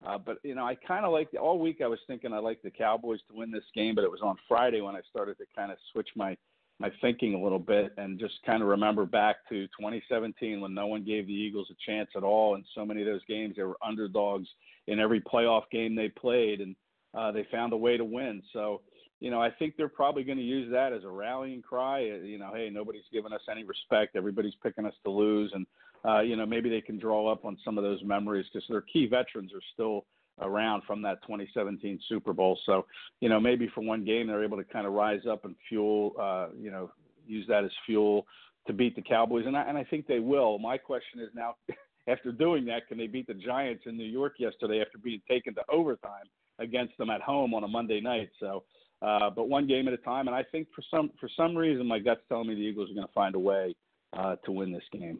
uh, 0.05 0.17
but 0.17 0.39
you 0.43 0.53
know, 0.53 0.65
I 0.65 0.75
kind 0.75 1.05
of 1.05 1.13
like 1.13 1.29
all 1.41 1.59
week. 1.59 1.79
I 1.81 1.87
was 1.87 1.99
thinking 2.07 2.33
I 2.33 2.39
like 2.39 2.61
the 2.61 2.69
Cowboys 2.69 3.21
to 3.29 3.37
win 3.37 3.49
this 3.49 3.63
game, 3.73 3.95
but 3.95 4.03
it 4.03 4.11
was 4.11 4.19
on 4.21 4.35
Friday 4.49 4.81
when 4.81 4.97
I 4.97 5.01
started 5.09 5.37
to 5.37 5.45
kind 5.55 5.71
of 5.71 5.77
switch 5.93 6.09
my 6.17 6.35
my 6.79 6.91
thinking 6.99 7.33
a 7.33 7.41
little 7.41 7.57
bit 7.57 7.93
and 7.97 8.19
just 8.19 8.35
kind 8.45 8.61
of 8.61 8.67
remember 8.67 9.05
back 9.05 9.37
to 9.47 9.65
2017 9.67 10.59
when 10.59 10.73
no 10.73 10.87
one 10.87 11.05
gave 11.05 11.25
the 11.25 11.33
Eagles 11.33 11.69
a 11.71 11.89
chance 11.89 12.09
at 12.17 12.23
all 12.23 12.55
in 12.55 12.65
so 12.75 12.85
many 12.85 12.99
of 13.01 13.07
those 13.07 13.23
games. 13.29 13.55
They 13.55 13.63
were 13.63 13.77
underdogs 13.81 14.49
in 14.87 14.99
every 14.99 15.21
playoff 15.21 15.63
game 15.71 15.95
they 15.95 16.09
played, 16.09 16.59
and 16.59 16.75
uh, 17.13 17.31
they 17.31 17.47
found 17.49 17.71
a 17.71 17.77
way 17.77 17.95
to 17.95 18.03
win. 18.03 18.43
So, 18.51 18.81
you 19.19 19.31
know, 19.31 19.41
I 19.41 19.49
think 19.49 19.75
they're 19.77 19.89
probably 19.89 20.23
going 20.23 20.37
to 20.37 20.43
use 20.43 20.71
that 20.71 20.93
as 20.93 21.03
a 21.03 21.09
rallying 21.09 21.61
cry. 21.61 22.09
Uh, 22.11 22.23
you 22.23 22.37
know, 22.37 22.51
hey, 22.53 22.69
nobody's 22.71 23.03
giving 23.11 23.33
us 23.33 23.41
any 23.49 23.63
respect. 23.63 24.15
Everybody's 24.15 24.53
picking 24.61 24.85
us 24.85 24.93
to 25.03 25.11
lose, 25.11 25.51
and 25.53 25.65
uh, 26.05 26.21
you 26.21 26.35
know, 26.35 26.45
maybe 26.45 26.69
they 26.69 26.81
can 26.81 26.99
draw 26.99 27.31
up 27.31 27.45
on 27.45 27.57
some 27.65 27.77
of 27.77 27.83
those 27.83 28.03
memories 28.03 28.45
because 28.51 28.67
their 28.69 28.81
key 28.81 29.07
veterans 29.07 29.51
are 29.53 29.61
still 29.73 30.05
around 30.41 30.83
from 30.85 31.01
that 31.01 31.21
2017 31.23 31.99
Super 32.07 32.33
Bowl. 32.33 32.59
So, 32.65 32.85
you 33.21 33.29
know, 33.29 33.39
maybe 33.39 33.69
for 33.73 33.81
one 33.81 34.05
game 34.05 34.27
they're 34.27 34.43
able 34.43 34.57
to 34.57 34.63
kind 34.63 34.85
of 34.85 34.93
rise 34.93 35.21
up 35.29 35.45
and 35.45 35.55
fuel, 35.67 36.13
uh, 36.19 36.49
you 36.55 36.69
know, 36.69 36.91
use 37.25 37.45
that 37.47 37.63
as 37.63 37.71
fuel 37.85 38.25
to 38.67 38.73
beat 38.73 38.95
the 38.95 39.01
Cowboys, 39.01 39.45
and 39.47 39.55
I, 39.55 39.63
and 39.63 39.77
I 39.77 39.83
think 39.85 40.07
they 40.07 40.19
will. 40.19 40.59
My 40.59 40.77
question 40.77 41.19
is 41.21 41.29
now, 41.33 41.55
after 42.07 42.31
doing 42.31 42.65
that, 42.65 42.87
can 42.87 42.97
they 42.97 43.07
beat 43.07 43.27
the 43.27 43.33
Giants 43.33 43.83
in 43.85 43.97
New 43.97 44.05
York 44.05 44.33
yesterday 44.39 44.81
after 44.81 44.97
being 44.97 45.21
taken 45.27 45.55
to 45.55 45.61
overtime 45.71 46.25
against 46.59 46.97
them 46.97 47.09
at 47.09 47.21
home 47.21 47.53
on 47.53 47.63
a 47.63 47.67
Monday 47.67 48.01
night? 48.01 48.29
So, 48.39 48.63
uh, 49.01 49.29
but 49.29 49.47
one 49.47 49.67
game 49.67 49.87
at 49.87 49.93
a 49.93 49.97
time, 49.97 50.27
and 50.27 50.35
I 50.35 50.43
think 50.43 50.67
for 50.75 50.83
some 50.89 51.11
for 51.19 51.29
some 51.35 51.55
reason 51.55 51.87
my 51.87 51.99
gut's 51.99 52.21
telling 52.29 52.47
me 52.47 52.55
the 52.55 52.61
Eagles 52.61 52.89
are 52.89 52.93
going 52.93 53.07
to 53.07 53.13
find 53.13 53.35
a 53.35 53.39
way 53.39 53.75
uh, 54.13 54.35
to 54.45 54.51
win 54.51 54.71
this 54.71 54.83
game. 54.91 55.19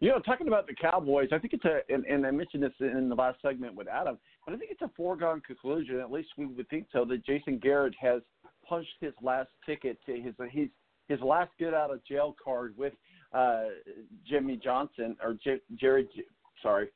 You 0.00 0.10
know, 0.10 0.20
talking 0.20 0.46
about 0.46 0.68
the 0.68 0.74
Cowboys, 0.74 1.30
I 1.32 1.38
think 1.38 1.54
it's 1.54 1.64
a, 1.64 1.80
and, 1.92 2.04
and 2.04 2.24
I 2.24 2.30
mentioned 2.30 2.62
this 2.62 2.72
in 2.78 3.08
the 3.08 3.16
last 3.16 3.42
segment 3.42 3.74
with 3.74 3.88
Adam, 3.88 4.16
but 4.46 4.54
I 4.54 4.56
think 4.56 4.70
it's 4.70 4.82
a 4.82 4.90
foregone 4.96 5.40
conclusion. 5.40 5.98
At 5.98 6.12
least 6.12 6.28
we 6.36 6.46
would 6.46 6.68
think 6.68 6.86
so. 6.92 7.04
That 7.04 7.26
Jason 7.26 7.58
Garrett 7.58 7.94
has 8.00 8.22
punched 8.68 8.94
his 9.00 9.12
last 9.20 9.48
ticket 9.66 9.98
to 10.06 10.12
his 10.20 10.34
his 10.52 10.68
his 11.08 11.20
last 11.20 11.50
get 11.58 11.74
out 11.74 11.90
of 11.90 12.04
jail 12.04 12.36
card 12.42 12.74
with 12.76 12.92
uh, 13.32 13.64
Jimmy 14.28 14.56
Johnson 14.62 15.16
or 15.20 15.34
J- 15.42 15.62
Jerry. 15.74 16.08
Sorry, 16.62 16.88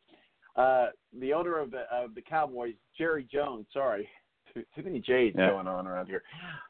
uh, 0.55 0.87
the 1.19 1.33
owner 1.33 1.59
of 1.59 1.73
the 1.73 1.83
of 1.93 2.15
the 2.15 2.23
Cowboys, 2.23 2.75
Jerry 2.97 3.27
Jones. 3.33 3.67
Sorry, 3.73 4.09
too, 4.53 4.65
too 4.75 4.83
many 4.83 5.01
J's 5.01 5.35
Yeah. 5.37 5.51
going 5.51 5.67
on 5.67 5.87
around 5.87 6.07
here. 6.07 6.23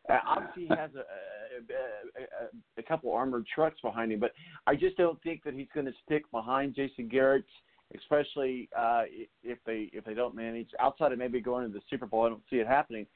Uh, 0.08 0.18
obviously, 0.26 0.66
he 0.66 0.68
has 0.76 0.90
a, 0.94 1.00
a, 1.00 2.44
a, 2.44 2.48
a 2.78 2.82
couple 2.82 3.12
armored 3.12 3.46
trucks 3.46 3.80
behind 3.80 4.12
him, 4.12 4.20
but 4.20 4.32
I 4.66 4.74
just 4.74 4.96
don't 4.96 5.20
think 5.22 5.44
that 5.44 5.54
he's 5.54 5.68
going 5.74 5.86
to 5.86 5.92
stick 6.04 6.30
behind 6.30 6.74
Jason 6.74 7.08
Garrett, 7.08 7.44
especially 7.96 8.68
uh, 8.76 9.02
if 9.42 9.58
they 9.66 9.90
if 9.92 10.04
they 10.04 10.14
don't 10.14 10.34
manage 10.34 10.68
outside 10.80 11.12
of 11.12 11.18
maybe 11.18 11.40
going 11.40 11.66
to 11.66 11.72
the 11.72 11.82
Super 11.90 12.06
Bowl. 12.06 12.24
I 12.24 12.28
don't 12.30 12.42
see 12.50 12.56
it 12.56 12.66
happening. 12.66 13.06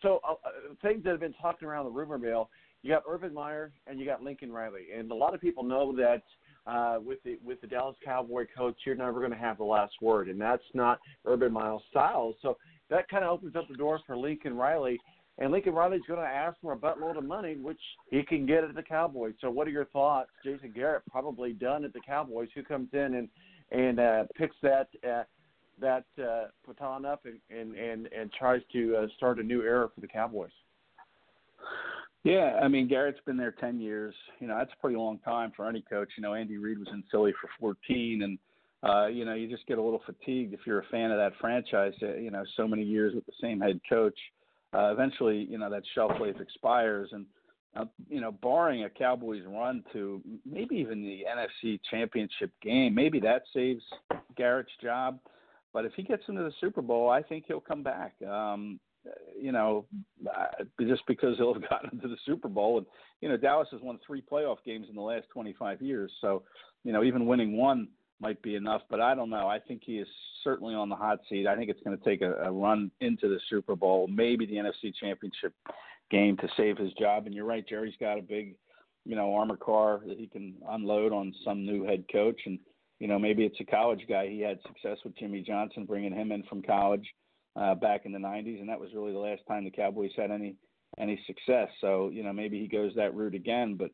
So 0.00 0.20
uh, 0.28 0.32
uh, 0.32 0.74
things 0.82 1.04
that 1.04 1.10
have 1.10 1.20
been 1.20 1.34
talking 1.40 1.68
around 1.68 1.84
the 1.84 1.90
rumor 1.90 2.18
mill. 2.18 2.50
You 2.82 2.90
got 2.90 3.04
Urban 3.08 3.32
Meyer 3.32 3.70
and 3.86 4.00
you 4.00 4.04
got 4.06 4.24
Lincoln 4.24 4.50
Riley, 4.50 4.86
and 4.96 5.08
a 5.12 5.14
lot 5.14 5.34
of 5.34 5.40
people 5.40 5.62
know 5.62 5.94
that 5.96 6.22
uh, 6.66 6.98
with 7.04 7.22
the 7.22 7.38
with 7.44 7.60
the 7.60 7.66
Dallas 7.68 7.96
Cowboy 8.04 8.46
coach, 8.56 8.76
you're 8.84 8.96
never 8.96 9.20
going 9.20 9.30
to 9.30 9.36
have 9.38 9.58
the 9.58 9.64
last 9.64 9.94
word, 10.00 10.28
and 10.28 10.40
that's 10.40 10.62
not 10.74 10.98
Urban 11.24 11.52
Meyer's 11.52 11.80
style. 11.90 12.34
So 12.42 12.56
that 12.92 13.08
kind 13.08 13.24
of 13.24 13.30
opens 13.30 13.56
up 13.56 13.66
the 13.68 13.74
door 13.74 14.00
for 14.06 14.16
Lincoln 14.16 14.56
Riley, 14.56 15.00
and 15.38 15.50
Lincoln 15.50 15.72
Riley's 15.74 16.02
going 16.06 16.20
to 16.20 16.26
ask 16.26 16.56
for 16.60 16.72
a 16.74 16.76
buttload 16.76 17.16
of 17.16 17.24
money, 17.24 17.56
which 17.56 17.80
he 18.10 18.22
can 18.22 18.44
get 18.46 18.64
at 18.64 18.74
the 18.74 18.82
Cowboys. 18.82 19.34
So 19.40 19.50
what 19.50 19.66
are 19.66 19.70
your 19.70 19.86
thoughts? 19.86 20.30
Jason 20.44 20.72
Garrett 20.74 21.02
probably 21.10 21.52
done 21.54 21.84
at 21.84 21.92
the 21.92 22.00
Cowboys. 22.00 22.48
Who 22.54 22.62
comes 22.62 22.88
in 22.92 23.14
and 23.14 23.28
and 23.70 23.98
uh, 23.98 24.24
picks 24.36 24.56
that 24.62 24.88
uh, 25.08 25.22
that 25.80 26.04
uh, 26.22 26.48
baton 26.66 27.06
up 27.06 27.24
and 27.24 27.38
and 27.50 27.74
and, 27.74 28.08
and 28.12 28.30
tries 28.32 28.60
to 28.72 28.96
uh, 28.96 29.06
start 29.16 29.38
a 29.38 29.42
new 29.42 29.62
era 29.62 29.88
for 29.94 30.00
the 30.02 30.08
Cowboys? 30.08 30.50
Yeah, 32.24 32.60
I 32.62 32.68
mean 32.68 32.86
Garrett's 32.86 33.20
been 33.24 33.38
there 33.38 33.52
ten 33.52 33.80
years. 33.80 34.14
You 34.38 34.48
know 34.48 34.58
that's 34.58 34.72
a 34.76 34.80
pretty 34.80 34.96
long 34.96 35.18
time 35.20 35.52
for 35.56 35.66
any 35.66 35.82
coach. 35.88 36.10
You 36.16 36.22
know 36.22 36.34
Andy 36.34 36.58
Reid 36.58 36.78
was 36.78 36.88
in 36.92 37.02
Philly 37.10 37.32
for 37.40 37.48
fourteen, 37.58 38.22
and 38.22 38.38
uh, 38.82 39.06
you 39.06 39.24
know 39.24 39.34
you 39.34 39.48
just 39.48 39.66
get 39.66 39.78
a 39.78 39.82
little 39.82 40.02
fatigued 40.04 40.54
if 40.54 40.60
you're 40.66 40.80
a 40.80 40.86
fan 40.90 41.10
of 41.10 41.18
that 41.18 41.32
franchise. 41.40 41.92
uh, 42.02 42.14
You 42.14 42.30
know 42.30 42.44
so 42.56 42.66
many 42.66 42.82
years 42.82 43.14
with 43.14 43.26
the 43.26 43.32
same 43.40 43.60
head 43.60 43.80
coach. 43.88 44.18
Uh, 44.74 44.90
eventually, 44.92 45.46
you 45.50 45.58
know 45.58 45.70
that 45.70 45.82
shelf 45.94 46.12
life 46.20 46.40
expires, 46.40 47.10
and 47.12 47.26
uh, 47.76 47.84
you 48.08 48.20
know 48.20 48.32
barring 48.32 48.84
a 48.84 48.90
Cowboys 48.90 49.42
run 49.46 49.84
to 49.92 50.20
maybe 50.50 50.76
even 50.76 51.02
the 51.02 51.24
NFC 51.30 51.78
Championship 51.90 52.50
game, 52.62 52.94
maybe 52.94 53.20
that 53.20 53.42
saves 53.54 53.82
Garrett's 54.36 54.72
job. 54.82 55.18
But 55.72 55.84
if 55.84 55.92
he 55.94 56.02
gets 56.02 56.22
into 56.28 56.42
the 56.42 56.52
Super 56.60 56.82
Bowl, 56.82 57.08
I 57.08 57.22
think 57.22 57.44
he'll 57.46 57.60
come 57.60 57.82
back. 57.82 58.14
Um, 58.26 58.78
you 59.40 59.52
know, 59.52 59.86
uh, 60.26 60.64
just 60.80 61.02
because 61.06 61.36
he'll 61.36 61.54
have 61.54 61.62
gotten 61.70 61.90
into 61.92 62.08
the 62.08 62.16
Super 62.26 62.48
Bowl. 62.48 62.78
And, 62.78 62.86
you 63.20 63.28
know, 63.28 63.36
Dallas 63.36 63.68
has 63.72 63.80
won 63.80 63.98
three 64.06 64.22
playoff 64.22 64.58
games 64.64 64.86
in 64.88 64.94
the 64.94 65.02
last 65.02 65.26
25 65.32 65.80
years. 65.80 66.12
So, 66.20 66.42
you 66.84 66.92
know, 66.92 67.02
even 67.02 67.26
winning 67.26 67.56
one 67.56 67.88
might 68.22 68.40
be 68.40 68.54
enough. 68.54 68.82
But 68.88 69.00
I 69.00 69.14
don't 69.14 69.30
know. 69.30 69.48
I 69.48 69.58
think 69.58 69.82
he 69.84 69.98
is 69.98 70.08
certainly 70.42 70.74
on 70.74 70.88
the 70.88 70.96
hot 70.96 71.18
seat. 71.28 71.46
I 71.46 71.56
think 71.56 71.70
it's 71.70 71.82
going 71.82 71.98
to 71.98 72.04
take 72.04 72.22
a, 72.22 72.34
a 72.44 72.50
run 72.50 72.90
into 73.00 73.28
the 73.28 73.38
Super 73.50 73.76
Bowl, 73.76 74.06
maybe 74.08 74.46
the 74.46 74.54
NFC 74.54 74.94
Championship 74.98 75.52
game 76.10 76.36
to 76.38 76.48
save 76.56 76.78
his 76.78 76.92
job. 76.94 77.26
And 77.26 77.34
you're 77.34 77.44
right, 77.44 77.66
Jerry's 77.68 77.94
got 78.00 78.18
a 78.18 78.22
big, 78.22 78.54
you 79.04 79.16
know, 79.16 79.34
armor 79.34 79.56
car 79.56 80.00
that 80.06 80.18
he 80.18 80.26
can 80.26 80.54
unload 80.70 81.12
on 81.12 81.34
some 81.44 81.66
new 81.66 81.84
head 81.84 82.04
coach. 82.10 82.40
And, 82.46 82.58
you 83.00 83.08
know, 83.08 83.18
maybe 83.18 83.44
it's 83.44 83.60
a 83.60 83.64
college 83.64 84.04
guy. 84.08 84.28
He 84.28 84.40
had 84.40 84.58
success 84.66 84.98
with 85.04 85.16
Jimmy 85.18 85.42
Johnson, 85.42 85.84
bringing 85.84 86.14
him 86.14 86.32
in 86.32 86.44
from 86.44 86.62
college 86.62 87.06
uh, 87.56 87.74
back 87.74 88.02
in 88.04 88.12
the 88.12 88.18
90s, 88.18 88.60
and 88.60 88.68
that 88.68 88.80
was 88.80 88.90
really 88.94 89.12
the 89.12 89.18
last 89.18 89.42
time 89.46 89.64
the 89.64 89.70
Cowboys 89.70 90.12
had 90.16 90.30
any 90.30 90.54
any 90.98 91.18
success. 91.26 91.68
So 91.80 92.10
you 92.10 92.22
know 92.22 92.32
maybe 92.32 92.58
he 92.58 92.68
goes 92.68 92.92
that 92.96 93.14
route 93.14 93.34
again. 93.34 93.76
But 93.76 93.90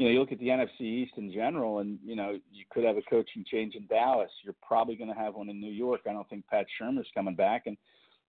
you 0.00 0.06
know 0.06 0.12
you 0.12 0.20
look 0.20 0.32
at 0.32 0.38
the 0.38 0.46
NFC 0.46 0.80
East 0.80 1.12
in 1.18 1.30
general, 1.30 1.80
and 1.80 1.98
you 2.02 2.16
know 2.16 2.38
you 2.50 2.64
could 2.70 2.84
have 2.84 2.96
a 2.96 3.02
coaching 3.02 3.44
change 3.50 3.74
in 3.74 3.86
Dallas. 3.86 4.30
You're 4.42 4.54
probably 4.66 4.96
going 4.96 5.12
to 5.12 5.20
have 5.20 5.34
one 5.34 5.50
in 5.50 5.60
New 5.60 5.70
York. 5.70 6.00
I 6.08 6.14
don't 6.14 6.26
think 6.30 6.46
Pat 6.46 6.64
Shurmur's 6.80 7.06
coming 7.14 7.34
back, 7.34 7.64
and 7.66 7.76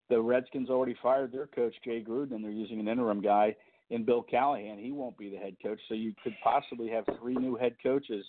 the 0.10 0.19
Redskins 0.19 0.69
already 0.69 0.98
fired 1.02 1.31
their 1.31 1.48
coach 1.48 1.73
Jay 1.85 2.03
Gruden, 2.06 2.34
and 2.34 2.43
they're 2.43 2.52
using 2.52 2.81
an 2.81 2.89
interim 2.89 3.22
guy 3.22 3.56
in 3.89 4.03
Bill 4.03 4.22
Callahan. 4.22 4.80
He 4.80 4.91
won't 4.91 5.18
be 5.18 5.30
the 5.30 5.38
head 5.38 5.56
coach, 5.64 5.80
so 5.88 5.93
you 5.93 6.14
could 6.22 6.35
possibly 6.43 6.89
have 6.89 7.06
three 7.22 7.35
new 7.35 7.56
head 7.56 7.77
coaches 7.81 8.26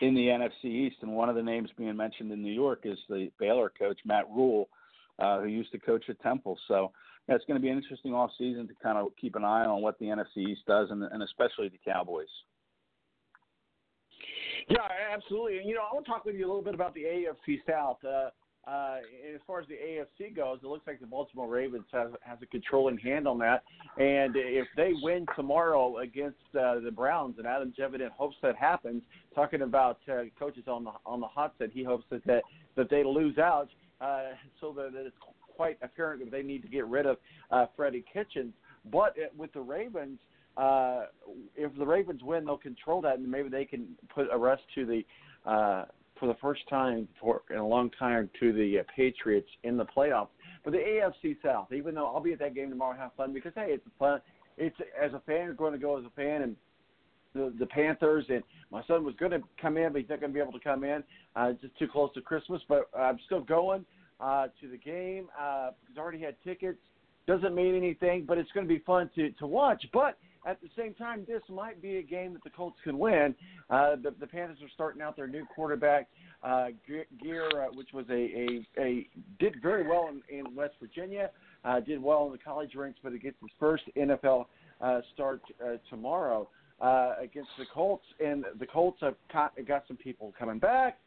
in 0.00 0.14
the 0.14 0.28
NFC 0.28 0.64
East. 0.64 0.96
And 1.02 1.12
one 1.12 1.28
of 1.28 1.36
the 1.36 1.42
names 1.42 1.68
being 1.76 1.94
mentioned 1.98 2.32
in 2.32 2.42
New 2.42 2.54
York 2.54 2.80
is 2.84 2.96
the 3.10 3.30
Baylor 3.38 3.70
coach 3.78 3.98
Matt 4.06 4.24
Rhule 4.34 4.70
uh, 5.18 5.42
who 5.42 5.48
used 5.48 5.72
to 5.72 5.78
coach 5.78 6.04
at 6.08 6.18
Temple. 6.22 6.58
So 6.66 6.92
yeah, 7.28 7.34
it's 7.34 7.44
going 7.44 7.60
to 7.60 7.62
be 7.62 7.68
an 7.68 7.76
interesting 7.76 8.14
off 8.14 8.30
season 8.38 8.66
to 8.68 8.74
kind 8.82 8.96
of 8.96 9.08
keep 9.20 9.36
an 9.36 9.44
eye 9.44 9.66
on 9.66 9.82
what 9.82 9.98
the 9.98 10.06
NFC 10.06 10.48
East 10.48 10.62
does, 10.66 10.88
and, 10.90 11.02
and 11.02 11.22
especially 11.22 11.68
the 11.68 11.80
Cowboys. 11.84 12.28
Yeah, 14.68 14.78
absolutely. 15.14 15.58
And 15.58 15.68
you 15.68 15.74
know, 15.74 15.82
I 15.90 15.94
want 15.94 16.06
to 16.06 16.10
talk 16.10 16.24
with 16.24 16.34
you 16.34 16.46
a 16.46 16.48
little 16.48 16.62
bit 16.62 16.74
about 16.74 16.94
the 16.94 17.02
AFC 17.02 17.60
South. 17.68 17.98
Uh, 18.04 18.30
uh, 18.68 18.96
as 19.32 19.40
far 19.46 19.60
as 19.60 19.68
the 19.68 19.74
AFC 19.74 20.34
goes, 20.34 20.58
it 20.60 20.66
looks 20.66 20.84
like 20.88 20.98
the 20.98 21.06
Baltimore 21.06 21.48
Ravens 21.48 21.84
has 21.92 22.08
has 22.22 22.38
a 22.42 22.46
controlling 22.46 22.98
hand 22.98 23.28
on 23.28 23.38
that. 23.38 23.62
And 23.96 24.34
if 24.34 24.66
they 24.76 24.90
win 25.02 25.24
tomorrow 25.36 25.98
against 25.98 26.38
uh, 26.58 26.80
the 26.80 26.90
Browns, 26.90 27.36
and 27.38 27.46
Adam 27.46 27.72
Jividen 27.78 28.10
hopes 28.10 28.36
that 28.42 28.56
happens, 28.56 29.02
talking 29.36 29.62
about 29.62 30.00
uh, 30.10 30.22
coaches 30.36 30.64
on 30.66 30.82
the 30.82 30.90
on 31.04 31.20
the 31.20 31.28
hot 31.28 31.54
seat, 31.58 31.70
he 31.72 31.84
hopes 31.84 32.04
that 32.10 32.24
that, 32.26 32.42
that 32.74 32.90
they 32.90 33.04
lose 33.04 33.38
out, 33.38 33.68
uh, 34.00 34.30
so 34.60 34.72
that 34.72 34.90
it's 34.94 35.14
quite 35.54 35.78
apparent 35.80 36.24
that 36.24 36.32
they 36.32 36.42
need 36.42 36.62
to 36.62 36.68
get 36.68 36.86
rid 36.88 37.06
of 37.06 37.18
uh, 37.52 37.66
Freddie 37.76 38.04
Kitchens. 38.12 38.52
But 38.90 39.10
uh, 39.10 39.28
with 39.36 39.52
the 39.52 39.60
Ravens, 39.60 40.18
uh, 40.56 41.06
if 41.54 41.76
the 41.76 41.86
Ravens 41.86 42.22
win, 42.22 42.44
they'll 42.44 42.56
control 42.56 43.00
that, 43.02 43.18
and 43.18 43.30
maybe 43.30 43.48
they 43.48 43.64
can 43.64 43.88
put 44.14 44.26
a 44.32 44.38
rest 44.38 44.62
to 44.74 44.86
the 44.86 45.50
uh, 45.50 45.84
for 46.18 46.26
the 46.26 46.36
first 46.40 46.62
time 46.68 47.06
for 47.20 47.42
in 47.50 47.56
a 47.56 47.66
long 47.66 47.90
time 47.98 48.30
to 48.40 48.52
the 48.52 48.80
uh, 48.80 48.82
Patriots 48.94 49.48
in 49.64 49.76
the 49.76 49.84
playoffs. 49.84 50.28
But 50.64 50.72
the 50.72 50.78
AFC 50.78 51.36
South, 51.44 51.72
even 51.72 51.94
though 51.94 52.06
I'll 52.06 52.20
be 52.20 52.32
at 52.32 52.38
that 52.40 52.54
game 52.54 52.70
tomorrow, 52.70 52.96
have 52.96 53.12
fun 53.16 53.32
because 53.32 53.52
hey, 53.54 53.68
it's 53.70 53.84
fun. 53.98 54.20
It's 54.56 54.76
as 55.00 55.12
a 55.12 55.20
fan, 55.20 55.44
you're 55.44 55.54
going 55.54 55.72
to 55.72 55.78
go 55.78 55.98
as 55.98 56.04
a 56.04 56.10
fan, 56.10 56.42
and 56.42 56.56
the, 57.34 57.52
the 57.58 57.66
Panthers. 57.66 58.24
And 58.28 58.42
my 58.72 58.82
son 58.86 59.04
was 59.04 59.14
going 59.16 59.32
to 59.32 59.40
come 59.60 59.76
in, 59.76 59.92
but 59.92 60.00
he's 60.00 60.10
not 60.10 60.20
going 60.20 60.32
to 60.32 60.34
be 60.34 60.40
able 60.40 60.52
to 60.52 60.64
come 60.64 60.84
in. 60.84 61.04
Uh, 61.36 61.52
just 61.52 61.78
too 61.78 61.86
close 61.86 62.12
to 62.14 62.20
Christmas, 62.20 62.62
but 62.68 62.88
I'm 62.98 63.18
still 63.26 63.42
going 63.42 63.84
uh, 64.20 64.46
to 64.60 64.68
the 64.68 64.78
game 64.78 65.28
uh, 65.38 65.70
because 65.80 65.98
already 65.98 66.20
had 66.20 66.36
tickets. 66.42 66.78
Doesn't 67.26 67.54
mean 67.54 67.74
anything, 67.74 68.24
but 68.26 68.38
it's 68.38 68.50
going 68.52 68.66
to 68.66 68.72
be 68.72 68.80
fun 68.80 69.10
to 69.16 69.30
to 69.32 69.46
watch. 69.46 69.84
But 69.92 70.16
at 70.46 70.60
the 70.60 70.68
same 70.76 70.94
time, 70.94 71.24
this 71.26 71.42
might 71.48 71.82
be 71.82 71.96
a 71.96 72.02
game 72.02 72.32
that 72.34 72.44
the 72.44 72.50
Colts 72.50 72.78
can 72.84 72.98
win. 72.98 73.34
Uh, 73.68 73.96
the, 73.96 74.14
the 74.20 74.26
Panthers 74.26 74.58
are 74.62 74.70
starting 74.74 75.02
out 75.02 75.16
their 75.16 75.26
new 75.26 75.44
quarterback, 75.54 76.08
uh, 76.42 76.68
Grier, 77.20 77.48
uh, 77.54 77.66
which 77.74 77.92
was 77.92 78.06
a, 78.10 78.12
a, 78.12 78.66
a 78.78 79.08
did 79.40 79.56
very 79.60 79.86
well 79.86 80.08
in, 80.08 80.22
in 80.38 80.54
West 80.54 80.74
Virginia, 80.80 81.30
uh, 81.64 81.80
did 81.80 82.00
well 82.00 82.26
in 82.26 82.32
the 82.32 82.38
college 82.38 82.74
ranks, 82.76 82.98
but 83.02 83.12
it 83.12 83.22
gets 83.22 83.36
his 83.40 83.50
first 83.58 83.84
NFL 83.96 84.46
uh, 84.80 85.00
start 85.14 85.40
uh, 85.64 85.76
tomorrow 85.90 86.48
uh, 86.80 87.14
against 87.20 87.50
the 87.58 87.64
Colts, 87.72 88.04
and 88.24 88.44
the 88.58 88.66
Colts 88.66 88.98
have 89.00 89.14
got, 89.32 89.52
some 89.88 89.96
people 89.96 90.32
coming 90.38 90.58
back. 90.58 90.98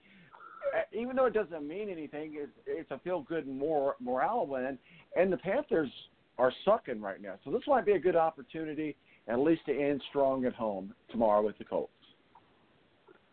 Uh, 0.75 0.81
Even 0.99 1.15
though 1.15 1.27
it 1.27 1.33
doesn't 1.33 1.65
mean 1.65 1.89
anything, 1.89 2.33
it's, 2.35 2.51
it's 2.67 2.91
a 2.91 2.99
feel-good 2.99 3.47
mor- 3.47 3.95
morale 4.01 4.45
win, 4.45 4.77
and 5.15 5.31
the 5.31 5.37
Panthers 5.37 5.89
are 6.37 6.51
sucking 6.65 7.01
right 7.01 7.21
now. 7.21 7.35
So 7.45 7.51
this 7.51 7.61
might 7.67 7.85
be 7.85 7.93
a 7.93 7.99
good 7.99 8.15
opportunity 8.15 8.95
at 9.29 9.39
least 9.39 9.65
to 9.67 9.71
end 9.71 10.01
strong 10.09 10.45
at 10.45 10.53
home 10.53 10.93
tomorrow 11.11 11.45
with 11.45 11.57
the 11.57 11.63
Colts. 11.63 11.93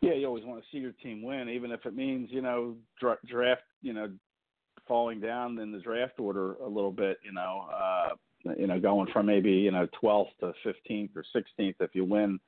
Yeah, 0.02 0.12
you 0.12 0.26
always 0.26 0.44
want 0.44 0.62
to 0.62 0.66
see 0.70 0.78
your 0.78 0.92
team 0.92 1.22
win, 1.22 1.48
even 1.48 1.72
if 1.72 1.84
it 1.86 1.96
means 1.96 2.28
you 2.30 2.42
know 2.42 2.76
dra- 3.00 3.18
draft, 3.26 3.62
you 3.82 3.92
know, 3.92 4.10
falling 4.86 5.20
down 5.20 5.58
in 5.58 5.72
the 5.72 5.78
draft 5.78 6.20
order 6.20 6.54
a 6.54 6.68
little 6.68 6.92
bit. 6.92 7.18
You 7.24 7.32
know, 7.32 7.66
uh, 7.74 8.08
you 8.56 8.66
know, 8.66 8.78
going 8.78 9.08
from 9.12 9.26
maybe 9.26 9.50
you 9.50 9.70
know 9.70 9.88
12th 10.02 10.28
to 10.40 10.52
15th 10.64 11.10
or 11.16 11.24
16th 11.34 11.76
if 11.80 11.90
you 11.94 12.04
win 12.04 12.38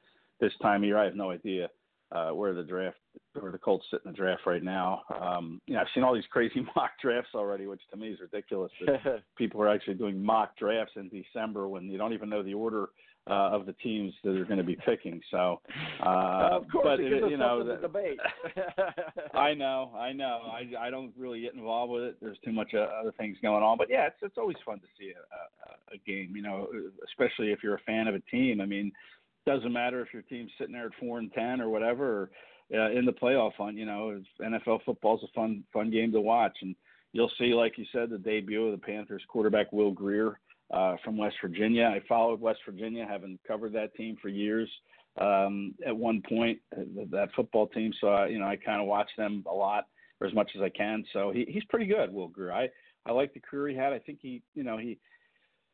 this 0.40 0.52
time 0.60 0.82
of 0.82 0.86
year. 0.86 0.98
I 0.98 1.04
have 1.04 1.16
no 1.16 1.30
idea 1.30 1.68
uh, 2.12 2.30
where 2.30 2.54
the 2.54 2.62
draft 2.62 2.98
where 3.38 3.52
the 3.52 3.58
Colts 3.58 3.86
sit 3.90 4.00
in 4.04 4.12
the 4.12 4.16
draft 4.16 4.42
right 4.46 4.62
now. 4.62 5.02
Um, 5.20 5.60
you 5.66 5.74
know, 5.74 5.80
I've 5.80 5.86
seen 5.94 6.04
all 6.04 6.14
these 6.14 6.24
crazy 6.30 6.66
mock 6.76 6.90
drafts 7.00 7.30
already, 7.34 7.66
which 7.66 7.80
to 7.90 7.96
me 7.96 8.08
is 8.08 8.20
ridiculous. 8.20 8.70
That 8.86 9.22
people 9.36 9.62
are 9.62 9.68
actually 9.68 9.94
doing 9.94 10.22
mock 10.22 10.56
drafts 10.58 10.94
in 10.96 11.08
December 11.08 11.66
when 11.66 11.84
you 11.84 11.96
don't 11.98 12.12
even 12.12 12.28
know 12.28 12.42
the 12.42 12.54
order 12.54 12.90
uh, 13.28 13.50
of 13.50 13.66
the 13.66 13.72
teams 13.74 14.12
that 14.24 14.36
are 14.36 14.44
going 14.44 14.58
to 14.58 14.64
be 14.64 14.76
picking. 14.86 15.20
So, 15.30 15.60
uh, 16.04 16.50
of 16.52 16.68
course, 16.70 16.84
but 16.84 17.00
it 17.00 17.30
you 17.30 17.36
know, 17.36 17.62
to 17.62 17.76
debate. 17.76 18.18
I 19.34 19.54
know, 19.54 19.92
I 19.96 20.12
know. 20.12 20.42
I 20.50 20.86
I 20.86 20.90
don't 20.90 21.12
really 21.16 21.42
get 21.42 21.54
involved 21.54 21.92
with 21.92 22.02
it. 22.04 22.16
There's 22.20 22.38
too 22.44 22.52
much 22.52 22.72
uh, 22.74 22.88
other 23.00 23.12
things 23.18 23.36
going 23.42 23.62
on. 23.62 23.78
But 23.78 23.88
yeah, 23.90 24.06
it's 24.06 24.16
it's 24.22 24.38
always 24.38 24.56
fun 24.64 24.80
to 24.80 24.86
see 24.98 25.12
a, 25.12 25.92
a, 25.92 25.96
a 25.96 25.98
game. 26.06 26.34
You 26.34 26.42
know, 26.42 26.68
especially 27.06 27.52
if 27.52 27.62
you're 27.62 27.76
a 27.76 27.80
fan 27.86 28.06
of 28.06 28.14
a 28.14 28.20
team. 28.30 28.60
I 28.60 28.66
mean, 28.66 28.92
doesn't 29.46 29.72
matter 29.72 30.00
if 30.00 30.12
your 30.12 30.22
team's 30.22 30.50
sitting 30.58 30.74
there 30.74 30.86
at 30.86 30.92
four 31.00 31.18
and 31.18 31.32
ten 31.32 31.60
or 31.60 31.68
whatever, 31.68 32.30
or 32.72 32.78
uh, 32.78 32.90
in 32.90 33.04
the 33.04 33.12
playoff 33.12 33.54
hunt. 33.54 33.76
You 33.76 33.86
know, 33.86 34.20
NFL 34.40 34.80
football's 34.84 35.22
a 35.22 35.32
fun 35.34 35.64
fun 35.72 35.90
game 35.90 36.12
to 36.12 36.20
watch, 36.20 36.56
and 36.62 36.74
you'll 37.12 37.30
see, 37.38 37.54
like 37.54 37.78
you 37.78 37.84
said, 37.92 38.10
the 38.10 38.18
debut 38.18 38.66
of 38.66 38.72
the 38.72 38.86
Panthers 38.86 39.22
quarterback 39.28 39.72
Will 39.72 39.90
Grier 39.90 40.38
uh, 40.70 40.96
from 41.04 41.16
West 41.16 41.36
Virginia. 41.42 41.84
I 41.84 42.00
followed 42.08 42.40
West 42.40 42.60
Virginia, 42.66 43.06
having 43.08 43.38
covered 43.46 43.72
that 43.74 43.94
team 43.94 44.16
for 44.20 44.28
years. 44.28 44.68
Um, 45.20 45.74
at 45.86 45.96
one 45.96 46.22
point, 46.28 46.58
uh, 46.76 46.82
that 47.10 47.30
football 47.34 47.66
team, 47.66 47.92
so 48.00 48.08
I, 48.08 48.28
you 48.28 48.38
know 48.38 48.46
I 48.46 48.56
kind 48.56 48.80
of 48.80 48.86
watch 48.86 49.10
them 49.16 49.44
a 49.50 49.54
lot 49.54 49.86
or 50.20 50.26
as 50.26 50.34
much 50.34 50.50
as 50.56 50.62
I 50.62 50.68
can. 50.68 51.04
So 51.12 51.30
he, 51.32 51.44
he's 51.48 51.64
pretty 51.64 51.86
good, 51.86 52.12
Will 52.12 52.28
Grier. 52.28 52.52
I 52.52 52.68
I 53.06 53.12
like 53.12 53.34
the 53.34 53.40
career 53.40 53.68
he 53.68 53.76
had. 53.76 53.92
I 53.92 53.98
think 53.98 54.18
he, 54.20 54.42
you 54.54 54.62
know, 54.62 54.76
he 54.76 54.98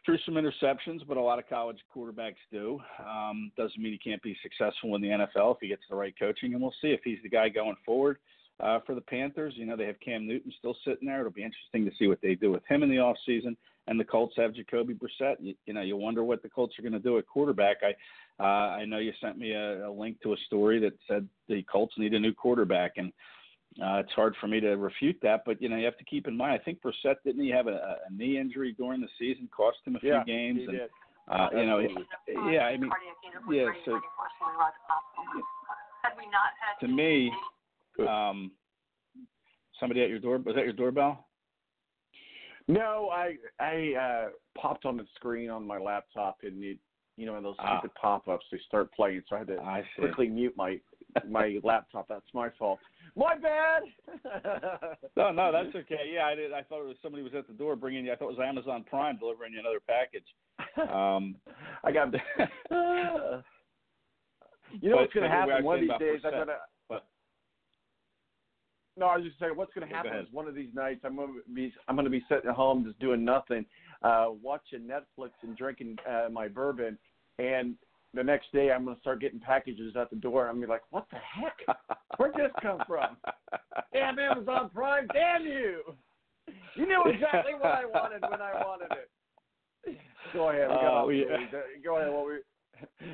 threw 0.05 0.19
some 0.25 0.35
interceptions, 0.35 1.07
but 1.07 1.16
a 1.16 1.21
lot 1.21 1.39
of 1.39 1.49
college 1.49 1.79
quarterbacks 1.95 2.35
do. 2.53 2.79
Um, 3.01 3.51
doesn't 3.57 3.81
mean 3.81 3.93
he 3.93 3.99
can't 3.99 4.23
be 4.23 4.37
successful 4.43 4.95
in 4.95 5.03
the 5.03 5.09
NFL 5.09 5.55
if 5.55 5.59
he 5.61 5.69
gets 5.69 5.83
the 5.89 5.97
right 5.97 6.15
coaching, 6.19 6.53
and 6.53 6.62
we'll 6.62 6.75
see 6.81 6.89
if 6.89 7.01
he's 7.03 7.19
the 7.23 7.29
guy 7.29 7.49
going 7.49 7.77
forward 7.85 8.19
uh, 8.61 8.81
for 8.87 8.95
the 8.95 9.01
Panthers. 9.01 9.55
You 9.57 9.66
know, 9.66 9.77
they 9.77 9.87
have 9.87 9.99
Cam 10.01 10.27
Newton 10.27 10.53
still 10.59 10.77
sitting 10.87 11.09
there. 11.09 11.21
It'll 11.21 11.33
be 11.33 11.45
interesting 11.45 11.85
to 11.85 11.97
see 11.99 12.07
what 12.07 12.21
they 12.23 12.35
do 12.35 12.53
with 12.53 12.62
him 12.69 12.83
in 12.83 12.91
the 12.91 12.99
off 12.99 13.16
season. 13.27 13.57
And 13.86 14.01
the 14.01 14.05
Colts 14.05 14.35
have 14.39 14.55
Jacoby 14.55 14.94
Brissett. 14.94 15.36
You, 15.40 15.55
you 15.66 15.74
know, 15.74 15.82
you 15.82 15.97
wonder 15.97 16.24
what 16.24 16.43
the 16.43 16.48
Colts 16.48 16.78
are 16.78 16.82
going 16.82 16.94
to 16.94 16.98
do 16.98 17.19
at 17.19 17.27
quarterback. 17.27 17.78
I 17.82 17.94
uh, 18.43 18.77
I 18.77 18.85
know 18.85 18.98
you 18.98 19.12
sent 19.20 19.39
me 19.39 19.52
a, 19.52 19.89
a 19.89 19.90
link 19.90 20.20
to 20.23 20.32
a 20.32 20.36
story 20.47 20.81
that 20.81 20.94
said 21.06 21.28
the 21.48 21.62
Colts 21.70 21.94
need 21.98 22.15
a 22.15 22.19
new 22.19 22.32
quarterback, 22.32 22.93
and 22.97 23.12
uh, 23.82 23.98
it's 23.98 24.12
hard 24.12 24.35
for 24.40 24.48
me 24.48 24.61
to 24.61 24.70
refute 24.70 25.16
that. 25.23 25.43
But 25.44 25.61
you 25.61 25.69
know, 25.69 25.77
you 25.77 25.85
have 25.85 25.98
to 25.98 26.05
keep 26.05 26.27
in 26.27 26.36
mind. 26.36 26.59
I 26.61 26.65
think 26.65 26.81
Brissett 26.81 27.16
didn't 27.24 27.44
he 27.44 27.51
have 27.51 27.66
a, 27.66 27.98
a 28.09 28.12
knee 28.12 28.39
injury 28.39 28.74
during 28.77 29.01
the 29.01 29.09
season, 29.19 29.48
cost 29.55 29.78
him 29.85 29.97
a 29.97 30.01
few 30.01 30.11
Yeah, 30.11 30.24
games, 30.24 30.61
he 30.61 30.65
and 30.65 30.73
did. 30.73 30.90
uh, 31.28 31.48
you 31.52 31.66
know, 31.66 31.78
yeah, 32.51 32.61
I 32.61 32.77
mean, 32.77 32.90
yeah. 33.51 33.66
So 33.85 34.01
to 36.81 36.89
me, 36.89 37.31
um, 38.09 38.52
somebody 39.78 40.02
at 40.02 40.09
your 40.09 40.19
door 40.19 40.39
was 40.39 40.55
that 40.55 40.65
your 40.65 40.73
doorbell? 40.73 41.27
No, 42.69 43.11
I 43.12 43.36
I 43.61 43.95
uh, 43.95 44.28
popped 44.61 44.85
on 44.86 44.97
the 44.97 45.07
screen 45.16 45.51
on 45.51 45.66
my 45.66 45.78
laptop 45.78 46.39
and 46.43 46.62
it, 46.65 46.78
you 47.16 47.27
know, 47.27 47.41
those 47.43 47.57
Ah. 47.59 47.78
stupid 47.78 47.95
pop-ups 47.95 48.45
they 48.51 48.59
start 48.66 48.93
playing, 48.93 49.23
so 49.28 49.36
I 49.36 49.39
had 49.41 49.49
to 49.49 49.61
I 49.61 49.85
quickly 49.99 50.28
mute 50.28 50.55
my 50.57 50.81
my 51.28 51.59
laptop. 51.62 52.09
That's 52.09 52.24
my 52.32 52.49
fault. 52.59 52.78
My 53.16 53.36
bad. 53.36 53.82
No, 55.16 55.31
no, 55.31 55.53
that's 55.53 55.74
okay. 55.77 56.11
Yeah, 56.12 56.27
I 56.27 56.35
did. 56.35 56.53
I 56.53 56.62
thought 56.62 56.81
it 56.82 56.89
was 56.89 56.97
somebody 57.01 57.23
was 57.23 57.35
at 57.35 57.47
the 57.47 57.53
door 57.53 57.77
bringing 57.77 58.05
you. 58.05 58.12
I 58.12 58.16
thought 58.16 58.31
it 58.31 58.36
was 58.39 58.45
Amazon 58.45 58.85
Prime 58.89 59.16
delivering 59.19 59.53
you 59.53 59.61
another 59.61 59.78
package. 59.86 60.27
Um, 60.91 61.36
I 61.85 61.93
got. 61.93 62.12
you 64.81 64.91
know 64.91 64.97
what's 64.97 65.12
going 65.12 65.31
to 65.31 65.36
happen 65.36 65.65
one 65.65 65.77
of 65.78 65.81
these 65.82 65.99
days? 66.01 66.20
I'm 66.24 66.32
gonna. 66.32 66.57
No, 68.97 69.07
I 69.07 69.16
was 69.16 69.27
just 69.27 69.39
saying 69.41 69.53
what's 69.57 69.75
going 69.75 69.89
to 69.89 69.93
Yeah, 69.93 70.03
go 70.05 70.09
happen 70.09 70.25
is 70.27 70.33
one 70.33 70.47
of 70.47 70.55
these 70.55 70.73
nights 70.75 71.01
I'm 71.05 71.16
going 71.16 71.35
to 71.47 71.53
be 71.53 71.73
I'm 71.89 71.97
going 71.97 72.05
to 72.05 72.11
be 72.11 72.25
sitting 72.29 72.49
at 72.49 72.55
home 72.57 72.85
just 72.85 72.99
doing 73.01 73.25
nothing, 73.25 73.66
uh, 74.03 74.27
watching 74.43 74.81
Netflix 74.89 75.31
and 75.43 75.57
drinking 75.57 75.97
uh, 76.09 76.29
my 76.31 76.47
bourbon, 76.49 76.97
and 77.39 77.75
the 78.15 78.23
next 78.23 78.53
day 78.53 78.71
I'm 78.71 78.85
going 78.85 78.95
to 78.95 79.01
start 79.01 79.21
getting 79.21 79.41
packages 79.41 79.97
at 79.97 80.11
the 80.11 80.16
door. 80.16 80.47
I'm 80.47 80.55
going 80.57 80.62
to 80.62 80.66
be 80.69 80.73
like, 80.73 80.83
what 80.91 81.07
the 81.11 81.16
heck? 81.16 81.77
Where'd 82.19 82.35
this 82.35 82.53
come 82.62 82.79
from? 82.87 83.16
Damn 83.93 84.19
Amazon 84.21 84.71
Prime! 84.73 85.09
Damn 85.12 85.45
you! 85.45 85.83
You 86.77 86.87
knew 86.87 87.03
exactly 87.07 87.55
what 87.55 87.73
I 87.73 87.85
wanted 87.87 88.23
when 88.23 88.41
I 88.41 88.53
wanted 88.65 88.89
it. 88.93 89.99
Go 90.33 90.51
ahead. 90.51 90.69
We 90.69 90.75
got 90.77 91.03
Uh, 91.03 91.07
we- 91.07 91.25
the 91.25 91.37
page. 91.37 91.49
Go 91.85 91.97
ahead. 91.97 92.12
What 92.12 92.27
we? 92.27 93.09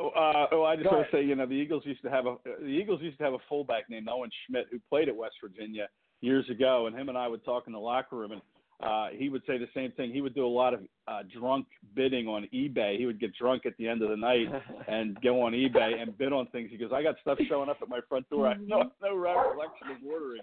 Uh, 0.00 0.46
oh, 0.52 0.64
I 0.64 0.76
just 0.76 0.84
Go 0.88 0.96
want 0.96 1.00
ahead. 1.02 1.10
to 1.12 1.16
say, 1.18 1.24
you 1.24 1.34
know, 1.34 1.46
the 1.46 1.52
Eagles 1.54 1.82
used 1.84 2.02
to 2.02 2.10
have 2.10 2.26
a 2.26 2.36
the 2.60 2.66
Eagles 2.66 3.02
used 3.02 3.18
to 3.18 3.24
have 3.24 3.34
a 3.34 3.38
fullback 3.48 3.90
named 3.90 4.08
Owen 4.08 4.30
Schmidt 4.46 4.66
who 4.70 4.78
played 4.88 5.08
at 5.08 5.16
West 5.16 5.34
Virginia 5.42 5.88
years 6.22 6.48
ago, 6.50 6.86
and 6.86 6.96
him 6.96 7.08
and 7.08 7.18
I 7.18 7.28
would 7.28 7.44
talk 7.44 7.64
in 7.66 7.72
the 7.72 7.78
locker 7.78 8.16
room, 8.16 8.32
and 8.32 8.42
uh, 8.82 9.08
he 9.12 9.28
would 9.28 9.42
say 9.46 9.58
the 9.58 9.68
same 9.74 9.92
thing. 9.92 10.10
He 10.10 10.22
would 10.22 10.34
do 10.34 10.46
a 10.46 10.48
lot 10.48 10.72
of 10.72 10.80
uh, 11.06 11.20
drunk 11.38 11.66
bidding 11.94 12.26
on 12.28 12.48
eBay. 12.54 12.96
He 12.98 13.04
would 13.04 13.20
get 13.20 13.34
drunk 13.36 13.66
at 13.66 13.76
the 13.76 13.86
end 13.86 14.00
of 14.02 14.08
the 14.08 14.16
night 14.16 14.46
and 14.88 15.20
go 15.20 15.42
on 15.42 15.52
eBay 15.52 16.00
and 16.00 16.16
bid 16.16 16.32
on 16.32 16.46
things. 16.46 16.70
He 16.70 16.78
goes, 16.78 16.90
"I 16.94 17.02
got 17.02 17.16
stuff 17.20 17.38
showing 17.46 17.68
up 17.68 17.78
at 17.82 17.88
my 17.88 18.00
front 18.08 18.28
door. 18.30 18.46
I 18.46 18.52
have 18.54 18.62
no 18.62 18.90
no 19.02 19.16
recollection 19.16 19.90
of 19.90 19.96
ordering." 20.10 20.42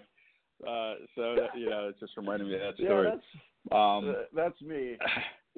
Uh, 0.66 0.94
so 1.16 1.36
you 1.56 1.68
know, 1.70 1.88
it 1.88 1.96
just 1.98 2.16
reminded 2.16 2.46
me 2.48 2.54
of 2.54 2.60
that 2.60 2.74
Yeah, 2.78 2.86
story. 2.88 3.10
that's 3.10 3.72
um, 3.72 4.10
uh, 4.10 4.12
that's 4.34 4.60
me. 4.62 4.96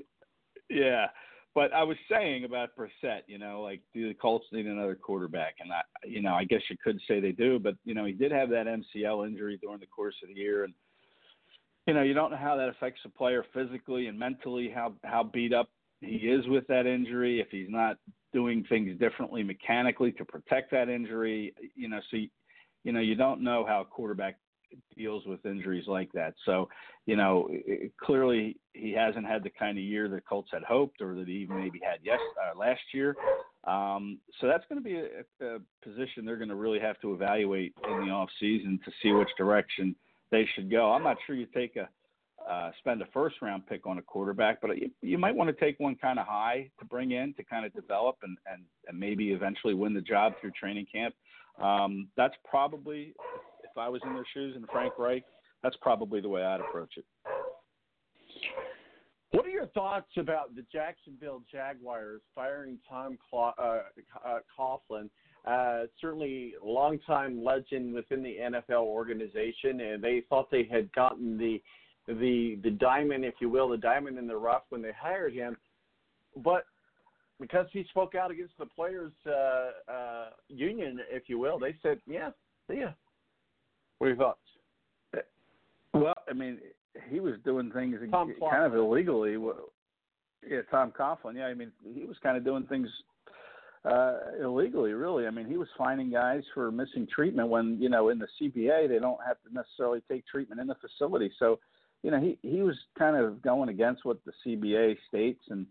yeah. 0.70 1.06
But 1.54 1.72
I 1.72 1.82
was 1.82 1.96
saying 2.10 2.44
about 2.44 2.70
Brissett, 2.76 3.22
you 3.26 3.38
know, 3.38 3.60
like 3.62 3.80
do 3.92 4.06
the 4.06 4.14
Colts 4.14 4.46
need 4.52 4.66
another 4.66 4.94
quarterback? 4.94 5.56
And 5.60 5.72
I, 5.72 5.80
you 6.06 6.22
know, 6.22 6.34
I 6.34 6.44
guess 6.44 6.60
you 6.70 6.76
could 6.82 7.00
say 7.08 7.18
they 7.18 7.32
do, 7.32 7.58
but 7.58 7.74
you 7.84 7.94
know, 7.94 8.04
he 8.04 8.12
did 8.12 8.30
have 8.30 8.50
that 8.50 8.66
MCL 8.66 9.26
injury 9.26 9.58
during 9.60 9.80
the 9.80 9.86
course 9.86 10.14
of 10.22 10.28
the 10.28 10.34
year, 10.34 10.64
and 10.64 10.72
you 11.86 11.94
know, 11.94 12.02
you 12.02 12.14
don't 12.14 12.30
know 12.30 12.36
how 12.36 12.56
that 12.56 12.68
affects 12.68 13.00
a 13.04 13.08
player 13.08 13.44
physically 13.52 14.06
and 14.06 14.18
mentally, 14.18 14.70
how 14.72 14.94
how 15.02 15.24
beat 15.24 15.52
up 15.52 15.68
he 16.00 16.16
is 16.16 16.46
with 16.48 16.66
that 16.68 16.86
injury, 16.86 17.40
if 17.40 17.48
he's 17.50 17.68
not 17.68 17.96
doing 18.32 18.64
things 18.68 18.98
differently 18.98 19.42
mechanically 19.42 20.12
to 20.12 20.24
protect 20.24 20.70
that 20.70 20.88
injury, 20.88 21.52
you 21.74 21.88
know, 21.88 22.00
so 22.10 22.16
you, 22.16 22.28
you 22.84 22.92
know, 22.92 23.00
you 23.00 23.14
don't 23.14 23.42
know 23.42 23.66
how 23.66 23.82
a 23.82 23.84
quarterback 23.84 24.36
deals 24.96 25.24
with 25.26 25.44
injuries 25.46 25.84
like 25.86 26.10
that. 26.12 26.34
So, 26.44 26.68
you 27.06 27.16
know, 27.16 27.48
it- 27.50 27.92
clearly 27.96 28.56
he 28.72 28.92
hasn't 28.92 29.26
had 29.26 29.42
the 29.42 29.50
kind 29.50 29.78
of 29.78 29.84
year 29.84 30.08
the 30.08 30.20
Colts 30.20 30.50
had 30.52 30.62
hoped 30.62 31.00
or 31.00 31.14
that 31.14 31.28
he 31.28 31.34
even 31.34 31.58
maybe 31.58 31.80
had 31.82 32.00
yes 32.02 32.20
uh, 32.42 32.56
last 32.58 32.82
year. 32.92 33.16
Um, 33.64 34.18
so 34.40 34.46
that's 34.46 34.64
going 34.68 34.82
to 34.82 34.84
be 34.84 34.96
a, 34.96 35.46
a 35.46 35.58
position 35.82 36.24
they're 36.24 36.36
going 36.36 36.48
to 36.48 36.54
really 36.54 36.80
have 36.80 37.00
to 37.00 37.12
evaluate 37.14 37.74
in 37.88 38.06
the 38.06 38.12
off 38.12 38.30
season 38.38 38.80
to 38.84 38.92
see 39.02 39.12
which 39.12 39.28
direction 39.36 39.94
they 40.30 40.46
should 40.54 40.70
go. 40.70 40.92
I'm 40.92 41.02
not 41.02 41.16
sure 41.26 41.36
you 41.36 41.46
take 41.54 41.76
a 41.76 41.88
uh, 42.48 42.70
spend 42.78 43.02
a 43.02 43.06
first 43.12 43.36
round 43.42 43.66
pick 43.66 43.86
on 43.86 43.98
a 43.98 44.02
quarterback, 44.02 44.60
but 44.60 44.76
you, 44.78 44.90
you 45.02 45.18
might 45.18 45.34
want 45.34 45.48
to 45.48 45.64
take 45.64 45.78
one 45.78 45.94
kind 45.94 46.18
of 46.18 46.26
high 46.26 46.70
to 46.78 46.84
bring 46.84 47.12
in 47.12 47.34
to 47.34 47.44
kind 47.44 47.66
of 47.66 47.72
develop 47.74 48.16
and, 48.22 48.38
and, 48.50 48.62
and 48.88 48.98
maybe 48.98 49.30
eventually 49.30 49.74
win 49.74 49.92
the 49.92 50.00
job 50.00 50.32
through 50.40 50.50
training 50.52 50.86
camp. 50.92 51.14
Um, 51.62 52.08
that's 52.16 52.34
probably, 52.48 53.14
if 53.70 53.78
I 53.78 53.88
was 53.88 54.00
in 54.04 54.14
their 54.14 54.26
shoes 54.32 54.56
and 54.56 54.66
Frank 54.70 54.94
Reich, 54.98 55.24
that's 55.62 55.76
probably 55.80 56.20
the 56.20 56.28
way 56.28 56.42
I'd 56.42 56.60
approach 56.60 56.94
it. 56.96 57.04
What 59.32 59.46
are 59.46 59.50
your 59.50 59.66
thoughts 59.66 60.10
about 60.16 60.56
the 60.56 60.64
Jacksonville 60.72 61.42
Jaguars 61.50 62.20
firing 62.34 62.78
Tom 62.88 63.16
uh, 63.32 63.36
uh, 63.38 64.38
Coughlin? 64.58 65.08
Uh, 65.46 65.86
certainly, 66.00 66.54
longtime 66.62 67.42
legend 67.42 67.94
within 67.94 68.22
the 68.22 68.36
NFL 68.42 68.82
organization, 68.84 69.80
and 69.80 70.02
they 70.02 70.24
thought 70.28 70.50
they 70.50 70.68
had 70.70 70.92
gotten 70.92 71.38
the 71.38 71.62
the 72.08 72.58
the 72.64 72.70
diamond, 72.70 73.24
if 73.24 73.34
you 73.40 73.48
will, 73.48 73.68
the 73.68 73.76
diamond 73.76 74.18
in 74.18 74.26
the 74.26 74.36
rough 74.36 74.62
when 74.70 74.82
they 74.82 74.92
hired 75.00 75.32
him. 75.32 75.56
But 76.36 76.64
because 77.40 77.66
he 77.72 77.84
spoke 77.84 78.14
out 78.14 78.30
against 78.30 78.58
the 78.58 78.66
players' 78.66 79.12
uh, 79.26 79.90
uh, 79.90 80.28
union, 80.48 81.00
if 81.10 81.28
you 81.28 81.38
will, 81.38 81.58
they 81.58 81.76
said, 81.82 82.00
"Yeah, 82.06 82.30
see 82.68 82.80
ya." 82.80 82.90
What 84.00 84.06
are 84.06 84.10
your 84.14 84.16
thoughts? 84.16 84.38
Well, 85.92 86.14
I 86.26 86.32
mean, 86.32 86.58
he 87.10 87.20
was 87.20 87.34
doing 87.44 87.70
things 87.70 87.98
Tom 88.10 88.32
kind 88.50 88.64
of 88.64 88.74
illegally. 88.74 89.36
Yeah, 90.48 90.62
Tom 90.70 90.90
Coughlin. 90.98 91.36
Yeah, 91.36 91.46
I 91.46 91.54
mean, 91.54 91.70
he 91.94 92.06
was 92.06 92.16
kind 92.22 92.38
of 92.38 92.44
doing 92.44 92.64
things 92.64 92.88
uh 93.86 94.18
illegally 94.42 94.92
really 94.92 95.26
i 95.26 95.30
mean 95.30 95.46
he 95.46 95.56
was 95.56 95.66
finding 95.78 96.10
guys 96.10 96.42
for 96.52 96.70
missing 96.70 97.08
treatment 97.10 97.48
when 97.48 97.78
you 97.80 97.88
know 97.88 98.10
in 98.10 98.18
the 98.18 98.28
cba 98.38 98.86
they 98.86 98.98
don't 98.98 99.20
have 99.26 99.38
to 99.40 99.50
necessarily 99.54 100.02
take 100.06 100.22
treatment 100.26 100.60
in 100.60 100.66
the 100.66 100.74
facility 100.74 101.32
so 101.38 101.58
you 102.02 102.10
know 102.10 102.20
he 102.20 102.38
he 102.42 102.60
was 102.60 102.76
kind 102.98 103.16
of 103.16 103.40
going 103.40 103.70
against 103.70 104.04
what 104.04 104.18
the 104.26 104.32
cba 104.44 104.94
states 105.08 105.42
and 105.48 105.66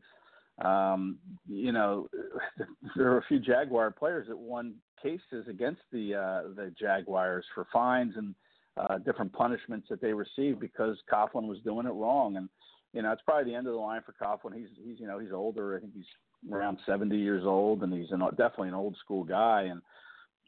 um, 0.62 1.18
you 1.48 1.72
know, 1.72 2.10
there 2.96 3.12
were 3.12 3.20
a 3.20 3.26
few 3.28 3.40
Jaguar 3.40 3.92
players 3.92 4.28
that 4.28 4.38
won 4.38 4.76
cases 5.02 5.48
against 5.48 5.82
the 5.92 6.16
uh, 6.16 6.42
the 6.56 6.74
Jaguars 6.80 7.46
for 7.54 7.68
fines 7.72 8.14
and 8.16 8.36
uh, 8.78 8.98
different 9.00 9.34
punishments 9.34 9.88
that 9.90 10.02
they 10.02 10.14
received 10.14 10.60
because 10.60 10.98
Coughlin 11.12 11.48
was 11.48 11.60
doing 11.66 11.86
it 11.86 11.94
wrong. 11.94 12.38
And 12.38 12.50
you 12.94 13.02
know, 13.02 13.12
it's 13.12 13.22
probably 13.24 13.52
the 13.52 13.58
end 13.58 13.68
of 13.68 13.74
the 13.74 13.80
line 13.80 14.02
for 14.06 14.14
Coughlin. 14.14 14.56
He's 14.56 14.70
he's 14.84 15.00
you 15.00 15.08
know 15.08 15.20
he's 15.20 15.34
older. 15.34 15.76
I 15.76 15.80
think 15.80 15.94
he's 15.94 16.52
around 16.52 16.80
70 16.86 17.18
years 17.18 17.44
old, 17.46 17.84
and 17.84 17.94
he's 17.94 18.12
an, 18.12 18.22
definitely 18.32 18.70
an 18.70 18.74
old 18.74 18.96
school 19.04 19.24
guy. 19.24 19.64
And 19.64 19.82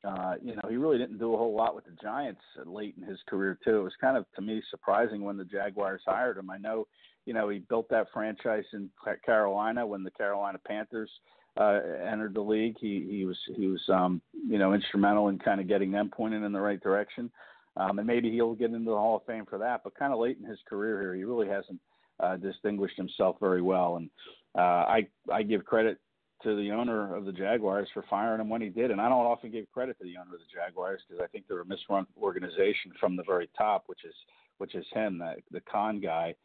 uh, 0.03 0.36
you 0.41 0.56
know, 0.56 0.61
he 0.69 0.78
really 0.78 0.98
didn't 0.98 1.19
do 1.19 1.34
a 1.34 1.38
whole 1.38 1.56
lot 1.56 1.76
with 1.76 1.86
the 1.86 1.95
Giants 2.02 2.41
late 2.65 2.95
in 2.99 3.07
his 3.07 3.19
career 3.28 3.57
too. 3.64 3.78
It 3.78 3.84
was 3.84 3.94
kind 4.02 4.18
of 4.18 4.26
to 4.36 4.41
me 4.41 4.61
surprising 4.72 5.23
when 5.23 5.38
the 5.38 5.45
Jaguars 5.45 6.02
hired 6.06 6.38
him. 6.38 6.49
I 6.49 6.57
know, 6.57 6.88
you 7.26 7.34
know, 7.34 7.49
he 7.49 7.60
built 7.60 7.88
that 7.90 8.07
franchise 8.14 8.64
in 8.73 8.90
Carolina 9.26 9.86
when 9.86 10.03
the 10.03 10.11
Carolina 10.11 10.60
Panthers 10.65 11.11
uh, 11.57 11.80
entered 12.10 12.34
the 12.34 12.41
league. 12.41 12.76
He 12.80 13.07
he 13.10 13.26
was 13.26 13.38
he 13.56 13.68
was 13.68 13.82
um, 13.90 14.22
you 14.48 14.57
know 14.57 14.73
instrumental 14.73 15.28
in 15.30 15.40
kind 15.40 15.60
of 15.60 15.68
getting 15.68 15.91
them 15.91 16.10
pointed 16.10 16.44
in 16.44 16.52
the 16.52 16.61
right 16.61 16.82
direction. 16.82 17.30
Um, 17.78 17.99
and 17.99 18.07
maybe 18.07 18.30
he'll 18.30 18.53
get 18.53 18.72
into 18.72 18.91
the 18.91 18.98
Hall 18.98 19.15
of 19.15 19.26
Fame 19.26 19.45
for 19.49 19.57
that. 19.60 19.82
But 19.84 19.95
kind 19.95 20.11
of 20.11 20.19
late 20.19 20.38
in 20.41 20.49
his 20.49 20.60
career 20.68 20.99
here, 20.99 21.15
he 21.15 21.23
really 21.23 21.48
hasn't 21.48 21.80
uh, 22.19 22.36
distinguished 22.36 22.98
himself 22.98 23.38
very 23.40 23.61
well. 23.61 23.95
And 23.98 24.10
uh, 24.57 24.61
I 24.88 25.07
I 25.32 25.44
give 25.44 25.65
credit 25.65 25.99
to 26.44 26.56
the 26.56 26.72
owner 26.72 27.15
of 27.15 27.26
the 27.26 27.32
Jaguars 27.32 27.88
for 27.94 28.03
firing 28.10 28.41
him 28.41 28.49
when 28.49 28.61
he 28.61 28.69
did, 28.69 28.91
and 28.91 28.99
I 28.99 29.10
don't 29.10 29.26
often 29.26 29.52
give 29.52 29.72
credit 29.72 29.98
to 29.99 30.03
the 30.03 30.18
owner 30.18 30.34
of 30.34 30.40
the 30.40 30.53
Jaguars 30.53 31.02
because 31.07 31.23
I 31.23 31.28
think 31.28 31.45
they're 31.48 31.61
a 31.61 31.65
misrun 31.65 32.06
organization 32.19 32.91
from 32.99 33.15
the 33.15 33.23
very 33.23 33.49
top, 33.57 33.84
which 33.88 34.03
is 34.06 34.15
which 34.57 34.76
is 34.76 34.86
him, 34.94 35.18
the 35.18 35.36
the 35.52 35.61
Khan 35.61 35.99
guy. 35.99 36.36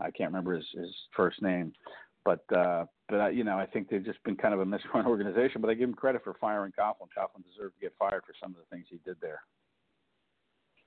I 0.00 0.12
can't 0.12 0.30
remember 0.30 0.54
his, 0.54 0.66
his 0.76 0.94
first 1.16 1.42
name, 1.42 1.72
but 2.24 2.44
uh, 2.56 2.84
but 3.08 3.34
you 3.34 3.44
know 3.44 3.58
I 3.58 3.66
think 3.66 3.88
they've 3.88 4.04
just 4.04 4.22
been 4.24 4.36
kind 4.36 4.54
of 4.54 4.60
a 4.60 4.64
misrun 4.64 5.06
organization. 5.06 5.60
But 5.60 5.70
I 5.70 5.74
give 5.74 5.88
him 5.88 5.94
credit 5.94 6.22
for 6.24 6.34
firing 6.40 6.72
Coughlin. 6.78 7.08
Coughlin 7.16 7.44
deserved 7.50 7.74
to 7.76 7.80
get 7.80 7.94
fired 7.98 8.22
for 8.26 8.34
some 8.40 8.50
of 8.50 8.56
the 8.56 8.74
things 8.74 8.86
he 8.90 8.98
did 9.04 9.16
there. 9.20 9.40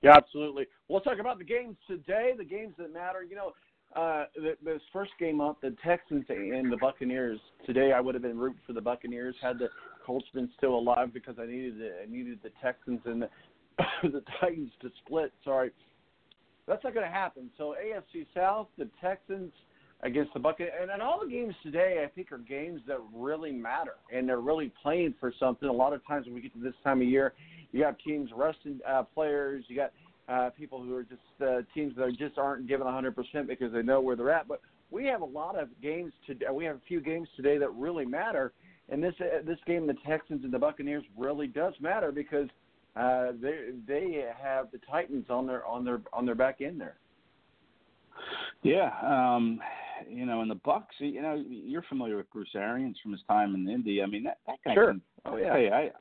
Yeah, 0.02 0.16
absolutely. 0.16 0.66
We'll 0.88 1.02
talk 1.02 1.20
about 1.20 1.38
the 1.38 1.44
games 1.44 1.78
today, 1.88 2.34
the 2.36 2.44
games 2.44 2.74
that 2.80 2.92
matter. 2.92 3.24
You 3.24 3.36
know, 3.36 3.52
uh, 3.96 4.26
this 4.64 4.82
first 4.94 5.12
game 5.20 5.42
up, 5.42 5.62
the 5.62 5.76
Texans 5.84 6.26
and 6.30 6.72
the 6.72 6.78
Buccaneers. 6.78 7.40
Today, 7.66 7.92
I 7.92 8.00
would 8.00 8.16
have 8.16 8.22
been 8.22 8.38
rooting 8.38 8.62
for 8.66 8.74
the 8.74 8.82
Buccaneers 8.82 9.36
had 9.42 9.60
the 9.60 9.70
Colts 10.06 10.28
been 10.34 10.50
still 10.58 10.76
alive 10.76 11.14
because 11.14 11.36
I 11.40 11.46
needed 11.46 11.80
the, 11.80 11.92
I 12.02 12.10
needed 12.10 12.40
the 12.42 12.52
Texans 12.62 13.02
and 13.06 13.24
the, 13.24 13.30
the 14.04 14.24
Titans 14.40 14.72
to 14.82 14.90
split. 15.06 15.32
Sorry, 15.44 15.72
that's 16.68 16.84
not 16.84 16.94
going 16.94 17.06
to 17.06 17.12
happen. 17.12 17.50
So 17.58 17.76
AFC 17.84 18.26
South, 18.34 18.68
the 18.78 18.90
Texans 19.02 19.52
against 20.04 20.34
the 20.34 20.40
Buccaneers, 20.40 20.74
and, 20.92 21.02
all 21.02 21.20
the 21.24 21.30
games 21.30 21.54
today, 21.64 22.04
I 22.04 22.10
think, 22.10 22.32
are 22.32 22.38
games 22.38 22.82
that 22.88 22.98
really 23.14 23.52
matter 23.52 23.96
and 24.12 24.28
they're 24.28 24.40
really 24.40 24.72
playing 24.82 25.14
for 25.20 25.34
something. 25.40 25.70
A 25.70 25.72
lot 25.72 25.94
of 25.94 26.06
times 26.08 26.26
when 26.26 26.36
we 26.36 26.42
get 26.42 26.54
to 26.54 26.60
this 26.60 26.74
time 26.84 27.02
of 27.02 27.08
year, 27.08 27.34
you 27.72 27.82
got 27.82 27.98
teams 28.00 28.30
resting 28.36 28.80
uh, 28.88 29.04
players. 29.04 29.64
You 29.68 29.76
got 29.76 29.92
uh, 30.28 30.50
people 30.52 30.82
who 30.82 30.96
are 30.96 31.04
just 31.04 31.22
uh, 31.42 31.62
teams 31.74 31.96
that 31.96 32.04
are 32.04 32.12
just 32.12 32.38
aren't 32.38 32.68
given 32.68 32.88
100% 32.88 33.14
because 33.48 33.72
they 33.74 33.82
know 33.82 34.02
where 34.02 34.16
they're 34.16 34.32
at. 34.32 34.48
But 34.48 34.62
we 34.90 35.06
have 35.06 35.22
a 35.22 35.26
lot 35.26 35.58
of 35.58 35.70
games 35.82 36.14
today. 36.26 36.48
We 36.52 36.66
have 36.66 36.78
a 36.78 36.82
few 36.88 37.00
games 37.00 37.28
today 37.36 37.58
that 37.58 37.70
really 37.74 38.06
matter, 38.06 38.54
and 38.90 39.02
this 39.02 39.14
uh, 39.22 39.42
this 39.46 39.58
game, 39.66 39.88
the 39.88 39.96
Texans 40.06 40.44
and 40.44 40.54
the 40.54 40.60
Buccaneers, 40.60 41.04
really 41.18 41.48
does 41.48 41.74
matter 41.80 42.12
because 42.12 42.48
uh, 42.96 43.28
they 43.42 43.70
they 43.88 44.26
have 44.42 44.70
the 44.72 44.80
Titans 44.90 45.26
on 45.30 45.48
their 45.48 45.66
on 45.66 45.86
their 45.86 46.02
on 46.12 46.26
their 46.26 46.36
back 46.36 46.60
end 46.60 46.80
there. 46.80 46.98
Yeah, 48.64 48.92
um, 49.02 49.60
you 50.10 50.26
know, 50.26 50.42
in 50.42 50.48
the 50.48 50.56
Bucks. 50.56 50.96
You 51.00 51.22
know, 51.22 51.44
you're 51.48 51.84
familiar 51.84 52.18
with 52.18 52.32
Bruce 52.32 52.56
Arians 52.56 52.98
from 53.02 53.12
his 53.12 53.22
time 53.28 53.56
in 53.56 53.70
Indy. 53.70 54.02
I 54.02 54.06
mean, 54.06 54.24
that 54.24 54.38
that 54.48 54.58
guy. 54.66 54.74
Sure. 54.74 54.92
Can, 54.92 55.02
oh 55.26 55.38
yeah. 55.38 55.54
Hey, 55.54 55.92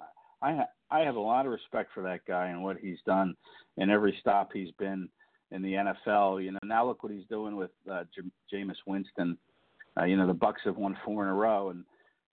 I 0.42 0.46
I 0.46 0.64
I 0.90 1.00
have 1.00 1.16
a 1.16 1.20
lot 1.20 1.46
of 1.46 1.52
respect 1.52 1.90
for 1.94 2.02
that 2.04 2.20
guy 2.26 2.48
and 2.48 2.62
what 2.62 2.78
he's 2.78 2.98
done 3.06 3.34
in 3.76 3.90
every 3.90 4.16
stop 4.20 4.50
he's 4.52 4.72
been 4.78 5.08
in 5.50 5.62
the 5.62 5.72
NFL. 5.72 6.42
You 6.42 6.52
know, 6.52 6.58
now 6.64 6.86
look 6.86 7.02
what 7.02 7.12
he's 7.12 7.26
doing 7.28 7.56
with 7.56 7.70
uh, 7.90 8.04
J- 8.14 8.56
Jameis 8.56 8.76
Winston. 8.86 9.36
Uh, 9.98 10.04
you 10.04 10.16
know, 10.16 10.26
the 10.26 10.34
Bucks 10.34 10.62
have 10.64 10.76
won 10.76 10.96
four 11.04 11.24
in 11.24 11.30
a 11.30 11.34
row, 11.34 11.70
and 11.70 11.84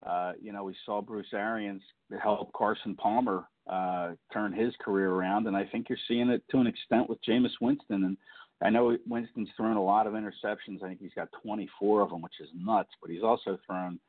uh, 0.05 0.33
you 0.41 0.51
know 0.51 0.63
we 0.63 0.75
saw 0.85 1.01
Bruce 1.01 1.33
Arians 1.33 1.81
help 2.21 2.51
Carson 2.53 2.95
Palmer 2.95 3.45
uh, 3.69 4.11
turn 4.31 4.53
his 4.53 4.73
career 4.83 5.11
around, 5.11 5.47
and 5.47 5.55
I 5.55 5.65
think 5.65 5.89
you're 5.89 5.97
seeing 6.07 6.29
it 6.29 6.43
to 6.51 6.59
an 6.59 6.67
extent 6.67 7.09
with 7.09 7.23
Jameis 7.27 7.51
Winston. 7.59 8.03
And 8.03 8.17
I 8.61 8.69
know 8.69 8.97
Winston's 9.07 9.49
thrown 9.55 9.77
a 9.77 9.83
lot 9.83 10.07
of 10.07 10.13
interceptions. 10.13 10.83
I 10.83 10.87
think 10.87 10.99
he's 10.99 11.13
got 11.15 11.29
24 11.43 12.01
of 12.01 12.09
them, 12.09 12.21
which 12.21 12.39
is 12.39 12.49
nuts. 12.55 12.89
But 13.01 13.11
he's 13.11 13.23
also 13.23 13.57
thrown 13.65 13.99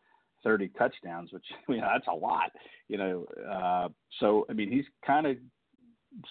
30 0.44 0.68
touchdowns, 0.78 1.32
which 1.32 1.44
you 1.68 1.80
know 1.80 1.88
that's 1.92 2.08
a 2.08 2.14
lot. 2.14 2.50
You 2.88 2.98
know, 2.98 3.26
uh, 3.50 3.88
so 4.20 4.46
I 4.48 4.52
mean 4.54 4.70
he's 4.70 4.86
kind 5.06 5.26
of 5.26 5.36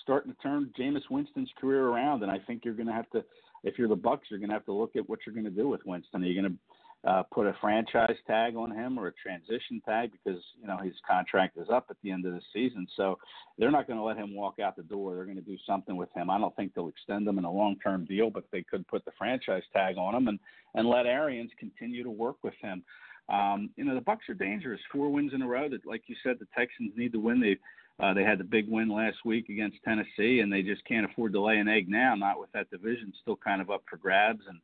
starting 0.01 0.31
to 0.31 0.37
turn 0.39 0.71
Jameis 0.79 1.09
Winston's 1.09 1.51
career 1.59 1.87
around, 1.87 2.23
and 2.23 2.31
I 2.31 2.39
think 2.39 2.65
you're 2.65 2.73
going 2.73 2.87
to 2.87 2.93
have 2.93 3.09
to, 3.11 3.23
if 3.63 3.77
you're 3.77 3.87
the 3.87 3.95
Bucks, 3.95 4.27
you're 4.29 4.39
going 4.39 4.49
to 4.49 4.55
have 4.55 4.65
to 4.65 4.73
look 4.73 4.95
at 4.95 5.07
what 5.07 5.19
you're 5.25 5.35
going 5.35 5.45
to 5.45 5.51
do 5.51 5.67
with 5.67 5.81
Winston. 5.85 6.23
Are 6.23 6.25
you 6.25 6.39
going 6.39 6.51
to 6.51 6.57
uh, 7.05 7.23
put 7.31 7.45
a 7.45 7.55
franchise 7.61 8.15
tag 8.25 8.55
on 8.55 8.71
him 8.71 8.97
or 8.97 9.07
a 9.07 9.13
transition 9.13 9.81
tag 9.85 10.11
because 10.11 10.41
you 10.59 10.67
know 10.67 10.77
his 10.77 10.93
contract 11.07 11.57
is 11.57 11.69
up 11.71 11.87
at 11.89 11.97
the 12.03 12.11
end 12.11 12.25
of 12.25 12.33
the 12.33 12.41
season? 12.53 12.87
So 12.95 13.17
they're 13.57 13.71
not 13.71 13.87
going 13.87 13.99
to 13.99 14.03
let 14.03 14.17
him 14.17 14.35
walk 14.35 14.59
out 14.59 14.75
the 14.75 14.83
door. 14.83 15.15
They're 15.15 15.25
going 15.25 15.37
to 15.37 15.41
do 15.41 15.57
something 15.65 15.95
with 15.95 16.09
him. 16.15 16.29
I 16.29 16.39
don't 16.39 16.55
think 16.55 16.73
they'll 16.73 16.87
extend 16.87 17.27
him 17.27 17.37
in 17.37 17.45
a 17.45 17.51
long-term 17.51 18.05
deal, 18.05 18.29
but 18.29 18.45
they 18.51 18.63
could 18.63 18.87
put 18.87 19.05
the 19.05 19.11
franchise 19.17 19.63
tag 19.73 19.97
on 19.97 20.15
him 20.15 20.27
and 20.27 20.39
and 20.75 20.87
let 20.87 21.05
Arians 21.05 21.51
continue 21.59 22.03
to 22.03 22.11
work 22.11 22.37
with 22.43 22.53
him. 22.61 22.83
Um, 23.29 23.69
you 23.75 23.83
know, 23.83 23.95
the 23.95 24.01
Bucks 24.01 24.29
are 24.29 24.33
dangerous. 24.33 24.79
Four 24.91 25.09
wins 25.09 25.33
in 25.33 25.41
a 25.41 25.47
row. 25.47 25.67
That, 25.69 25.85
like 25.85 26.03
you 26.07 26.15
said, 26.23 26.37
the 26.39 26.47
Texans 26.57 26.93
need 26.95 27.11
to 27.13 27.19
win. 27.19 27.41
They 27.41 27.57
uh, 27.99 28.13
they 28.13 28.23
had 28.23 28.37
the 28.37 28.43
big 28.43 28.69
win 28.69 28.89
last 28.89 29.17
week 29.25 29.49
against 29.49 29.77
Tennessee, 29.83 30.41
and 30.41 30.53
they 30.53 30.61
just 30.61 30.85
can't 30.85 31.09
afford 31.09 31.33
to 31.33 31.41
lay 31.41 31.57
an 31.57 31.67
egg 31.67 31.89
now. 31.89 32.13
Not 32.15 32.39
with 32.39 32.51
that 32.51 32.69
division 32.69 33.11
still 33.21 33.35
kind 33.35 33.61
of 33.61 33.71
up 33.71 33.83
for 33.89 33.97
grabs, 33.97 34.43
and 34.47 34.59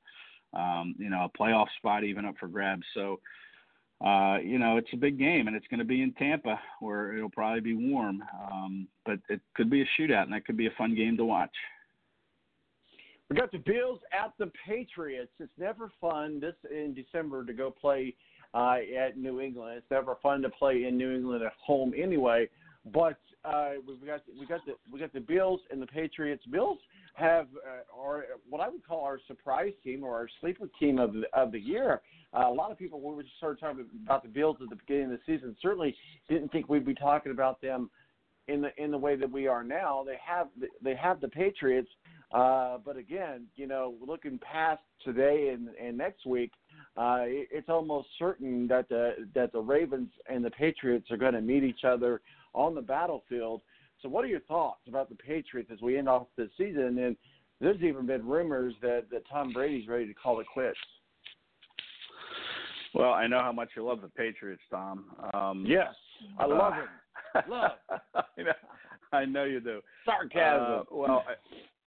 um, 0.54 0.96
you 0.98 1.10
know, 1.10 1.30
a 1.34 1.38
playoff 1.38 1.68
spot 1.78 2.04
even 2.04 2.26
up 2.26 2.36
for 2.40 2.48
grabs. 2.48 2.84
So. 2.94 3.20
Uh, 4.04 4.38
you 4.44 4.60
know, 4.60 4.76
it's 4.76 4.90
a 4.92 4.98
big 4.98 5.18
game, 5.18 5.48
and 5.48 5.56
it's 5.56 5.68
going 5.68 5.80
to 5.80 5.86
be 5.86 6.02
in 6.02 6.12
Tampa, 6.14 6.60
where 6.82 7.16
it'll 7.16 7.30
probably 7.30 7.62
be 7.62 7.74
warm. 7.74 8.22
Um, 8.52 8.86
but 9.06 9.18
it 9.30 9.40
could 9.56 9.70
be 9.70 9.82
a 9.82 9.86
shootout, 9.98 10.24
and 10.24 10.34
that 10.34 10.46
could 10.46 10.58
be 10.58 10.68
a 10.68 10.74
fun 10.78 10.94
game 10.94 11.16
to 11.16 11.24
watch. 11.24 11.56
We 13.30 13.38
got 13.38 13.52
the 13.52 13.60
Bills 13.60 14.00
at 14.12 14.34
the 14.38 14.52
Patriots. 14.68 15.32
It's 15.40 15.52
never 15.58 15.90
fun 16.02 16.42
this 16.42 16.56
in 16.70 16.94
December 16.94 17.46
to 17.46 17.54
go 17.54 17.72
play 17.72 18.14
uh, 18.54 18.78
at 18.98 19.18
New 19.18 19.40
England. 19.40 19.78
It's 19.78 19.90
never 19.90 20.18
fun 20.22 20.42
to 20.42 20.50
play 20.50 20.84
in 20.84 20.98
New 20.98 21.16
England 21.16 21.44
at 21.44 21.54
home 21.66 21.94
anyway. 21.98 22.50
But 22.94 23.18
uh, 23.46 23.72
we 23.86 24.08
got 24.08 24.22
we 24.40 24.46
got 24.46 24.66
the 24.66 24.74
we 24.92 25.00
got 25.00 25.12
the 25.14 25.20
Bills 25.20 25.60
and 25.70 25.82
the 25.82 25.88
Patriots. 25.88 26.44
Bills 26.50 26.78
have 27.16 27.48
uh, 27.58 28.00
our 28.00 28.26
what 28.50 28.62
I 28.62 28.70
would 28.70 28.86
call 28.86 29.04
our 29.04 29.20
surprise 29.28 29.74
team 29.84 30.04
or 30.04 30.16
our 30.16 30.28
sleeper 30.40 30.70
team 30.80 31.00
of 31.00 31.14
of 31.34 31.52
the 31.52 31.60
year. 31.60 32.02
Uh, 32.34 32.48
a 32.48 32.54
lot 32.54 32.72
of 32.72 32.78
people 32.78 33.02
when 33.02 33.18
we 33.18 33.24
started 33.38 33.60
talking 33.60 33.86
about 34.06 34.24
the 34.24 34.30
Bills 34.30 34.58
at 34.62 34.70
the 34.70 34.76
beginning 34.76 35.06
of 35.06 35.12
the 35.12 35.20
season 35.26 35.56
certainly 35.62 35.96
didn't 36.30 36.52
think 36.52 36.70
we'd 36.70 36.86
be 36.86 36.96
talking 36.96 37.32
about 37.32 37.62
them 37.62 37.90
in 38.48 38.62
the 38.62 38.70
in 38.82 38.92
the 38.92 38.98
way 38.98 39.16
that 39.16 39.30
we 39.30 39.48
are 39.48 39.64
now. 39.64 40.04
They 40.06 40.18
have 40.26 40.48
they 40.82 40.96
have 40.96 41.20
the 41.20 41.28
Patriots, 41.28 41.90
uh, 42.32 42.78
but 42.84 42.98
again, 42.98 43.48
you 43.56 43.68
know, 43.68 43.96
looking 44.06 44.40
past 44.40 44.82
today 45.04 45.50
and, 45.54 45.70
and 45.82 45.98
next 45.98 46.26
week, 46.26 46.52
uh, 46.98 47.24
it, 47.24 47.50
it's 47.52 47.70
almost 47.70 48.08
certain 48.18 48.68
that 48.68 48.90
the 48.90 49.28
that 49.36 49.52
the 49.52 49.62
Ravens 49.62 50.10
and 50.30 50.44
the 50.44 50.52
Patriots 50.52 51.12
are 51.12 51.18
going 51.18 51.34
to 51.34 51.42
meet 51.42 51.64
each 51.64 51.84
other 51.86 52.22
on 52.54 52.76
the 52.76 52.82
battlefield. 52.82 53.62
So, 54.02 54.10
what 54.10 54.24
are 54.26 54.28
your 54.28 54.42
thoughts 54.42 54.82
about 54.88 55.10
the 55.10 55.16
Patriots 55.16 55.70
as 55.72 55.82
we 55.82 55.98
end 55.98 56.10
off 56.10 56.28
this 56.38 56.50
season? 56.58 57.00
And 57.00 57.16
there's 57.62 57.82
even 57.82 58.06
been 58.06 58.26
rumors 58.26 58.74
that 58.82 59.06
that 59.12 59.24
Tom 59.30 59.54
Brady's 59.54 59.88
ready 59.88 60.08
to 60.08 60.14
call 60.14 60.40
it 60.40 60.48
quits. 60.54 60.78
Well, 62.94 63.12
I 63.12 63.26
know 63.28 63.40
how 63.40 63.52
much 63.52 63.70
you 63.76 63.84
love 63.84 64.02
the 64.02 64.10
Patriots, 64.10 64.62
Tom. 64.70 65.06
Um, 65.34 65.66
yes, 65.68 65.94
I 66.38 66.46
love 66.46 66.74
uh, 66.74 66.76
him. 66.76 66.88
Love. 67.50 67.72
I, 68.14 68.42
know, 68.44 68.52
I 69.12 69.26
know 69.26 69.44
you 69.46 69.60
do. 69.60 69.82
Sarcasm. 70.06 70.82
Uh, 70.82 70.84
well, 70.92 71.26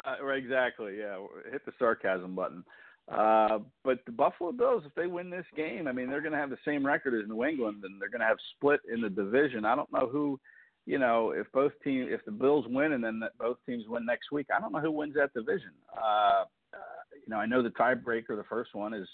I, 0.04 0.16
uh, 0.20 0.28
exactly. 0.30 0.98
Yeah, 0.98 1.18
hit 1.52 1.64
the 1.64 1.72
sarcasm 1.78 2.34
button. 2.34 2.64
Uh, 3.10 3.60
but 3.84 4.00
the 4.06 4.12
Buffalo 4.12 4.50
Bills, 4.50 4.82
if 4.84 4.94
they 4.94 5.06
win 5.06 5.30
this 5.30 5.46
game, 5.56 5.86
I 5.86 5.92
mean, 5.92 6.10
they're 6.10 6.20
going 6.20 6.32
to 6.32 6.38
have 6.38 6.50
the 6.50 6.58
same 6.64 6.84
record 6.84 7.14
as 7.14 7.28
New 7.28 7.44
England, 7.44 7.84
and 7.84 8.00
they're 8.00 8.10
going 8.10 8.20
to 8.20 8.26
have 8.26 8.38
split 8.56 8.80
in 8.92 9.00
the 9.00 9.08
division. 9.08 9.64
I 9.64 9.76
don't 9.76 9.92
know 9.92 10.08
who, 10.10 10.40
you 10.86 10.98
know, 10.98 11.32
if 11.32 11.50
both 11.52 11.72
teams, 11.82 12.08
if 12.10 12.24
the 12.24 12.30
Bills 12.30 12.64
win 12.68 12.92
and 12.92 13.02
then 13.02 13.20
both 13.38 13.58
teams 13.66 13.84
win 13.88 14.06
next 14.06 14.30
week, 14.30 14.46
I 14.56 14.60
don't 14.60 14.72
know 14.72 14.80
who 14.80 14.92
wins 14.92 15.14
that 15.14 15.34
division. 15.34 15.72
Uh, 15.96 16.44
uh, 16.72 17.02
you 17.12 17.28
know, 17.28 17.38
I 17.38 17.46
know 17.46 17.62
the 17.62 17.70
tiebreaker, 17.70 18.36
the 18.36 18.44
first 18.48 18.74
one 18.74 18.94
is 18.94 19.08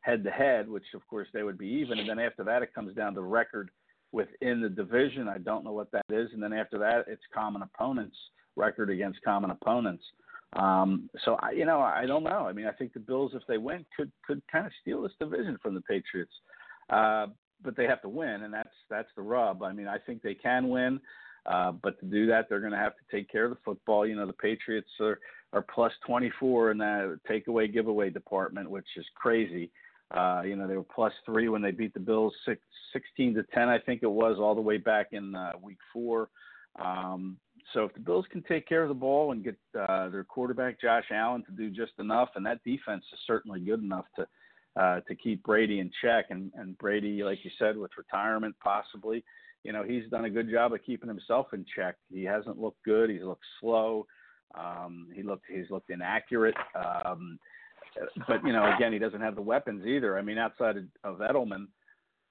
head 0.00 0.22
to 0.22 0.30
head, 0.30 0.68
which 0.68 0.84
of 0.94 1.06
course 1.08 1.26
they 1.34 1.42
would 1.42 1.58
be 1.58 1.66
even, 1.66 1.98
and 1.98 2.08
then 2.08 2.20
after 2.20 2.44
that 2.44 2.62
it 2.62 2.72
comes 2.72 2.94
down 2.94 3.14
to 3.14 3.22
record 3.22 3.70
within 4.12 4.60
the 4.60 4.68
division. 4.68 5.26
I 5.26 5.38
don't 5.38 5.64
know 5.64 5.72
what 5.72 5.90
that 5.90 6.04
is, 6.10 6.30
and 6.32 6.40
then 6.40 6.52
after 6.52 6.78
that 6.78 7.06
it's 7.08 7.22
common 7.34 7.62
opponents, 7.62 8.16
record 8.54 8.88
against 8.88 9.20
common 9.22 9.50
opponents. 9.50 10.04
Um, 10.52 11.10
so 11.24 11.36
I, 11.42 11.50
you 11.50 11.64
know, 11.64 11.80
I 11.80 12.06
don't 12.06 12.22
know. 12.22 12.46
I 12.48 12.52
mean, 12.52 12.66
I 12.66 12.72
think 12.72 12.92
the 12.92 13.00
Bills, 13.00 13.32
if 13.34 13.42
they 13.48 13.58
win, 13.58 13.84
could 13.96 14.12
could 14.24 14.40
kind 14.50 14.64
of 14.64 14.72
steal 14.80 15.02
this 15.02 15.12
division 15.18 15.58
from 15.60 15.74
the 15.74 15.80
Patriots. 15.80 16.32
Uh, 16.88 17.26
but 17.62 17.76
they 17.76 17.86
have 17.86 18.02
to 18.02 18.08
win, 18.08 18.42
and 18.42 18.52
that's 18.52 18.74
that's 18.90 19.08
the 19.16 19.22
rub. 19.22 19.62
I 19.62 19.72
mean, 19.72 19.88
I 19.88 19.98
think 19.98 20.22
they 20.22 20.34
can 20.34 20.68
win, 20.68 21.00
uh, 21.46 21.72
but 21.72 21.98
to 22.00 22.06
do 22.06 22.26
that, 22.26 22.48
they're 22.48 22.60
going 22.60 22.72
to 22.72 22.78
have 22.78 22.94
to 22.96 23.16
take 23.16 23.30
care 23.30 23.44
of 23.44 23.50
the 23.50 23.58
football. 23.64 24.06
You 24.06 24.16
know, 24.16 24.26
the 24.26 24.32
Patriots 24.32 24.90
are 25.00 25.18
are 25.52 25.62
plus 25.62 25.92
24 26.06 26.72
in 26.72 26.78
that 26.78 27.18
takeaway 27.28 27.72
giveaway 27.72 28.10
department, 28.10 28.70
which 28.70 28.86
is 28.96 29.06
crazy. 29.14 29.70
Uh, 30.10 30.42
you 30.44 30.54
know, 30.54 30.68
they 30.68 30.76
were 30.76 30.84
plus 30.84 31.12
three 31.24 31.48
when 31.48 31.62
they 31.62 31.70
beat 31.72 31.94
the 31.94 32.00
Bills 32.00 32.34
six, 32.44 32.60
16 32.92 33.34
to 33.34 33.42
10, 33.42 33.68
I 33.68 33.78
think 33.78 34.02
it 34.02 34.10
was, 34.10 34.36
all 34.38 34.54
the 34.54 34.60
way 34.60 34.76
back 34.76 35.08
in 35.12 35.34
uh, 35.34 35.52
week 35.60 35.78
four. 35.92 36.28
Um, 36.80 37.38
so 37.72 37.84
if 37.84 37.94
the 37.94 38.00
Bills 38.00 38.26
can 38.30 38.42
take 38.42 38.68
care 38.68 38.82
of 38.82 38.88
the 38.88 38.94
ball 38.94 39.32
and 39.32 39.42
get 39.42 39.56
uh, 39.78 40.08
their 40.08 40.22
quarterback 40.22 40.80
Josh 40.80 41.06
Allen 41.10 41.42
to 41.44 41.52
do 41.52 41.70
just 41.70 41.92
enough, 41.98 42.28
and 42.36 42.46
that 42.46 42.62
defense 42.64 43.04
is 43.12 43.18
certainly 43.26 43.60
good 43.60 43.82
enough 43.82 44.04
to 44.16 44.26
uh, 44.78 45.00
to 45.00 45.14
keep 45.14 45.42
Brady 45.42 45.80
in 45.80 45.90
check, 46.02 46.26
and, 46.30 46.50
and 46.54 46.76
Brady, 46.78 47.22
like 47.22 47.44
you 47.44 47.50
said, 47.58 47.76
with 47.76 47.90
retirement 47.96 48.54
possibly, 48.62 49.24
you 49.64 49.72
know, 49.72 49.82
he's 49.82 50.08
done 50.10 50.26
a 50.26 50.30
good 50.30 50.50
job 50.50 50.72
of 50.72 50.82
keeping 50.84 51.08
himself 51.08 51.48
in 51.52 51.64
check. 51.74 51.96
He 52.12 52.24
hasn't 52.24 52.60
looked 52.60 52.82
good. 52.84 53.10
He's 53.10 53.22
looked 53.22 53.44
slow. 53.60 54.06
Um, 54.54 55.08
he 55.14 55.22
looked 55.22 55.44
he's 55.52 55.70
looked 55.70 55.90
inaccurate. 55.90 56.54
Um, 56.74 57.38
but 58.28 58.44
you 58.44 58.52
know, 58.52 58.72
again, 58.76 58.92
he 58.92 58.98
doesn't 58.98 59.20
have 59.20 59.34
the 59.34 59.42
weapons 59.42 59.84
either. 59.86 60.18
I 60.18 60.22
mean, 60.22 60.38
outside 60.38 60.76
of, 60.76 60.84
of 61.02 61.18
Edelman, 61.18 61.66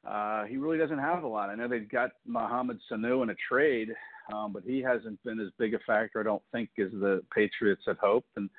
uh, 0.08 0.46
he 0.46 0.58
really 0.58 0.78
doesn't 0.78 1.00
have 1.00 1.24
a 1.24 1.28
lot. 1.28 1.50
I 1.50 1.56
know 1.56 1.68
they've 1.68 1.90
got 1.90 2.12
Mohamed 2.26 2.80
Sanu 2.90 3.24
in 3.24 3.32
a 3.32 3.36
trade, 3.50 3.90
um, 4.34 4.54
but 4.54 4.64
he 4.66 4.82
hasn't 4.82 5.22
been 5.24 5.40
as 5.40 5.50
big 5.58 5.74
a 5.74 5.80
factor, 5.80 6.20
I 6.20 6.24
don't 6.24 6.44
think, 6.52 6.70
as 6.80 6.92
the 6.92 7.22
Patriots 7.34 7.84
had 7.88 7.98
hoped. 7.98 8.30
And 8.38 8.50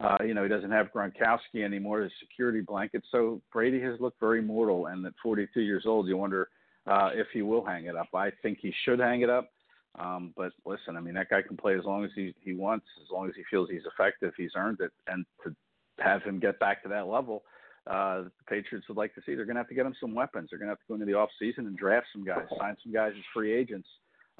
uh, 0.00 0.18
you 0.24 0.34
know, 0.34 0.42
he 0.42 0.48
doesn't 0.48 0.70
have 0.70 0.92
Gronkowski 0.92 1.64
anymore 1.64 2.02
as 2.02 2.10
security 2.20 2.60
blanket. 2.60 3.02
So 3.10 3.40
Brady 3.52 3.80
has 3.80 3.98
looked 3.98 4.20
very 4.20 4.42
mortal. 4.42 4.86
And 4.86 5.04
at 5.06 5.14
42 5.22 5.60
years 5.60 5.84
old, 5.86 6.06
you 6.06 6.16
wonder 6.16 6.48
uh, 6.86 7.10
if 7.14 7.28
he 7.32 7.42
will 7.42 7.64
hang 7.64 7.86
it 7.86 7.96
up. 7.96 8.08
I 8.14 8.30
think 8.42 8.58
he 8.60 8.72
should 8.84 9.00
hang 9.00 9.22
it 9.22 9.30
up. 9.30 9.50
Um, 9.98 10.34
but 10.36 10.52
listen, 10.66 10.96
I 10.96 11.00
mean, 11.00 11.14
that 11.14 11.30
guy 11.30 11.40
can 11.40 11.56
play 11.56 11.74
as 11.78 11.84
long 11.84 12.04
as 12.04 12.10
he 12.14 12.34
he 12.42 12.52
wants, 12.52 12.84
as 13.02 13.10
long 13.10 13.28
as 13.28 13.34
he 13.34 13.42
feels 13.50 13.70
he's 13.70 13.86
effective. 13.86 14.34
He's 14.36 14.50
earned 14.54 14.80
it, 14.80 14.92
and 15.06 15.24
to 15.42 15.56
have 15.98 16.22
him 16.22 16.38
get 16.38 16.60
back 16.60 16.82
to 16.82 16.88
that 16.90 17.06
level, 17.06 17.44
uh, 17.86 18.24
the 18.24 18.30
Patriots 18.46 18.86
would 18.88 18.98
like 18.98 19.14
to 19.14 19.22
see. 19.24 19.34
They're 19.34 19.46
going 19.46 19.56
to 19.56 19.60
have 19.60 19.68
to 19.68 19.74
get 19.74 19.86
him 19.86 19.96
some 19.98 20.14
weapons. 20.14 20.50
They're 20.50 20.58
going 20.58 20.68
to 20.68 20.72
have 20.72 20.80
to 20.80 20.84
go 20.86 20.94
into 20.94 21.06
the 21.06 21.14
off 21.14 21.30
season 21.38 21.66
and 21.66 21.78
draft 21.78 22.08
some 22.12 22.24
guys, 22.24 22.44
sign 22.58 22.76
some 22.82 22.92
guys 22.92 23.12
as 23.16 23.24
free 23.32 23.54
agents, 23.54 23.88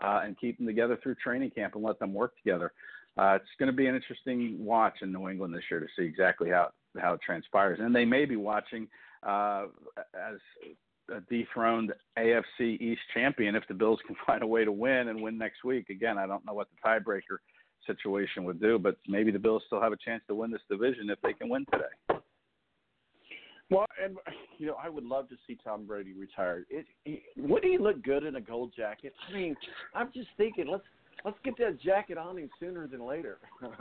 uh, 0.03 0.21
and 0.25 0.39
keep 0.39 0.59
them 0.59 0.67
together 0.67 0.99
through 1.03 1.15
training 1.15 1.51
camp 1.51 1.75
and 1.75 1.83
let 1.83 1.99
them 1.99 2.13
work 2.13 2.37
together. 2.37 2.73
Uh, 3.17 3.35
it's 3.37 3.45
going 3.59 3.71
to 3.71 3.77
be 3.77 3.87
an 3.87 3.95
interesting 3.95 4.63
watch 4.63 4.97
in 5.03 5.13
New 5.13 5.29
England 5.29 5.55
this 5.55 5.65
year 5.71 5.81
to 5.81 5.87
see 5.97 6.05
exactly 6.05 6.51
how 6.51 6.71
how 6.99 7.13
it 7.13 7.21
transpires, 7.25 7.79
and 7.81 7.95
they 7.95 8.07
may 8.07 8.25
be 8.25 8.37
watching 8.37 8.89
uh, 9.23 9.67
as 10.15 10.39
a 11.15 11.21
dethroned 11.29 11.93
AFC 12.19 12.81
East 12.81 13.01
champion 13.15 13.55
if 13.55 13.65
the 13.69 13.75
Bills 13.75 14.01
can 14.07 14.17
find 14.27 14.43
a 14.43 14.47
way 14.47 14.65
to 14.65 14.73
win 14.73 15.09
and 15.09 15.21
win 15.21 15.39
next 15.39 15.65
week. 15.65 15.91
Again, 15.91 16.19
I 16.19 16.27
don't 16.27 16.45
know 16.45 16.55
what 16.55 16.69
the 16.71 16.89
tiebreaker 16.89 17.39
situation 17.87 18.45
would 18.45 18.61
do, 18.61 18.79
but 18.79 18.97
maybe 19.07 19.31
the 19.31 19.39
Bills 19.39 19.63
still 19.67 19.81
have 19.81 19.93
a 19.93 19.97
chance 19.97 20.23
to 20.29 20.35
win 20.35 20.51
this 20.51 20.63
division 20.71 21.11
if 21.11 21.21
they 21.23 21.33
can 21.33 21.49
win 21.49 21.65
today. 21.71 22.21
Well, 23.69 23.87
and 24.03 24.17
you 24.59 24.67
know, 24.67 24.77
I 24.83 24.89
would 24.89 25.05
love 25.05 25.29
to 25.29 25.37
see 25.47 25.59
Tom 25.63 25.87
Brady 25.87 26.13
retired. 26.13 26.67
It, 26.71 26.87
he, 27.05 27.23
would 27.37 27.65
he 27.65 27.79
look 27.79 28.03
good 28.03 28.25
in 28.25 28.37
a 28.37 28.41
gold 28.41 28.73
jacket? 28.77 29.13
I 29.29 29.33
mean, 29.33 29.57
I'm 29.95 30.11
just 30.15 30.29
thinking, 30.37 30.67
let's 30.69 30.85
let's 31.25 31.39
get 31.45 31.57
that 31.59 31.81
jacket 31.81 32.19
on 32.19 32.39
him 32.39 32.51
sooner 32.61 32.87
than 32.87 33.07
later. 33.07 33.39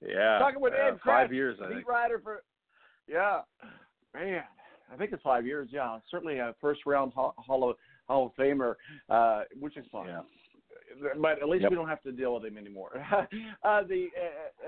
yeah, 0.00 0.38
talking 0.38 0.60
with 0.60 0.72
uh, 0.72 0.88
Ed 0.88 0.98
five 1.04 1.32
years, 1.32 1.58
I 1.62 1.68
think. 1.72 1.88
writer 1.88 2.20
for 2.22 2.42
yeah, 3.08 3.40
man. 4.14 4.42
I 4.92 4.96
think 4.96 5.12
it's 5.12 5.22
five 5.22 5.44
years. 5.44 5.68
Yeah, 5.72 5.98
certainly 6.10 6.38
a 6.38 6.54
first 6.60 6.80
round 6.86 7.12
Hall 7.12 7.34
of 7.38 7.76
Hall 8.06 8.26
of 8.26 8.32
Famer, 8.36 8.74
uh, 9.08 9.42
which 9.58 9.76
is 9.76 9.84
fun. 9.90 10.06
Yeah. 10.06 10.20
But 11.20 11.42
at 11.42 11.48
least 11.48 11.62
Yep. 11.62 11.70
we 11.70 11.76
don't 11.76 11.88
have 11.88 12.02
to 12.02 12.12
deal 12.12 12.34
with 12.34 12.44
him 12.44 12.56
anymore. 12.58 12.90
uh, 13.64 13.82
the 13.84 14.08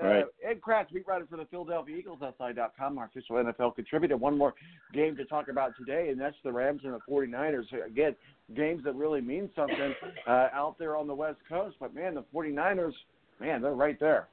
uh, 0.01 0.05
Right. 0.05 0.23
uh, 0.23 0.49
Ed 0.49 0.61
Kracz, 0.61 0.91
beat 0.93 1.07
writer 1.07 1.25
for 1.29 1.37
the 1.37 1.45
Philadelphia 1.45 1.95
Eagles, 1.97 2.19
SI.com, 2.21 2.97
our 2.97 3.05
official 3.05 3.35
NFL 3.37 3.75
contributor. 3.75 4.17
One 4.17 4.37
more 4.37 4.53
game 4.93 5.15
to 5.17 5.25
talk 5.25 5.47
about 5.49 5.75
today, 5.77 6.09
and 6.09 6.19
that's 6.19 6.35
the 6.43 6.51
Rams 6.51 6.81
and 6.83 6.93
the 6.93 6.99
49ers. 7.09 7.65
Again, 7.85 8.15
games 8.55 8.83
that 8.83 8.95
really 8.95 9.21
mean 9.21 9.49
something 9.55 9.93
uh, 10.27 10.47
out 10.53 10.77
there 10.79 10.95
on 10.95 11.07
the 11.07 11.15
West 11.15 11.39
Coast. 11.47 11.75
But 11.79 11.93
man, 11.93 12.15
the 12.15 12.23
49ers, 12.33 12.93
man, 13.39 13.61
they're 13.61 13.73
right 13.73 13.99
there. 13.99 14.27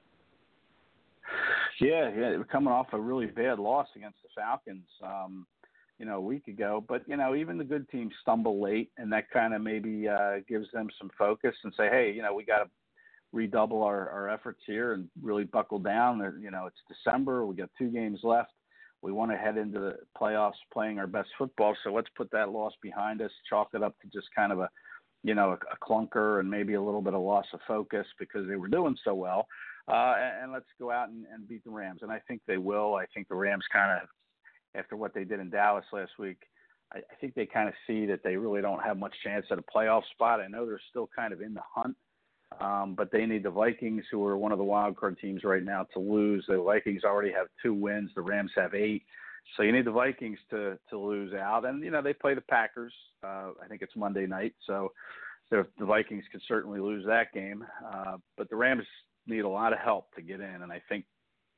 Yeah, 1.80 2.10
yeah, 2.16 2.30
they 2.30 2.36
were 2.38 2.44
coming 2.44 2.72
off 2.72 2.86
a 2.92 2.98
really 3.00 3.26
bad 3.26 3.58
loss 3.58 3.88
against 3.96 4.16
the 4.22 4.28
Falcons, 4.34 4.86
um, 5.02 5.46
you 5.98 6.06
know, 6.06 6.16
a 6.16 6.20
week 6.20 6.48
ago. 6.48 6.84
But 6.86 7.02
you 7.06 7.16
know, 7.16 7.34
even 7.34 7.58
the 7.58 7.64
good 7.64 7.88
teams 7.88 8.12
stumble 8.22 8.62
late, 8.62 8.90
and 8.98 9.12
that 9.12 9.30
kind 9.30 9.54
of 9.54 9.62
maybe 9.62 10.08
uh, 10.08 10.36
gives 10.48 10.70
them 10.72 10.88
some 10.98 11.10
focus 11.18 11.54
and 11.64 11.72
say, 11.76 11.88
hey, 11.90 12.12
you 12.14 12.22
know, 12.22 12.34
we 12.34 12.44
got 12.44 12.64
to 12.64 12.70
redouble 13.32 13.82
our, 13.82 14.08
our 14.10 14.28
efforts 14.30 14.60
here 14.66 14.94
and 14.94 15.08
really 15.22 15.44
buckle 15.44 15.78
down. 15.78 16.18
You 16.40 16.50
know, 16.50 16.66
it's 16.66 16.76
December, 16.88 17.44
we 17.46 17.56
got 17.56 17.70
two 17.78 17.88
games 17.88 18.20
left. 18.22 18.52
We 19.02 19.12
want 19.12 19.30
to 19.30 19.36
head 19.36 19.56
into 19.56 19.78
the 19.78 19.96
playoffs 20.20 20.54
playing 20.72 20.98
our 20.98 21.06
best 21.06 21.28
football, 21.38 21.76
so 21.84 21.92
let's 21.92 22.08
put 22.16 22.30
that 22.32 22.50
loss 22.50 22.72
behind 22.82 23.20
us, 23.20 23.30
chalk 23.48 23.68
it 23.74 23.82
up 23.82 23.94
to 24.00 24.08
just 24.08 24.28
kind 24.34 24.52
of 24.52 24.60
a, 24.60 24.70
you 25.22 25.34
know, 25.34 25.50
a, 25.50 25.54
a 25.54 25.78
clunker 25.86 26.40
and 26.40 26.50
maybe 26.50 26.74
a 26.74 26.82
little 26.82 27.02
bit 27.02 27.14
of 27.14 27.20
loss 27.20 27.46
of 27.52 27.60
focus 27.68 28.06
because 28.18 28.48
they 28.48 28.56
were 28.56 28.68
doing 28.68 28.96
so 29.04 29.14
well 29.14 29.46
uh, 29.88 30.14
and, 30.18 30.44
and 30.44 30.52
let's 30.52 30.66
go 30.78 30.90
out 30.90 31.08
and, 31.08 31.24
and 31.32 31.48
beat 31.48 31.64
the 31.64 31.70
Rams. 31.70 32.00
And 32.02 32.10
I 32.10 32.20
think 32.26 32.40
they 32.46 32.58
will. 32.58 32.94
I 32.94 33.06
think 33.14 33.28
the 33.28 33.34
Rams 33.34 33.64
kind 33.72 34.00
of, 34.02 34.08
after 34.76 34.96
what 34.96 35.14
they 35.14 35.24
did 35.24 35.40
in 35.40 35.50
Dallas 35.50 35.84
last 35.92 36.12
week, 36.18 36.38
I, 36.92 36.98
I 36.98 37.14
think 37.20 37.34
they 37.34 37.46
kind 37.46 37.68
of 37.68 37.74
see 37.86 38.06
that 38.06 38.22
they 38.22 38.36
really 38.36 38.62
don't 38.62 38.82
have 38.82 38.98
much 38.98 39.14
chance 39.24 39.46
at 39.50 39.58
a 39.58 39.62
playoff 39.62 40.02
spot. 40.12 40.40
I 40.40 40.48
know 40.48 40.66
they're 40.66 40.80
still 40.90 41.08
kind 41.14 41.32
of 41.32 41.40
in 41.40 41.54
the 41.54 41.62
hunt, 41.74 41.96
um, 42.60 42.94
but 42.94 43.10
they 43.10 43.26
need 43.26 43.42
the 43.42 43.50
Vikings, 43.50 44.04
who 44.10 44.24
are 44.26 44.36
one 44.36 44.52
of 44.52 44.58
the 44.58 44.64
wild 44.64 44.96
card 44.96 45.18
teams 45.20 45.44
right 45.44 45.64
now, 45.64 45.86
to 45.94 45.98
lose. 45.98 46.44
The 46.48 46.62
Vikings 46.62 47.04
already 47.04 47.32
have 47.32 47.46
two 47.62 47.74
wins. 47.74 48.10
The 48.14 48.22
Rams 48.22 48.52
have 48.56 48.74
eight. 48.74 49.04
So 49.56 49.62
you 49.62 49.72
need 49.72 49.84
the 49.84 49.92
Vikings 49.92 50.38
to 50.50 50.76
to 50.90 50.98
lose 50.98 51.32
out, 51.32 51.64
and 51.64 51.82
you 51.84 51.90
know 51.90 52.02
they 52.02 52.12
play 52.12 52.34
the 52.34 52.40
Packers. 52.40 52.92
Uh, 53.22 53.50
I 53.62 53.68
think 53.68 53.80
it's 53.80 53.94
Monday 53.94 54.26
night, 54.26 54.54
so 54.66 54.92
the, 55.50 55.66
Vikings 55.78 56.24
could 56.32 56.42
certainly 56.48 56.80
lose 56.80 57.04
that 57.06 57.32
game. 57.32 57.64
Uh, 57.92 58.16
but 58.36 58.50
the 58.50 58.56
Rams 58.56 58.84
need 59.26 59.40
a 59.40 59.48
lot 59.48 59.72
of 59.72 59.78
help 59.78 60.12
to 60.14 60.22
get 60.22 60.40
in, 60.40 60.62
and 60.62 60.72
I 60.72 60.82
think 60.88 61.04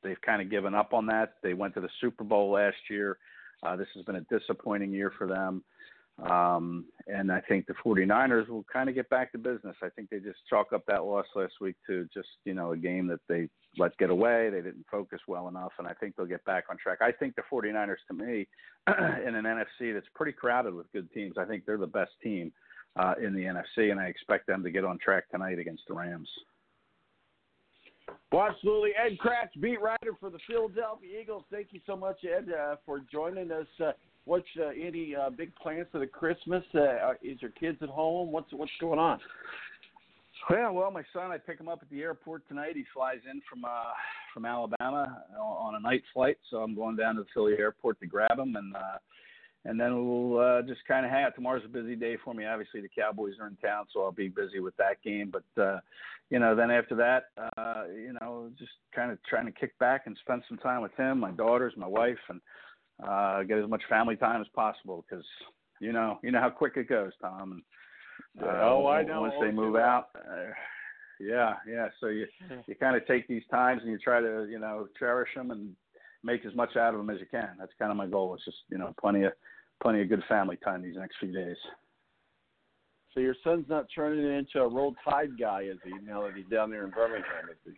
they've 0.03 0.21
kind 0.21 0.41
of 0.41 0.49
given 0.49 0.73
up 0.73 0.93
on 0.93 1.05
that. 1.07 1.35
They 1.43 1.53
went 1.53 1.73
to 1.75 1.81
the 1.81 1.89
Super 2.01 2.23
Bowl 2.23 2.51
last 2.51 2.77
year. 2.89 3.17
Uh, 3.63 3.75
this 3.75 3.87
has 3.95 4.05
been 4.05 4.15
a 4.15 4.39
disappointing 4.39 4.91
year 4.91 5.11
for 5.17 5.27
them. 5.27 5.63
Um, 6.27 6.85
and 7.07 7.31
I 7.31 7.39
think 7.41 7.65
the 7.65 7.73
49ers 7.85 8.49
will 8.49 8.65
kind 8.71 8.89
of 8.89 8.95
get 8.95 9.09
back 9.09 9.31
to 9.31 9.37
business. 9.37 9.75
I 9.81 9.89
think 9.89 10.09
they 10.09 10.19
just 10.19 10.39
chalk 10.49 10.73
up 10.73 10.83
that 10.87 11.05
loss 11.05 11.25
last 11.33 11.53
week 11.61 11.75
to 11.87 12.07
just, 12.13 12.27
you 12.43 12.53
know, 12.53 12.73
a 12.73 12.77
game 12.77 13.07
that 13.07 13.21
they 13.29 13.47
let 13.77 13.97
get 13.97 14.09
away. 14.09 14.49
They 14.49 14.61
didn't 14.61 14.85
focus 14.91 15.19
well 15.27 15.47
enough, 15.47 15.71
and 15.77 15.87
I 15.87 15.93
think 15.93 16.15
they'll 16.15 16.25
get 16.25 16.43
back 16.43 16.65
on 16.69 16.77
track. 16.77 16.99
I 17.01 17.11
think 17.11 17.35
the 17.35 17.43
49ers, 17.49 17.95
to 18.09 18.13
me, 18.13 18.47
in 18.87 19.35
an 19.35 19.45
NFC 19.45 19.93
that's 19.93 20.07
pretty 20.13 20.33
crowded 20.33 20.73
with 20.73 20.91
good 20.91 21.09
teams, 21.13 21.35
I 21.37 21.45
think 21.45 21.65
they're 21.65 21.77
the 21.77 21.87
best 21.87 22.11
team 22.21 22.51
uh, 22.97 23.13
in 23.23 23.33
the 23.33 23.43
NFC, 23.43 23.91
and 23.91 23.99
I 23.99 24.05
expect 24.05 24.47
them 24.47 24.63
to 24.63 24.71
get 24.71 24.83
on 24.83 24.97
track 24.99 25.29
tonight 25.31 25.59
against 25.59 25.83
the 25.87 25.93
Rams. 25.93 26.29
Well, 28.31 28.47
absolutely. 28.49 28.91
Ed 28.91 29.17
Kracz, 29.19 29.59
beat 29.59 29.81
writer 29.81 30.13
for 30.19 30.29
the 30.29 30.39
Philadelphia 30.47 31.21
Eagles. 31.21 31.43
Thank 31.51 31.67
you 31.71 31.79
so 31.85 31.95
much, 31.95 32.17
Ed, 32.23 32.47
uh, 32.53 32.75
for 32.85 33.01
joining 33.11 33.51
us. 33.51 33.67
Uh, 33.83 33.91
what's 34.25 34.47
uh, 34.59 34.67
any 34.67 35.15
uh, 35.15 35.29
big 35.29 35.53
plans 35.55 35.87
for 35.91 35.99
the 35.99 36.07
Christmas? 36.07 36.63
Uh, 36.75 37.13
is 37.23 37.41
your 37.41 37.51
kids 37.51 37.77
at 37.81 37.89
home? 37.89 38.31
What's 38.31 38.51
what's 38.53 38.71
going 38.79 38.99
on? 38.99 39.19
Well, 40.49 40.73
well, 40.73 40.91
my 40.91 41.03
son, 41.13 41.31
I 41.31 41.37
pick 41.37 41.59
him 41.59 41.67
up 41.67 41.79
at 41.81 41.89
the 41.89 42.01
airport 42.01 42.47
tonight. 42.47 42.75
He 42.75 42.85
flies 42.93 43.19
in 43.29 43.41
from 43.49 43.65
uh 43.65 43.91
from 44.33 44.45
Alabama 44.45 45.23
on 45.39 45.75
a 45.75 45.79
night 45.79 46.03
flight, 46.13 46.37
so 46.49 46.57
I'm 46.57 46.75
going 46.75 46.95
down 46.95 47.15
to 47.15 47.21
the 47.23 47.27
Philly 47.33 47.53
airport 47.59 47.99
to 47.99 48.07
grab 48.07 48.37
him, 48.39 48.55
and 48.55 48.75
uh 48.75 48.97
and 49.65 49.79
then 49.79 50.07
we'll 50.07 50.39
uh, 50.39 50.61
just 50.61 50.81
kind 50.87 51.05
of 51.05 51.11
hang 51.11 51.25
out. 51.25 51.35
Tomorrow's 51.35 51.65
a 51.65 51.69
busy 51.69 51.95
day 51.95 52.17
for 52.23 52.33
me. 52.33 52.45
Obviously, 52.45 52.81
the 52.81 52.89
Cowboys 52.89 53.33
are 53.41 53.47
in 53.47 53.55
town, 53.57 53.85
so 53.93 54.03
I'll 54.03 54.11
be 54.11 54.29
busy 54.29 54.59
with 54.59 54.75
that 54.77 55.01
game. 55.03 55.31
But 55.31 55.61
uh, 55.61 55.79
you 56.29 56.39
know, 56.39 56.55
then 56.55 56.71
after 56.71 56.95
that, 56.95 57.25
uh, 57.57 57.83
you 57.93 58.13
know, 58.19 58.49
just 58.57 58.71
kind 58.95 59.11
of 59.11 59.17
trying 59.29 59.45
to 59.45 59.51
kick 59.51 59.77
back 59.79 60.03
and 60.05 60.17
spend 60.21 60.43
some 60.47 60.57
time 60.57 60.81
with 60.81 60.95
him, 60.95 61.19
my 61.19 61.31
daughters, 61.31 61.73
my 61.75 61.87
wife, 61.87 62.17
and 62.29 62.41
uh, 63.05 63.43
get 63.43 63.57
as 63.57 63.69
much 63.69 63.81
family 63.89 64.15
time 64.15 64.41
as 64.41 64.47
possible 64.55 65.05
because 65.09 65.25
you 65.81 65.91
know, 65.93 66.19
you 66.23 66.31
know 66.31 66.39
how 66.41 66.49
quick 66.49 66.73
it 66.75 66.89
goes, 66.89 67.11
Tom. 67.21 67.63
And, 68.35 68.43
uh, 68.43 68.59
Oh, 68.61 68.87
I 68.87 69.03
know. 69.03 69.21
Once 69.21 69.35
they 69.41 69.51
move 69.51 69.75
out, 69.75 70.09
uh, 70.15 70.51
yeah, 71.19 71.55
yeah. 71.67 71.87
So 71.99 72.07
you 72.07 72.27
you 72.65 72.75
kind 72.75 72.95
of 72.95 73.05
take 73.07 73.27
these 73.27 73.43
times 73.51 73.81
and 73.81 73.91
you 73.91 73.97
try 73.97 74.21
to 74.21 74.47
you 74.49 74.59
know 74.59 74.87
cherish 74.97 75.29
them 75.35 75.51
and 75.51 75.75
make 76.23 76.45
as 76.45 76.55
much 76.55 76.75
out 76.75 76.93
of 76.93 76.99
them 76.99 77.09
as 77.09 77.19
you 77.19 77.27
can. 77.29 77.49
That's 77.57 77.71
kind 77.79 77.91
of 77.91 77.97
my 77.97 78.07
goal. 78.07 78.33
It's 78.35 78.45
just 78.45 78.57
you 78.69 78.77
know 78.77 78.93
plenty 78.99 79.23
of 79.23 79.33
plenty 79.81 80.01
of 80.01 80.09
good 80.09 80.23
family 80.27 80.57
time 80.57 80.81
these 80.81 80.97
next 80.97 81.17
few 81.19 81.31
days. 81.31 81.57
So 83.13 83.19
your 83.21 83.35
son's 83.43 83.65
not 83.67 83.87
turning 83.93 84.23
into 84.23 84.59
a 84.61 84.67
roll 84.67 84.95
tide 85.03 85.31
guy, 85.39 85.63
is 85.63 85.77
he? 85.83 85.91
Now 86.05 86.21
that 86.23 86.35
he's 86.35 86.45
down 86.45 86.69
there 86.69 86.85
in 86.85 86.91
Birmingham, 86.91 87.49
is 87.49 87.57
he? 87.65 87.71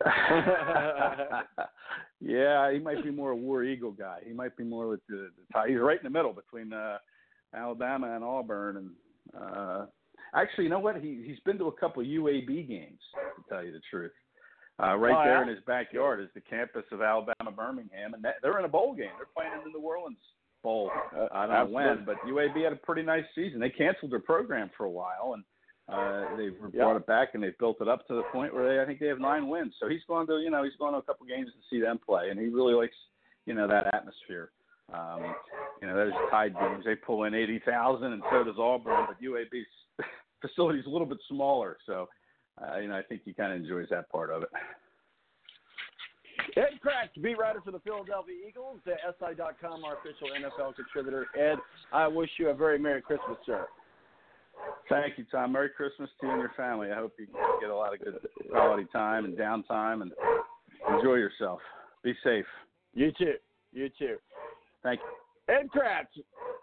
yeah, 2.34 2.70
he 2.70 2.78
might 2.78 3.02
be 3.02 3.10
more 3.10 3.30
a 3.30 3.36
War 3.36 3.64
Eagle 3.64 3.92
guy. 3.92 4.18
He 4.26 4.34
might 4.34 4.54
be 4.58 4.64
more 4.64 4.88
with 4.88 5.00
the, 5.08 5.30
the 5.36 5.42
tie. 5.52 5.68
He's 5.68 5.78
right 5.78 5.96
in 5.96 6.04
the 6.04 6.10
middle 6.10 6.34
between 6.34 6.74
uh, 6.74 6.98
Alabama 7.54 8.14
and 8.14 8.22
Auburn. 8.22 8.76
And 8.76 8.90
uh, 9.42 9.86
actually, 10.34 10.64
you 10.64 10.70
know 10.70 10.80
what? 10.80 10.96
He 10.96 11.22
he's 11.26 11.40
been 11.46 11.56
to 11.58 11.68
a 11.68 11.72
couple 11.72 12.02
UAB 12.02 12.68
games. 12.68 13.00
To 13.14 13.42
tell 13.48 13.64
you 13.64 13.72
the 13.72 13.80
truth, 13.90 14.12
uh, 14.82 14.96
right 14.96 15.14
Oh, 15.14 15.24
there 15.24 15.36
yeah? 15.36 15.42
in 15.42 15.48
his 15.48 15.64
backyard 15.66 16.20
is 16.20 16.28
the 16.34 16.40
campus 16.40 16.84
of 16.92 17.02
Alabama 17.02 17.50
Birmingham, 17.54 18.14
and 18.14 18.22
that, 18.24 18.36
they're 18.42 18.58
in 18.58 18.64
a 18.64 18.68
bowl 18.68 18.94
game. 18.94 19.10
They're 19.16 19.26
playing 19.34 19.52
in 19.52 19.72
the 19.72 19.78
New 19.78 19.84
Orleans 19.84 20.16
Bowl. 20.62 20.90
Uh, 21.16 21.26
I 21.32 21.46
don't 21.46 21.70
know 21.70 21.74
when, 21.74 22.04
but 22.04 22.16
UAB 22.26 22.62
had 22.64 22.72
a 22.72 22.76
pretty 22.76 23.02
nice 23.02 23.24
season. 23.34 23.60
They 23.60 23.70
canceled 23.70 24.12
their 24.12 24.20
program 24.20 24.70
for 24.76 24.84
a 24.84 24.90
while, 24.90 25.34
and 25.34 25.44
uh, 25.88 26.36
they 26.36 26.44
Yeah. 26.76 26.84
brought 26.84 26.96
it 26.96 27.06
back 27.06 27.30
and 27.34 27.42
they've 27.42 27.58
built 27.58 27.80
it 27.80 27.88
up 27.88 28.06
to 28.06 28.14
the 28.14 28.22
point 28.32 28.54
where 28.54 28.68
they, 28.76 28.80
I 28.82 28.86
think 28.86 29.00
they 29.00 29.08
have 29.08 29.18
nine 29.18 29.48
wins. 29.48 29.74
So 29.80 29.88
he's 29.88 30.04
going 30.06 30.26
to, 30.28 30.38
you 30.38 30.50
know, 30.50 30.62
he's 30.62 30.76
going 30.78 30.92
to 30.92 30.98
a 30.98 31.02
couple 31.02 31.26
games 31.26 31.48
to 31.48 31.58
see 31.68 31.80
them 31.80 31.98
play, 32.04 32.30
and 32.30 32.38
he 32.38 32.46
really 32.46 32.74
likes, 32.74 32.94
you 33.46 33.54
know, 33.54 33.66
that 33.68 33.92
atmosphere. 33.94 34.50
Um, 34.92 35.34
you 35.80 35.88
know, 35.88 35.96
those 35.96 36.12
Tide 36.30 36.54
games, 36.54 36.84
they 36.84 36.94
pull 36.94 37.24
in 37.24 37.34
eighty 37.34 37.58
thousand, 37.66 38.12
and 38.12 38.22
so 38.30 38.44
does 38.44 38.56
Auburn, 38.58 39.06
but 39.08 39.20
UAB's 39.22 39.66
facility's 40.40 40.86
a 40.86 40.90
little 40.90 41.06
bit 41.06 41.18
smaller, 41.28 41.78
so 41.86 42.08
uh, 42.60 42.78
you 42.78 42.88
know, 42.88 42.96
I 42.96 43.02
think 43.02 43.22
he 43.24 43.32
kind 43.32 43.52
of 43.52 43.60
enjoys 43.60 43.88
that 43.90 44.10
part 44.10 44.30
of 44.30 44.42
it. 44.42 44.48
Ed 46.56 46.80
Kracz, 46.84 47.22
beat 47.22 47.38
writer 47.38 47.60
for 47.64 47.70
the 47.70 47.80
Philadelphia 47.80 48.34
Eagles, 48.46 48.78
the 48.84 48.94
SI.com, 49.18 49.84
our 49.84 49.96
official 49.98 50.28
NFL 50.28 50.74
contributor. 50.76 51.26
Ed, 51.38 51.56
I 51.92 52.06
wish 52.08 52.30
you 52.38 52.48
a 52.50 52.54
very 52.54 52.78
Merry 52.78 53.00
Christmas, 53.00 53.38
sir. 53.46 53.66
Thank 54.88 55.16
you, 55.16 55.24
Tom. 55.30 55.52
Merry 55.52 55.70
Christmas 55.70 56.10
to 56.20 56.26
you 56.26 56.32
and 56.32 56.40
your 56.40 56.52
family. 56.56 56.90
I 56.90 56.96
hope 56.96 57.14
you 57.18 57.26
get 57.60 57.70
a 57.70 57.74
lot 57.74 57.94
of 57.94 58.00
good 58.00 58.18
quality 58.50 58.86
time 58.92 59.24
and 59.24 59.36
downtime, 59.36 60.02
and 60.02 60.12
enjoy 60.94 61.14
yourself. 61.14 61.60
Be 62.02 62.14
safe. 62.22 62.44
You 62.92 63.12
too. 63.18 63.34
You 63.72 63.88
too. 63.98 64.16
Thank 64.82 65.00
you. 65.00 65.21
Ed 65.48 65.68
Kracz. 65.74 66.06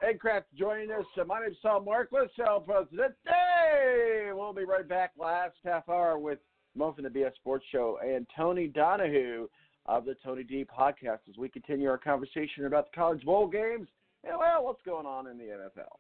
Ed 0.07 0.19
Kracz 0.19 0.43
joining 0.57 0.91
us. 0.91 1.06
Uh, 1.19 1.26
my 1.26 1.41
name's 1.41 1.57
Tom 1.61 1.84
Marquis, 1.85 2.31
El 2.45 2.61
Presidente. 2.61 4.31
We'll 4.34 4.53
be 4.53 4.64
right 4.64 4.88
back 4.88 5.11
last 5.19 5.56
half 5.65 5.89
hour 5.89 6.18
with 6.18 6.39
Mo 6.76 6.93
from 6.93 7.03
the 7.03 7.10
BS 7.10 7.35
Sports 7.35 7.65
Show 7.72 7.99
and 8.03 8.26
Tony 8.35 8.68
Donahue 8.68 9.47
of 9.85 10.06
the 10.06 10.15
Tony 10.23 10.43
D 10.43 10.65
podcast 10.65 11.19
as 11.30 11.38
we 11.38 11.49
continue 11.49 11.89
our 11.89 11.97
conversation 11.97 12.65
about 12.65 12.91
the 12.91 12.95
college 12.95 13.23
bowl 13.26 13.47
games 13.47 13.89
and, 14.23 14.38
well, 14.38 14.64
what's 14.64 14.81
going 14.84 15.06
on 15.06 15.27
in 15.27 15.38
the 15.38 15.45
NFL. 15.45 15.97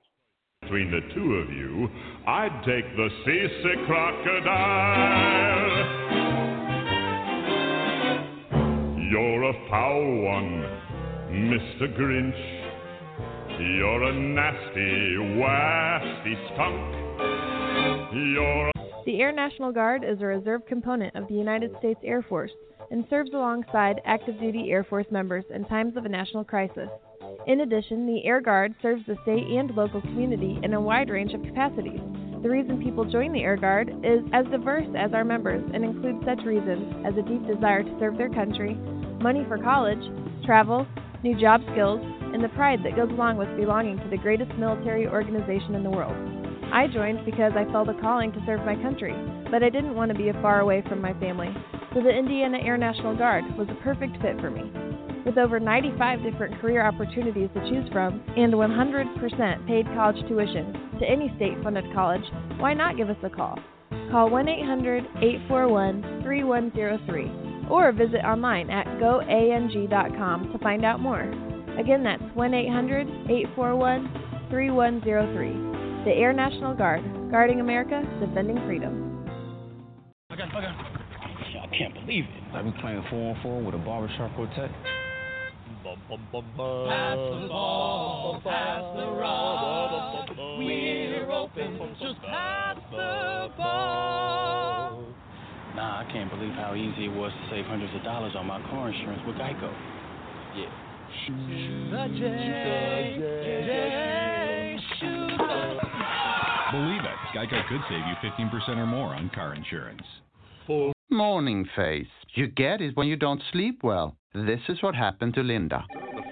Between 0.61 0.91
the 0.91 1.01
two 1.13 1.33
of 1.35 1.49
you, 1.51 1.89
I'd 2.27 2.63
take 2.65 2.85
the 2.95 3.09
seasick 3.25 3.85
crocodile. 3.87 5.19
You're 9.09 9.43
a 9.43 9.69
foul 9.69 10.21
one, 10.21 10.63
Mr. 11.31 11.97
Grinch. 11.97 12.58
You're 13.59 14.03
a 14.03 14.13
nasty, 14.13 15.17
wasty 15.37 16.33
skunk. 16.47 16.95
You're 18.15 18.71
The 19.05 19.19
Air 19.19 19.33
National 19.33 19.73
Guard 19.73 20.05
is 20.05 20.21
a 20.21 20.25
reserve 20.25 20.65
component 20.65 21.13
of 21.13 21.27
the 21.27 21.33
United 21.33 21.75
States 21.79 21.99
Air 22.05 22.21
Force 22.21 22.51
and 22.89 23.03
serves 23.09 23.31
alongside 23.33 23.99
active 24.05 24.39
duty 24.39 24.71
Air 24.71 24.85
Force 24.85 25.07
members 25.11 25.43
in 25.53 25.65
times 25.65 25.97
of 25.97 26.05
a 26.05 26.09
national 26.09 26.45
crisis. 26.45 26.87
In 27.47 27.59
addition, 27.59 28.07
the 28.07 28.23
Air 28.23 28.39
Guard 28.39 28.75
serves 28.81 29.05
the 29.05 29.17
state 29.23 29.47
and 29.47 29.75
local 29.75 29.99
community 29.99 30.57
in 30.63 30.73
a 30.73 30.79
wide 30.79 31.09
range 31.09 31.33
of 31.33 31.43
capacities. 31.43 31.99
The 32.41 32.49
reason 32.49 32.81
people 32.81 33.03
join 33.03 33.33
the 33.33 33.43
Air 33.43 33.57
Guard 33.57 33.89
is 34.05 34.21
as 34.31 34.45
diverse 34.51 34.87
as 34.97 35.11
our 35.13 35.25
members 35.25 35.69
and 35.73 35.83
includes 35.83 36.23
such 36.25 36.45
reasons 36.45 36.95
as 37.05 37.13
a 37.17 37.27
deep 37.27 37.45
desire 37.45 37.83
to 37.83 37.99
serve 37.99 38.17
their 38.17 38.29
country, 38.29 38.75
money 39.19 39.43
for 39.49 39.57
college, 39.57 39.99
travel, 40.45 40.87
new 41.23 41.39
job 41.39 41.61
skills, 41.71 41.99
and 42.33 42.43
the 42.43 42.49
pride 42.49 42.79
that 42.83 42.95
goes 42.95 43.09
along 43.09 43.37
with 43.37 43.49
belonging 43.57 43.97
to 43.97 44.09
the 44.09 44.17
greatest 44.17 44.51
military 44.57 45.07
organization 45.07 45.75
in 45.75 45.83
the 45.83 45.89
world. 45.89 46.15
I 46.71 46.87
joined 46.87 47.25
because 47.25 47.53
I 47.55 47.69
felt 47.71 47.89
a 47.89 47.99
calling 47.99 48.31
to 48.31 48.43
serve 48.45 48.63
my 48.65 48.75
country, 48.75 49.13
but 49.49 49.63
I 49.63 49.69
didn't 49.69 49.95
want 49.95 50.11
to 50.11 50.17
be 50.17 50.31
far 50.41 50.61
away 50.61 50.83
from 50.87 51.01
my 51.01 51.13
family, 51.19 51.49
so 51.93 52.01
the 52.01 52.09
Indiana 52.09 52.59
Air 52.61 52.77
National 52.77 53.17
Guard 53.17 53.43
was 53.57 53.67
a 53.69 53.83
perfect 53.83 54.21
fit 54.21 54.39
for 54.39 54.51
me. 54.51 54.71
With 55.25 55.37
over 55.37 55.59
95 55.59 56.23
different 56.23 56.61
career 56.61 56.85
opportunities 56.85 57.49
to 57.53 57.69
choose 57.69 57.89
from 57.91 58.23
and 58.37 58.53
100% 58.53 59.67
paid 59.67 59.85
college 59.87 60.27
tuition 60.27 60.73
to 60.99 61.09
any 61.09 61.33
state 61.35 61.61
funded 61.63 61.85
college, 61.93 62.23
why 62.57 62.73
not 62.73 62.97
give 62.97 63.09
us 63.09 63.17
a 63.23 63.29
call? 63.29 63.57
Call 64.11 64.29
1 64.29 64.47
800 64.47 65.03
841 65.21 66.21
3103 66.23 67.48
or 67.69 67.91
visit 67.91 68.23
online 68.25 68.69
at 68.69 68.85
goang.com 68.99 70.51
to 70.51 70.57
find 70.59 70.85
out 70.85 70.99
more. 70.99 71.21
Again, 71.79 72.03
that's 72.03 72.23
1 72.35 72.53
800 72.53 73.07
841 73.29 74.47
3103. 74.49 76.03
The 76.05 76.11
Air 76.11 76.33
National 76.33 76.73
Guard, 76.73 77.03
guarding 77.31 77.59
America, 77.59 78.01
defending 78.19 78.57
freedom. 78.65 79.25
I 80.29 80.35
got, 80.35 80.53
I. 80.55 80.95
I 81.61 81.77
can't 81.77 81.93
believe 81.93 82.23
it. 82.23 82.55
I've 82.55 82.65
been 82.65 82.73
playing 82.81 83.03
four 83.09 83.35
on 83.35 83.41
four 83.43 83.61
with 83.61 83.75
a 83.75 83.77
barbershop 83.77 84.35
quartet. 84.35 84.71
Pass 85.83 85.97
the 86.07 86.17
ball, 86.55 88.41
pass 88.43 88.81
the 88.95 89.05
rock. 89.11 90.29
We're 90.57 91.31
open, 91.31 91.95
just 91.99 92.21
pass 92.21 92.77
the 92.91 93.49
ball. 93.57 95.03
Nah, 95.75 96.01
I 96.01 96.11
can't 96.11 96.29
believe 96.29 96.53
how 96.53 96.75
easy 96.75 97.05
it 97.05 97.13
was 97.15 97.31
to 97.31 97.49
save 97.49 97.65
hundreds 97.65 97.93
of 97.95 98.03
dollars 98.03 98.33
on 98.35 98.45
my 98.47 98.59
car 98.69 98.89
insurance 98.89 99.21
with 99.25 99.35
Geico. 99.35 99.71
Yeah. 100.55 100.69
Believe 106.71 107.01
it, 107.01 107.17
Geico 107.33 107.67
could 107.67 107.81
save 107.89 108.03
you 108.05 108.15
15% 108.29 108.77
or 108.77 108.85
more 108.85 109.15
on 109.15 109.29
car 109.33 109.55
insurance. 109.55 110.03
Morning 111.09 111.67
face. 111.75 112.05
You 112.35 112.47
get 112.47 112.81
it 112.81 112.95
when 112.95 113.07
you 113.07 113.15
don't 113.15 113.41
sleep 113.51 113.79
well. 113.83 114.15
This 114.33 114.59
is 114.69 114.81
what 114.83 114.93
happened 114.93 115.33
to 115.33 115.41
Linda. 115.41 115.83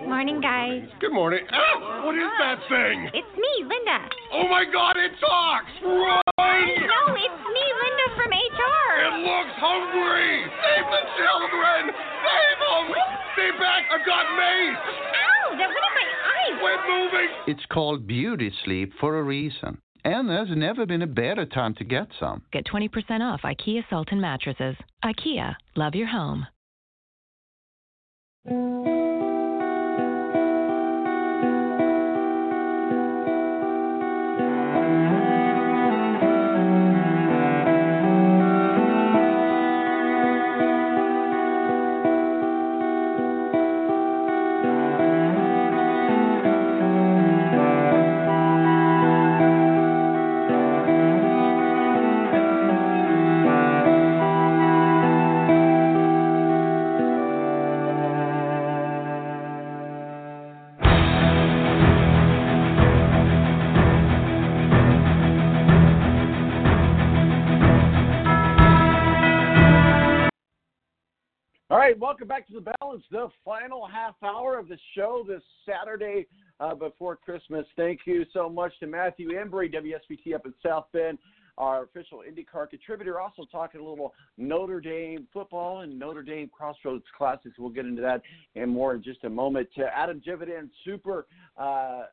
Morning, 0.05 0.39
guys. 0.39 0.84
Good 0.99 1.11
morning. 1.11 1.39
Ah, 1.51 2.05
what 2.05 2.15
is 2.15 2.30
that 2.39 2.59
thing? 2.69 3.09
It's 3.14 3.35
me, 3.35 3.65
Linda. 3.65 4.07
Oh 4.34 4.47
my 4.47 4.64
God, 4.72 4.95
it 4.95 5.11
talks! 5.19 5.72
Run! 5.81 6.22
No, 6.38 7.15
it's 7.18 7.41
me, 7.49 7.65
Linda 7.81 8.07
from 8.15 8.30
HR. 8.30 9.27
It 9.47 9.51
looks 9.51 9.59
hungry! 9.61 10.43
Save 10.43 10.85
the 10.91 11.03
children! 11.15 11.95
Save 11.95 12.59
them! 12.59 12.95
Stay 13.33 13.51
back! 13.57 13.83
I've 13.93 14.05
got 14.05 14.25
mace! 14.35 14.75
Ow, 14.75 15.55
that 15.57 15.67
went 15.67 15.71
in 15.71 15.95
my 15.95 16.07
eyes. 16.35 16.59
Quit 16.59 16.79
moving! 16.89 17.29
It's 17.47 17.65
called 17.71 18.05
beauty 18.05 18.51
sleep 18.65 18.91
for 18.99 19.19
a 19.19 19.23
reason. 19.23 19.77
And 20.03 20.29
there's 20.29 20.49
never 20.55 20.85
been 20.85 21.01
a 21.01 21.07
better 21.07 21.45
time 21.45 21.75
to 21.75 21.85
get 21.85 22.07
some. 22.19 22.43
Get 22.51 22.65
20% 22.65 22.89
off 23.21 23.41
IKEA 23.43 23.83
Sultan 23.89 24.19
mattresses. 24.19 24.75
IKEA, 25.05 25.55
love 25.75 25.95
your 25.95 26.07
home. 26.07 26.47
Right, 71.88 71.97
welcome 71.97 72.27
back 72.27 72.45
to 72.47 72.53
the 72.53 72.73
balance, 72.81 73.01
the 73.11 73.30
final 73.45 73.88
half 73.88 74.15
hour 74.22 74.59
of 74.59 74.68
the 74.68 74.77
show 74.93 75.23
this 75.26 75.41
Saturday 75.65 76.27
uh, 76.59 76.76
before 76.76 77.15
Christmas. 77.15 77.65
Thank 77.77 78.01
you 78.03 78.26
so 78.34 78.49
much 78.49 78.73
to 78.81 78.88
Matthew 78.88 79.30
Embury, 79.30 79.72
WSBT 79.72 80.35
up 80.35 80.45
in 80.45 80.53
South 80.61 80.88
Bend, 80.91 81.18
our 81.57 81.84
official 81.84 82.23
IndyCar 82.30 82.69
contributor. 82.69 83.22
Also 83.22 83.45
talking 83.49 83.80
a 83.80 83.89
little 83.89 84.14
Notre 84.38 84.81
Dame 84.81 85.27
football 85.31 85.80
and 85.80 85.97
Notre 85.97 86.23
Dame 86.23 86.49
Crossroads 86.49 87.05
Classics. 87.18 87.55
We'll 87.57 87.69
get 87.69 87.85
into 87.85 88.01
that 88.01 88.22
and 88.57 88.69
more 88.69 88.93
in 88.93 89.01
just 89.01 89.23
a 89.23 89.30
moment. 89.30 89.69
To 89.77 89.85
Adam 89.97 90.19
Jividen, 90.19 90.69
super 90.84 91.26
uh, 91.57 91.61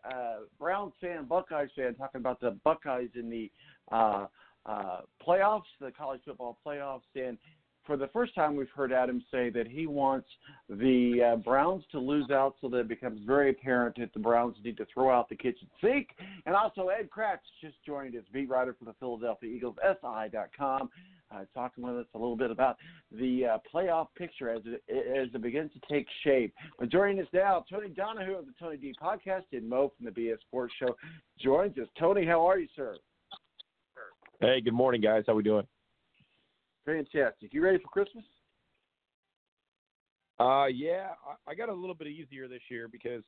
uh, 0.09 0.37
Browns 0.57 0.93
fan, 1.01 1.25
Buckeyes 1.25 1.71
fan, 1.75 1.97
talking 1.97 2.21
about 2.21 2.41
the 2.41 2.57
Buckeyes 2.63 3.11
in 3.17 3.29
the 3.29 3.51
uh, 3.91 4.27
uh, 4.67 5.01
playoffs, 5.27 5.63
the 5.81 5.91
college 5.91 6.21
football 6.25 6.59
playoffs, 6.65 7.01
and 7.17 7.39
for 7.87 7.97
the 7.97 8.09
first 8.09 8.35
time, 8.35 8.57
we've 8.57 8.71
heard 8.75 8.93
Adam 8.93 9.23
say 9.31 9.51
that 9.51 9.67
he 9.67 9.87
wants 9.87 10.29
the 10.69 11.33
uh, 11.33 11.37
Browns 11.37 11.85
to 11.93 11.99
lose 11.99 12.31
out 12.31 12.57
so 12.61 12.69
that 12.69 12.79
it 12.79 12.89
becomes 12.89 13.21
very 13.27 13.51
apparent 13.51 13.97
that 13.99 14.13
the 14.13 14.19
Browns 14.19 14.57
need 14.65 14.77
to 14.79 14.87
throw 14.93 15.11
out 15.11 15.29
the 15.29 15.37
kitchen 15.37 15.69
sink. 15.83 16.09
And 16.47 16.55
also, 16.55 16.89
Ed 16.89 17.09
Kracz 17.11 17.39
just 17.61 17.77
joined 17.85 18.15
as 18.15 18.23
beat 18.33 18.49
writer 18.49 18.75
for 18.79 18.85
the 18.85 18.95
Philadelphia 18.99 19.51
Eagles, 19.51 19.77
SI.com, 19.83 20.89
uh, 21.31 21.41
talking 21.53 21.85
with 21.85 21.97
us 21.97 22.07
a 22.15 22.19
little 22.19 22.37
bit 22.37 22.51
about 22.51 22.77
the 23.13 23.45
uh, 23.47 23.59
playoff 23.73 24.09
picture 24.17 24.49
as 24.49 24.63
it, 24.65 24.83
as 24.89 25.29
it 25.35 25.43
begins 25.43 25.71
to 25.73 25.81
take 25.93 26.07
shape. 26.23 26.55
But 26.79 26.91
joining 26.91 27.21
us 27.21 27.29
now, 27.33 27.65
Tony 27.71 27.89
Donahue 27.89 28.37
of 28.37 28.47
the 28.47 28.55
Tony 28.59 28.77
D 28.77 28.95
Podcast 29.03 29.45
and 29.53 29.69
Mo 29.69 29.93
from 29.97 30.07
the 30.07 30.13
BS 30.13 30.41
Sports 30.41 30.75
Show 30.79 30.97
joins 31.39 31.77
us. 31.79 31.89
Tony, 31.99 32.25
how 32.25 32.47
are 32.47 32.59
you, 32.59 32.69
sir? 32.75 32.97
Hey, 34.41 34.61
good 34.61 34.75
morning, 34.75 35.01
guys. 35.01 35.25
How 35.27 35.33
are 35.33 35.37
we 35.37 35.43
doing? 35.43 35.67
Fantastic. 36.85 37.53
You 37.53 37.63
ready 37.63 37.79
for 37.79 37.89
Christmas? 37.89 38.25
Uh, 40.39 40.67
yeah, 40.67 41.09
I, 41.47 41.53
I 41.53 41.55
got 41.55 41.69
a 41.69 41.75
little 41.75 41.95
bit 41.95 42.09
easier 42.09 42.49
this 42.49 42.63
year 42.69 42.89
because 42.89 43.23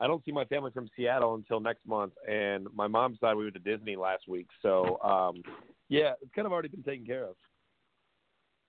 I 0.00 0.06
don't 0.06 0.24
see 0.24 0.32
my 0.32 0.44
family 0.46 0.70
from 0.72 0.88
Seattle 0.96 1.34
until 1.34 1.60
next 1.60 1.86
month, 1.86 2.12
and 2.28 2.66
my 2.74 2.86
mom's 2.86 3.20
side 3.20 3.34
we 3.34 3.44
went 3.44 3.54
to 3.54 3.76
Disney 3.76 3.96
last 3.96 4.28
week, 4.28 4.48
so 4.62 4.98
um, 5.02 5.42
yeah, 5.88 6.12
it's 6.20 6.32
kind 6.34 6.46
of 6.46 6.52
already 6.52 6.68
been 6.68 6.82
taken 6.82 7.06
care 7.06 7.24
of. 7.24 7.36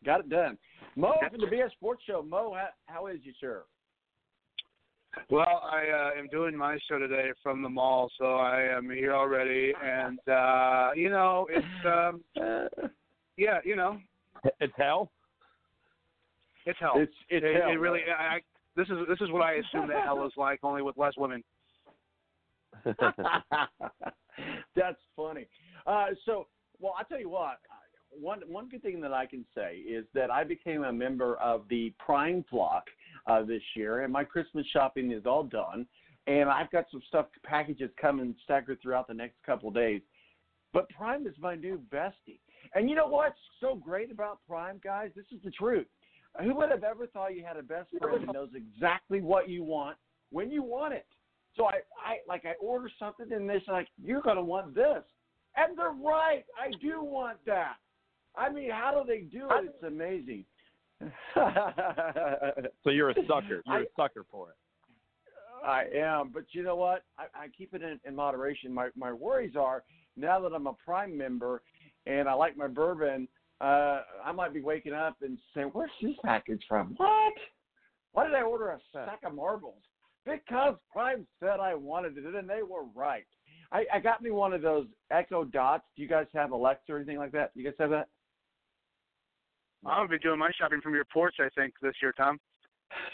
Got 0.05 0.21
it 0.21 0.29
done. 0.29 0.57
Mo 0.95 1.13
from 1.29 1.41
the 1.41 1.47
BS 1.47 1.71
Sports 1.71 2.03
Show. 2.05 2.21
Mo, 2.21 2.53
how, 2.55 2.69
how 2.85 3.07
is 3.07 3.17
you, 3.23 3.33
sir? 3.39 3.63
Well, 5.29 5.63
I 5.63 5.87
uh, 5.89 6.19
am 6.19 6.27
doing 6.27 6.55
my 6.55 6.77
show 6.87 6.99
today 6.99 7.31
from 7.41 7.63
the 7.63 7.69
mall, 7.69 8.11
so 8.19 8.35
I 8.35 8.61
am 8.61 8.89
here 8.89 9.13
already, 9.13 9.73
and 9.83 10.19
uh, 10.29 10.91
you 10.95 11.09
know, 11.09 11.47
it's 11.49 11.85
um, 11.85 12.21
yeah, 13.37 13.59
you 13.65 13.75
know, 13.75 13.97
It's 14.59 14.73
hell. 14.77 15.11
it's 16.65 16.79
hell. 16.79 16.93
It's 16.95 17.13
it's 17.29 17.45
it, 17.45 17.61
hell, 17.61 17.69
it 17.71 17.75
really. 17.75 18.01
right? 18.07 18.37
I, 18.37 18.39
this 18.75 18.87
is 18.87 18.97
this 19.07 19.19
is 19.21 19.31
what 19.31 19.41
I 19.41 19.53
assume 19.53 19.87
that 19.87 20.03
hell 20.03 20.25
is 20.25 20.33
like, 20.37 20.59
only 20.63 20.81
with 20.81 20.97
less 20.97 21.13
women. 21.17 21.43
That's 24.75 25.01
funny. 25.15 25.47
Uh, 25.85 26.07
so, 26.25 26.47
well, 26.79 26.93
I 26.97 27.03
tell 27.03 27.19
you 27.19 27.29
what. 27.29 27.57
One 28.09 28.41
one 28.47 28.69
good 28.69 28.81
thing 28.81 29.01
that 29.01 29.13
I 29.13 29.25
can 29.25 29.45
say 29.53 29.77
is 29.77 30.05
that 30.13 30.31
I 30.31 30.43
became 30.43 30.83
a 30.83 30.93
member 30.93 31.35
of 31.37 31.63
the 31.69 31.93
Prime 31.99 32.45
Flock 32.49 32.85
uh, 33.27 33.43
this 33.43 33.61
year, 33.75 34.03
and 34.03 34.13
my 34.13 34.23
Christmas 34.23 34.65
shopping 34.71 35.11
is 35.11 35.25
all 35.25 35.43
done. 35.43 35.85
And 36.25 36.49
I've 36.49 36.69
got 36.71 36.85
some 36.91 37.01
stuff 37.07 37.27
packages 37.43 37.89
coming 37.99 38.35
staggered 38.43 38.79
throughout 38.81 39.07
the 39.07 39.13
next 39.13 39.35
couple 39.45 39.69
of 39.69 39.75
days. 39.75 40.01
But 40.73 40.89
Prime 40.89 41.25
is 41.25 41.33
my 41.39 41.55
new 41.55 41.81
bestie. 41.91 42.39
And 42.75 42.89
you 42.89 42.95
know 42.95 43.07
what's 43.07 43.39
so 43.59 43.75
great 43.75 44.11
about 44.11 44.39
Prime, 44.47 44.79
guys? 44.83 45.11
This 45.15 45.25
is 45.31 45.39
the 45.43 45.51
truth. 45.51 45.87
Who 46.41 46.55
would 46.55 46.69
have 46.69 46.83
ever 46.83 47.07
thought 47.07 47.35
you 47.35 47.43
had 47.43 47.57
a 47.57 47.63
best 47.63 47.89
friend 47.99 48.27
that 48.27 48.33
knows 48.33 48.49
exactly 48.53 49.21
what 49.21 49.49
you 49.49 49.63
want 49.63 49.97
when 50.31 50.51
you 50.51 50.61
want 50.61 50.93
it? 50.93 51.05
So 51.55 51.65
I, 51.65 51.77
I 52.05 52.17
like 52.27 52.45
I 52.45 52.53
order 52.61 52.89
something 52.99 53.31
and 53.31 53.49
they're 53.49 53.61
like, 53.67 53.87
You're 54.03 54.21
gonna 54.21 54.43
want 54.43 54.75
this. 54.75 55.03
And 55.55 55.77
they're 55.77 55.89
right. 55.89 56.45
I 56.59 56.71
do 56.79 57.03
want 57.03 57.37
that. 57.47 57.75
I 58.35 58.51
mean, 58.51 58.69
how 58.69 58.91
do 58.91 59.07
they 59.07 59.21
do 59.21 59.47
it? 59.49 59.65
It's 59.73 59.83
amazing. 59.83 60.45
So 62.83 62.89
you're 62.91 63.09
a 63.09 63.15
sucker. 63.27 63.61
You're 63.65 63.75
I- 63.75 63.81
a 63.81 63.85
sucker 63.95 64.25
for 64.31 64.49
it. 64.49 64.55
I 65.65 65.85
am, 65.95 66.29
but 66.31 66.43
you 66.51 66.63
know 66.63 66.75
what? 66.75 67.03
I, 67.17 67.23
I 67.35 67.47
keep 67.47 67.73
it 67.73 67.81
in, 67.81 67.99
in 68.05 68.15
moderation. 68.15 68.71
My 68.73 68.89
my 68.95 69.11
worries 69.11 69.55
are 69.55 69.83
now 70.15 70.39
that 70.41 70.53
I'm 70.53 70.67
a 70.67 70.73
Prime 70.73 71.17
member 71.17 71.63
and 72.07 72.27
I 72.29 72.33
like 72.33 72.57
my 72.57 72.67
bourbon, 72.67 73.27
uh, 73.59 74.01
I 74.23 74.31
might 74.33 74.53
be 74.53 74.61
waking 74.61 74.93
up 74.93 75.17
and 75.21 75.37
saying, 75.53 75.69
"Where's 75.73 75.91
this 76.01 76.15
package 76.23 76.63
from? 76.67 76.93
What? 76.97 77.33
Why 78.13 78.25
did 78.25 78.35
I 78.35 78.41
order 78.41 78.69
a 78.69 78.79
sack 78.91 79.19
of 79.23 79.35
marbles? 79.35 79.81
Because 80.25 80.75
Prime 80.91 81.27
said 81.39 81.59
I 81.59 81.73
wanted 81.75 82.17
it, 82.17 82.25
and 82.25 82.49
they 82.49 82.63
were 82.63 82.83
right. 82.95 83.25
I, 83.71 83.85
I 83.93 83.99
got 83.99 84.21
me 84.21 84.31
one 84.31 84.53
of 84.53 84.61
those 84.61 84.87
Echo 85.11 85.43
Dots. 85.43 85.83
Do 85.95 86.01
you 86.01 86.07
guys 86.07 86.27
have 86.33 86.51
Alexa 86.51 86.91
or 86.91 86.97
anything 86.97 87.17
like 87.17 87.31
that? 87.33 87.51
You 87.55 87.63
guys 87.63 87.73
have 87.79 87.89
that? 87.91 88.07
I'm 89.85 89.99
gonna 89.99 90.09
be 90.09 90.19
doing 90.19 90.39
my 90.39 90.51
shopping 90.57 90.81
from 90.81 90.95
your 90.95 91.05
porch, 91.05 91.35
I 91.39 91.49
think, 91.55 91.73
this 91.81 91.93
year, 92.01 92.13
Tom. 92.13 92.39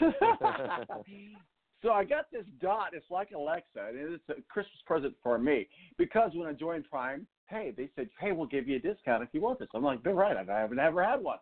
so 1.82 1.92
I 1.92 2.04
got 2.04 2.30
this 2.32 2.44
dot. 2.60 2.90
It's 2.94 3.10
like 3.10 3.30
Alexa, 3.32 3.88
and 3.88 4.14
it's 4.14 4.28
a 4.28 4.40
Christmas 4.48 4.80
present 4.86 5.14
for 5.22 5.38
me 5.38 5.68
because 5.98 6.30
when 6.34 6.48
I 6.48 6.52
joined 6.52 6.84
Prime, 6.90 7.26
hey, 7.46 7.72
they 7.76 7.88
said, 7.96 8.08
hey, 8.18 8.32
we'll 8.32 8.46
give 8.46 8.68
you 8.68 8.76
a 8.76 8.80
discount 8.80 9.22
if 9.22 9.28
you 9.32 9.40
want 9.40 9.58
this. 9.58 9.68
I'm 9.74 9.82
like, 9.82 10.02
they're 10.02 10.14
right. 10.14 10.36
I 10.36 10.60
haven't 10.60 10.78
ever 10.78 11.04
had 11.04 11.20
one. 11.20 11.38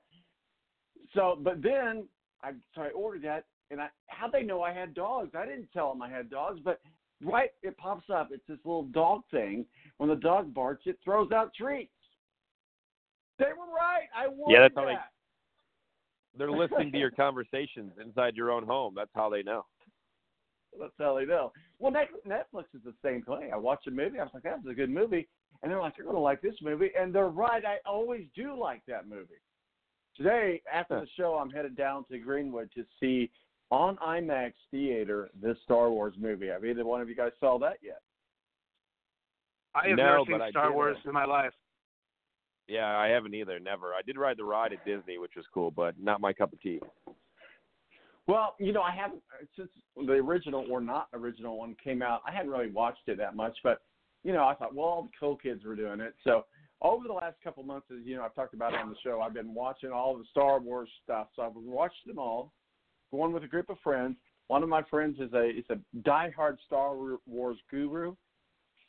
So, 1.14 1.38
but 1.40 1.62
then 1.62 2.08
I 2.42 2.52
so 2.74 2.82
I 2.82 2.88
ordered 2.90 3.22
that, 3.22 3.44
and 3.70 3.80
I 3.80 3.88
how 4.06 4.28
they 4.28 4.42
know 4.42 4.62
I 4.62 4.72
had 4.72 4.94
dogs? 4.94 5.30
I 5.34 5.44
didn't 5.46 5.68
tell 5.72 5.92
them 5.92 6.02
I 6.02 6.08
had 6.08 6.30
dogs, 6.30 6.60
but 6.64 6.80
right, 7.22 7.50
it 7.62 7.76
pops 7.76 8.08
up. 8.10 8.30
It's 8.32 8.46
this 8.48 8.58
little 8.64 8.84
dog 8.84 9.22
thing. 9.30 9.66
When 9.98 10.08
the 10.08 10.16
dog 10.16 10.54
barks, 10.54 10.82
it 10.86 10.98
throws 11.04 11.30
out 11.32 11.52
treats. 11.54 11.92
They 13.38 13.46
were 13.46 13.72
right. 13.74 14.06
I 14.16 14.28
wanted 14.28 14.54
Yeah, 14.54 14.60
that's 14.62 14.74
how 14.74 14.86
that. 14.86 15.10
they. 16.34 16.38
They're 16.38 16.50
listening 16.50 16.92
to 16.92 16.98
your 16.98 17.10
conversations 17.16 17.92
inside 18.02 18.36
your 18.36 18.50
own 18.50 18.64
home. 18.64 18.94
That's 18.96 19.10
how 19.14 19.28
they 19.28 19.42
know. 19.42 19.66
That's 20.78 20.92
how 20.98 21.16
they 21.16 21.26
know. 21.26 21.52
Well, 21.78 21.92
Netflix 21.92 22.64
is 22.74 22.80
the 22.84 22.94
same 23.04 23.22
thing. 23.22 23.50
I 23.52 23.56
watched 23.56 23.86
a 23.86 23.90
movie. 23.90 24.18
I 24.18 24.22
was 24.22 24.30
like, 24.32 24.44
that 24.44 24.62
was 24.62 24.72
a 24.72 24.74
good 24.74 24.88
movie. 24.88 25.28
And 25.62 25.70
they're 25.70 25.80
like, 25.80 25.94
you're 25.96 26.06
going 26.06 26.16
to 26.16 26.20
like 26.20 26.42
this 26.42 26.54
movie. 26.62 26.90
And 26.98 27.14
they're 27.14 27.28
right. 27.28 27.64
I 27.64 27.76
always 27.88 28.26
do 28.34 28.58
like 28.58 28.82
that 28.88 29.08
movie. 29.08 29.40
Today, 30.16 30.60
after 30.72 31.00
the 31.00 31.06
show, 31.16 31.34
I'm 31.34 31.50
headed 31.50 31.76
down 31.76 32.04
to 32.10 32.18
Greenwood 32.18 32.70
to 32.74 32.84
see 33.00 33.30
on 33.70 33.96
IMAX 33.96 34.52
Theater 34.70 35.30
this 35.40 35.56
Star 35.64 35.90
Wars 35.90 36.14
movie. 36.18 36.48
Have 36.48 36.64
either 36.64 36.84
one 36.84 37.00
of 37.00 37.08
you 37.08 37.14
guys 37.14 37.30
saw 37.40 37.58
that 37.60 37.78
yet? 37.82 38.02
I 39.74 39.88
have 39.88 39.96
No, 39.96 40.24
never 40.24 40.44
seen 40.44 40.50
Star 40.50 40.72
Wars 40.72 40.98
uh, 41.04 41.08
in 41.08 41.14
my 41.14 41.24
life. 41.24 41.52
Yeah, 42.68 42.96
I 42.96 43.08
haven't 43.08 43.34
either. 43.34 43.58
Never. 43.58 43.94
I 43.94 44.02
did 44.06 44.18
ride 44.18 44.36
the 44.36 44.44
ride 44.44 44.72
at 44.72 44.84
Disney, 44.84 45.18
which 45.18 45.32
was 45.36 45.46
cool, 45.52 45.70
but 45.70 45.94
not 45.98 46.20
my 46.20 46.32
cup 46.32 46.52
of 46.52 46.60
tea. 46.60 46.80
Well, 48.26 48.54
you 48.58 48.72
know, 48.72 48.82
I 48.82 48.92
haven't 48.94 49.22
since 49.56 49.70
the 49.96 50.12
original 50.12 50.64
or 50.70 50.80
not 50.80 51.08
original 51.12 51.58
one 51.58 51.74
came 51.82 52.02
out. 52.02 52.20
I 52.26 52.30
hadn't 52.30 52.50
really 52.50 52.70
watched 52.70 53.08
it 53.08 53.18
that 53.18 53.34
much, 53.34 53.56
but 53.64 53.82
you 54.24 54.32
know, 54.32 54.44
I 54.44 54.54
thought, 54.54 54.74
well, 54.74 54.86
all 54.86 55.02
the 55.02 55.10
cool 55.18 55.36
kids 55.36 55.64
were 55.64 55.76
doing 55.76 56.00
it. 56.00 56.14
So 56.24 56.44
over 56.80 57.06
the 57.06 57.14
last 57.14 57.36
couple 57.42 57.62
months, 57.62 57.86
as 57.90 58.04
you 58.04 58.16
know, 58.16 58.22
I've 58.22 58.34
talked 58.34 58.54
about 58.54 58.74
it 58.74 58.80
on 58.80 58.88
the 58.88 58.96
show. 59.02 59.20
I've 59.20 59.34
been 59.34 59.54
watching 59.54 59.90
all 59.90 60.16
the 60.16 60.24
Star 60.30 60.60
Wars 60.60 60.88
stuff. 61.04 61.28
So 61.34 61.42
I've 61.42 61.54
watched 61.54 62.06
them 62.06 62.18
all, 62.18 62.52
going 63.10 63.32
with 63.32 63.44
a 63.44 63.48
group 63.48 63.70
of 63.70 63.78
friends. 63.82 64.16
One 64.48 64.62
of 64.62 64.68
my 64.68 64.82
friends 64.90 65.18
is 65.20 65.32
a 65.32 65.48
is 65.48 65.64
a 65.70 65.78
diehard 66.00 66.56
Star 66.66 66.94
Wars 67.26 67.56
guru, 67.70 68.14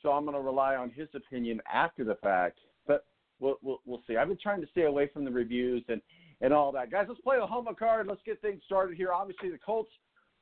so 0.02 0.12
I'm 0.12 0.26
going 0.26 0.36
to 0.36 0.42
rely 0.42 0.76
on 0.76 0.90
his 0.90 1.08
opinion 1.16 1.62
after 1.72 2.04
the 2.04 2.16
fact. 2.16 2.60
But 2.88 3.06
we'll, 3.40 3.58
we'll 3.62 3.82
we'll 3.86 4.04
see. 4.08 4.18
I've 4.18 4.28
been 4.28 4.38
trying 4.42 4.62
to 4.62 4.68
stay 4.68 4.84
away 4.84 5.10
from 5.14 5.24
the 5.24 5.32
reviews 5.32 5.84
and 5.88 6.02
and 6.42 6.54
all 6.54 6.72
that. 6.74 6.92
Guys, 6.92 7.06
let's 7.08 7.22
play 7.22 7.38
the 7.40 7.48
home 7.48 7.68
card. 7.78 8.08
Let's 8.08 8.22
get 8.26 8.42
things 8.42 8.62
started 8.66 8.98
here. 8.98 9.14
Obviously, 9.14 9.50
the 9.50 9.58
Colts 9.58 9.92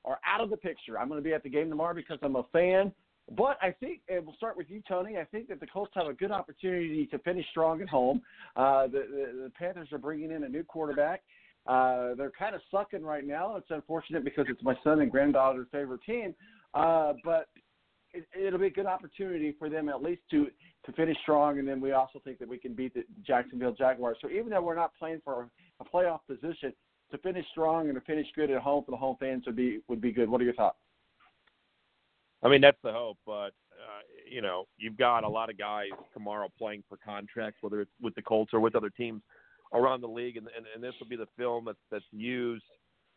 are 0.05 0.19
out 0.25 0.41
of 0.41 0.49
the 0.49 0.57
picture. 0.57 0.97
I'm 0.97 1.07
going 1.07 1.21
to 1.21 1.23
be 1.23 1.33
at 1.33 1.43
the 1.43 1.49
game 1.49 1.69
tomorrow 1.69 1.93
because 1.93 2.17
I'm 2.23 2.37
a 2.37 2.43
fan. 2.51 2.91
But 3.37 3.57
I 3.61 3.71
think, 3.71 4.01
and 4.09 4.25
we'll 4.25 4.35
start 4.35 4.57
with 4.57 4.69
you, 4.69 4.81
Tony. 4.87 5.17
I 5.17 5.23
think 5.23 5.47
that 5.49 5.59
the 5.59 5.67
Colts 5.67 5.93
have 5.95 6.07
a 6.07 6.13
good 6.13 6.31
opportunity 6.31 7.05
to 7.07 7.19
finish 7.19 7.45
strong 7.51 7.81
at 7.81 7.87
home. 7.87 8.21
Uh, 8.55 8.87
the, 8.87 9.05
the, 9.09 9.43
the 9.43 9.51
Panthers 9.57 9.87
are 9.91 9.97
bringing 9.97 10.31
in 10.31 10.43
a 10.43 10.49
new 10.49 10.63
quarterback. 10.63 11.21
Uh, 11.65 12.15
they're 12.15 12.31
kind 12.37 12.55
of 12.55 12.61
sucking 12.71 13.03
right 13.03 13.25
now. 13.25 13.55
It's 13.55 13.69
unfortunate 13.69 14.23
because 14.25 14.45
it's 14.49 14.61
my 14.63 14.75
son 14.83 14.99
and 14.99 15.11
granddaughter's 15.11 15.67
favorite 15.71 16.01
team. 16.05 16.35
Uh, 16.73 17.13
but 17.23 17.47
it, 18.13 18.25
it'll 18.37 18.59
be 18.59 18.67
a 18.67 18.71
good 18.71 18.85
opportunity 18.85 19.55
for 19.57 19.69
them 19.69 19.87
at 19.89 20.01
least 20.01 20.21
to 20.31 20.47
to 20.85 20.91
finish 20.93 21.15
strong, 21.21 21.59
and 21.59 21.67
then 21.67 21.79
we 21.79 21.91
also 21.91 22.19
think 22.23 22.39
that 22.39 22.49
we 22.49 22.57
can 22.57 22.73
beat 22.73 22.91
the 22.95 23.03
Jacksonville 23.23 23.73
Jaguars. 23.73 24.17
So 24.19 24.31
even 24.31 24.49
though 24.49 24.63
we're 24.63 24.75
not 24.75 24.93
playing 24.97 25.21
for 25.23 25.47
a 25.79 25.85
playoff 25.85 26.21
position, 26.27 26.73
to 27.11 27.17
finish 27.19 27.45
strong 27.51 27.87
and 27.87 27.95
to 27.95 28.01
finish 28.01 28.25
good 28.35 28.49
at 28.49 28.61
home 28.61 28.83
for 28.83 28.89
the 28.89 28.97
home 28.97 29.15
fans 29.19 29.43
would 29.45 29.55
be 29.55 29.79
would 29.87 30.01
be 30.01 30.11
good. 30.11 30.27
What 30.27 30.41
are 30.41 30.43
your 30.43 30.55
thoughts? 30.55 30.79
I 32.43 32.49
mean, 32.49 32.61
that's 32.61 32.77
the 32.83 32.91
hope, 32.91 33.17
but 33.25 33.51
uh, 33.81 34.01
you 34.29 34.41
know, 34.41 34.65
you've 34.77 34.97
got 34.97 35.23
a 35.23 35.29
lot 35.29 35.49
of 35.49 35.57
guys 35.57 35.89
tomorrow 36.13 36.49
playing 36.57 36.83
for 36.89 36.97
contracts, 37.03 37.59
whether 37.61 37.81
it's 37.81 37.91
with 38.01 38.15
the 38.15 38.21
Colts 38.21 38.53
or 38.53 38.59
with 38.59 38.75
other 38.75 38.89
teams 38.89 39.21
around 39.73 40.01
the 40.01 40.07
league, 40.07 40.37
and 40.37 40.47
and, 40.55 40.65
and 40.73 40.83
this 40.83 40.93
will 40.99 41.07
be 41.07 41.15
the 41.15 41.27
film 41.37 41.65
that's 41.65 41.77
that's 41.91 42.05
used, 42.11 42.63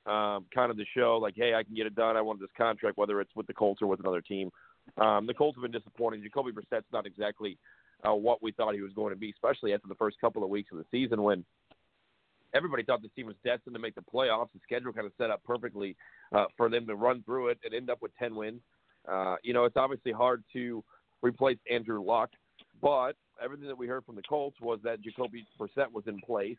um, 0.06 0.46
kind 0.54 0.70
of 0.70 0.76
to 0.76 0.84
show 0.94 1.18
like, 1.20 1.34
hey, 1.36 1.54
I 1.54 1.62
can 1.62 1.74
get 1.74 1.86
it 1.86 1.94
done. 1.94 2.16
I 2.16 2.20
want 2.20 2.40
this 2.40 2.50
contract, 2.56 2.98
whether 2.98 3.20
it's 3.20 3.34
with 3.34 3.46
the 3.46 3.54
Colts 3.54 3.82
or 3.82 3.86
with 3.86 4.00
another 4.00 4.20
team. 4.20 4.50
Um, 4.98 5.26
the 5.26 5.34
Colts 5.34 5.56
have 5.56 5.62
been 5.62 5.72
disappointing. 5.72 6.22
Jacoby 6.22 6.52
Brissett's 6.52 6.92
not 6.92 7.06
exactly 7.06 7.56
uh, 8.06 8.14
what 8.14 8.42
we 8.42 8.52
thought 8.52 8.74
he 8.74 8.82
was 8.82 8.92
going 8.92 9.14
to 9.14 9.18
be, 9.18 9.30
especially 9.30 9.72
after 9.72 9.88
the 9.88 9.94
first 9.94 10.20
couple 10.20 10.44
of 10.44 10.50
weeks 10.50 10.70
of 10.72 10.78
the 10.78 10.84
season 10.90 11.22
when 11.22 11.44
everybody 12.54 12.82
thought 12.82 13.02
this 13.02 13.10
team 13.16 13.26
was 13.26 13.36
destined 13.44 13.74
to 13.74 13.80
make 13.80 13.94
the 13.94 14.02
playoffs. 14.02 14.52
The 14.52 14.60
schedule 14.62 14.92
kind 14.92 15.06
of 15.06 15.12
set 15.18 15.30
up 15.30 15.42
perfectly 15.44 15.96
uh, 16.32 16.44
for 16.56 16.68
them 16.68 16.86
to 16.86 16.94
run 16.94 17.22
through 17.24 17.48
it 17.48 17.58
and 17.64 17.74
end 17.74 17.90
up 17.90 18.02
with 18.02 18.12
10 18.18 18.34
wins. 18.34 18.60
Uh, 19.10 19.36
you 19.42 19.52
know, 19.52 19.64
it's 19.64 19.76
obviously 19.76 20.12
hard 20.12 20.42
to 20.52 20.82
replace 21.22 21.58
Andrew 21.70 22.02
Luck, 22.02 22.30
but 22.80 23.12
everything 23.42 23.66
that 23.66 23.78
we 23.78 23.86
heard 23.86 24.04
from 24.04 24.16
the 24.16 24.22
Colts 24.22 24.56
was 24.60 24.78
that 24.84 25.00
Jacoby 25.00 25.46
Brissett 25.58 25.92
was 25.92 26.04
in 26.06 26.20
place, 26.20 26.56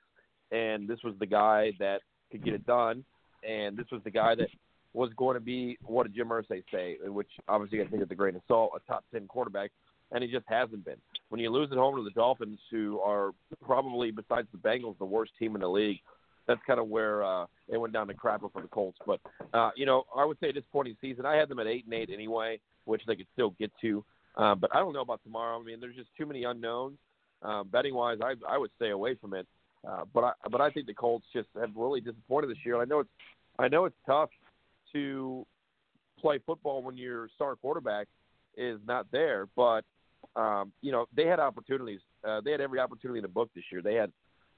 and 0.51 0.87
this 0.87 0.99
was 1.03 1.13
the 1.19 1.25
guy 1.25 1.71
that 1.79 2.01
could 2.31 2.43
get 2.43 2.53
it 2.53 2.65
done, 2.65 3.03
and 3.47 3.77
this 3.77 3.87
was 3.91 4.01
the 4.03 4.11
guy 4.11 4.35
that 4.35 4.47
was 4.93 5.11
going 5.17 5.35
to 5.35 5.41
be 5.41 5.77
what 5.83 6.03
did 6.03 6.15
Jim 6.15 6.29
Irsay 6.29 6.63
say, 6.71 6.97
which 7.05 7.29
obviously 7.47 7.81
I 7.81 7.87
think 7.87 8.01
is 8.01 8.11
a 8.11 8.15
grain 8.15 8.35
of 8.35 8.41
salt, 8.47 8.71
a 8.75 8.91
top 8.91 9.03
ten 9.13 9.27
quarterback, 9.27 9.71
and 10.11 10.23
he 10.23 10.31
just 10.31 10.45
hasn't 10.47 10.85
been. 10.85 10.97
When 11.29 11.41
you 11.41 11.49
lose 11.49 11.69
at 11.71 11.77
home 11.77 11.95
to 11.97 12.03
the 12.03 12.11
Dolphins, 12.11 12.59
who 12.71 12.99
are 12.99 13.31
probably 13.63 14.11
besides 14.11 14.47
the 14.51 14.57
Bengals 14.57 14.97
the 14.97 15.05
worst 15.05 15.31
team 15.37 15.55
in 15.55 15.61
the 15.61 15.67
league, 15.67 15.99
that's 16.47 16.61
kind 16.67 16.79
of 16.79 16.87
where 16.87 17.23
uh, 17.23 17.45
it 17.67 17.77
went 17.77 17.93
down 17.93 18.07
to 18.07 18.13
crapper 18.13 18.51
for 18.51 18.61
the 18.61 18.67
Colts. 18.67 18.97
But 19.05 19.19
uh, 19.53 19.71
you 19.75 19.85
know, 19.85 20.03
I 20.15 20.25
would 20.25 20.37
say 20.39 20.49
at 20.49 20.55
this 20.55 20.63
point 20.71 20.87
in 20.87 20.95
the 20.99 21.09
season, 21.09 21.25
I 21.25 21.35
had 21.35 21.49
them 21.49 21.59
at 21.59 21.67
eight 21.67 21.85
and 21.85 21.93
eight 21.93 22.09
anyway, 22.11 22.59
which 22.85 23.01
they 23.07 23.15
could 23.15 23.27
still 23.33 23.51
get 23.59 23.71
to. 23.81 24.03
Uh, 24.37 24.55
but 24.55 24.75
I 24.75 24.79
don't 24.79 24.93
know 24.93 25.01
about 25.01 25.21
tomorrow. 25.23 25.59
I 25.59 25.63
mean, 25.63 25.79
there's 25.79 25.95
just 25.95 26.09
too 26.17 26.25
many 26.25 26.43
unknowns. 26.43 26.97
Uh, 27.41 27.63
betting 27.63 27.93
wise, 27.93 28.17
I 28.23 28.35
I 28.47 28.57
would 28.57 28.71
stay 28.75 28.89
away 28.89 29.15
from 29.15 29.33
it. 29.33 29.47
Uh, 29.87 30.03
but 30.13 30.23
I 30.23 30.31
but 30.51 30.61
I 30.61 30.69
think 30.69 30.87
the 30.87 30.93
Colts 30.93 31.25
just 31.33 31.47
have 31.59 31.69
really 31.75 32.01
disappointed 32.01 32.49
this 32.49 32.57
year. 32.65 32.81
I 32.81 32.85
know 32.85 32.99
it's 33.01 33.09
I 33.59 33.67
know 33.67 33.85
it's 33.85 33.95
tough 34.05 34.29
to 34.93 35.45
play 36.19 36.39
football 36.45 36.81
when 36.81 36.97
your 36.97 37.29
star 37.35 37.55
quarterback 37.55 38.07
is 38.57 38.79
not 38.87 39.05
there, 39.11 39.47
but 39.55 39.83
um, 40.35 40.71
you 40.81 40.91
know 40.91 41.05
they 41.15 41.25
had 41.25 41.39
opportunities. 41.39 41.99
Uh, 42.27 42.41
they 42.41 42.51
had 42.51 42.61
every 42.61 42.79
opportunity 42.79 43.19
in 43.19 43.23
the 43.23 43.29
book 43.29 43.49
this 43.55 43.63
year. 43.71 43.81
They 43.81 43.95
had 43.95 44.11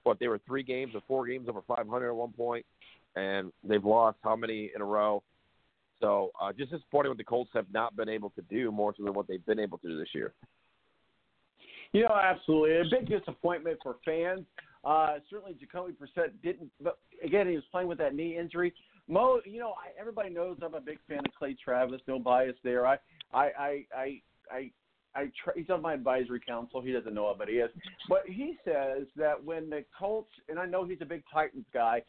what 0.07 0.19
they 0.19 0.27
were 0.27 0.39
three 0.45 0.63
games 0.63 0.93
or 0.95 1.01
four 1.07 1.27
games 1.27 1.47
over 1.49 1.61
500 1.67 2.09
at 2.09 2.15
one 2.15 2.31
point, 2.31 2.65
and 3.15 3.51
they've 3.63 3.83
lost 3.83 4.17
how 4.23 4.35
many 4.35 4.71
in 4.75 4.81
a 4.81 4.85
row? 4.85 5.23
So 5.99 6.31
uh, 6.41 6.53
just 6.53 6.71
disappointing 6.71 7.09
what 7.09 7.17
the 7.17 7.23
Colts 7.23 7.51
have 7.53 7.65
not 7.73 7.95
been 7.95 8.09
able 8.09 8.29
to 8.31 8.41
do 8.43 8.71
more 8.71 8.93
so 8.97 9.03
than 9.03 9.13
what 9.13 9.27
they've 9.27 9.45
been 9.45 9.59
able 9.59 9.77
to 9.79 9.87
do 9.87 9.97
this 9.97 10.09
year. 10.13 10.33
You 11.93 12.03
know, 12.03 12.15
absolutely. 12.21 12.77
A 12.77 12.83
big 12.89 13.09
disappointment 13.09 13.79
for 13.81 13.95
fans. 14.03 14.45
Uh, 14.83 15.15
certainly, 15.29 15.55
Jacoby 15.59 15.93
Brissett 15.93 16.31
didn't. 16.43 16.69
But 16.81 16.99
again, 17.23 17.47
he 17.47 17.55
was 17.55 17.63
playing 17.71 17.87
with 17.87 17.97
that 17.97 18.13
knee 18.13 18.37
injury. 18.37 18.73
Mo, 19.07 19.39
you 19.45 19.59
know, 19.59 19.71
I, 19.71 19.99
everybody 19.99 20.29
knows 20.29 20.57
I'm 20.63 20.73
a 20.73 20.81
big 20.81 20.99
fan 21.07 21.19
of 21.19 21.33
Clay 21.37 21.55
Travis. 21.63 22.01
No 22.07 22.19
bias 22.19 22.55
there. 22.63 22.85
I, 22.85 22.97
I, 23.33 23.49
I, 23.57 23.85
I, 23.95 24.21
I, 24.51 24.71
I 25.17 25.31
try, 25.43 25.53
he's 25.55 25.69
on 25.69 25.81
my 25.81 25.93
advisory 25.93 26.39
council. 26.47 26.79
He 26.81 26.91
doesn't 26.91 27.13
know 27.13 27.29
it, 27.31 27.37
but 27.39 27.47
he 27.47 27.55
is. 27.55 27.71
But 28.07 28.23
he 28.27 28.55
says 28.63 29.07
that 29.15 29.43
when 29.43 29.69
the 29.69 29.83
Colts, 29.97 30.29
and 30.47 30.59
I 30.59 30.65
know 30.65 30.85
he's 30.85 31.01
a 31.01 31.05
big 31.05 31.23
Titans 31.33 31.65
guy, 31.73 32.03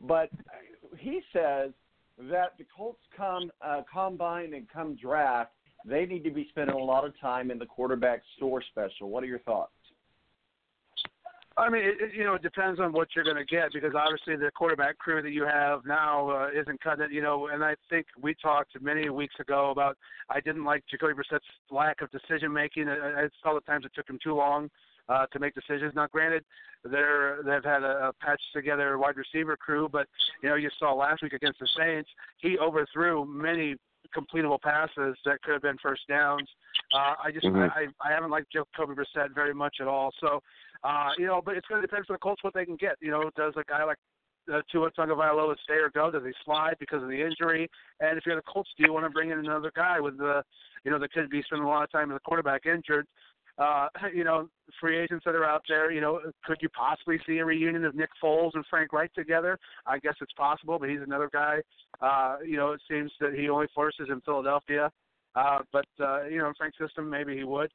but 0.00 0.30
he 0.96 1.20
says 1.32 1.70
that 2.18 2.54
the 2.58 2.64
Colts 2.74 3.02
come 3.14 3.50
uh, 3.60 3.82
combine 3.92 4.54
and 4.54 4.66
come 4.72 4.96
draft, 4.96 5.52
they 5.84 6.06
need 6.06 6.24
to 6.24 6.30
be 6.30 6.46
spending 6.48 6.74
a 6.74 6.84
lot 6.84 7.04
of 7.04 7.12
time 7.20 7.50
in 7.50 7.58
the 7.58 7.66
quarterback 7.66 8.22
store 8.36 8.62
special. 8.70 9.10
What 9.10 9.22
are 9.22 9.26
your 9.26 9.38
thoughts? 9.40 9.72
I 11.58 11.70
mean, 11.70 11.82
it, 11.84 12.14
you 12.14 12.24
know, 12.24 12.34
it 12.34 12.42
depends 12.42 12.80
on 12.80 12.92
what 12.92 13.08
you're 13.14 13.24
going 13.24 13.36
to 13.36 13.44
get 13.44 13.72
because 13.72 13.92
obviously 13.94 14.36
the 14.36 14.50
quarterback 14.50 14.98
crew 14.98 15.22
that 15.22 15.30
you 15.30 15.44
have 15.44 15.86
now 15.86 16.28
uh, 16.30 16.48
isn't 16.54 16.82
cutting 16.82 17.06
it. 17.06 17.12
You 17.12 17.22
know, 17.22 17.48
and 17.48 17.64
I 17.64 17.76
think 17.88 18.06
we 18.20 18.34
talked 18.34 18.80
many 18.80 19.08
weeks 19.08 19.34
ago 19.40 19.70
about 19.70 19.96
I 20.28 20.40
didn't 20.40 20.64
like 20.64 20.84
Jacoby 20.90 21.14
Brissett's 21.14 21.44
lack 21.70 22.02
of 22.02 22.10
decision 22.10 22.52
making. 22.52 22.88
I, 22.88 23.22
I 23.22 23.28
saw 23.42 23.54
the 23.54 23.60
times 23.62 23.86
it 23.86 23.92
took 23.94 24.08
him 24.08 24.18
too 24.22 24.34
long 24.34 24.70
uh, 25.08 25.26
to 25.32 25.38
make 25.38 25.54
decisions. 25.54 25.94
Now, 25.94 26.08
granted, 26.08 26.44
they're 26.84 27.38
they've 27.42 27.64
had 27.64 27.82
a, 27.82 28.08
a 28.08 28.12
patch 28.20 28.40
together 28.54 28.98
wide 28.98 29.16
receiver 29.16 29.56
crew, 29.56 29.88
but 29.90 30.06
you 30.42 30.50
know, 30.50 30.56
you 30.56 30.68
saw 30.78 30.92
last 30.92 31.22
week 31.22 31.32
against 31.32 31.60
the 31.60 31.68
Saints, 31.78 32.10
he 32.38 32.58
overthrew 32.58 33.24
many 33.24 33.76
completable 34.16 34.60
passes 34.60 35.16
that 35.24 35.42
could 35.42 35.52
have 35.54 35.62
been 35.62 35.76
first 35.82 36.02
downs. 36.08 36.48
Uh, 36.94 37.14
I 37.22 37.30
just 37.32 37.46
Mhm. 37.46 37.70
I, 37.70 37.88
I 38.06 38.12
haven't 38.12 38.30
liked 38.30 38.52
Jacoby 38.52 38.94
Brissett 38.94 39.34
very 39.34 39.54
much 39.54 39.76
at 39.80 39.88
all. 39.88 40.12
So 40.20 40.42
uh, 40.84 41.10
you 41.18 41.26
know, 41.26 41.40
but 41.44 41.56
it's 41.56 41.66
going 41.66 41.80
to 41.80 41.86
depend 41.86 42.06
for 42.06 42.14
the 42.14 42.18
Colts 42.18 42.42
what 42.42 42.54
they 42.54 42.64
can 42.64 42.76
get. 42.76 42.96
You 43.00 43.10
know, 43.10 43.30
does 43.36 43.54
a 43.56 43.64
guy 43.68 43.84
like 43.84 43.98
uh, 44.52 44.60
Tua 44.70 44.90
Tagovailoa 44.92 45.54
stay 45.64 45.74
or 45.74 45.90
go? 45.90 46.10
Does 46.10 46.22
he 46.24 46.32
slide 46.44 46.76
because 46.78 47.02
of 47.02 47.08
the 47.08 47.20
injury? 47.20 47.68
And 48.00 48.18
if 48.18 48.26
you're 48.26 48.36
the 48.36 48.42
Colts, 48.42 48.70
do 48.76 48.84
you 48.84 48.92
want 48.92 49.04
to 49.04 49.10
bring 49.10 49.30
in 49.30 49.38
another 49.38 49.72
guy 49.74 50.00
with 50.00 50.18
the, 50.18 50.42
you 50.84 50.90
know, 50.90 50.98
that 50.98 51.12
could 51.12 51.30
be 51.30 51.42
spending 51.42 51.66
a 51.66 51.68
lot 51.68 51.84
of 51.84 51.90
time 51.90 52.10
as 52.10 52.16
a 52.16 52.20
quarterback 52.20 52.66
injured? 52.66 53.06
Uh, 53.58 53.88
you 54.14 54.22
know, 54.22 54.48
free 54.78 54.98
agents 54.98 55.24
that 55.24 55.34
are 55.34 55.46
out 55.46 55.62
there. 55.66 55.90
You 55.90 56.02
know, 56.02 56.20
could 56.44 56.58
you 56.60 56.68
possibly 56.68 57.18
see 57.26 57.38
a 57.38 57.44
reunion 57.44 57.86
of 57.86 57.94
Nick 57.94 58.10
Foles 58.22 58.50
and 58.52 58.64
Frank 58.68 58.92
Reich 58.92 59.12
together? 59.14 59.58
I 59.86 59.98
guess 59.98 60.14
it's 60.20 60.32
possible, 60.34 60.78
but 60.78 60.90
he's 60.90 61.00
another 61.00 61.30
guy. 61.32 61.60
Uh, 62.02 62.36
you 62.44 62.58
know, 62.58 62.72
it 62.72 62.82
seems 62.88 63.10
that 63.20 63.32
he 63.32 63.48
only 63.48 63.66
flourishes 63.74 64.08
in 64.10 64.20
Philadelphia. 64.20 64.90
Uh, 65.34 65.60
but 65.72 65.86
uh, 66.00 66.24
you 66.24 66.38
know, 66.38 66.48
in 66.48 66.54
Frank's 66.54 66.78
system, 66.78 67.08
maybe 67.08 67.34
he 67.34 67.44
would 67.44 67.70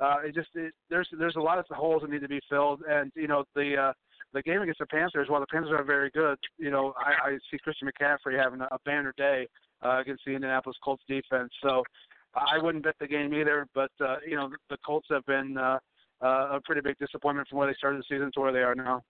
uh, 0.00 0.16
it 0.24 0.34
just 0.34 0.48
it, 0.54 0.72
there's 0.90 1.08
there's 1.18 1.36
a 1.36 1.40
lot 1.40 1.58
of 1.58 1.66
holes 1.70 2.02
that 2.02 2.10
need 2.10 2.22
to 2.22 2.28
be 2.28 2.40
filled, 2.48 2.82
and 2.88 3.12
you 3.14 3.28
know 3.28 3.44
the 3.54 3.76
uh, 3.76 3.92
the 4.32 4.42
game 4.42 4.62
against 4.62 4.80
the 4.80 4.86
Panthers, 4.86 5.28
while 5.28 5.40
the 5.40 5.46
Panthers 5.46 5.72
are 5.72 5.84
very 5.84 6.10
good, 6.10 6.38
you 6.58 6.70
know 6.70 6.94
I, 6.98 7.30
I 7.30 7.38
see 7.50 7.58
Christian 7.58 7.88
McCaffrey 7.88 8.38
having 8.38 8.60
a, 8.60 8.78
banner 8.84 9.14
day 9.16 9.46
uh, 9.84 10.00
against 10.00 10.24
the 10.26 10.32
Indianapolis 10.32 10.76
Colts 10.82 11.02
defense. 11.08 11.50
So 11.62 11.82
I 12.34 12.58
wouldn't 12.60 12.84
bet 12.84 12.96
the 12.98 13.06
game 13.06 13.32
either, 13.34 13.66
but 13.74 13.92
uh, 14.00 14.16
you 14.26 14.36
know 14.36 14.50
the 14.70 14.76
Colts 14.84 15.06
have 15.10 15.24
been 15.26 15.56
uh, 15.56 15.78
uh, 16.22 16.56
a 16.56 16.60
pretty 16.64 16.80
big 16.80 16.98
disappointment 16.98 17.48
from 17.48 17.58
where 17.58 17.68
they 17.68 17.74
started 17.74 18.00
the 18.00 18.04
season 18.08 18.30
to 18.34 18.40
where 18.40 18.52
they 18.52 18.62
are 18.62 18.74
now. 18.74 19.02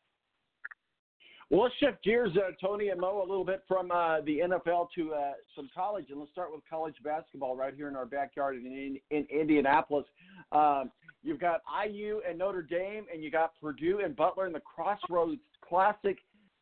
Well, 1.50 1.62
let's 1.64 1.74
shift 1.76 2.02
gears, 2.02 2.30
uh, 2.36 2.52
Tony 2.60 2.88
and 2.88 3.00
Mo, 3.00 3.20
a 3.20 3.28
little 3.28 3.44
bit 3.44 3.62
from 3.68 3.90
uh, 3.90 4.20
the 4.22 4.38
NFL 4.38 4.88
to 4.94 5.12
uh, 5.12 5.32
some 5.54 5.68
college, 5.74 6.06
and 6.10 6.18
let's 6.18 6.32
start 6.32 6.50
with 6.52 6.62
college 6.68 6.94
basketball 7.04 7.54
right 7.54 7.74
here 7.74 7.88
in 7.88 7.96
our 7.96 8.06
backyard 8.06 8.56
in, 8.56 8.98
in 9.10 9.26
Indianapolis. 9.30 10.06
Um, 10.52 10.90
you've 11.22 11.40
got 11.40 11.60
IU 11.86 12.20
and 12.28 12.38
Notre 12.38 12.62
Dame, 12.62 13.04
and 13.12 13.22
you 13.22 13.30
got 13.30 13.52
Purdue 13.60 14.00
and 14.02 14.16
Butler 14.16 14.46
in 14.46 14.52
the 14.52 14.60
Crossroads 14.60 15.40
Classic. 15.66 16.18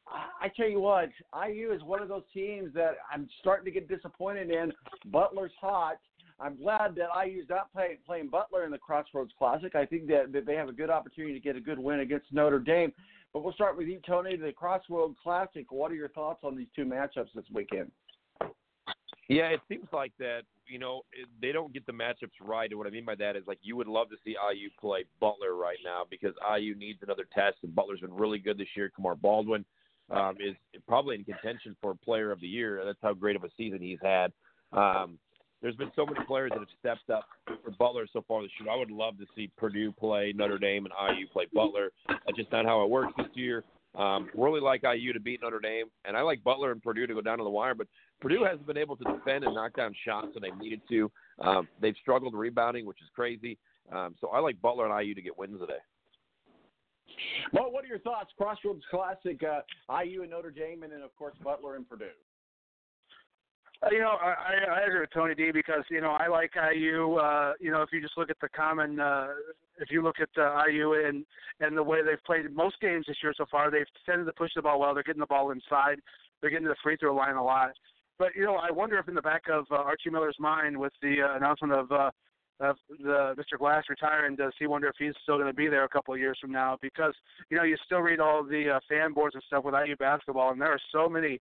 I 0.08 0.46
I 0.46 0.48
tell 0.48 0.68
you 0.68 0.80
what, 0.80 1.10
IU 1.48 1.72
is 1.72 1.82
one 1.82 2.02
of 2.02 2.08
those 2.08 2.24
teams 2.34 2.74
that 2.74 2.96
I'm 3.12 3.28
starting 3.40 3.64
to 3.64 3.70
get 3.70 3.88
disappointed 3.88 4.50
in. 4.50 4.72
Butler's 5.06 5.52
hot. 5.60 5.98
I'm 6.40 6.56
glad 6.56 6.96
that 6.96 7.08
IU's 7.24 7.46
not 7.48 7.72
play, 7.72 7.98
playing 8.04 8.28
Butler 8.28 8.64
in 8.64 8.72
the 8.72 8.78
Crossroads 8.78 9.30
Classic. 9.38 9.76
I 9.76 9.86
think 9.86 10.08
that, 10.08 10.32
that 10.32 10.44
they 10.44 10.56
have 10.56 10.68
a 10.68 10.72
good 10.72 10.90
opportunity 10.90 11.34
to 11.34 11.40
get 11.40 11.54
a 11.54 11.60
good 11.60 11.78
win 11.78 12.00
against 12.00 12.26
Notre 12.32 12.58
Dame. 12.58 12.92
But 13.32 13.42
we'll 13.42 13.52
start 13.54 13.76
with 13.76 13.88
you, 13.88 14.00
Tony. 14.06 14.36
The 14.36 14.52
Crossroads 14.52 15.16
Classic. 15.22 15.70
What 15.70 15.90
are 15.90 15.94
your 15.94 16.10
thoughts 16.10 16.40
on 16.42 16.56
these 16.56 16.68
two 16.76 16.84
matchups 16.84 17.32
this 17.34 17.44
weekend? 17.52 17.90
Yeah, 19.28 19.48
it 19.48 19.60
seems 19.68 19.86
like 19.92 20.12
that. 20.18 20.42
You 20.66 20.78
know, 20.78 21.02
they 21.40 21.52
don't 21.52 21.72
get 21.72 21.86
the 21.86 21.92
matchups 21.92 22.32
right. 22.40 22.68
And 22.70 22.78
what 22.78 22.86
I 22.86 22.90
mean 22.90 23.04
by 23.04 23.14
that 23.16 23.36
is 23.36 23.42
like 23.46 23.58
you 23.62 23.76
would 23.76 23.86
love 23.86 24.10
to 24.10 24.16
see 24.24 24.36
IU 24.52 24.68
play 24.80 25.04
Butler 25.20 25.54
right 25.54 25.78
now 25.84 26.02
because 26.08 26.34
IU 26.58 26.74
needs 26.74 26.98
another 27.02 27.26
test. 27.34 27.56
And 27.62 27.74
Butler's 27.74 28.00
been 28.00 28.14
really 28.14 28.38
good 28.38 28.58
this 28.58 28.68
year. 28.76 28.90
Kamar 28.94 29.14
Baldwin 29.14 29.64
um, 30.10 30.36
is 30.38 30.54
probably 30.86 31.16
in 31.16 31.24
contention 31.24 31.74
for 31.80 31.94
Player 31.94 32.30
of 32.30 32.40
the 32.40 32.46
Year. 32.46 32.82
That's 32.84 32.98
how 33.02 33.14
great 33.14 33.36
of 33.36 33.44
a 33.44 33.48
season 33.56 33.80
he's 33.80 33.98
had. 34.02 34.32
Um, 34.72 35.18
there's 35.62 35.76
been 35.76 35.92
so 35.94 36.04
many 36.04 36.18
players 36.26 36.50
that 36.52 36.58
have 36.58 36.68
stepped 36.80 37.08
up 37.08 37.26
for 37.64 37.70
Butler 37.70 38.06
so 38.12 38.24
far 38.26 38.42
this 38.42 38.50
year. 38.60 38.70
I 38.70 38.76
would 38.76 38.90
love 38.90 39.16
to 39.18 39.26
see 39.34 39.50
Purdue 39.56 39.92
play 39.92 40.32
Notre 40.36 40.58
Dame 40.58 40.86
and 40.86 41.16
IU 41.16 41.26
play 41.28 41.46
Butler. 41.54 41.92
That's 42.08 42.36
just 42.36 42.50
not 42.50 42.66
how 42.66 42.82
it 42.82 42.90
works 42.90 43.12
this 43.16 43.28
year. 43.34 43.64
Um, 43.94 44.28
really 44.34 44.60
like 44.60 44.82
IU 44.82 45.12
to 45.12 45.20
beat 45.20 45.40
Notre 45.42 45.60
Dame, 45.60 45.86
and 46.04 46.16
I 46.16 46.22
like 46.22 46.42
Butler 46.42 46.72
and 46.72 46.82
Purdue 46.82 47.06
to 47.06 47.14
go 47.14 47.20
down 47.20 47.38
to 47.38 47.44
the 47.44 47.50
wire. 47.50 47.74
But 47.74 47.86
Purdue 48.20 48.42
hasn't 48.44 48.66
been 48.66 48.78
able 48.78 48.96
to 48.96 49.04
defend 49.04 49.44
and 49.44 49.54
knock 49.54 49.76
down 49.76 49.94
shots 50.04 50.28
when 50.32 50.42
they've 50.42 50.60
needed 50.60 50.80
to. 50.88 51.10
Um, 51.40 51.68
they've 51.80 51.94
struggled 52.00 52.34
rebounding, 52.34 52.86
which 52.86 53.02
is 53.02 53.08
crazy. 53.14 53.58
Um, 53.92 54.14
so 54.20 54.28
I 54.28 54.40
like 54.40 54.60
Butler 54.62 54.90
and 54.90 55.06
IU 55.06 55.14
to 55.14 55.22
get 55.22 55.36
wins 55.38 55.60
today. 55.60 55.80
Well, 57.52 57.70
what 57.70 57.84
are 57.84 57.88
your 57.88 57.98
thoughts? 57.98 58.30
Crossroads 58.38 58.82
Classic, 58.90 59.38
uh, 59.42 60.02
IU 60.02 60.22
and 60.22 60.30
Notre 60.30 60.50
Dame, 60.50 60.82
and 60.82 60.92
then 60.92 61.02
of 61.02 61.14
course 61.16 61.34
Butler 61.44 61.76
and 61.76 61.86
Purdue. 61.86 62.06
Uh, 63.82 63.88
You 63.90 64.00
know, 64.00 64.16
I, 64.20 64.34
I 64.70 64.80
agree 64.86 65.00
with 65.00 65.10
Tony 65.12 65.34
D 65.34 65.50
because 65.52 65.84
you 65.90 66.00
know 66.00 66.10
I 66.10 66.28
like 66.28 66.52
IU. 66.56 67.14
Uh, 67.14 67.52
you 67.60 67.70
know, 67.70 67.82
if 67.82 67.90
you 67.92 68.00
just 68.00 68.16
look 68.16 68.30
at 68.30 68.40
the 68.40 68.48
common, 68.48 69.00
uh, 69.00 69.28
if 69.78 69.90
you 69.90 70.02
look 70.02 70.16
at 70.20 70.28
uh, 70.38 70.62
IU 70.70 70.94
and 70.94 71.24
and 71.60 71.76
the 71.76 71.82
way 71.82 71.98
they've 72.02 72.22
played 72.24 72.50
most 72.54 72.80
games 72.80 73.06
this 73.08 73.16
year 73.22 73.34
so 73.36 73.46
far, 73.50 73.70
they've 73.70 73.86
tended 74.06 74.26
to 74.26 74.32
push 74.32 74.50
the 74.54 74.62
ball 74.62 74.80
well. 74.80 74.94
They're 74.94 75.02
getting 75.02 75.20
the 75.20 75.26
ball 75.26 75.50
inside. 75.50 76.00
They're 76.40 76.50
getting 76.50 76.64
to 76.66 76.70
the 76.70 76.76
free 76.82 76.96
throw 76.96 77.14
line 77.14 77.36
a 77.36 77.44
lot. 77.44 77.72
But 78.18 78.34
you 78.36 78.44
know, 78.44 78.56
I 78.56 78.70
wonder 78.70 78.98
if 78.98 79.08
in 79.08 79.14
the 79.14 79.22
back 79.22 79.42
of 79.50 79.66
uh, 79.70 79.76
Archie 79.76 80.10
Miller's 80.10 80.36
mind, 80.38 80.76
with 80.76 80.92
the 81.02 81.22
uh, 81.22 81.36
announcement 81.36 81.72
of 81.72 81.90
uh, 81.90 82.10
of 82.60 82.76
the 82.88 83.34
Mr. 83.36 83.58
Glass 83.58 83.84
retiring, 83.88 84.36
does 84.36 84.52
he 84.58 84.68
wonder 84.68 84.86
if 84.86 84.94
he's 84.98 85.14
still 85.24 85.36
going 85.36 85.48
to 85.48 85.54
be 85.54 85.66
there 85.66 85.82
a 85.84 85.88
couple 85.88 86.14
of 86.14 86.20
years 86.20 86.38
from 86.40 86.52
now? 86.52 86.78
Because 86.80 87.14
you 87.50 87.56
know, 87.56 87.64
you 87.64 87.76
still 87.84 88.00
read 88.00 88.20
all 88.20 88.44
the 88.44 88.76
uh, 88.76 88.80
fan 88.88 89.12
boards 89.12 89.34
and 89.34 89.42
stuff 89.46 89.64
with 89.64 89.74
IU 89.74 89.96
basketball, 89.96 90.52
and 90.52 90.60
there 90.60 90.70
are 90.70 90.80
so 90.92 91.08
many 91.08 91.40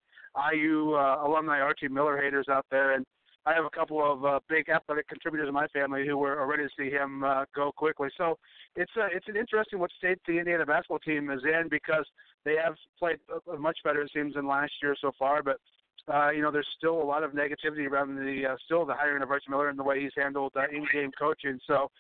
IU 0.54 0.94
uh, 0.94 1.24
alumni 1.26 1.60
Archie 1.60 1.88
Miller 1.88 2.22
haters 2.22 2.48
out 2.50 2.66
there, 2.72 2.94
and 2.94 3.06
I 3.46 3.54
have 3.54 3.66
a 3.66 3.70
couple 3.70 4.00
of 4.00 4.26
uh, 4.26 4.40
big 4.50 4.70
athletic 4.70 5.08
contributors 5.08 5.48
in 5.48 5.54
my 5.54 5.68
family 5.68 6.06
who 6.06 6.18
were 6.18 6.46
ready 6.46 6.64
to 6.64 6.70
see 6.78 6.90
him 6.90 7.24
uh, 7.24 7.46
go 7.56 7.72
quickly. 7.72 8.10
So 8.18 8.38
it's 8.76 8.92
uh, 8.98 9.08
it's 9.12 9.28
an 9.28 9.36
interesting 9.36 9.80
what 9.80 9.92
state 9.98 10.20
the 10.28 10.38
Indiana 10.38 10.66
basketball 10.66 11.00
team 11.00 11.30
is 11.32 11.42
in 11.44 11.70
because 11.70 12.06
they 12.46 12.56
have 12.64 12.76
played 12.98 13.18
much 13.58 13.78
better 13.84 14.02
it 14.02 14.12
seems 14.14 14.36
than 14.36 14.48
last 14.48 14.74
year 14.82 14.96
so 15.00 15.12
far, 15.18 15.44
but. 15.44 15.58
Uh, 16.08 16.32
you 16.32 16.42
know, 16.42 16.50
there's 16.50 16.66
still 16.76 17.00
a 17.00 17.04
lot 17.04 17.22
of 17.22 17.34
negativity 17.34 17.88
around 17.88 18.16
the 18.16 18.44
uh, 18.44 18.56
still 18.66 18.84
the 18.84 18.94
hiring 18.94 19.22
of 19.22 19.30
Archie 19.30 19.46
Miller 19.50 19.70
and 19.70 19.78
the 19.78 19.84
way 19.84 20.02
he's 20.02 20.14
handled 20.18 20.52
uh, 20.56 20.62
in-game 20.76 21.12
coaching. 21.20 21.60
So, 21.68 21.92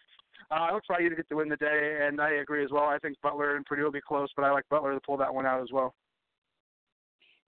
uh, 0.50 0.54
I 0.56 0.74
look 0.74 0.84
for 0.88 1.00
IU 1.00 1.10
to 1.10 1.16
get 1.16 1.30
the 1.30 1.36
win 1.36 1.50
today, 1.50 2.00
and 2.02 2.20
I 2.20 2.32
agree 2.36 2.64
as 2.64 2.72
well. 2.72 2.86
I 2.86 2.98
think 2.98 3.18
Butler 3.22 3.56
and 3.56 3.66
Purdue 3.66 3.84
will 3.84 3.92
be 3.92 4.02
close, 4.02 4.30
but 4.36 4.46
I 4.46 4.52
like 4.52 4.68
Butler 4.70 4.94
to 4.96 5.00
pull 5.06 5.18
that 5.18 5.34
one 5.34 5.46
out 5.46 5.62
as 5.62 5.68
well. 5.72 5.94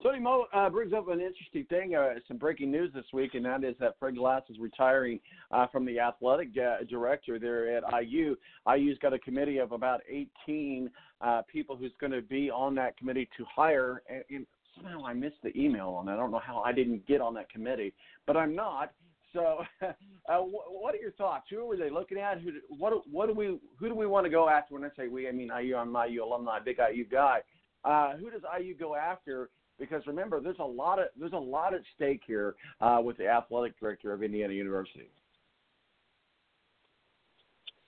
Tony 0.03 0.19
Mo 0.19 0.45
uh, 0.51 0.67
brings 0.69 0.93
up 0.93 1.09
an 1.09 1.21
interesting 1.21 1.63
thing, 1.65 1.93
uh, 1.93 2.15
some 2.27 2.37
breaking 2.37 2.71
news 2.71 2.91
this 2.93 3.05
week, 3.13 3.35
and 3.35 3.45
that 3.45 3.63
is 3.63 3.75
that 3.79 3.99
Fred 3.99 4.15
Glass 4.15 4.41
is 4.49 4.57
retiring 4.57 5.19
uh, 5.51 5.67
from 5.67 5.85
the 5.85 5.99
athletic 5.99 6.49
uh, 6.57 6.83
director 6.89 7.37
there 7.37 7.77
at 7.77 7.83
IU. 8.03 8.35
IU's 8.67 8.97
got 8.97 9.13
a 9.13 9.19
committee 9.19 9.59
of 9.59 9.73
about 9.73 10.01
18 10.09 10.89
uh, 11.21 11.43
people 11.51 11.75
who's 11.75 11.91
going 11.99 12.11
to 12.11 12.21
be 12.23 12.49
on 12.49 12.73
that 12.75 12.97
committee 12.97 13.29
to 13.37 13.45
hire. 13.53 14.01
And, 14.09 14.23
and 14.31 14.47
somehow 14.75 15.05
I 15.05 15.13
missed 15.13 15.41
the 15.43 15.55
email 15.55 15.89
on. 15.89 16.09
I 16.09 16.15
don't 16.15 16.31
know 16.31 16.41
how 16.43 16.61
I 16.61 16.71
didn't 16.71 17.05
get 17.05 17.21
on 17.21 17.35
that 17.35 17.49
committee, 17.51 17.93
but 18.25 18.35
I'm 18.35 18.55
not. 18.55 18.93
So, 19.33 19.59
uh, 19.81 20.37
what 20.39 20.95
are 20.95 20.99
your 20.99 21.11
thoughts? 21.11 21.45
Who 21.51 21.71
are 21.71 21.77
they 21.77 21.91
looking 21.91 22.17
at? 22.17 22.41
Who? 22.41 22.51
What? 22.69 23.07
What 23.09 23.27
do 23.27 23.33
we? 23.33 23.59
Who 23.79 23.87
do 23.87 23.95
we 23.95 24.07
want 24.07 24.25
to 24.25 24.31
go 24.31 24.49
after? 24.49 24.73
When 24.73 24.83
I 24.83 24.89
say 24.97 25.07
we, 25.07 25.27
I 25.27 25.31
mean 25.31 25.51
IU. 25.63 25.75
I'm 25.75 25.95
IU 26.09 26.23
alumni, 26.23 26.59
big 26.59 26.77
IU 26.79 27.05
guy. 27.05 27.39
Uh, 27.85 28.17
who 28.17 28.29
does 28.29 28.41
IU 28.59 28.75
go 28.75 28.95
after? 28.95 29.49
Because 29.81 30.05
remember 30.05 30.39
there's 30.39 30.59
a 30.59 30.63
lot 30.63 30.99
of 30.99 31.07
there's 31.19 31.33
a 31.33 31.37
lot 31.37 31.73
at 31.73 31.81
stake 31.95 32.21
here 32.25 32.55
uh, 32.79 32.99
with 33.03 33.17
the 33.17 33.27
athletic 33.27 33.77
director 33.79 34.13
of 34.13 34.23
Indiana 34.23 34.53
University. 34.53 35.09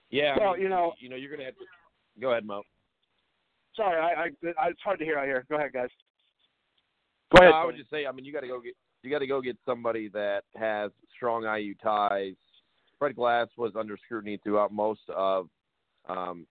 Yeah, 0.09 0.35
Well, 0.37 0.49
I 0.49 0.53
mean, 0.53 0.63
you 0.63 0.69
know- 0.69 0.93
you 0.99 1.09
know, 1.09 1.15
you're 1.15 1.31
gonna 1.31 1.45
have 1.45 1.55
to 1.55 1.65
go 2.19 2.31
ahead, 2.31 2.45
Mo. 2.45 2.63
Sorry, 3.75 3.99
I, 3.99 4.25
I, 4.25 4.65
I 4.65 4.69
it's 4.69 4.81
hard 4.83 4.99
to 4.99 5.05
hear 5.05 5.17
out 5.17 5.25
here. 5.25 5.45
Go 5.49 5.55
ahead, 5.55 5.73
guys. 5.73 5.89
Go 7.31 7.41
ahead. 7.41 7.51
No, 7.51 7.57
I 7.57 7.65
would 7.65 7.77
just 7.77 7.89
say, 7.89 8.05
I 8.05 8.11
mean, 8.11 8.23
you 8.25 8.31
got 8.31 8.41
to 8.41 8.47
go 8.47 8.59
get 8.59 8.75
you 9.01 9.09
got 9.09 9.19
to 9.19 9.27
go 9.27 9.41
get 9.41 9.57
somebody 9.65 10.09
that 10.09 10.43
has 10.55 10.91
strong 11.15 11.43
IU 11.43 11.73
ties. 11.83 12.35
Fred 12.99 13.15
Glass 13.15 13.47
was 13.57 13.73
under 13.75 13.97
scrutiny 14.05 14.39
throughout 14.43 14.71
most 14.71 15.01
of 15.09 15.49
um, 16.07 16.45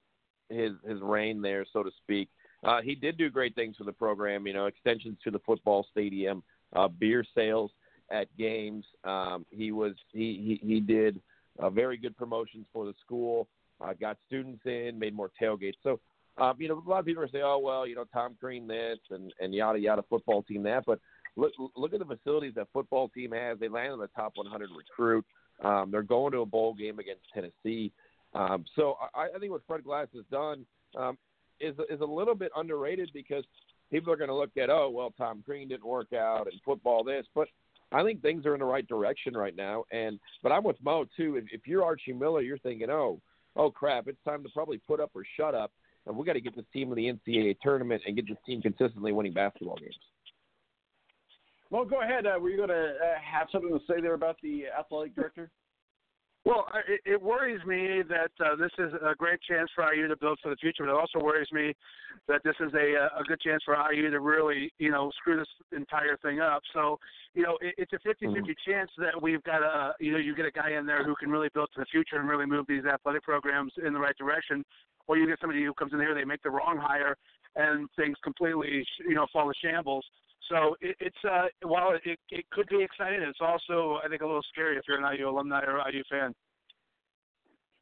his 0.48 0.72
his 0.86 1.00
reign 1.00 1.40
there, 1.42 1.64
so 1.72 1.82
to 1.82 1.90
speak. 2.02 2.28
Uh, 2.64 2.80
he 2.80 2.94
did 2.94 3.18
do 3.18 3.28
great 3.28 3.54
things 3.54 3.76
for 3.76 3.84
the 3.84 3.92
program, 3.92 4.46
you 4.46 4.52
know, 4.52 4.66
extensions 4.66 5.18
to 5.24 5.30
the 5.30 5.40
football 5.40 5.86
stadium, 5.90 6.42
uh, 6.74 6.88
beer 6.88 7.24
sales 7.34 7.70
at 8.10 8.34
games. 8.36 8.84
Um, 9.04 9.44
he 9.50 9.72
was 9.72 9.94
he 10.12 10.58
he, 10.62 10.66
he 10.66 10.80
did 10.80 11.20
uh, 11.58 11.70
very 11.70 11.96
good 11.96 12.16
promotions 12.16 12.66
for 12.72 12.86
the 12.86 12.94
school. 13.04 13.48
Uh, 13.80 13.92
got 14.00 14.16
students 14.26 14.62
in, 14.64 14.96
made 14.96 15.14
more 15.14 15.30
tailgates. 15.40 15.74
So, 15.82 15.98
um, 16.38 16.54
you 16.60 16.68
know, 16.68 16.80
a 16.86 16.88
lot 16.88 17.00
of 17.00 17.06
people 17.06 17.26
saying, 17.32 17.44
"Oh, 17.44 17.58
well, 17.58 17.86
you 17.86 17.96
know, 17.96 18.04
Tom 18.12 18.36
Crean 18.38 18.66
this 18.66 18.98
and 19.10 19.32
and 19.40 19.54
yada 19.54 19.78
yada, 19.78 20.04
football 20.08 20.42
team 20.44 20.62
that." 20.64 20.84
But 20.86 21.00
look 21.36 21.52
look 21.76 21.92
at 21.92 21.98
the 21.98 22.16
facilities 22.16 22.54
that 22.54 22.68
football 22.72 23.08
team 23.08 23.32
has. 23.32 23.58
They 23.58 23.68
land 23.68 23.92
on 23.92 23.98
the 23.98 24.08
top 24.08 24.32
100 24.36 24.70
recruit. 24.76 25.24
Um, 25.64 25.90
they're 25.90 26.02
going 26.02 26.32
to 26.32 26.40
a 26.40 26.46
bowl 26.46 26.74
game 26.74 26.98
against 26.98 27.22
Tennessee. 27.34 27.92
Um, 28.34 28.64
so 28.76 28.96
I, 29.14 29.28
I 29.34 29.38
think 29.38 29.52
what 29.52 29.62
Fred 29.66 29.84
Glass 29.84 30.08
has 30.14 30.24
done 30.30 30.64
um, 30.96 31.18
is 31.62 31.76
is 31.88 32.00
a 32.00 32.04
little 32.04 32.34
bit 32.34 32.52
underrated 32.56 33.10
because 33.14 33.44
people 33.90 34.12
are 34.12 34.16
going 34.16 34.28
to 34.28 34.34
look 34.34 34.56
at 34.56 34.70
oh 34.70 34.90
well 34.90 35.12
Tom 35.16 35.42
Crean 35.44 35.68
didn't 35.68 35.86
work 35.86 36.12
out 36.12 36.48
and 36.50 36.60
football 36.64 37.04
this, 37.04 37.26
but 37.34 37.48
I 37.92 38.02
think 38.02 38.22
things 38.22 38.46
are 38.46 38.54
in 38.54 38.60
the 38.60 38.66
right 38.66 38.86
direction 38.86 39.34
right 39.34 39.54
now. 39.54 39.84
And 39.92 40.18
but 40.42 40.52
I'm 40.52 40.64
with 40.64 40.82
Mo 40.82 41.06
too. 41.16 41.36
If, 41.36 41.44
if 41.52 41.66
you're 41.66 41.84
Archie 41.84 42.12
Miller, 42.12 42.40
you're 42.40 42.58
thinking 42.58 42.90
oh 42.90 43.20
oh 43.56 43.70
crap, 43.70 44.08
it's 44.08 44.22
time 44.24 44.42
to 44.42 44.48
probably 44.50 44.78
put 44.86 45.00
up 45.00 45.10
or 45.14 45.22
shut 45.36 45.54
up, 45.54 45.72
and 46.06 46.16
we 46.16 46.26
got 46.26 46.34
to 46.34 46.40
get 46.40 46.56
this 46.56 46.64
team 46.72 46.92
in 46.92 46.96
the 46.96 47.12
NCAA 47.12 47.56
tournament 47.62 48.02
and 48.06 48.16
get 48.16 48.28
this 48.28 48.38
team 48.46 48.62
consistently 48.62 49.12
winning 49.12 49.32
basketball 49.32 49.76
games. 49.76 49.96
Well, 51.70 51.86
go 51.86 52.02
ahead. 52.02 52.26
Uh, 52.26 52.38
were 52.38 52.50
you 52.50 52.58
going 52.58 52.68
to 52.68 52.94
uh, 53.02 53.18
have 53.22 53.48
something 53.50 53.70
to 53.70 53.80
say 53.86 54.00
there 54.02 54.12
about 54.12 54.36
the 54.42 54.64
athletic 54.78 55.14
director? 55.14 55.50
Well, 56.44 56.66
it, 56.88 57.00
it 57.06 57.22
worries 57.22 57.64
me 57.64 58.02
that 58.08 58.32
uh, 58.44 58.56
this 58.56 58.72
is 58.78 58.92
a 58.94 59.14
great 59.14 59.38
chance 59.48 59.70
for 59.76 59.92
IU 59.94 60.08
to 60.08 60.16
build 60.16 60.40
for 60.42 60.48
the 60.48 60.56
future, 60.56 60.84
but 60.84 60.90
it 60.90 60.98
also 60.98 61.20
worries 61.20 61.50
me 61.52 61.72
that 62.26 62.40
this 62.42 62.56
is 62.58 62.72
a 62.74 62.96
uh, 62.96 63.20
a 63.20 63.24
good 63.24 63.40
chance 63.40 63.62
for 63.64 63.76
IU 63.92 64.10
to 64.10 64.18
really, 64.18 64.72
you 64.78 64.90
know, 64.90 65.12
screw 65.18 65.36
this 65.36 65.46
entire 65.70 66.16
thing 66.16 66.40
up. 66.40 66.62
So, 66.74 66.98
you 67.34 67.44
know, 67.44 67.58
it, 67.60 67.74
it's 67.78 67.92
a 67.92 68.08
50-50 68.08 68.42
chance 68.66 68.90
that 68.98 69.20
we've 69.20 69.42
got 69.44 69.62
a, 69.62 69.92
you 70.00 70.12
know, 70.12 70.18
you 70.18 70.34
get 70.34 70.46
a 70.46 70.50
guy 70.50 70.72
in 70.72 70.84
there 70.84 71.04
who 71.04 71.14
can 71.14 71.30
really 71.30 71.48
build 71.54 71.68
for 71.72 71.80
the 71.80 71.86
future 71.86 72.16
and 72.16 72.28
really 72.28 72.46
move 72.46 72.66
these 72.68 72.84
athletic 72.84 73.22
programs 73.22 73.72
in 73.84 73.92
the 73.92 74.00
right 74.00 74.16
direction, 74.16 74.64
or 75.06 75.16
you 75.16 75.28
get 75.28 75.38
somebody 75.40 75.64
who 75.64 75.72
comes 75.74 75.92
in 75.92 76.00
here, 76.00 76.14
they 76.14 76.24
make 76.24 76.42
the 76.42 76.50
wrong 76.50 76.76
hire, 76.76 77.16
and 77.54 77.88
things 77.94 78.16
completely, 78.24 78.84
you 79.06 79.14
know, 79.14 79.26
fall 79.32 79.46
to 79.46 79.54
shambles. 79.62 80.04
So 80.52 80.76
it, 80.82 80.96
it's 81.00 81.16
uh, 81.24 81.46
while 81.62 81.92
it, 81.94 82.18
it 82.30 82.44
could 82.50 82.68
be 82.68 82.82
exciting, 82.82 83.20
it's 83.22 83.38
also 83.40 83.98
I 84.04 84.08
think 84.08 84.20
a 84.20 84.26
little 84.26 84.44
scary 84.52 84.76
if 84.76 84.82
you're 84.86 85.02
an 85.02 85.16
IU 85.16 85.30
alumni 85.30 85.62
or 85.64 85.80
IU 85.90 86.02
fan. 86.10 86.34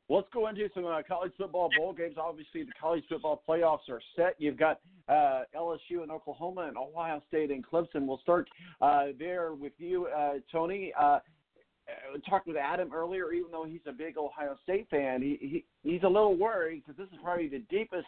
Let's 0.08 0.28
go 0.32 0.48
into 0.48 0.68
some 0.74 0.86
uh, 0.86 1.02
college 1.06 1.32
football 1.36 1.68
bowl 1.76 1.92
games. 1.92 2.16
Obviously, 2.16 2.62
the 2.62 2.72
college 2.80 3.04
football 3.08 3.42
playoffs 3.48 3.88
are 3.88 4.00
set. 4.16 4.34
You've 4.38 4.58
got 4.58 4.80
uh, 5.08 5.42
LSU 5.56 6.02
and 6.02 6.10
Oklahoma 6.10 6.62
and 6.62 6.76
Ohio 6.76 7.22
State 7.28 7.50
and 7.50 7.64
Clemson. 7.64 8.06
We'll 8.06 8.18
start 8.18 8.48
uh, 8.80 9.06
there 9.18 9.54
with 9.54 9.72
you, 9.78 10.06
uh, 10.06 10.34
Tony. 10.50 10.92
Uh, 10.98 11.18
talked 12.28 12.46
with 12.46 12.56
Adam 12.56 12.92
earlier. 12.92 13.32
Even 13.32 13.50
though 13.50 13.64
he's 13.64 13.80
a 13.86 13.92
big 13.92 14.16
Ohio 14.16 14.56
State 14.62 14.88
fan, 14.90 15.22
he, 15.22 15.38
he 15.40 15.64
he's 15.88 16.02
a 16.02 16.08
little 16.08 16.36
worried 16.36 16.82
because 16.84 16.96
this 16.96 17.08
is 17.12 17.18
probably 17.22 17.48
the 17.48 17.62
deepest, 17.70 18.06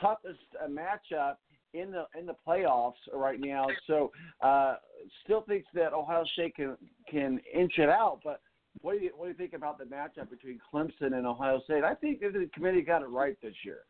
toughest 0.00 0.38
uh, 0.62 0.68
matchup 0.68 1.36
in 1.74 1.90
the 1.90 2.06
in 2.18 2.26
the 2.26 2.34
playoffs 2.46 2.94
right 3.12 3.40
now. 3.40 3.66
So, 3.86 4.12
uh, 4.40 4.76
still 5.24 5.42
thinks 5.42 5.68
that 5.74 5.92
Ohio 5.92 6.24
State 6.32 6.56
can 6.56 6.76
can 7.10 7.40
inch 7.52 7.78
it 7.78 7.88
out, 7.88 8.20
but 8.22 8.40
what 8.80 8.98
do 8.98 9.04
you 9.04 9.10
what 9.16 9.26
do 9.26 9.30
you 9.30 9.36
think 9.36 9.52
about 9.52 9.78
the 9.78 9.84
matchup 9.84 10.30
between 10.30 10.60
Clemson 10.72 11.14
and 11.14 11.26
Ohio 11.26 11.60
State? 11.64 11.84
I 11.84 11.94
think 11.94 12.20
that 12.20 12.32
the 12.32 12.48
committee 12.54 12.82
got 12.82 13.02
it 13.02 13.08
right 13.08 13.36
this 13.42 13.54
year. 13.64 13.80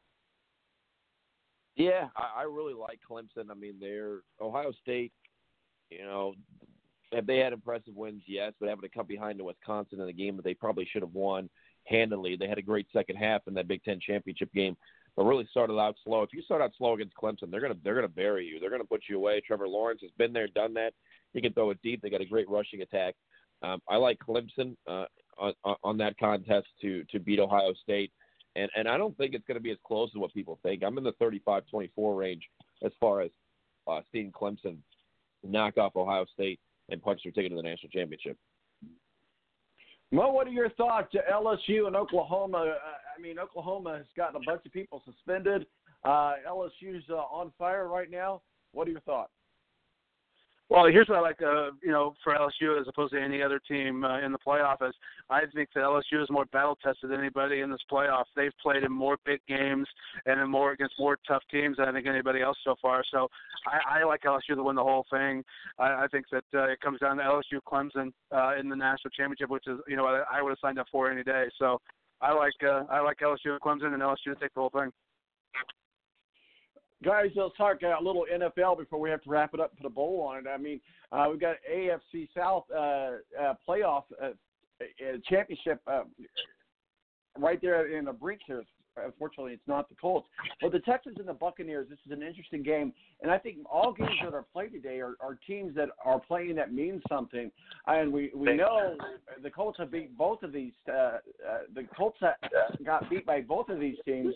Yeah, 1.77 2.09
I, 2.17 2.41
I 2.41 2.43
really 2.43 2.75
like 2.75 3.01
Clemson. 3.09 3.51
I 3.51 3.55
mean, 3.55 3.75
they're 3.81 4.21
Ohio 4.41 4.73
State. 4.83 5.13
You 5.91 6.05
know, 6.05 6.35
have 7.13 7.27
they 7.27 7.39
had 7.39 7.53
impressive 7.53 7.95
wins? 7.95 8.23
Yes, 8.27 8.53
but 8.59 8.69
having 8.69 8.83
to 8.83 8.89
come 8.89 9.07
behind 9.07 9.39
to 9.39 9.45
Wisconsin 9.45 10.01
in 10.01 10.09
a 10.09 10.13
game 10.13 10.37
that 10.37 10.45
they 10.45 10.55
probably 10.55 10.87
should 10.91 11.03
have 11.03 11.15
won 11.15 11.49
handily. 11.85 12.37
They 12.37 12.49
had 12.49 12.59
a 12.59 12.63
great 12.63 12.87
second 12.93 13.17
half 13.17 13.43
in 13.47 13.55
that 13.55 13.69
Big 13.69 13.83
Ten 13.85 14.01
championship 14.01 14.53
game, 14.53 14.77
but 15.17 15.25
really 15.25 15.47
started 15.51 15.79
out 15.79 15.97
slow. 16.05 16.23
If 16.23 16.33
you 16.33 16.43
start 16.43 16.63
out 16.63 16.73
slow 16.77 16.95
against 16.95 17.17
Clemson, 17.17 17.51
they're 17.51 17.61
gonna 17.61 17.77
they're 17.85 17.95
gonna 17.95 18.09
bury 18.09 18.47
you. 18.47 18.59
They're 18.61 18.71
gonna 18.71 18.85
put 18.85 19.03
you 19.09 19.17
away. 19.17 19.41
Trevor 19.47 19.69
Lawrence 19.69 20.01
has 20.03 20.11
been 20.19 20.33
there, 20.33 20.49
done 20.49 20.75
that. 20.75 20.93
He 21.33 21.41
can 21.41 21.53
throw 21.53 21.71
it 21.71 21.79
deep. 21.83 22.03
They 22.03 22.11
got 22.11 22.21
a 22.21 22.27
great 22.27 22.49
rushing 22.49 22.83
attack. 22.83 23.15
Um, 23.63 23.81
I 23.89 23.97
like 23.97 24.19
Clemson 24.19 24.77
uh, 24.89 25.05
on, 25.39 25.55
on 25.83 25.97
that 25.99 26.19
contest 26.19 26.67
to 26.83 27.05
to 27.11 27.21
beat 27.21 27.39
Ohio 27.39 27.73
State, 27.83 28.13
and 28.57 28.71
and 28.77 28.89
I 28.89 28.97
don't 28.97 29.17
think 29.17 29.35
it's 29.35 29.47
going 29.47 29.57
to 29.57 29.63
be 29.63 29.71
as 29.71 29.79
close 29.87 30.11
as 30.15 30.21
what 30.21 30.33
people 30.35 30.59
think. 30.63 30.83
I'm 30.83 30.99
in 30.99 31.05
the 31.05 31.13
35-24 31.15 32.17
range 32.17 32.43
as 32.85 32.93
far 32.99 33.21
as 33.21 33.31
uh, 33.89 34.01
seeing 34.11 34.33
Clemson 34.33 34.79
knock 35.45 35.79
off 35.79 35.97
Ohio 35.97 36.27
State 36.33 36.61
and 36.89 37.03
punch 37.03 37.21
their 37.25 37.33
ticket 37.33 37.51
to 37.51 37.57
the 37.57 37.63
national 37.63 37.91
championship. 37.91 38.37
Mo, 40.13 40.31
what 40.31 40.47
are 40.47 40.51
your 40.51 40.69
thoughts? 40.71 41.15
LSU 41.33 41.87
and 41.87 41.97
Oklahoma. 41.97 42.59
Uh, 42.59 42.75
I 43.17 43.21
mean, 43.21 43.39
Oklahoma 43.39 43.97
has 43.97 44.07
gotten 44.15 44.37
a 44.37 44.45
bunch 44.45 44.61
of 44.67 44.73
people 44.73 45.03
suspended. 45.07 45.65
Uh, 46.05 46.35
LSU's 46.47 47.03
uh, 47.09 47.15
on 47.15 47.51
fire 47.59 47.89
right 47.89 48.11
now. 48.11 48.43
What 48.73 48.87
are 48.87 48.91
your 48.91 49.01
thoughts? 49.01 49.33
Well, 50.73 50.87
here's 50.87 51.07
what 51.07 51.19
I 51.19 51.21
like, 51.21 51.43
uh, 51.43 51.73
you 51.83 51.91
know, 51.91 52.15
for 52.25 52.35
LSU 52.35 52.81
as 52.81 52.89
opposed 52.89 53.13
to 53.13 53.21
any 53.21 53.43
other 53.43 53.59
team 53.59 54.05
uh, 54.05 54.25
in 54.25 54.33
the 54.33 54.39
playoff 54.39 54.77
is 54.89 54.95
I 55.29 55.41
think 55.55 55.69
that 55.75 55.83
LSU 55.83 56.23
is 56.23 56.31
more 56.31 56.47
battle 56.47 56.79
tested 56.83 57.11
than 57.11 57.21
anybody 57.21 57.61
in 57.61 57.71
this 57.71 57.83
playoff. 57.93 58.25
They've 58.35 58.57
played 58.63 58.83
in 58.83 58.91
more 58.91 59.19
big 59.27 59.41
games 59.47 59.87
and 60.25 60.41
in 60.41 60.49
more 60.49 60.73
against 60.73 60.95
more 60.99 61.19
tough 61.29 61.43
teams 61.51 61.77
than 61.77 61.91
I 61.91 61.93
think 61.93 62.07
anybody 62.07 62.41
else 62.41 62.57
so 62.65 62.75
far. 62.81 63.05
So 63.11 63.29
I, 63.67 64.01
I 64.01 64.05
like 64.05 64.23
LSU 64.23 64.55
to 64.55 64.63
win 64.63 64.77
the 64.77 64.83
whole 64.83 65.05
thing. 65.11 65.45
I, 65.79 66.05
I 66.05 66.07
think 66.11 66.25
that 66.33 66.45
uh, 66.55 66.71
it 66.71 66.81
comes 66.81 67.01
down 67.01 67.19
to 67.19 67.23
LSU 67.23 67.61
Clemson 67.71 68.11
uh, 68.35 68.59
in 68.59 68.71
the 68.71 68.77
national 68.77 69.11
championship, 69.11 69.51
which 69.51 69.67
is 69.67 69.79
you 69.87 69.97
know 69.97 70.07
I, 70.07 70.39
I 70.39 70.43
would 70.43 70.53
have 70.53 70.59
signed 70.63 70.79
up 70.79 70.87
for 70.91 71.11
any 71.11 71.23
day. 71.23 71.49
So 71.59 71.83
I 72.23 72.33
like 72.33 72.55
uh, 72.65 72.85
I 72.89 73.01
like 73.01 73.19
LSU 73.19 73.59
Clemson 73.59 73.93
and 73.93 74.03
LSU 74.03 74.25
to 74.25 74.37
take 74.37 74.55
the 74.55 74.61
whole 74.61 74.71
thing. 74.71 74.91
Guys, 77.03 77.31
let's 77.35 77.57
talk 77.57 77.79
a 77.83 78.03
little 78.03 78.27
NFL 78.33 78.79
before 78.79 79.01
we 79.01 79.11
have 79.11 79.23
to 79.23 79.31
wrap 79.31 79.55
it 79.55 79.61
up 79.61 79.71
and 79.71 79.79
put 79.79 79.87
a 79.87 79.91
bowl 79.91 80.21
on 80.21 80.39
it. 80.39 80.49
I 80.49 80.57
mean, 80.57 80.81
uh, 81.11 81.27
we've 81.31 81.41
got 81.41 81.57
AFC 81.71 82.29
South 82.37 82.65
uh, 82.73 83.17
uh, 83.41 83.55
playoff 83.69 84.05
uh, 84.23 84.27
uh, 84.81 85.17
championship 85.29 85.81
uh, 85.89 86.03
right 87.39 87.61
there 87.61 87.97
in 87.97 88.05
the 88.05 88.13
brink 88.13 88.43
here. 88.47 88.63
Unfortunately, 88.97 89.53
it's 89.53 89.67
not 89.67 89.89
the 89.89 89.95
Colts. 89.95 90.29
But 90.61 90.73
the 90.73 90.81
Texans 90.81 91.17
and 91.19 91.29
the 91.29 91.35
Buccaneers, 91.35 91.89
this 91.89 91.99
is 92.07 92.13
an 92.13 92.23
interesting 92.23 92.63
game. 92.63 92.93
And 93.23 93.31
I 93.31 93.39
think 93.39 93.59
all 93.71 93.93
games 93.93 94.11
that 94.25 94.35
are 94.35 94.45
played 94.53 94.73
today 94.73 95.01
are, 95.01 95.15
are 95.21 95.39
teams 95.47 95.75
that 95.77 95.89
are 96.05 96.21
playing 96.21 96.55
that 96.57 96.73
mean 96.73 97.03
something. 97.09 97.51
And 97.87 98.13
we, 98.13 98.31
we 98.35 98.55
know 98.55 98.97
the 99.43 99.51
Colts 99.51 99.79
have 99.79 99.91
beat 99.91 100.17
both 100.17 100.43
of 100.43 100.53
these. 100.53 100.73
Uh, 100.89 100.93
uh, 100.93 101.19
the 101.75 101.85
Colts 101.97 102.19
got 102.85 103.11
beat 103.11 103.27
by 103.27 103.41
both 103.41 103.69
of 103.69 103.81
these 103.81 103.97
teams. 104.05 104.35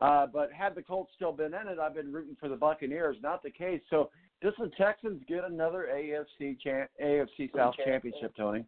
Uh, 0.00 0.26
but 0.26 0.52
had 0.52 0.74
the 0.74 0.82
Colts 0.82 1.12
still 1.14 1.32
been 1.32 1.54
in 1.54 1.68
it, 1.68 1.78
I've 1.78 1.94
been 1.94 2.12
rooting 2.12 2.36
for 2.38 2.48
the 2.48 2.56
Buccaneers. 2.56 3.16
Not 3.22 3.42
the 3.42 3.50
case. 3.50 3.80
So 3.90 4.10
does 4.40 4.54
the 4.58 4.70
Texans 4.78 5.22
get 5.28 5.44
another 5.44 5.88
AFC 5.92 6.58
cha- 6.60 6.86
AFC 7.02 7.50
South 7.54 7.74
championship, 7.84 8.34
Tony? 8.36 8.64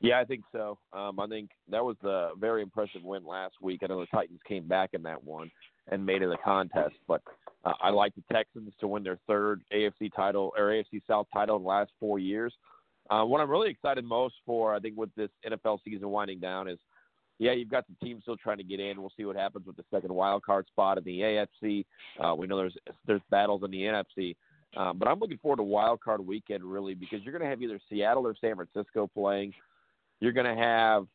Yeah, 0.00 0.18
I 0.18 0.24
think 0.24 0.44
so. 0.50 0.78
Um, 0.92 1.20
I 1.20 1.26
think 1.26 1.50
that 1.70 1.84
was 1.84 1.96
a 2.02 2.30
very 2.38 2.62
impressive 2.62 3.02
win 3.02 3.24
last 3.24 3.56
week. 3.60 3.80
I 3.82 3.86
know 3.86 4.00
the 4.00 4.06
Titans 4.06 4.40
came 4.48 4.66
back 4.66 4.90
in 4.94 5.02
that 5.02 5.22
one 5.22 5.50
and 5.90 6.04
made 6.04 6.22
it 6.22 6.30
a 6.30 6.38
contest, 6.38 6.94
but 7.06 7.20
uh, 7.64 7.74
I 7.82 7.90
like 7.90 8.14
the 8.14 8.22
Texans 8.32 8.72
to 8.80 8.88
win 8.88 9.02
their 9.02 9.18
third 9.26 9.60
AFC 9.72 10.10
title 10.14 10.52
or 10.56 10.70
AFC 10.70 11.02
South 11.06 11.26
title 11.32 11.56
in 11.56 11.62
the 11.62 11.68
last 11.68 11.90
four 12.00 12.18
years. 12.18 12.54
Uh, 13.10 13.24
what 13.24 13.40
I'm 13.40 13.50
really 13.50 13.70
excited 13.70 14.04
most 14.04 14.36
for, 14.46 14.74
I 14.74 14.78
think, 14.78 14.96
with 14.96 15.14
this 15.16 15.30
NFL 15.46 15.80
season 15.84 16.08
winding 16.08 16.38
down 16.38 16.68
is, 16.68 16.78
yeah, 17.38 17.52
you've 17.52 17.70
got 17.70 17.84
the 17.86 18.06
team 18.06 18.20
still 18.22 18.36
trying 18.36 18.58
to 18.58 18.64
get 18.64 18.80
in. 18.80 19.00
We'll 19.00 19.12
see 19.16 19.24
what 19.24 19.36
happens 19.36 19.66
with 19.66 19.76
the 19.76 19.84
second 19.90 20.14
wild 20.14 20.42
card 20.42 20.66
spot 20.68 20.98
in 20.98 21.04
the 21.04 21.20
AFC. 21.20 21.84
Uh, 22.22 22.34
we 22.34 22.46
know 22.46 22.56
there's 22.56 22.76
there's 23.06 23.22
battles 23.30 23.62
in 23.64 23.70
the 23.70 23.82
NFC. 23.82 24.36
Um, 24.76 24.98
but 24.98 25.08
I'm 25.08 25.18
looking 25.18 25.38
forward 25.38 25.56
to 25.56 25.62
wild 25.62 26.00
card 26.00 26.24
weekend 26.24 26.62
really 26.62 26.94
because 26.94 27.20
you're 27.22 27.32
going 27.32 27.42
to 27.42 27.48
have 27.48 27.62
either 27.62 27.80
Seattle 27.88 28.26
or 28.26 28.36
San 28.40 28.54
Francisco 28.56 29.10
playing. 29.12 29.52
You're 30.20 30.32
going 30.32 30.54
to 30.54 30.62
have 30.62 31.06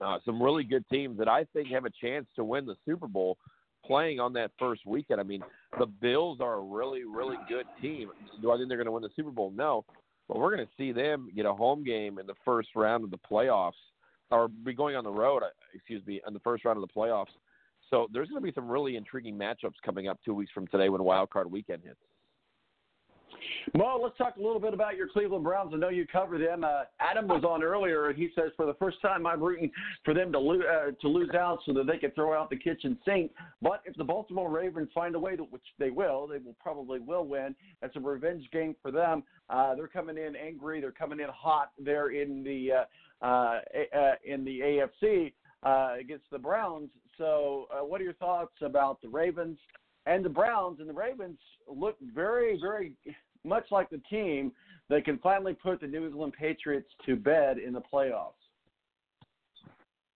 uh, 0.00 0.18
some 0.24 0.42
really 0.42 0.64
good 0.64 0.84
teams 0.90 1.18
that 1.18 1.28
I 1.28 1.44
think 1.52 1.68
have 1.68 1.84
a 1.84 1.90
chance 1.90 2.26
to 2.36 2.44
win 2.44 2.66
the 2.66 2.76
Super 2.84 3.06
Bowl 3.06 3.38
playing 3.84 4.18
on 4.18 4.32
that 4.32 4.50
first 4.58 4.86
weekend. 4.86 5.20
I 5.20 5.24
mean, 5.24 5.42
the 5.78 5.86
Bills 5.86 6.38
are 6.40 6.54
a 6.54 6.60
really, 6.60 7.04
really 7.04 7.36
good 7.48 7.66
team. 7.80 8.10
Do 8.40 8.50
I 8.50 8.56
think 8.56 8.68
they're 8.68 8.78
going 8.78 8.86
to 8.86 8.92
win 8.92 9.02
the 9.02 9.10
Super 9.14 9.30
Bowl? 9.30 9.52
No. 9.54 9.84
But 10.28 10.38
we're 10.38 10.54
going 10.54 10.66
to 10.66 10.72
see 10.78 10.90
them 10.90 11.28
get 11.36 11.44
a 11.44 11.52
home 11.52 11.84
game 11.84 12.18
in 12.18 12.26
the 12.26 12.34
first 12.44 12.70
round 12.74 13.04
of 13.04 13.10
the 13.10 13.18
playoffs, 13.30 13.72
or 14.30 14.48
be 14.48 14.72
going 14.72 14.96
on 14.96 15.04
the 15.04 15.10
road, 15.10 15.42
uh, 15.42 15.48
excuse 15.74 16.04
me, 16.06 16.20
in 16.26 16.32
the 16.32 16.40
first 16.40 16.64
round 16.64 16.82
of 16.82 16.88
the 16.88 17.00
playoffs. 17.00 17.26
So 17.90 18.08
there's 18.10 18.28
going 18.28 18.40
to 18.40 18.46
be 18.46 18.54
some 18.54 18.68
really 18.68 18.96
intriguing 18.96 19.36
matchups 19.36 19.74
coming 19.84 20.08
up 20.08 20.18
two 20.24 20.34
weeks 20.34 20.50
from 20.52 20.66
today 20.68 20.88
when 20.88 21.04
Wild 21.04 21.28
Card 21.28 21.50
Weekend 21.50 21.82
hits. 21.84 22.00
Well, 23.74 24.00
let's 24.02 24.16
talk 24.16 24.36
a 24.36 24.42
little 24.42 24.60
bit 24.60 24.74
about 24.74 24.96
your 24.96 25.08
Cleveland 25.08 25.44
Browns. 25.44 25.72
I 25.74 25.78
know 25.78 25.88
you 25.88 26.06
cover 26.06 26.38
them. 26.38 26.64
Uh, 26.64 26.82
Adam 27.00 27.26
was 27.26 27.44
on 27.44 27.62
earlier, 27.62 28.08
and 28.08 28.16
he 28.16 28.30
says 28.34 28.50
for 28.56 28.66
the 28.66 28.74
first 28.74 29.00
time 29.02 29.26
I'm 29.26 29.42
rooting 29.42 29.70
for 30.04 30.14
them 30.14 30.32
to 30.32 30.38
lose 30.38 30.64
uh, 30.64 30.90
to 31.00 31.08
lose 31.08 31.30
out 31.34 31.58
so 31.66 31.72
that 31.74 31.86
they 31.86 31.98
can 31.98 32.10
throw 32.12 32.38
out 32.38 32.50
the 32.50 32.56
kitchen 32.56 32.98
sink. 33.04 33.32
But 33.62 33.82
if 33.84 33.96
the 33.96 34.04
Baltimore 34.04 34.50
Ravens 34.50 34.88
find 34.94 35.14
a 35.14 35.18
way, 35.18 35.36
to, 35.36 35.42
which 35.44 35.62
they 35.78 35.90
will, 35.90 36.26
they 36.26 36.38
will 36.38 36.56
probably 36.60 37.00
will 37.00 37.26
win. 37.26 37.54
That's 37.80 37.96
a 37.96 38.00
revenge 38.00 38.44
game 38.52 38.76
for 38.82 38.90
them. 38.90 39.22
Uh, 39.50 39.74
they're 39.74 39.88
coming 39.88 40.18
in 40.18 40.36
angry. 40.36 40.80
They're 40.80 40.92
coming 40.92 41.20
in 41.20 41.26
hot. 41.28 41.72
They're 41.78 42.10
in 42.10 42.44
the 42.44 42.72
uh, 42.72 43.24
uh, 43.24 43.60
uh, 43.96 44.12
in 44.24 44.44
the 44.44 44.60
AFC 44.60 45.32
uh, 45.62 45.94
against 45.98 46.24
the 46.30 46.38
Browns. 46.38 46.90
So, 47.18 47.66
uh, 47.72 47.84
what 47.84 48.00
are 48.00 48.04
your 48.04 48.14
thoughts 48.14 48.54
about 48.60 49.00
the 49.00 49.08
Ravens 49.08 49.58
and 50.06 50.24
the 50.24 50.28
Browns? 50.28 50.80
And 50.80 50.88
the 50.88 50.94
Ravens 50.94 51.38
look 51.68 51.96
very, 52.14 52.58
very 52.60 52.92
much 53.44 53.66
like 53.70 53.90
the 53.90 54.00
team 54.10 54.52
that 54.88 55.04
can 55.04 55.18
finally 55.18 55.54
put 55.54 55.80
the 55.80 55.86
New 55.86 56.06
England 56.06 56.34
Patriots 56.38 56.88
to 57.06 57.16
bed 57.16 57.58
in 57.58 57.72
the 57.72 57.82
playoffs. 57.92 58.32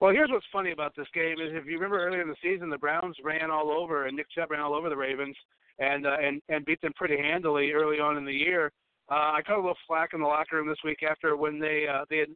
Well, 0.00 0.12
here's 0.12 0.30
what's 0.30 0.46
funny 0.52 0.70
about 0.70 0.94
this 0.96 1.08
game 1.12 1.40
is 1.40 1.50
if 1.52 1.66
you 1.66 1.74
remember 1.74 2.04
earlier 2.04 2.22
in 2.22 2.28
the 2.28 2.36
season, 2.42 2.70
the 2.70 2.78
Browns 2.78 3.16
ran 3.24 3.50
all 3.50 3.70
over 3.70 4.06
and 4.06 4.16
Nick 4.16 4.30
Chubb 4.30 4.50
ran 4.50 4.60
all 4.60 4.74
over 4.74 4.88
the 4.88 4.96
Ravens 4.96 5.36
and 5.80 6.06
uh, 6.06 6.16
and 6.22 6.40
and 6.48 6.64
beat 6.64 6.80
them 6.80 6.92
pretty 6.94 7.16
handily 7.16 7.72
early 7.72 7.98
on 7.98 8.16
in 8.16 8.24
the 8.24 8.32
year. 8.32 8.70
Uh, 9.10 9.32
I 9.34 9.40
got 9.46 9.56
a 9.56 9.60
little 9.60 9.76
flack 9.86 10.10
in 10.12 10.20
the 10.20 10.26
locker 10.26 10.56
room 10.56 10.68
this 10.68 10.78
week 10.84 11.02
after 11.08 11.36
when 11.36 11.58
they 11.58 11.86
uh, 11.92 12.04
they 12.10 12.18
had 12.18 12.28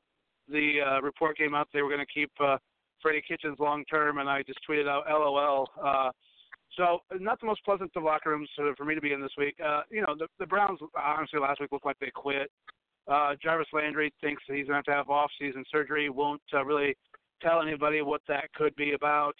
the 0.48 0.78
uh, 0.80 1.00
report 1.02 1.38
came 1.38 1.54
out 1.54 1.68
they 1.72 1.82
were 1.82 1.88
going 1.88 2.04
to 2.04 2.12
keep 2.12 2.30
uh, 2.40 2.56
Freddie 3.00 3.22
Kitchens 3.26 3.58
long 3.58 3.84
term, 3.84 4.18
and 4.18 4.28
I 4.28 4.42
just 4.42 4.58
tweeted 4.68 4.88
out 4.88 5.04
LOL. 5.08 5.68
Uh, 5.82 6.10
so 6.76 7.00
not 7.18 7.40
the 7.40 7.46
most 7.46 7.64
pleasant 7.64 7.90
of 7.96 8.02
locker 8.02 8.30
rooms 8.30 8.48
for 8.76 8.84
me 8.84 8.94
to 8.94 9.00
be 9.00 9.12
in 9.12 9.20
this 9.20 9.32
week. 9.36 9.56
Uh, 9.64 9.82
you 9.90 10.00
know, 10.00 10.14
the, 10.18 10.26
the 10.38 10.46
Browns 10.46 10.78
honestly 10.96 11.40
last 11.40 11.60
week 11.60 11.72
looked 11.72 11.86
like 11.86 11.98
they 12.00 12.10
quit. 12.14 12.50
Uh, 13.08 13.34
Jarvis 13.42 13.66
Landry 13.72 14.12
thinks 14.20 14.42
that 14.48 14.56
he's 14.56 14.66
going 14.66 14.74
to 14.74 14.76
have 14.76 14.84
to 14.84 14.92
have 14.92 15.10
off-season 15.10 15.64
surgery. 15.70 16.08
Won't 16.08 16.42
uh, 16.54 16.64
really 16.64 16.96
tell 17.42 17.60
anybody 17.60 18.00
what 18.00 18.22
that 18.28 18.52
could 18.54 18.74
be 18.76 18.92
about. 18.92 19.34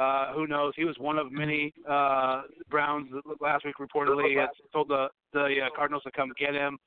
Uh, 0.00 0.32
who 0.32 0.46
knows? 0.46 0.72
He 0.76 0.84
was 0.84 0.96
one 0.98 1.18
of 1.18 1.30
many 1.30 1.74
uh, 1.88 2.42
Browns 2.70 3.10
last 3.40 3.64
week 3.66 3.74
reportedly 3.78 4.40
had 4.40 4.48
told 4.72 4.88
the 4.88 5.08
the 5.34 5.56
uh, 5.66 5.76
Cardinals 5.76 6.02
to 6.04 6.10
come 6.12 6.32
get 6.38 6.54
him. 6.54 6.78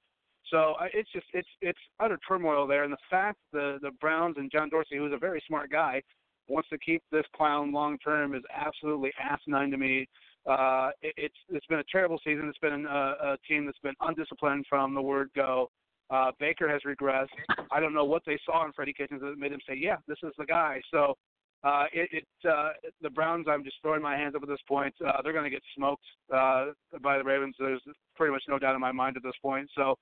So 0.50 0.74
uh, 0.80 0.88
it's 0.92 1.12
just 1.12 1.28
it's 1.34 1.48
it's 1.62 1.80
utter 2.00 2.18
turmoil 2.28 2.66
there, 2.66 2.84
and 2.84 2.92
the 2.92 2.98
fact 3.10 3.38
the 3.54 3.78
the 3.84 3.92
Browns 4.02 4.38
and 4.38 4.52
John 4.52 4.70
Dorsey, 4.70 4.98
who's 4.98 5.14
a 5.14 5.18
very 5.18 5.44
smart 5.48 5.70
guy, 5.70 6.02
wants 6.48 6.70
to 6.70 6.78
keep 6.78 7.04
this 7.12 7.26
clown 7.36 7.72
long 7.72 7.98
term 8.00 8.36
is 8.36 8.44
absolutely 8.54 9.12
asinine 9.20 9.72
to 9.72 9.78
me. 9.78 10.08
Uh, 10.50 10.92
it, 11.02 11.14
it's 11.18 11.36
it's 11.50 11.66
been 11.68 11.80
a 11.80 11.84
terrible 11.92 12.20
season. 12.24 12.48
It's 12.48 12.60
been 12.60 12.86
a, 12.86 13.16
a 13.22 13.38
team 13.48 13.66
that's 13.66 13.80
been 13.80 13.96
undisciplined 14.02 14.66
from 14.70 14.94
the 14.94 15.02
word 15.02 15.30
go. 15.36 15.70
Uh, 16.12 16.32
Baker 16.40 16.70
has 16.70 16.82
regressed. 16.86 17.28
I 17.72 17.80
don't 17.80 17.94
know 17.94 18.06
what 18.06 18.22
they 18.26 18.38
saw 18.46 18.64
in 18.66 18.72
Freddie 18.74 18.94
Kitchens 18.94 19.22
that 19.22 19.38
made 19.38 19.52
him 19.52 19.60
say, 19.68 19.76
"Yeah, 19.76 19.98
this 20.08 20.20
is 20.24 20.34
the 20.38 20.46
guy." 20.46 20.82
So 20.92 21.16
uh, 21.64 21.86
it, 21.92 22.10
it 22.12 22.50
uh, 22.50 22.70
the 23.02 23.10
Browns. 23.10 23.48
I'm 23.50 23.64
just 23.64 23.78
throwing 23.82 24.04
my 24.04 24.16
hands 24.16 24.36
up 24.36 24.44
at 24.44 24.50
this 24.50 24.60
point. 24.68 24.94
Uh, 25.04 25.22
they're 25.24 25.34
going 25.34 25.46
to 25.46 25.50
get 25.50 25.64
smoked 25.76 26.06
uh, 26.32 26.68
by 27.02 27.18
the 27.18 27.24
Ravens. 27.24 27.56
There's 27.58 27.82
pretty 28.16 28.32
much 28.32 28.44
no 28.48 28.60
doubt 28.60 28.76
in 28.76 28.82
my 28.82 28.92
mind 28.92 29.18
at 29.18 29.24
this 29.24 29.34
point. 29.42 29.68
So 29.76 29.96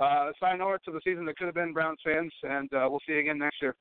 uh, 0.00 0.30
sayonara 0.40 0.80
to 0.84 0.90
the 0.90 1.00
season 1.04 1.24
that 1.26 1.36
could 1.36 1.46
have 1.46 1.54
been 1.54 1.72
Browns 1.72 2.00
fans, 2.04 2.32
and 2.42 2.72
uh, 2.74 2.88
we'll 2.90 3.00
see 3.06 3.12
you 3.12 3.20
again 3.20 3.38
next 3.38 3.62
year. 3.62 3.76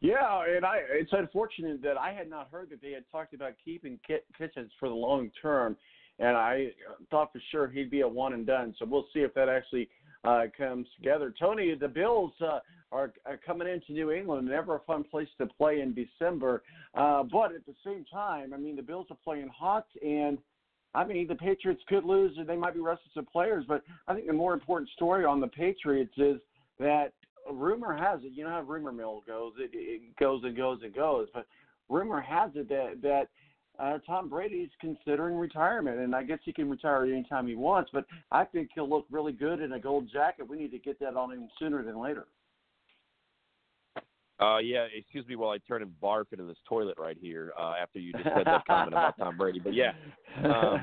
Yeah, 0.00 0.44
and 0.48 0.64
I 0.64 0.80
it's 0.92 1.12
unfortunate 1.12 1.82
that 1.82 1.98
I 1.98 2.12
had 2.12 2.30
not 2.30 2.48
heard 2.52 2.70
that 2.70 2.80
they 2.80 2.92
had 2.92 3.04
talked 3.10 3.34
about 3.34 3.54
keeping 3.64 3.98
Kitchens 4.06 4.70
for 4.78 4.88
the 4.88 4.94
long 4.94 5.30
term, 5.42 5.76
and 6.20 6.36
I 6.36 6.68
thought 7.10 7.32
for 7.32 7.42
sure 7.50 7.68
he'd 7.68 7.90
be 7.90 8.02
a 8.02 8.08
one 8.08 8.32
and 8.32 8.46
done. 8.46 8.74
So 8.78 8.84
we'll 8.84 9.06
see 9.12 9.20
if 9.20 9.34
that 9.34 9.48
actually 9.48 9.88
uh, 10.22 10.44
comes 10.56 10.86
together. 10.96 11.34
Tony, 11.36 11.74
the 11.74 11.88
Bills 11.88 12.32
uh, 12.40 12.60
are, 12.92 13.12
are 13.26 13.40
coming 13.44 13.66
into 13.66 13.92
New 13.92 14.12
England, 14.12 14.46
never 14.46 14.76
a 14.76 14.80
fun 14.80 15.02
place 15.02 15.28
to 15.38 15.46
play 15.46 15.80
in 15.80 15.94
December, 15.94 16.62
uh, 16.94 17.24
but 17.24 17.52
at 17.52 17.66
the 17.66 17.74
same 17.84 18.04
time, 18.04 18.54
I 18.54 18.56
mean 18.56 18.76
the 18.76 18.82
Bills 18.82 19.06
are 19.10 19.18
playing 19.22 19.48
hot 19.48 19.86
and. 20.04 20.38
I 20.94 21.04
mean, 21.04 21.28
the 21.28 21.34
Patriots 21.34 21.82
could 21.86 22.04
lose, 22.04 22.38
or 22.38 22.44
they 22.44 22.56
might 22.56 22.72
be 22.72 22.80
restless 22.80 23.12
of 23.14 23.28
players. 23.28 23.62
But 23.68 23.82
I 24.08 24.14
think 24.14 24.26
the 24.26 24.32
more 24.32 24.54
important 24.54 24.88
story 24.90 25.22
on 25.26 25.38
the 25.38 25.46
Patriots 25.46 26.14
is 26.16 26.40
that 26.78 27.12
rumor 27.52 27.96
has 27.96 28.20
it, 28.22 28.32
you 28.34 28.44
know 28.44 28.50
how 28.50 28.62
rumor 28.62 28.92
mill 28.92 29.22
goes, 29.26 29.52
it, 29.58 29.70
it 29.72 30.16
goes 30.16 30.42
and 30.44 30.56
goes 30.56 30.80
and 30.82 30.94
goes. 30.94 31.28
But 31.32 31.46
rumor 31.88 32.20
has 32.20 32.50
it 32.54 32.68
that 32.68 33.00
that 33.02 33.28
uh, 33.78 33.98
Tom 34.06 34.28
Brady's 34.28 34.70
considering 34.80 35.36
retirement, 35.36 35.98
and 36.00 36.14
I 36.14 36.24
guess 36.24 36.38
he 36.44 36.52
can 36.52 36.68
retire 36.68 37.04
anytime 37.04 37.46
he 37.46 37.54
wants. 37.54 37.90
But 37.92 38.06
I 38.30 38.44
think 38.44 38.70
he'll 38.74 38.88
look 38.88 39.06
really 39.10 39.32
good 39.32 39.60
in 39.60 39.72
a 39.72 39.78
gold 39.78 40.08
jacket. 40.12 40.48
We 40.48 40.58
need 40.58 40.72
to 40.72 40.78
get 40.78 40.98
that 41.00 41.16
on 41.16 41.32
him 41.32 41.48
sooner 41.58 41.82
than 41.82 42.00
later. 42.00 42.26
Uh, 44.40 44.58
yeah, 44.58 44.86
excuse 44.96 45.26
me 45.26 45.34
while 45.34 45.50
I 45.50 45.58
turn 45.58 45.82
and 45.82 45.90
barf 46.00 46.26
into 46.30 46.44
this 46.44 46.58
toilet 46.68 46.96
right 46.96 47.16
here 47.20 47.52
uh, 47.58 47.74
after 47.80 47.98
you 47.98 48.12
just 48.12 48.24
said 48.24 48.46
that 48.46 48.64
comment 48.66 48.92
about 48.92 49.18
Tom 49.18 49.36
Brady. 49.36 49.58
But 49.58 49.74
yeah, 49.74 49.92
um, 50.44 50.80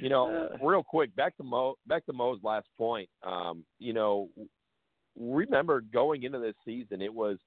you 0.00 0.08
know, 0.08 0.48
real 0.62 0.82
quick, 0.82 1.14
back 1.14 1.36
to 1.36 1.44
Mo, 1.44 1.74
back 1.86 2.04
to 2.06 2.12
Mo's 2.12 2.40
last 2.42 2.66
point. 2.76 3.08
Um, 3.24 3.62
you 3.78 3.92
know, 3.92 4.28
remember 5.18 5.80
going 5.80 6.22
into 6.22 6.38
this 6.38 6.54
season, 6.64 7.00
it 7.02 7.12
was 7.12 7.38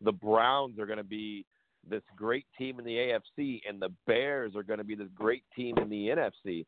the 0.00 0.12
Browns 0.12 0.78
are 0.78 0.86
going 0.86 0.98
to 0.98 1.04
be 1.04 1.44
this 1.88 2.02
great 2.16 2.46
team 2.58 2.78
in 2.78 2.84
the 2.84 2.96
AFC, 2.96 3.60
and 3.68 3.80
the 3.80 3.92
Bears 4.06 4.54
are 4.56 4.62
going 4.62 4.78
to 4.78 4.84
be 4.84 4.94
this 4.94 5.08
great 5.14 5.44
team 5.54 5.76
in 5.78 5.88
the 5.88 6.08
NFC. 6.08 6.66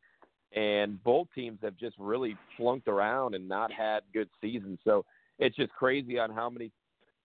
And 0.55 1.03
both 1.05 1.29
teams 1.35 1.59
have 1.63 1.77
just 1.77 1.97
really 1.99 2.37
flunked 2.57 2.89
around 2.89 3.35
and 3.35 3.47
not 3.47 3.71
had 3.73 4.01
good 4.15 4.29
seasons. 4.41 4.79
So 4.85 5.05
it's 5.39 5.57
just 5.57 5.73
crazy 5.73 6.19
on 6.19 6.31
how 6.31 6.49
many, 6.49 6.71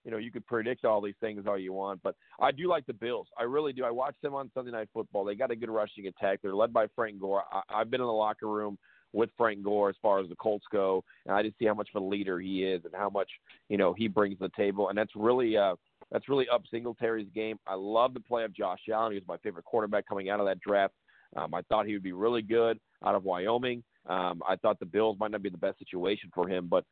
you 0.04 0.12
know, 0.12 0.18
you 0.18 0.30
could 0.30 0.46
predict 0.46 0.84
all 0.84 1.00
these 1.00 1.16
things 1.22 1.46
all 1.48 1.58
you 1.58 1.72
want. 1.72 2.02
But 2.04 2.16
I 2.42 2.52
do 2.52 2.68
like 2.68 2.86
the 2.86 2.94
Bills. 2.94 3.28
I 3.40 3.44
really 3.44 3.72
do. 3.72 3.86
I 3.86 3.92
watched 3.92 4.22
them 4.22 4.36
on 4.36 4.52
Sunday 4.54 4.72
Night 4.72 4.90
Football. 4.94 5.24
They 5.24 5.36
got 5.36 5.52
a 5.52 5.56
good 5.56 5.70
rushing 5.70 6.08
attack. 6.08 6.40
They're 6.42 6.56
led 6.56 6.74
by 6.74 6.88
Frank 6.96 7.20
Gore. 7.20 7.44
I, 7.50 7.62
I've 7.70 7.90
been 7.90 8.02
in 8.02 8.08
the 8.08 8.14
locker 8.14 8.48
room 8.48 8.78
with 9.14 9.30
Frank 9.38 9.64
Gore 9.64 9.90
as 9.90 9.96
far 10.02 10.20
as 10.20 10.28
the 10.28 10.36
Colts 10.36 10.66
go, 10.72 11.04
and 11.26 11.36
I 11.36 11.44
just 11.44 11.58
see 11.60 11.66
how 11.66 11.74
much 11.74 11.90
of 11.94 12.02
a 12.02 12.06
leader 12.06 12.40
he 12.40 12.64
is 12.64 12.84
and 12.84 12.94
how 12.94 13.10
much 13.10 13.30
you 13.70 13.78
know 13.78 13.94
he 13.94 14.08
brings 14.08 14.38
to 14.40 14.46
the 14.46 14.52
table, 14.56 14.90
and 14.90 14.98
that's 14.98 15.16
really 15.16 15.56
uh, 15.56 15.76
that's 16.12 16.28
really 16.30 16.48
up 16.50 16.64
Singletary's 16.72 17.30
game. 17.34 17.58
I 17.68 17.76
love 17.76 18.14
the 18.14 18.20
play 18.20 18.44
of 18.44 18.54
Josh 18.54 18.80
Allen. 18.92 19.14
He 19.14 19.20
was 19.20 19.28
my 19.28 19.38
favorite 19.38 19.66
quarterback 19.66 20.08
coming 20.08 20.30
out 20.30 20.40
of 20.40 20.46
that 20.48 20.60
draft. 20.60 20.94
Um, 21.36 21.54
I 21.54 21.62
thought 21.64 21.86
he 21.86 21.94
would 21.94 22.04
be 22.04 22.12
really 22.12 22.42
good 22.42 22.80
out 23.06 23.16
of 23.16 23.24
Wyoming. 23.24 23.84
Um, 24.08 24.42
I 24.48 24.56
thought 24.58 24.80
the 24.80 24.86
Bills 24.86 25.18
might 25.20 25.32
not 25.32 25.42
be 25.42 25.50
the 25.50 25.58
best 25.58 25.80
situation 25.80 26.30
for 26.34 26.48
him, 26.48 26.68
but 26.70 26.86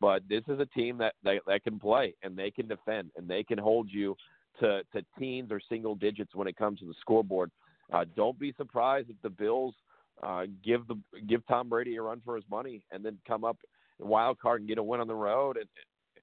but 0.00 0.22
this 0.28 0.42
is 0.48 0.60
a 0.60 0.66
team 0.66 0.98
that, 0.98 1.14
that 1.24 1.40
that 1.46 1.64
can 1.64 1.78
play 1.78 2.14
and 2.22 2.36
they 2.36 2.50
can 2.50 2.68
defend 2.68 3.10
and 3.16 3.28
they 3.28 3.42
can 3.42 3.58
hold 3.58 3.88
you 3.90 4.14
to 4.60 4.82
to 4.92 5.02
teens 5.18 5.50
or 5.50 5.60
single 5.68 5.94
digits 5.94 6.34
when 6.34 6.48
it 6.48 6.56
comes 6.56 6.80
to 6.80 6.86
the 6.86 6.94
scoreboard. 7.00 7.50
Uh, 7.92 8.04
don't 8.16 8.38
be 8.38 8.52
surprised 8.56 9.08
if 9.08 9.16
the 9.22 9.30
Bills 9.30 9.74
uh, 10.22 10.44
give 10.64 10.86
the 10.86 10.96
give 11.26 11.46
Tom 11.46 11.68
Brady 11.68 11.96
a 11.96 12.02
run 12.02 12.20
for 12.24 12.36
his 12.36 12.44
money, 12.50 12.82
and 12.90 13.04
then 13.04 13.18
come 13.26 13.44
up 13.44 13.58
wild 13.98 14.38
card 14.38 14.60
and 14.60 14.68
get 14.68 14.78
a 14.78 14.82
win 14.82 15.00
on 15.00 15.08
the 15.08 15.14
road 15.14 15.56
and 15.56 15.66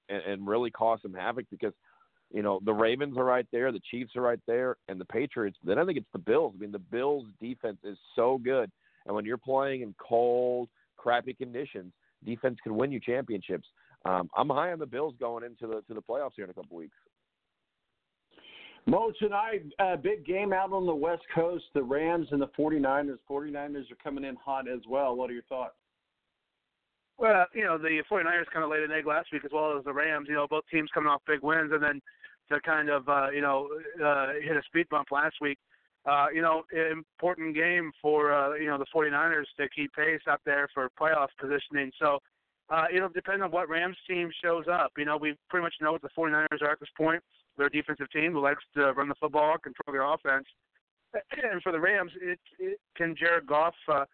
and, 0.08 0.32
and 0.32 0.46
really 0.46 0.70
cause 0.70 0.98
some 1.02 1.14
havoc 1.14 1.46
because 1.50 1.72
you 2.32 2.42
know 2.42 2.60
the 2.64 2.72
Ravens 2.72 3.16
are 3.16 3.24
right 3.24 3.46
there, 3.52 3.72
the 3.72 3.80
Chiefs 3.90 4.16
are 4.16 4.22
right 4.22 4.40
there, 4.46 4.76
and 4.88 5.00
the 5.00 5.04
Patriots. 5.04 5.56
Then 5.64 5.78
I 5.78 5.84
think 5.84 5.98
it's 5.98 6.06
the 6.12 6.18
Bills. 6.18 6.54
I 6.56 6.60
mean, 6.60 6.72
the 6.72 6.78
Bills' 6.78 7.26
defense 7.40 7.78
is 7.84 7.98
so 8.14 8.38
good, 8.38 8.70
and 9.06 9.14
when 9.14 9.24
you're 9.24 9.38
playing 9.38 9.82
in 9.82 9.94
cold, 9.98 10.68
crappy 10.96 11.34
conditions, 11.34 11.92
defense 12.24 12.58
can 12.62 12.76
win 12.76 12.92
you 12.92 13.00
championships. 13.00 13.68
um, 14.04 14.28
I'm 14.36 14.48
high 14.48 14.72
on 14.72 14.78
the 14.78 14.86
Bills 14.86 15.14
going 15.18 15.44
into 15.44 15.66
the 15.66 15.82
to 15.88 15.94
the 15.94 16.02
playoffs 16.02 16.32
here 16.36 16.44
in 16.44 16.50
a 16.50 16.54
couple 16.54 16.76
weeks. 16.76 16.96
Mo, 18.88 19.10
tonight, 19.18 19.64
uh, 19.80 19.96
big 19.96 20.24
game 20.24 20.52
out 20.52 20.72
on 20.72 20.86
the 20.86 20.94
West 20.94 21.24
Coast. 21.34 21.64
The 21.74 21.82
Rams 21.82 22.28
and 22.30 22.40
the 22.40 22.48
49ers. 22.56 23.18
49ers 23.28 23.90
are 23.90 23.96
coming 24.02 24.22
in 24.22 24.36
hot 24.36 24.68
as 24.68 24.78
well. 24.88 25.16
What 25.16 25.28
are 25.28 25.32
your 25.32 25.42
thoughts? 25.42 25.74
Well, 27.18 27.46
you 27.52 27.64
know, 27.64 27.78
the 27.78 28.02
49ers 28.08 28.44
kind 28.52 28.64
of 28.64 28.70
laid 28.70 28.84
an 28.84 28.92
egg 28.92 29.06
last 29.06 29.32
week 29.32 29.44
as 29.44 29.50
well 29.52 29.76
as 29.76 29.84
the 29.84 29.92
Rams. 29.92 30.28
You 30.28 30.34
know, 30.34 30.46
both 30.48 30.62
teams 30.70 30.88
coming 30.94 31.08
off 31.08 31.20
big 31.26 31.42
wins 31.42 31.72
and 31.72 31.82
then 31.82 32.00
to 32.52 32.60
kind 32.60 32.88
of, 32.88 33.08
uh, 33.08 33.30
you 33.30 33.40
know, 33.40 33.68
uh, 34.04 34.34
hit 34.40 34.56
a 34.56 34.62
speed 34.66 34.86
bump 34.88 35.10
last 35.10 35.34
week. 35.40 35.58
Uh, 36.04 36.26
you 36.32 36.40
know, 36.40 36.62
important 36.92 37.56
game 37.56 37.90
for, 38.00 38.32
uh, 38.32 38.54
you 38.54 38.66
know, 38.66 38.78
the 38.78 38.86
49ers 38.94 39.46
to 39.56 39.68
keep 39.74 39.92
pace 39.94 40.20
up 40.30 40.40
there 40.46 40.68
for 40.72 40.88
playoff 41.00 41.28
positioning. 41.40 41.90
So, 41.98 42.20
uh, 42.70 42.84
it'll 42.94 43.08
depend 43.08 43.42
on 43.42 43.50
what 43.50 43.68
Rams 43.68 43.96
team 44.06 44.30
shows 44.44 44.66
up. 44.70 44.92
You 44.96 45.06
know, 45.06 45.16
we 45.16 45.34
pretty 45.50 45.64
much 45.64 45.74
know 45.80 45.90
what 45.90 46.02
the 46.02 46.10
49ers 46.16 46.62
are 46.62 46.70
at 46.70 46.78
this 46.78 46.88
point. 46.96 47.20
A 47.64 47.70
defensive 47.70 48.10
team 48.10 48.32
who 48.32 48.40
likes 48.40 48.62
to 48.74 48.92
run 48.92 49.08
the 49.08 49.14
football, 49.14 49.56
control 49.58 49.92
their 49.92 50.02
offense. 50.02 50.46
And 51.50 51.62
for 51.62 51.72
the 51.72 51.80
Rams, 51.80 52.12
it, 52.20 52.38
it 52.58 52.78
can 52.94 53.16
Jared 53.16 53.46
Goff 53.46 53.74
uh, 53.90 54.04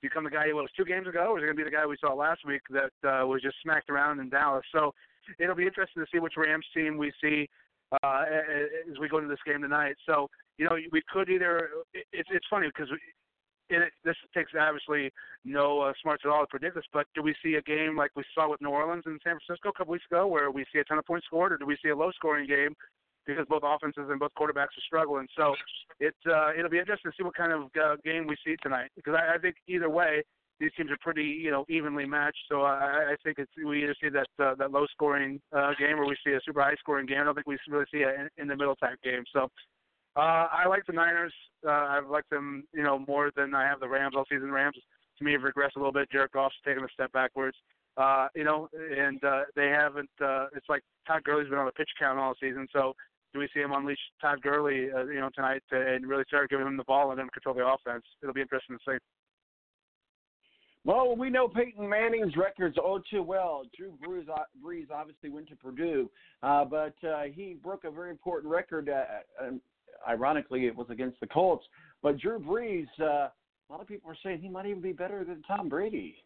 become 0.00 0.24
the 0.24 0.30
guy 0.30 0.46
he 0.46 0.52
was 0.52 0.68
two 0.76 0.84
games 0.84 1.06
ago, 1.06 1.30
or 1.30 1.38
is 1.38 1.42
it 1.42 1.46
going 1.46 1.56
to 1.56 1.64
be 1.64 1.70
the 1.70 1.76
guy 1.76 1.86
we 1.86 1.96
saw 2.00 2.12
last 2.12 2.40
week 2.44 2.62
that 2.70 3.08
uh, 3.08 3.24
was 3.26 3.42
just 3.42 3.56
smacked 3.62 3.90
around 3.90 4.18
in 4.18 4.28
Dallas? 4.28 4.64
So 4.74 4.92
it'll 5.38 5.54
be 5.54 5.66
interesting 5.66 6.02
to 6.02 6.06
see 6.12 6.18
which 6.18 6.34
Rams 6.36 6.66
team 6.74 6.98
we 6.98 7.12
see 7.22 7.48
uh, 8.02 8.24
as 8.90 8.98
we 8.98 9.08
go 9.08 9.18
into 9.18 9.28
this 9.28 9.38
game 9.46 9.62
tonight. 9.62 9.94
So 10.04 10.28
you 10.58 10.64
know, 10.64 10.76
we 10.90 11.02
could 11.12 11.28
either. 11.28 11.70
It's 11.94 12.28
it's 12.32 12.46
funny 12.50 12.68
because 12.68 12.88
and 13.72 13.84
it, 13.84 13.92
this 14.04 14.16
takes 14.34 14.52
obviously 14.58 15.10
no 15.44 15.80
uh, 15.80 15.92
smarts 16.00 16.22
at 16.24 16.30
all 16.30 16.42
to 16.42 16.46
predict 16.46 16.74
this, 16.74 16.84
but 16.92 17.06
do 17.14 17.22
we 17.22 17.34
see 17.42 17.54
a 17.54 17.62
game 17.62 17.96
like 17.96 18.10
we 18.14 18.24
saw 18.34 18.50
with 18.50 18.60
New 18.60 18.70
Orleans 18.70 19.04
and 19.06 19.20
San 19.24 19.38
Francisco 19.38 19.70
a 19.70 19.72
couple 19.72 19.92
weeks 19.92 20.04
ago, 20.10 20.26
where 20.26 20.50
we 20.50 20.64
see 20.72 20.78
a 20.78 20.84
ton 20.84 20.98
of 20.98 21.06
points 21.06 21.26
scored, 21.26 21.52
or 21.52 21.58
do 21.58 21.66
we 21.66 21.76
see 21.82 21.90
a 21.90 21.96
low-scoring 21.96 22.46
game 22.46 22.74
because 23.26 23.46
both 23.48 23.62
offenses 23.64 24.06
and 24.10 24.18
both 24.20 24.32
quarterbacks 24.38 24.74
are 24.78 24.86
struggling? 24.86 25.26
So 25.36 25.54
it 26.00 26.14
uh, 26.26 26.50
it'll 26.56 26.70
be 26.70 26.78
interesting 26.78 27.10
to 27.10 27.16
see 27.16 27.24
what 27.24 27.34
kind 27.34 27.52
of 27.52 27.62
uh, 27.80 27.96
game 28.04 28.26
we 28.26 28.36
see 28.44 28.56
tonight, 28.62 28.90
because 28.96 29.14
I, 29.14 29.34
I 29.34 29.38
think 29.38 29.56
either 29.68 29.90
way, 29.90 30.22
these 30.60 30.70
teams 30.76 30.90
are 30.90 30.98
pretty 31.00 31.24
you 31.24 31.50
know 31.50 31.64
evenly 31.68 32.06
matched. 32.06 32.44
So 32.48 32.62
I, 32.62 33.12
I 33.12 33.16
think 33.24 33.38
it's 33.38 33.50
we 33.64 33.82
either 33.82 33.96
see 34.00 34.10
that 34.10 34.28
uh, 34.38 34.54
that 34.56 34.70
low-scoring 34.70 35.40
uh, 35.52 35.72
game 35.78 35.98
or 35.98 36.06
we 36.06 36.16
see 36.24 36.32
a 36.32 36.40
super 36.44 36.62
high-scoring 36.62 37.06
game. 37.06 37.20
I 37.20 37.24
don't 37.24 37.34
think 37.34 37.46
we 37.48 37.58
really 37.68 37.86
see 37.92 38.02
a 38.02 38.10
in, 38.10 38.28
in 38.38 38.48
the 38.48 38.56
middle 38.56 38.76
type 38.76 38.98
game. 39.02 39.24
So 39.32 39.48
uh, 40.16 40.46
I 40.52 40.66
like 40.68 40.84
the 40.86 40.92
Niners. 40.92 41.32
Uh, 41.66 41.70
I've 41.70 42.08
liked 42.08 42.30
them, 42.30 42.64
you 42.74 42.82
know, 42.82 42.98
more 43.06 43.30
than 43.34 43.54
I 43.54 43.64
have 43.64 43.80
the 43.80 43.88
Rams 43.88 44.14
all 44.16 44.24
season. 44.30 44.50
Rams 44.50 44.76
to 45.18 45.24
me 45.24 45.32
have 45.32 45.42
regressed 45.42 45.76
a 45.76 45.78
little 45.78 45.92
bit. 45.92 46.10
Jared 46.10 46.32
Goff's 46.32 46.54
taken 46.64 46.84
a 46.84 46.88
step 46.92 47.12
backwards. 47.12 47.56
Uh, 47.96 48.28
you 48.34 48.44
know, 48.44 48.68
and 48.74 49.22
uh, 49.24 49.42
they 49.54 49.68
haven't. 49.68 50.10
Uh, 50.20 50.46
it's 50.56 50.68
like 50.68 50.82
Todd 51.06 51.24
Gurley's 51.24 51.48
been 51.48 51.58
on 51.58 51.66
the 51.66 51.72
pitch 51.72 51.90
count 51.98 52.18
all 52.18 52.34
season. 52.40 52.66
So 52.72 52.94
do 53.32 53.38
we 53.38 53.48
see 53.54 53.60
him 53.60 53.72
unleash 53.72 53.98
Todd 54.20 54.42
Gurley, 54.42 54.88
uh, 54.92 55.04
you 55.04 55.20
know, 55.20 55.30
tonight 55.34 55.62
and 55.70 56.06
really 56.06 56.24
start 56.28 56.50
giving 56.50 56.66
him 56.66 56.76
the 56.76 56.84
ball 56.84 57.10
and 57.10 57.18
then 57.18 57.28
control 57.28 57.54
the 57.54 57.66
offense? 57.66 58.04
It'll 58.22 58.34
be 58.34 58.40
interesting 58.40 58.76
to 58.78 58.92
see. 58.92 58.98
Well, 60.84 61.14
we 61.16 61.30
know 61.30 61.46
Peyton 61.46 61.88
Manning's 61.88 62.36
records 62.36 62.76
all 62.76 63.00
too 63.08 63.22
well. 63.22 63.62
Drew 63.76 63.92
Brees, 64.04 64.28
uh, 64.28 64.42
Brees 64.64 64.90
obviously 64.90 65.30
went 65.30 65.48
to 65.50 65.56
Purdue, 65.56 66.10
uh, 66.42 66.64
but 66.64 66.94
uh, 67.06 67.22
he 67.32 67.56
broke 67.62 67.84
a 67.84 67.90
very 67.90 68.10
important 68.10 68.50
record 68.50 68.88
uh, 68.88 69.44
ironically, 70.08 70.66
it 70.66 70.76
was 70.76 70.86
against 70.90 71.20
the 71.20 71.26
Colts. 71.26 71.64
But 72.02 72.18
Drew 72.18 72.38
Brees, 72.38 72.88
uh, 73.00 73.04
a 73.04 73.68
lot 73.70 73.80
of 73.80 73.86
people 73.86 74.10
are 74.10 74.16
saying 74.22 74.40
he 74.40 74.48
might 74.48 74.66
even 74.66 74.82
be 74.82 74.92
better 74.92 75.24
than 75.24 75.42
Tom 75.42 75.68
Brady. 75.68 76.16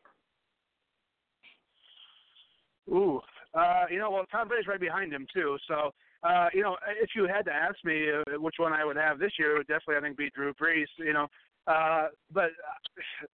Ooh, 2.89 3.21
uh, 3.55 3.85
you 3.91 3.99
know, 3.99 4.11
well, 4.11 4.25
Tom 4.31 4.49
Brady's 4.49 4.67
right 4.67 4.81
behind 4.81 5.13
him 5.13 5.27
too. 5.33 5.57
So, 5.67 5.93
uh, 6.23 6.49
you 6.53 6.63
know, 6.63 6.77
if 7.01 7.11
you 7.15 7.27
had 7.27 7.45
to 7.47 7.53
ask 7.53 7.77
me 7.85 8.09
uh, 8.11 8.41
which 8.41 8.57
one 8.59 8.73
I 8.73 8.85
would 8.85 8.97
have 8.97 9.19
this 9.19 9.33
year, 9.39 9.55
it 9.55 9.59
would 9.59 9.67
definitely 9.67 9.97
I 9.97 10.01
think 10.01 10.17
be 10.17 10.31
Drew 10.31 10.55
Brees. 10.55 10.87
You 10.99 11.13
know, 11.13 11.27
uh, 11.67 12.09
but 12.33 12.45
uh, 12.45 13.27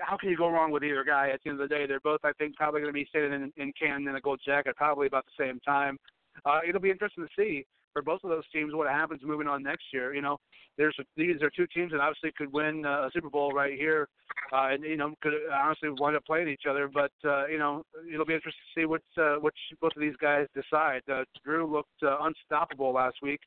how 0.00 0.16
can 0.16 0.28
you 0.28 0.36
go 0.36 0.48
wrong 0.48 0.70
with 0.72 0.82
either 0.82 1.04
guy? 1.04 1.30
At 1.30 1.40
the 1.42 1.50
end 1.50 1.60
of 1.60 1.68
the 1.68 1.74
day, 1.74 1.86
they're 1.86 2.00
both 2.00 2.20
I 2.24 2.32
think 2.32 2.56
probably 2.56 2.80
going 2.80 2.92
to 2.92 2.98
be 2.98 3.08
sitting 3.12 3.32
in, 3.32 3.52
in 3.56 3.72
Canton 3.80 4.08
in 4.08 4.16
a 4.16 4.20
gold 4.20 4.40
jacket 4.44 4.76
probably 4.76 5.06
about 5.06 5.24
the 5.24 5.44
same 5.44 5.60
time. 5.60 5.98
Uh, 6.44 6.60
it'll 6.68 6.80
be 6.80 6.90
interesting 6.90 7.24
to 7.24 7.30
see 7.36 7.64
for 7.96 8.02
both 8.02 8.22
of 8.24 8.28
those 8.28 8.44
teams 8.52 8.74
what 8.74 8.88
happens 8.88 9.22
moving 9.24 9.48
on 9.48 9.62
next 9.62 9.84
year. 9.90 10.14
You 10.14 10.20
know, 10.20 10.36
there's 10.76 10.94
these 11.16 11.40
are 11.40 11.48
two 11.48 11.66
teams 11.74 11.92
that 11.92 12.00
obviously 12.00 12.30
could 12.36 12.52
win 12.52 12.84
uh, 12.84 13.06
a 13.06 13.10
Super 13.10 13.30
Bowl 13.30 13.52
right 13.52 13.72
here, 13.72 14.06
uh, 14.52 14.68
and 14.70 14.84
you 14.84 14.98
know 14.98 15.14
could 15.22 15.32
honestly 15.50 15.88
wind 15.98 16.14
up 16.14 16.26
playing 16.26 16.48
each 16.48 16.64
other. 16.68 16.90
But 16.92 17.12
uh, 17.24 17.46
you 17.46 17.58
know, 17.58 17.84
it'll 18.12 18.26
be 18.26 18.34
interesting 18.34 18.60
to 18.74 18.80
see 18.80 18.84
what 18.84 19.00
uh, 19.16 19.36
which 19.36 19.56
both 19.80 19.92
of 19.96 20.02
these 20.02 20.16
guys 20.20 20.46
decide. 20.54 21.00
Uh, 21.10 21.24
Drew 21.42 21.72
looked 21.72 22.02
uh, 22.02 22.18
unstoppable 22.20 22.92
last 22.92 23.16
week. 23.22 23.40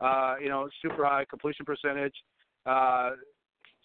Uh, 0.00 0.34
you 0.42 0.48
know, 0.48 0.68
super 0.82 1.04
high 1.04 1.24
completion 1.30 1.64
percentage. 1.64 2.14
Uh, 2.66 3.10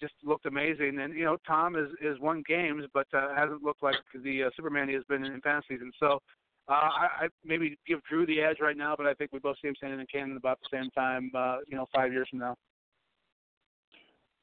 just 0.01 0.13
looked 0.23 0.47
amazing, 0.47 0.97
and 0.99 1.13
you 1.13 1.23
know 1.23 1.37
Tom 1.45 1.75
is 1.75 1.89
is 2.01 2.19
won 2.19 2.41
games, 2.47 2.85
but 2.95 3.05
uh, 3.13 3.35
hasn't 3.35 3.61
looked 3.61 3.83
like 3.83 3.95
the 4.23 4.45
uh, 4.45 4.49
Superman 4.55 4.87
he 4.87 4.95
has 4.95 5.03
been 5.07 5.23
in 5.23 5.39
past 5.41 5.67
seasons. 5.67 5.93
So 5.99 6.19
uh, 6.69 6.73
I, 6.73 7.07
I 7.21 7.27
maybe 7.43 7.77
give 7.87 7.99
Drew 8.03 8.25
the 8.25 8.41
edge 8.41 8.57
right 8.61 8.77
now, 8.77 8.95
but 8.95 9.07
I 9.07 9.13
think 9.13 9.31
we 9.33 9.39
both 9.39 9.57
see 9.61 9.67
him 9.67 9.75
standing 9.77 9.99
in 9.99 10.05
Canton 10.05 10.37
about 10.37 10.59
the 10.59 10.77
same 10.77 10.89
time. 10.91 11.31
Uh, 11.35 11.57
you 11.67 11.75
know, 11.75 11.87
five 11.93 12.11
years 12.11 12.27
from 12.29 12.39
now. 12.39 12.55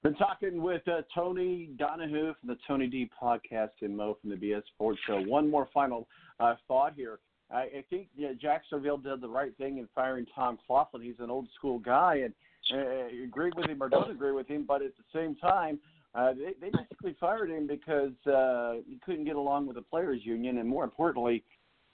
Been 0.03 0.15
talking 0.15 0.62
with 0.62 0.86
uh, 0.86 1.03
Tony 1.15 1.70
Donahue 1.78 2.35
from 2.39 2.48
the 2.48 2.57
Tony 2.66 2.86
D 2.86 3.11
podcast 3.20 3.70
and 3.81 3.97
Mo 3.97 4.16
from 4.20 4.31
the 4.31 4.36
BS 4.36 4.62
Sports 4.74 5.01
Show. 5.07 5.20
One 5.23 5.51
more 5.51 5.69
final 5.73 6.07
uh, 6.39 6.55
thought 6.69 6.93
here. 6.97 7.19
I, 7.51 7.62
I 7.62 7.85
think 7.90 8.09
yeah, 8.16 8.32
Jacksonville 8.40 8.98
did 8.98 9.20
the 9.20 9.28
right 9.28 9.57
thing 9.57 9.78
in 9.78 9.89
firing 9.94 10.27
Tom 10.35 10.59
Coughlin. 10.69 11.03
He's 11.03 11.19
an 11.19 11.31
old 11.31 11.48
school 11.57 11.78
guy, 11.78 12.23
and 12.24 12.35
uh, 12.73 13.24
agree 13.24 13.51
with 13.57 13.66
him 13.66 13.82
or 13.82 13.89
don't 13.89 14.11
agree 14.11 14.32
with 14.32 14.48
him, 14.48 14.65
but 14.66 14.82
at 14.82 14.93
the 14.97 15.19
same 15.19 15.36
time, 15.36 15.78
uh, 16.15 16.32
they, 16.32 16.55
they 16.61 16.70
basically 16.70 17.15
fired 17.20 17.51
him 17.51 17.66
because 17.66 18.12
uh, 18.27 18.81
he 18.89 18.98
couldn't 19.05 19.24
get 19.24 19.36
along 19.36 19.66
with 19.66 19.77
the 19.77 19.82
players' 19.82 20.20
union, 20.24 20.59
and 20.59 20.69
more 20.69 20.85
importantly, 20.85 21.44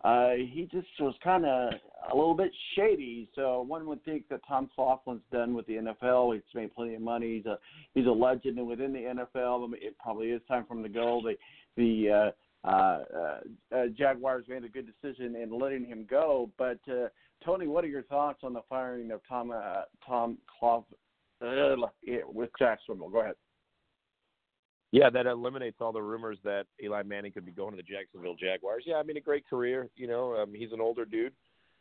uh, 0.04 0.30
he 0.36 0.68
just 0.72 0.88
was 0.98 1.14
kind 1.22 1.44
of 1.44 1.72
a 2.10 2.16
little 2.16 2.34
bit 2.34 2.50
shady. 2.74 3.28
So 3.34 3.62
one 3.62 3.86
would 3.86 4.04
think 4.04 4.28
that 4.30 4.40
Tom 4.46 4.68
Coughlin's 4.74 5.22
done 5.30 5.54
with 5.54 5.66
the 5.66 5.74
NFL. 5.74 6.34
He's 6.34 6.42
made 6.54 6.74
plenty 6.74 6.94
of 6.94 7.02
money. 7.02 7.36
He's 7.36 7.46
a 7.46 7.58
he's 7.94 8.06
a 8.06 8.10
legend 8.10 8.64
within 8.66 8.92
the 8.92 9.00
NFL. 9.00 9.72
It 9.74 9.96
probably 9.98 10.28
is 10.28 10.42
time 10.48 10.64
for 10.66 10.74
him 10.74 10.82
to 10.82 10.88
go. 10.88 11.22
The 11.22 11.34
the 11.76 12.32
uh, 12.64 12.68
uh, 12.68 13.04
uh, 13.72 13.86
Jaguars 13.96 14.44
made 14.48 14.64
a 14.64 14.68
good 14.68 14.86
decision 14.86 15.36
in 15.36 15.56
letting 15.56 15.84
him 15.84 16.06
go. 16.08 16.50
But 16.58 16.78
uh, 16.88 17.08
Tony, 17.44 17.66
what 17.66 17.84
are 17.84 17.88
your 17.88 18.04
thoughts 18.04 18.40
on 18.42 18.52
the 18.52 18.62
firing 18.68 19.12
of 19.12 19.20
Tom 19.28 19.52
uh, 19.52 19.82
Tom 20.06 20.38
Clough 20.58 20.84
uh, 21.40 21.76
with 22.26 22.50
Jacksonville? 22.58 23.08
Go 23.08 23.20
ahead. 23.20 23.34
Yeah, 24.92 25.08
that 25.08 25.24
eliminates 25.26 25.78
all 25.80 25.92
the 25.92 26.02
rumors 26.02 26.38
that 26.44 26.66
Eli 26.82 27.02
Manning 27.02 27.32
could 27.32 27.46
be 27.46 27.52
going 27.52 27.70
to 27.70 27.76
the 27.78 27.82
Jacksonville 27.82 28.36
Jaguars. 28.36 28.84
Yeah, 28.86 28.96
I 28.96 29.02
mean 29.02 29.16
a 29.16 29.20
great 29.20 29.48
career. 29.48 29.88
You 29.96 30.06
know, 30.06 30.36
um, 30.36 30.52
he's 30.54 30.72
an 30.72 30.82
older 30.82 31.06
dude, 31.06 31.32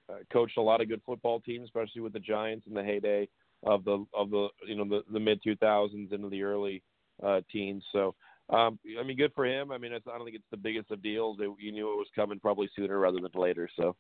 uh, 0.10 0.20
coached 0.32 0.58
a 0.58 0.62
lot 0.62 0.80
of 0.80 0.88
good 0.88 1.02
football 1.06 1.42
teams, 1.42 1.66
especially 1.66 2.02
with 2.02 2.14
the 2.14 2.20
Giants 2.20 2.68
in 2.68 2.74
the 2.74 2.84
heyday 2.84 3.28
of 3.64 3.84
the 3.84 4.06
of 4.14 4.30
the 4.30 4.48
you 4.66 4.76
know 4.76 4.86
the, 4.86 5.04
the 5.12 5.20
mid 5.20 5.42
2000s 5.44 6.14
into 6.14 6.30
the 6.30 6.42
early 6.42 6.82
uh, 7.22 7.42
teens. 7.52 7.84
So 7.92 8.16
um, 8.50 8.80
I 8.98 9.04
mean, 9.04 9.18
good 9.18 9.34
for 9.36 9.46
him. 9.46 9.72
I 9.72 9.78
mean, 9.78 9.92
I 9.94 10.00
don't 10.00 10.24
think 10.24 10.38
it's 10.38 10.46
the 10.50 10.58
biggest 10.58 10.90
of 10.90 11.04
deals. 11.04 11.38
It, 11.42 11.50
you 11.60 11.74
knew 11.74 11.92
it 11.92 11.98
was 11.98 12.08
coming 12.16 12.40
probably 12.40 12.70
sooner 12.76 12.98
rather 12.98 13.20
than 13.20 13.32
later. 13.40 13.70
So. 13.78 13.96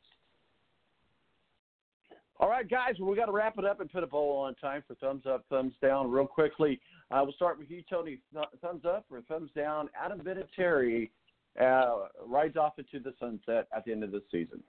All 2.41 2.49
right, 2.49 2.67
guys, 2.67 2.95
well, 2.99 3.07
we 3.07 3.15
got 3.15 3.27
to 3.27 3.31
wrap 3.31 3.59
it 3.59 3.65
up 3.65 3.81
and 3.81 3.91
put 3.91 4.03
a 4.03 4.07
poll 4.07 4.35
on 4.39 4.55
time 4.55 4.83
for 4.87 4.95
thumbs 4.95 5.25
up, 5.29 5.45
thumbs 5.47 5.75
down, 5.79 6.09
real 6.09 6.25
quickly. 6.25 6.79
Uh, 7.11 7.21
we'll 7.21 7.33
start 7.33 7.59
with 7.59 7.69
you, 7.69 7.83
Tony. 7.87 8.17
Thumbs 8.61 8.81
up 8.83 9.05
or 9.11 9.21
thumbs 9.21 9.51
down? 9.55 9.89
Adam 9.95 10.19
Vinatieri 10.21 11.11
uh, 11.61 12.07
rides 12.25 12.57
off 12.57 12.79
into 12.79 12.99
the 12.99 13.13
sunset 13.19 13.67
at 13.75 13.85
the 13.85 13.91
end 13.91 14.03
of 14.03 14.11
the 14.11 14.23
season. 14.31 14.63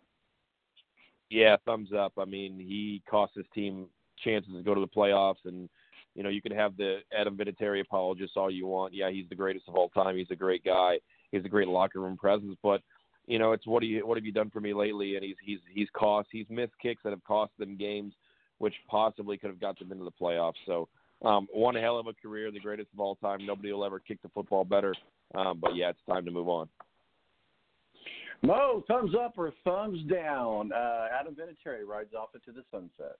Yeah, 1.30 1.56
thumbs 1.64 1.88
up. 1.98 2.12
I 2.18 2.26
mean, 2.26 2.58
he 2.58 3.02
cost 3.08 3.32
his 3.36 3.46
team 3.54 3.86
chances 4.22 4.52
to 4.52 4.62
go 4.62 4.74
to 4.74 4.80
the 4.82 4.86
playoffs, 4.86 5.46
and 5.46 5.70
you 6.14 6.22
know 6.22 6.28
you 6.28 6.42
can 6.42 6.52
have 6.52 6.76
the 6.76 6.98
Adam 7.18 7.38
Vinatieri 7.38 7.80
apologists 7.80 8.36
all 8.36 8.50
you 8.50 8.66
want. 8.66 8.92
Yeah, 8.92 9.10
he's 9.10 9.30
the 9.30 9.34
greatest 9.34 9.66
of 9.66 9.76
all 9.76 9.88
time. 9.88 10.18
He's 10.18 10.30
a 10.30 10.36
great 10.36 10.62
guy. 10.62 10.98
He's 11.30 11.46
a 11.46 11.48
great 11.48 11.68
locker 11.68 12.00
room 12.00 12.18
presence, 12.18 12.58
but 12.62 12.82
you 13.26 13.38
know, 13.38 13.52
it's 13.52 13.66
what 13.66 13.80
do 13.80 13.86
you 13.86 14.06
what 14.06 14.16
have 14.16 14.24
you 14.24 14.32
done 14.32 14.50
for 14.50 14.60
me 14.60 14.74
lately? 14.74 15.16
And 15.16 15.24
he's 15.24 15.36
he's 15.44 15.58
he's 15.72 15.88
cost 15.94 16.28
he's 16.32 16.46
missed 16.50 16.72
kicks 16.80 17.02
that 17.04 17.10
have 17.10 17.24
cost 17.24 17.52
them 17.58 17.76
games, 17.76 18.14
which 18.58 18.74
possibly 18.88 19.36
could 19.38 19.50
have 19.50 19.60
got 19.60 19.78
them 19.78 19.92
into 19.92 20.04
the 20.04 20.10
playoffs. 20.10 20.54
So 20.66 20.88
um, 21.24 21.46
one 21.52 21.74
hell 21.74 21.98
of 21.98 22.06
a 22.06 22.14
career, 22.14 22.50
the 22.50 22.60
greatest 22.60 22.88
of 22.92 23.00
all 23.00 23.16
time. 23.16 23.46
Nobody 23.46 23.72
will 23.72 23.84
ever 23.84 24.00
kick 24.00 24.20
the 24.22 24.28
football 24.28 24.64
better. 24.64 24.94
Um, 25.34 25.58
but 25.60 25.76
yeah, 25.76 25.90
it's 25.90 26.00
time 26.06 26.24
to 26.24 26.30
move 26.30 26.48
on. 26.48 26.68
Mo, 28.42 28.82
thumbs 28.88 29.14
up 29.14 29.34
or 29.36 29.52
thumbs 29.62 30.00
down? 30.10 30.72
Uh, 30.72 31.06
Adam 31.18 31.34
Vinatieri 31.34 31.86
rides 31.86 32.12
off 32.12 32.30
into 32.34 32.50
the 32.50 32.64
sunset. 32.72 33.16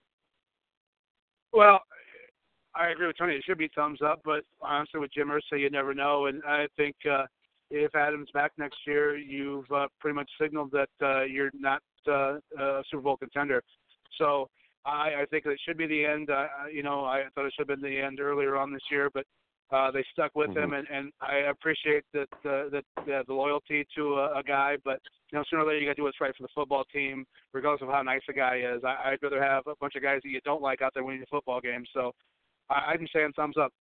Well, 1.53 1.81
I 2.75 2.89
agree 2.89 3.07
with 3.07 3.19
Tony. 3.19 3.35
It 3.35 3.45
should 3.47 3.59
be 3.59 3.71
thumbs 3.75 4.01
up, 4.05 4.23
but 4.25 4.45
honestly, 4.61 4.99
with 4.99 5.13
Jim 5.13 5.29
Irsay, 5.29 5.61
you 5.61 5.71
never 5.71 5.95
know. 5.95 6.27
And 6.27 6.43
I 6.45 6.67
think 6.77 6.97
uh, 7.09 7.27
if 7.73 7.95
Adams 7.95 8.29
back 8.35 8.53
next 8.59 8.77
year, 8.87 9.17
you've 9.17 9.71
uh, 9.73 9.89
pretty 9.99 10.15
much 10.15 10.31
signaled 10.41 10.71
that 10.73 10.91
uh, 11.03 11.23
you're 11.25 11.51
not 11.55 11.81
uh, 12.07 12.35
a 12.59 12.83
Super 12.91 13.03
Bowl 13.03 13.17
contender. 13.17 13.63
So 14.19 14.49
I, 14.85 15.23
I 15.23 15.25
think 15.31 15.47
it 15.47 15.59
should 15.67 15.79
be 15.79 15.87
the 15.87 16.05
end. 16.05 16.29
Uh, 16.29 16.47
you 16.73 16.83
know, 16.83 17.05
I 17.05 17.25
thought 17.35 17.47
it 17.47 17.55
should 17.57 17.69
have 17.69 17.81
been 17.81 17.91
the 17.91 17.99
end 17.99 18.21
earlier 18.21 18.57
on 18.57 18.73
this 18.73 18.83
year, 18.91 19.11
but 19.13 19.25
uh, 19.73 19.91
they 19.91 20.05
stuck 20.13 20.33
with 20.35 20.51
Mm-hmm. 20.51 20.65
him, 20.65 20.73
and, 20.75 20.87
and 20.93 21.13
I 21.23 21.49
appreciate 21.51 22.05
that 22.13 22.29
the, 22.43 22.69
that 22.73 22.85
the, 23.07 23.23
the 23.27 23.33
loyalty 23.33 23.87
to 23.97 24.17
a, 24.17 24.41
a 24.41 24.43
guy. 24.43 24.77
But 24.85 25.01
you 25.31 25.39
know, 25.39 25.45
sooner 25.49 25.63
or 25.63 25.67
later 25.67 25.79
you 25.79 25.87
got 25.87 25.93
to 25.93 25.97
do 25.97 26.03
what's 26.03 26.21
right 26.21 26.37
for 26.37 26.43
the 26.43 26.49
football 26.55 26.85
team, 26.93 27.25
regardless 27.55 27.81
of 27.81 27.89
how 27.89 28.03
nice 28.03 28.21
a 28.29 28.35
guy 28.35 28.59
is. 28.59 28.83
I, 28.85 29.13
I'd 29.13 29.23
rather 29.23 29.43
have 29.43 29.67
a 29.67 29.77
bunch 29.81 29.95
of 29.97 30.03
guys 30.03 30.21
that 30.23 30.29
you 30.29 30.41
don't 30.45 30.61
like 30.61 30.83
out 30.83 30.93
there 30.93 31.05
winning 31.05 31.21
the 31.21 31.27
football 31.31 31.63
game. 31.63 31.85
So 31.95 32.13
I, 32.69 32.93
I'm 32.93 33.07
saying 33.15 33.33
thumbs 33.35 33.57
up. 33.59 33.73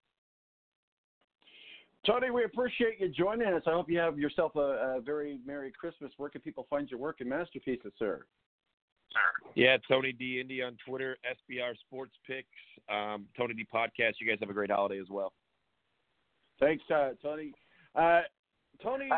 Tony, 2.05 2.31
we 2.31 2.45
appreciate 2.45 2.99
you 2.99 3.09
joining 3.09 3.47
us. 3.47 3.61
I 3.67 3.71
hope 3.71 3.89
you 3.89 3.99
have 3.99 4.17
yourself 4.17 4.55
a, 4.55 4.97
a 4.97 5.01
very 5.01 5.39
Merry 5.45 5.71
Christmas. 5.71 6.11
Where 6.17 6.29
can 6.29 6.41
people 6.41 6.65
find 6.69 6.89
your 6.89 6.99
work 6.99 7.21
and 7.21 7.29
masterpieces, 7.29 7.93
sir? 7.99 8.25
Yeah, 9.55 9.77
Tony 9.87 10.11
D 10.11 10.39
Indy 10.39 10.63
on 10.63 10.77
Twitter, 10.87 11.17
SBR 11.25 11.77
Sports 11.85 12.13
Picks, 12.25 12.47
um, 12.89 13.27
Tony 13.37 13.53
D 13.53 13.65
Podcast. 13.71 14.13
You 14.19 14.27
guys 14.27 14.37
have 14.39 14.49
a 14.49 14.53
great 14.53 14.71
holiday 14.71 14.99
as 14.99 15.09
well. 15.09 15.33
Thanks, 16.59 16.83
uh, 16.89 17.09
Tony. 17.21 17.53
Uh, 17.95 18.21
Tony 18.81 19.09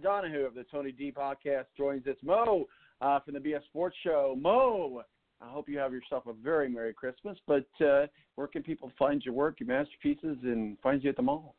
Donahue 0.00 0.44
of 0.44 0.54
the 0.54 0.64
Tony 0.70 0.92
D 0.92 1.10
Podcast 1.10 1.66
joins 1.76 2.06
us. 2.06 2.16
Mo 2.22 2.66
uh, 3.00 3.18
from 3.20 3.34
the 3.34 3.40
BS 3.40 3.64
Sports 3.64 3.96
Show. 4.04 4.36
Mo, 4.38 5.02
I 5.40 5.48
hope 5.48 5.68
you 5.68 5.78
have 5.78 5.92
yourself 5.92 6.26
a 6.26 6.32
very 6.32 6.68
Merry 6.68 6.92
Christmas. 6.92 7.38
But 7.46 7.66
uh, 7.84 8.06
where 8.36 8.46
can 8.46 8.62
people 8.62 8.92
find 8.98 9.24
your 9.24 9.34
work, 9.34 9.58
your 9.58 9.68
masterpieces, 9.68 10.36
and 10.42 10.78
find 10.80 11.02
you 11.02 11.10
at 11.10 11.16
the 11.16 11.22
mall? 11.22 11.56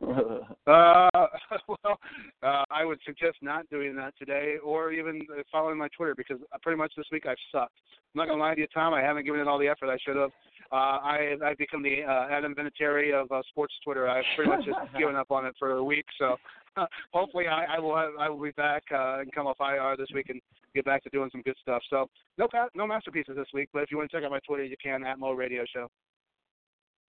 Uh, 0.68 1.08
well, 1.68 1.98
uh, 2.42 2.64
I 2.70 2.84
would 2.84 2.98
suggest 3.06 3.38
not 3.40 3.68
doing 3.70 3.96
that 3.96 4.12
today, 4.18 4.56
or 4.62 4.92
even 4.92 5.22
following 5.50 5.78
my 5.78 5.88
Twitter 5.96 6.14
because 6.14 6.36
pretty 6.60 6.76
much 6.76 6.92
this 6.94 7.06
week 7.10 7.24
I've 7.26 7.38
sucked. 7.50 7.72
I'm 8.14 8.18
not 8.18 8.28
gonna 8.28 8.40
lie 8.40 8.54
to 8.54 8.60
you, 8.60 8.66
Tom. 8.74 8.92
I 8.92 9.00
haven't 9.00 9.24
given 9.24 9.40
it 9.40 9.48
all 9.48 9.58
the 9.58 9.68
effort 9.68 9.88
I 9.88 9.96
should 10.04 10.16
have. 10.16 10.30
Uh, 10.70 10.74
I 10.74 11.36
I've 11.42 11.56
become 11.56 11.82
the 11.82 12.02
uh, 12.02 12.26
Adam 12.30 12.54
Vinatieri 12.54 13.14
of 13.14 13.32
uh, 13.32 13.40
sports 13.48 13.72
Twitter. 13.82 14.06
I've 14.08 14.24
pretty 14.36 14.50
much 14.50 14.66
just 14.66 14.76
given 14.98 15.16
up 15.16 15.30
on 15.30 15.46
it 15.46 15.54
for 15.58 15.70
a 15.72 15.84
week. 15.84 16.04
So 16.18 16.36
uh, 16.76 16.84
hopefully 17.14 17.46
I, 17.48 17.76
I 17.76 17.78
will 17.78 17.96
have, 17.96 18.10
I 18.20 18.28
will 18.28 18.42
be 18.42 18.50
back 18.50 18.82
uh, 18.92 19.20
and 19.20 19.32
come 19.32 19.46
off 19.46 19.56
IR 19.60 19.96
this 19.96 20.08
week 20.14 20.28
and 20.28 20.40
get 20.74 20.84
back 20.84 21.02
to 21.04 21.10
doing 21.10 21.30
some 21.32 21.40
good 21.40 21.56
stuff. 21.62 21.82
So 21.88 22.10
no 22.36 22.46
no 22.74 22.86
masterpieces 22.86 23.36
this 23.36 23.48
week, 23.54 23.70
but 23.72 23.82
if 23.82 23.90
you 23.90 23.96
want 23.96 24.10
to 24.10 24.16
check 24.16 24.24
out 24.24 24.30
my 24.30 24.40
Twitter, 24.40 24.64
you 24.64 24.76
can 24.82 25.02
at 25.04 25.18
Mo 25.18 25.32
Radio 25.32 25.64
Show. 25.72 25.88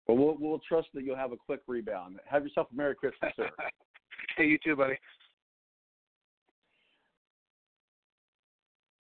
Well, 0.10 0.18
we'll 0.18 0.38
we'll 0.40 0.62
trust 0.68 0.88
that 0.96 1.04
you'll 1.04 1.16
have 1.16 1.34
a 1.34 1.38
quick 1.38 1.62
rebound. 1.68 2.18
Have 2.26 2.42
yourself 2.42 2.66
a 2.74 2.76
Merry 2.76 2.96
Christmas, 2.96 3.32
sir. 3.36 3.48
hey, 4.38 4.46
you 4.46 4.58
too, 4.58 4.76
buddy. 4.76 4.96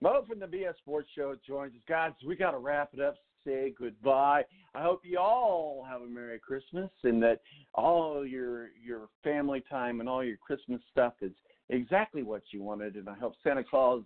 Mo 0.02 0.22
from 0.28 0.38
the 0.38 0.44
BS 0.44 0.76
Sports 0.76 1.08
Show 1.16 1.34
joins 1.46 1.72
us. 1.72 1.80
Guys, 1.88 2.12
we 2.26 2.36
got 2.36 2.50
to 2.50 2.58
wrap 2.58 2.90
it 2.92 3.00
up. 3.00 3.14
Say 3.46 3.72
goodbye. 3.78 4.44
I 4.74 4.82
hope 4.82 5.00
you 5.02 5.18
all 5.18 5.82
have 5.88 6.02
a 6.02 6.06
Merry 6.06 6.38
Christmas 6.38 6.90
and 7.02 7.22
that 7.22 7.40
all 7.72 8.26
your 8.26 8.68
your 8.84 9.08
family 9.24 9.64
time 9.70 10.00
and 10.00 10.10
all 10.10 10.22
your 10.22 10.36
Christmas 10.36 10.82
stuff 10.90 11.14
is 11.22 11.32
exactly 11.70 12.22
what 12.22 12.42
you 12.50 12.62
wanted. 12.62 12.96
And 12.96 13.08
I 13.08 13.14
hope 13.14 13.32
Santa 13.42 13.64
Claus 13.64 14.02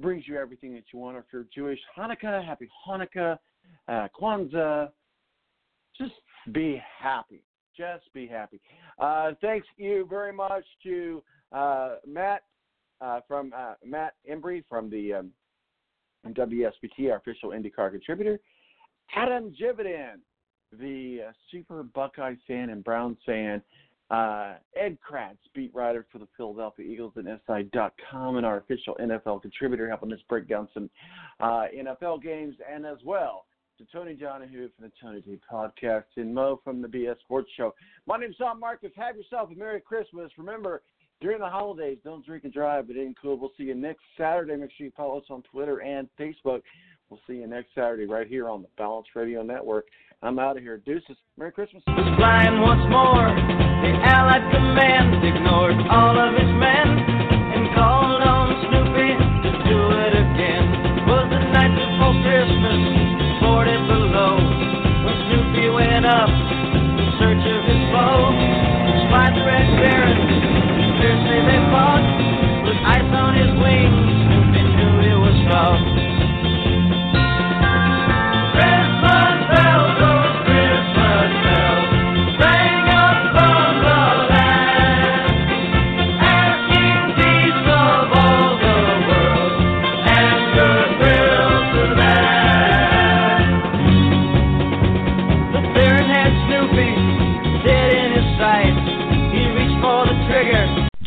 brings 0.00 0.28
you 0.28 0.36
everything 0.36 0.72
that 0.74 0.84
you 0.92 1.00
want. 1.00 1.16
If 1.16 1.24
you're 1.32 1.46
Jewish, 1.52 1.80
Hanukkah, 1.98 2.46
Happy 2.46 2.68
Hanukkah, 2.88 3.38
uh, 3.88 4.06
Kwanzaa. 4.16 4.90
Just 6.00 6.12
be 6.52 6.82
happy. 7.00 7.42
Just 7.76 8.12
be 8.12 8.26
happy. 8.26 8.60
Uh, 8.98 9.32
thanks 9.40 9.66
you 9.76 10.06
very 10.10 10.32
much 10.32 10.64
to 10.82 11.22
uh, 11.52 11.96
Matt 12.06 12.42
uh, 13.00 13.20
from 13.28 13.52
uh, 13.56 13.74
Matt 13.84 14.14
Embury 14.28 14.64
from 14.68 14.90
the 14.90 15.14
um, 15.14 15.30
WSBT, 16.26 17.10
our 17.10 17.16
official 17.16 17.50
IndyCar 17.50 17.92
contributor. 17.92 18.40
Adam 19.14 19.54
Jividen, 19.60 20.16
the 20.72 21.28
uh, 21.28 21.32
super 21.50 21.82
Buckeye 21.82 22.34
fan 22.46 22.70
and 22.70 22.82
Browns 22.82 23.18
fan. 23.24 23.62
Uh, 24.10 24.54
Ed 24.74 24.96
Kracz, 25.06 25.36
beat 25.54 25.72
writer 25.74 26.06
for 26.10 26.18
the 26.18 26.26
Philadelphia 26.36 26.86
Eagles 26.86 27.12
and 27.16 27.28
SI.com, 27.46 28.36
and 28.38 28.46
our 28.46 28.56
official 28.56 28.96
NFL 29.00 29.42
contributor, 29.42 29.86
helping 29.86 30.12
us 30.12 30.18
break 30.28 30.48
down 30.48 30.66
some 30.72 30.90
NFL 31.40 32.22
games, 32.22 32.56
and 32.70 32.86
as 32.86 32.98
well 33.04 33.44
to 33.78 33.84
Tony 33.92 34.14
Donahue 34.14 34.68
from 34.76 34.86
the 34.86 34.92
Tony 35.00 35.20
D 35.20 35.38
Podcast 35.50 36.04
and 36.16 36.34
Mo 36.34 36.60
from 36.64 36.82
the 36.82 36.88
BS 36.88 37.18
Sports 37.20 37.48
Show. 37.56 37.72
My 38.06 38.18
name's 38.18 38.36
Tom 38.36 38.58
Marcus. 38.58 38.90
Have 38.96 39.16
yourself 39.16 39.50
a 39.52 39.54
Merry 39.54 39.80
Christmas. 39.80 40.32
Remember, 40.36 40.82
during 41.20 41.38
the 41.38 41.48
holidays, 41.48 41.98
don't 42.02 42.26
drink 42.26 42.42
and 42.42 42.52
drive. 42.52 42.90
It 42.90 42.96
ain't 42.98 43.16
cool. 43.22 43.38
We'll 43.38 43.52
see 43.56 43.64
you 43.64 43.76
next 43.76 44.00
Saturday. 44.16 44.56
Make 44.56 44.70
sure 44.76 44.86
you 44.86 44.92
follow 44.96 45.18
us 45.18 45.26
on 45.30 45.42
Twitter 45.42 45.80
and 45.80 46.08
Facebook. 46.18 46.62
We'll 47.08 47.20
see 47.28 47.34
you 47.34 47.46
next 47.46 47.68
Saturday 47.72 48.06
right 48.06 48.26
here 48.26 48.48
on 48.48 48.62
the 48.62 48.68
Balance 48.76 49.06
Radio 49.14 49.42
Network. 49.42 49.86
I'm 50.22 50.40
out 50.40 50.56
of 50.56 50.62
here. 50.64 50.78
Deuces. 50.78 51.16
Merry 51.36 51.52
Christmas. 51.52 51.82
was 51.86 52.16
flying 52.18 52.60
once 52.60 52.82
more. 52.90 53.30
The 53.30 53.94
Allied 54.10 54.42
command 54.52 55.24
ignored 55.24 55.76
all 55.88 56.18
of 56.18 56.34
its 56.34 56.50
men 56.58 57.17
40 63.58 63.97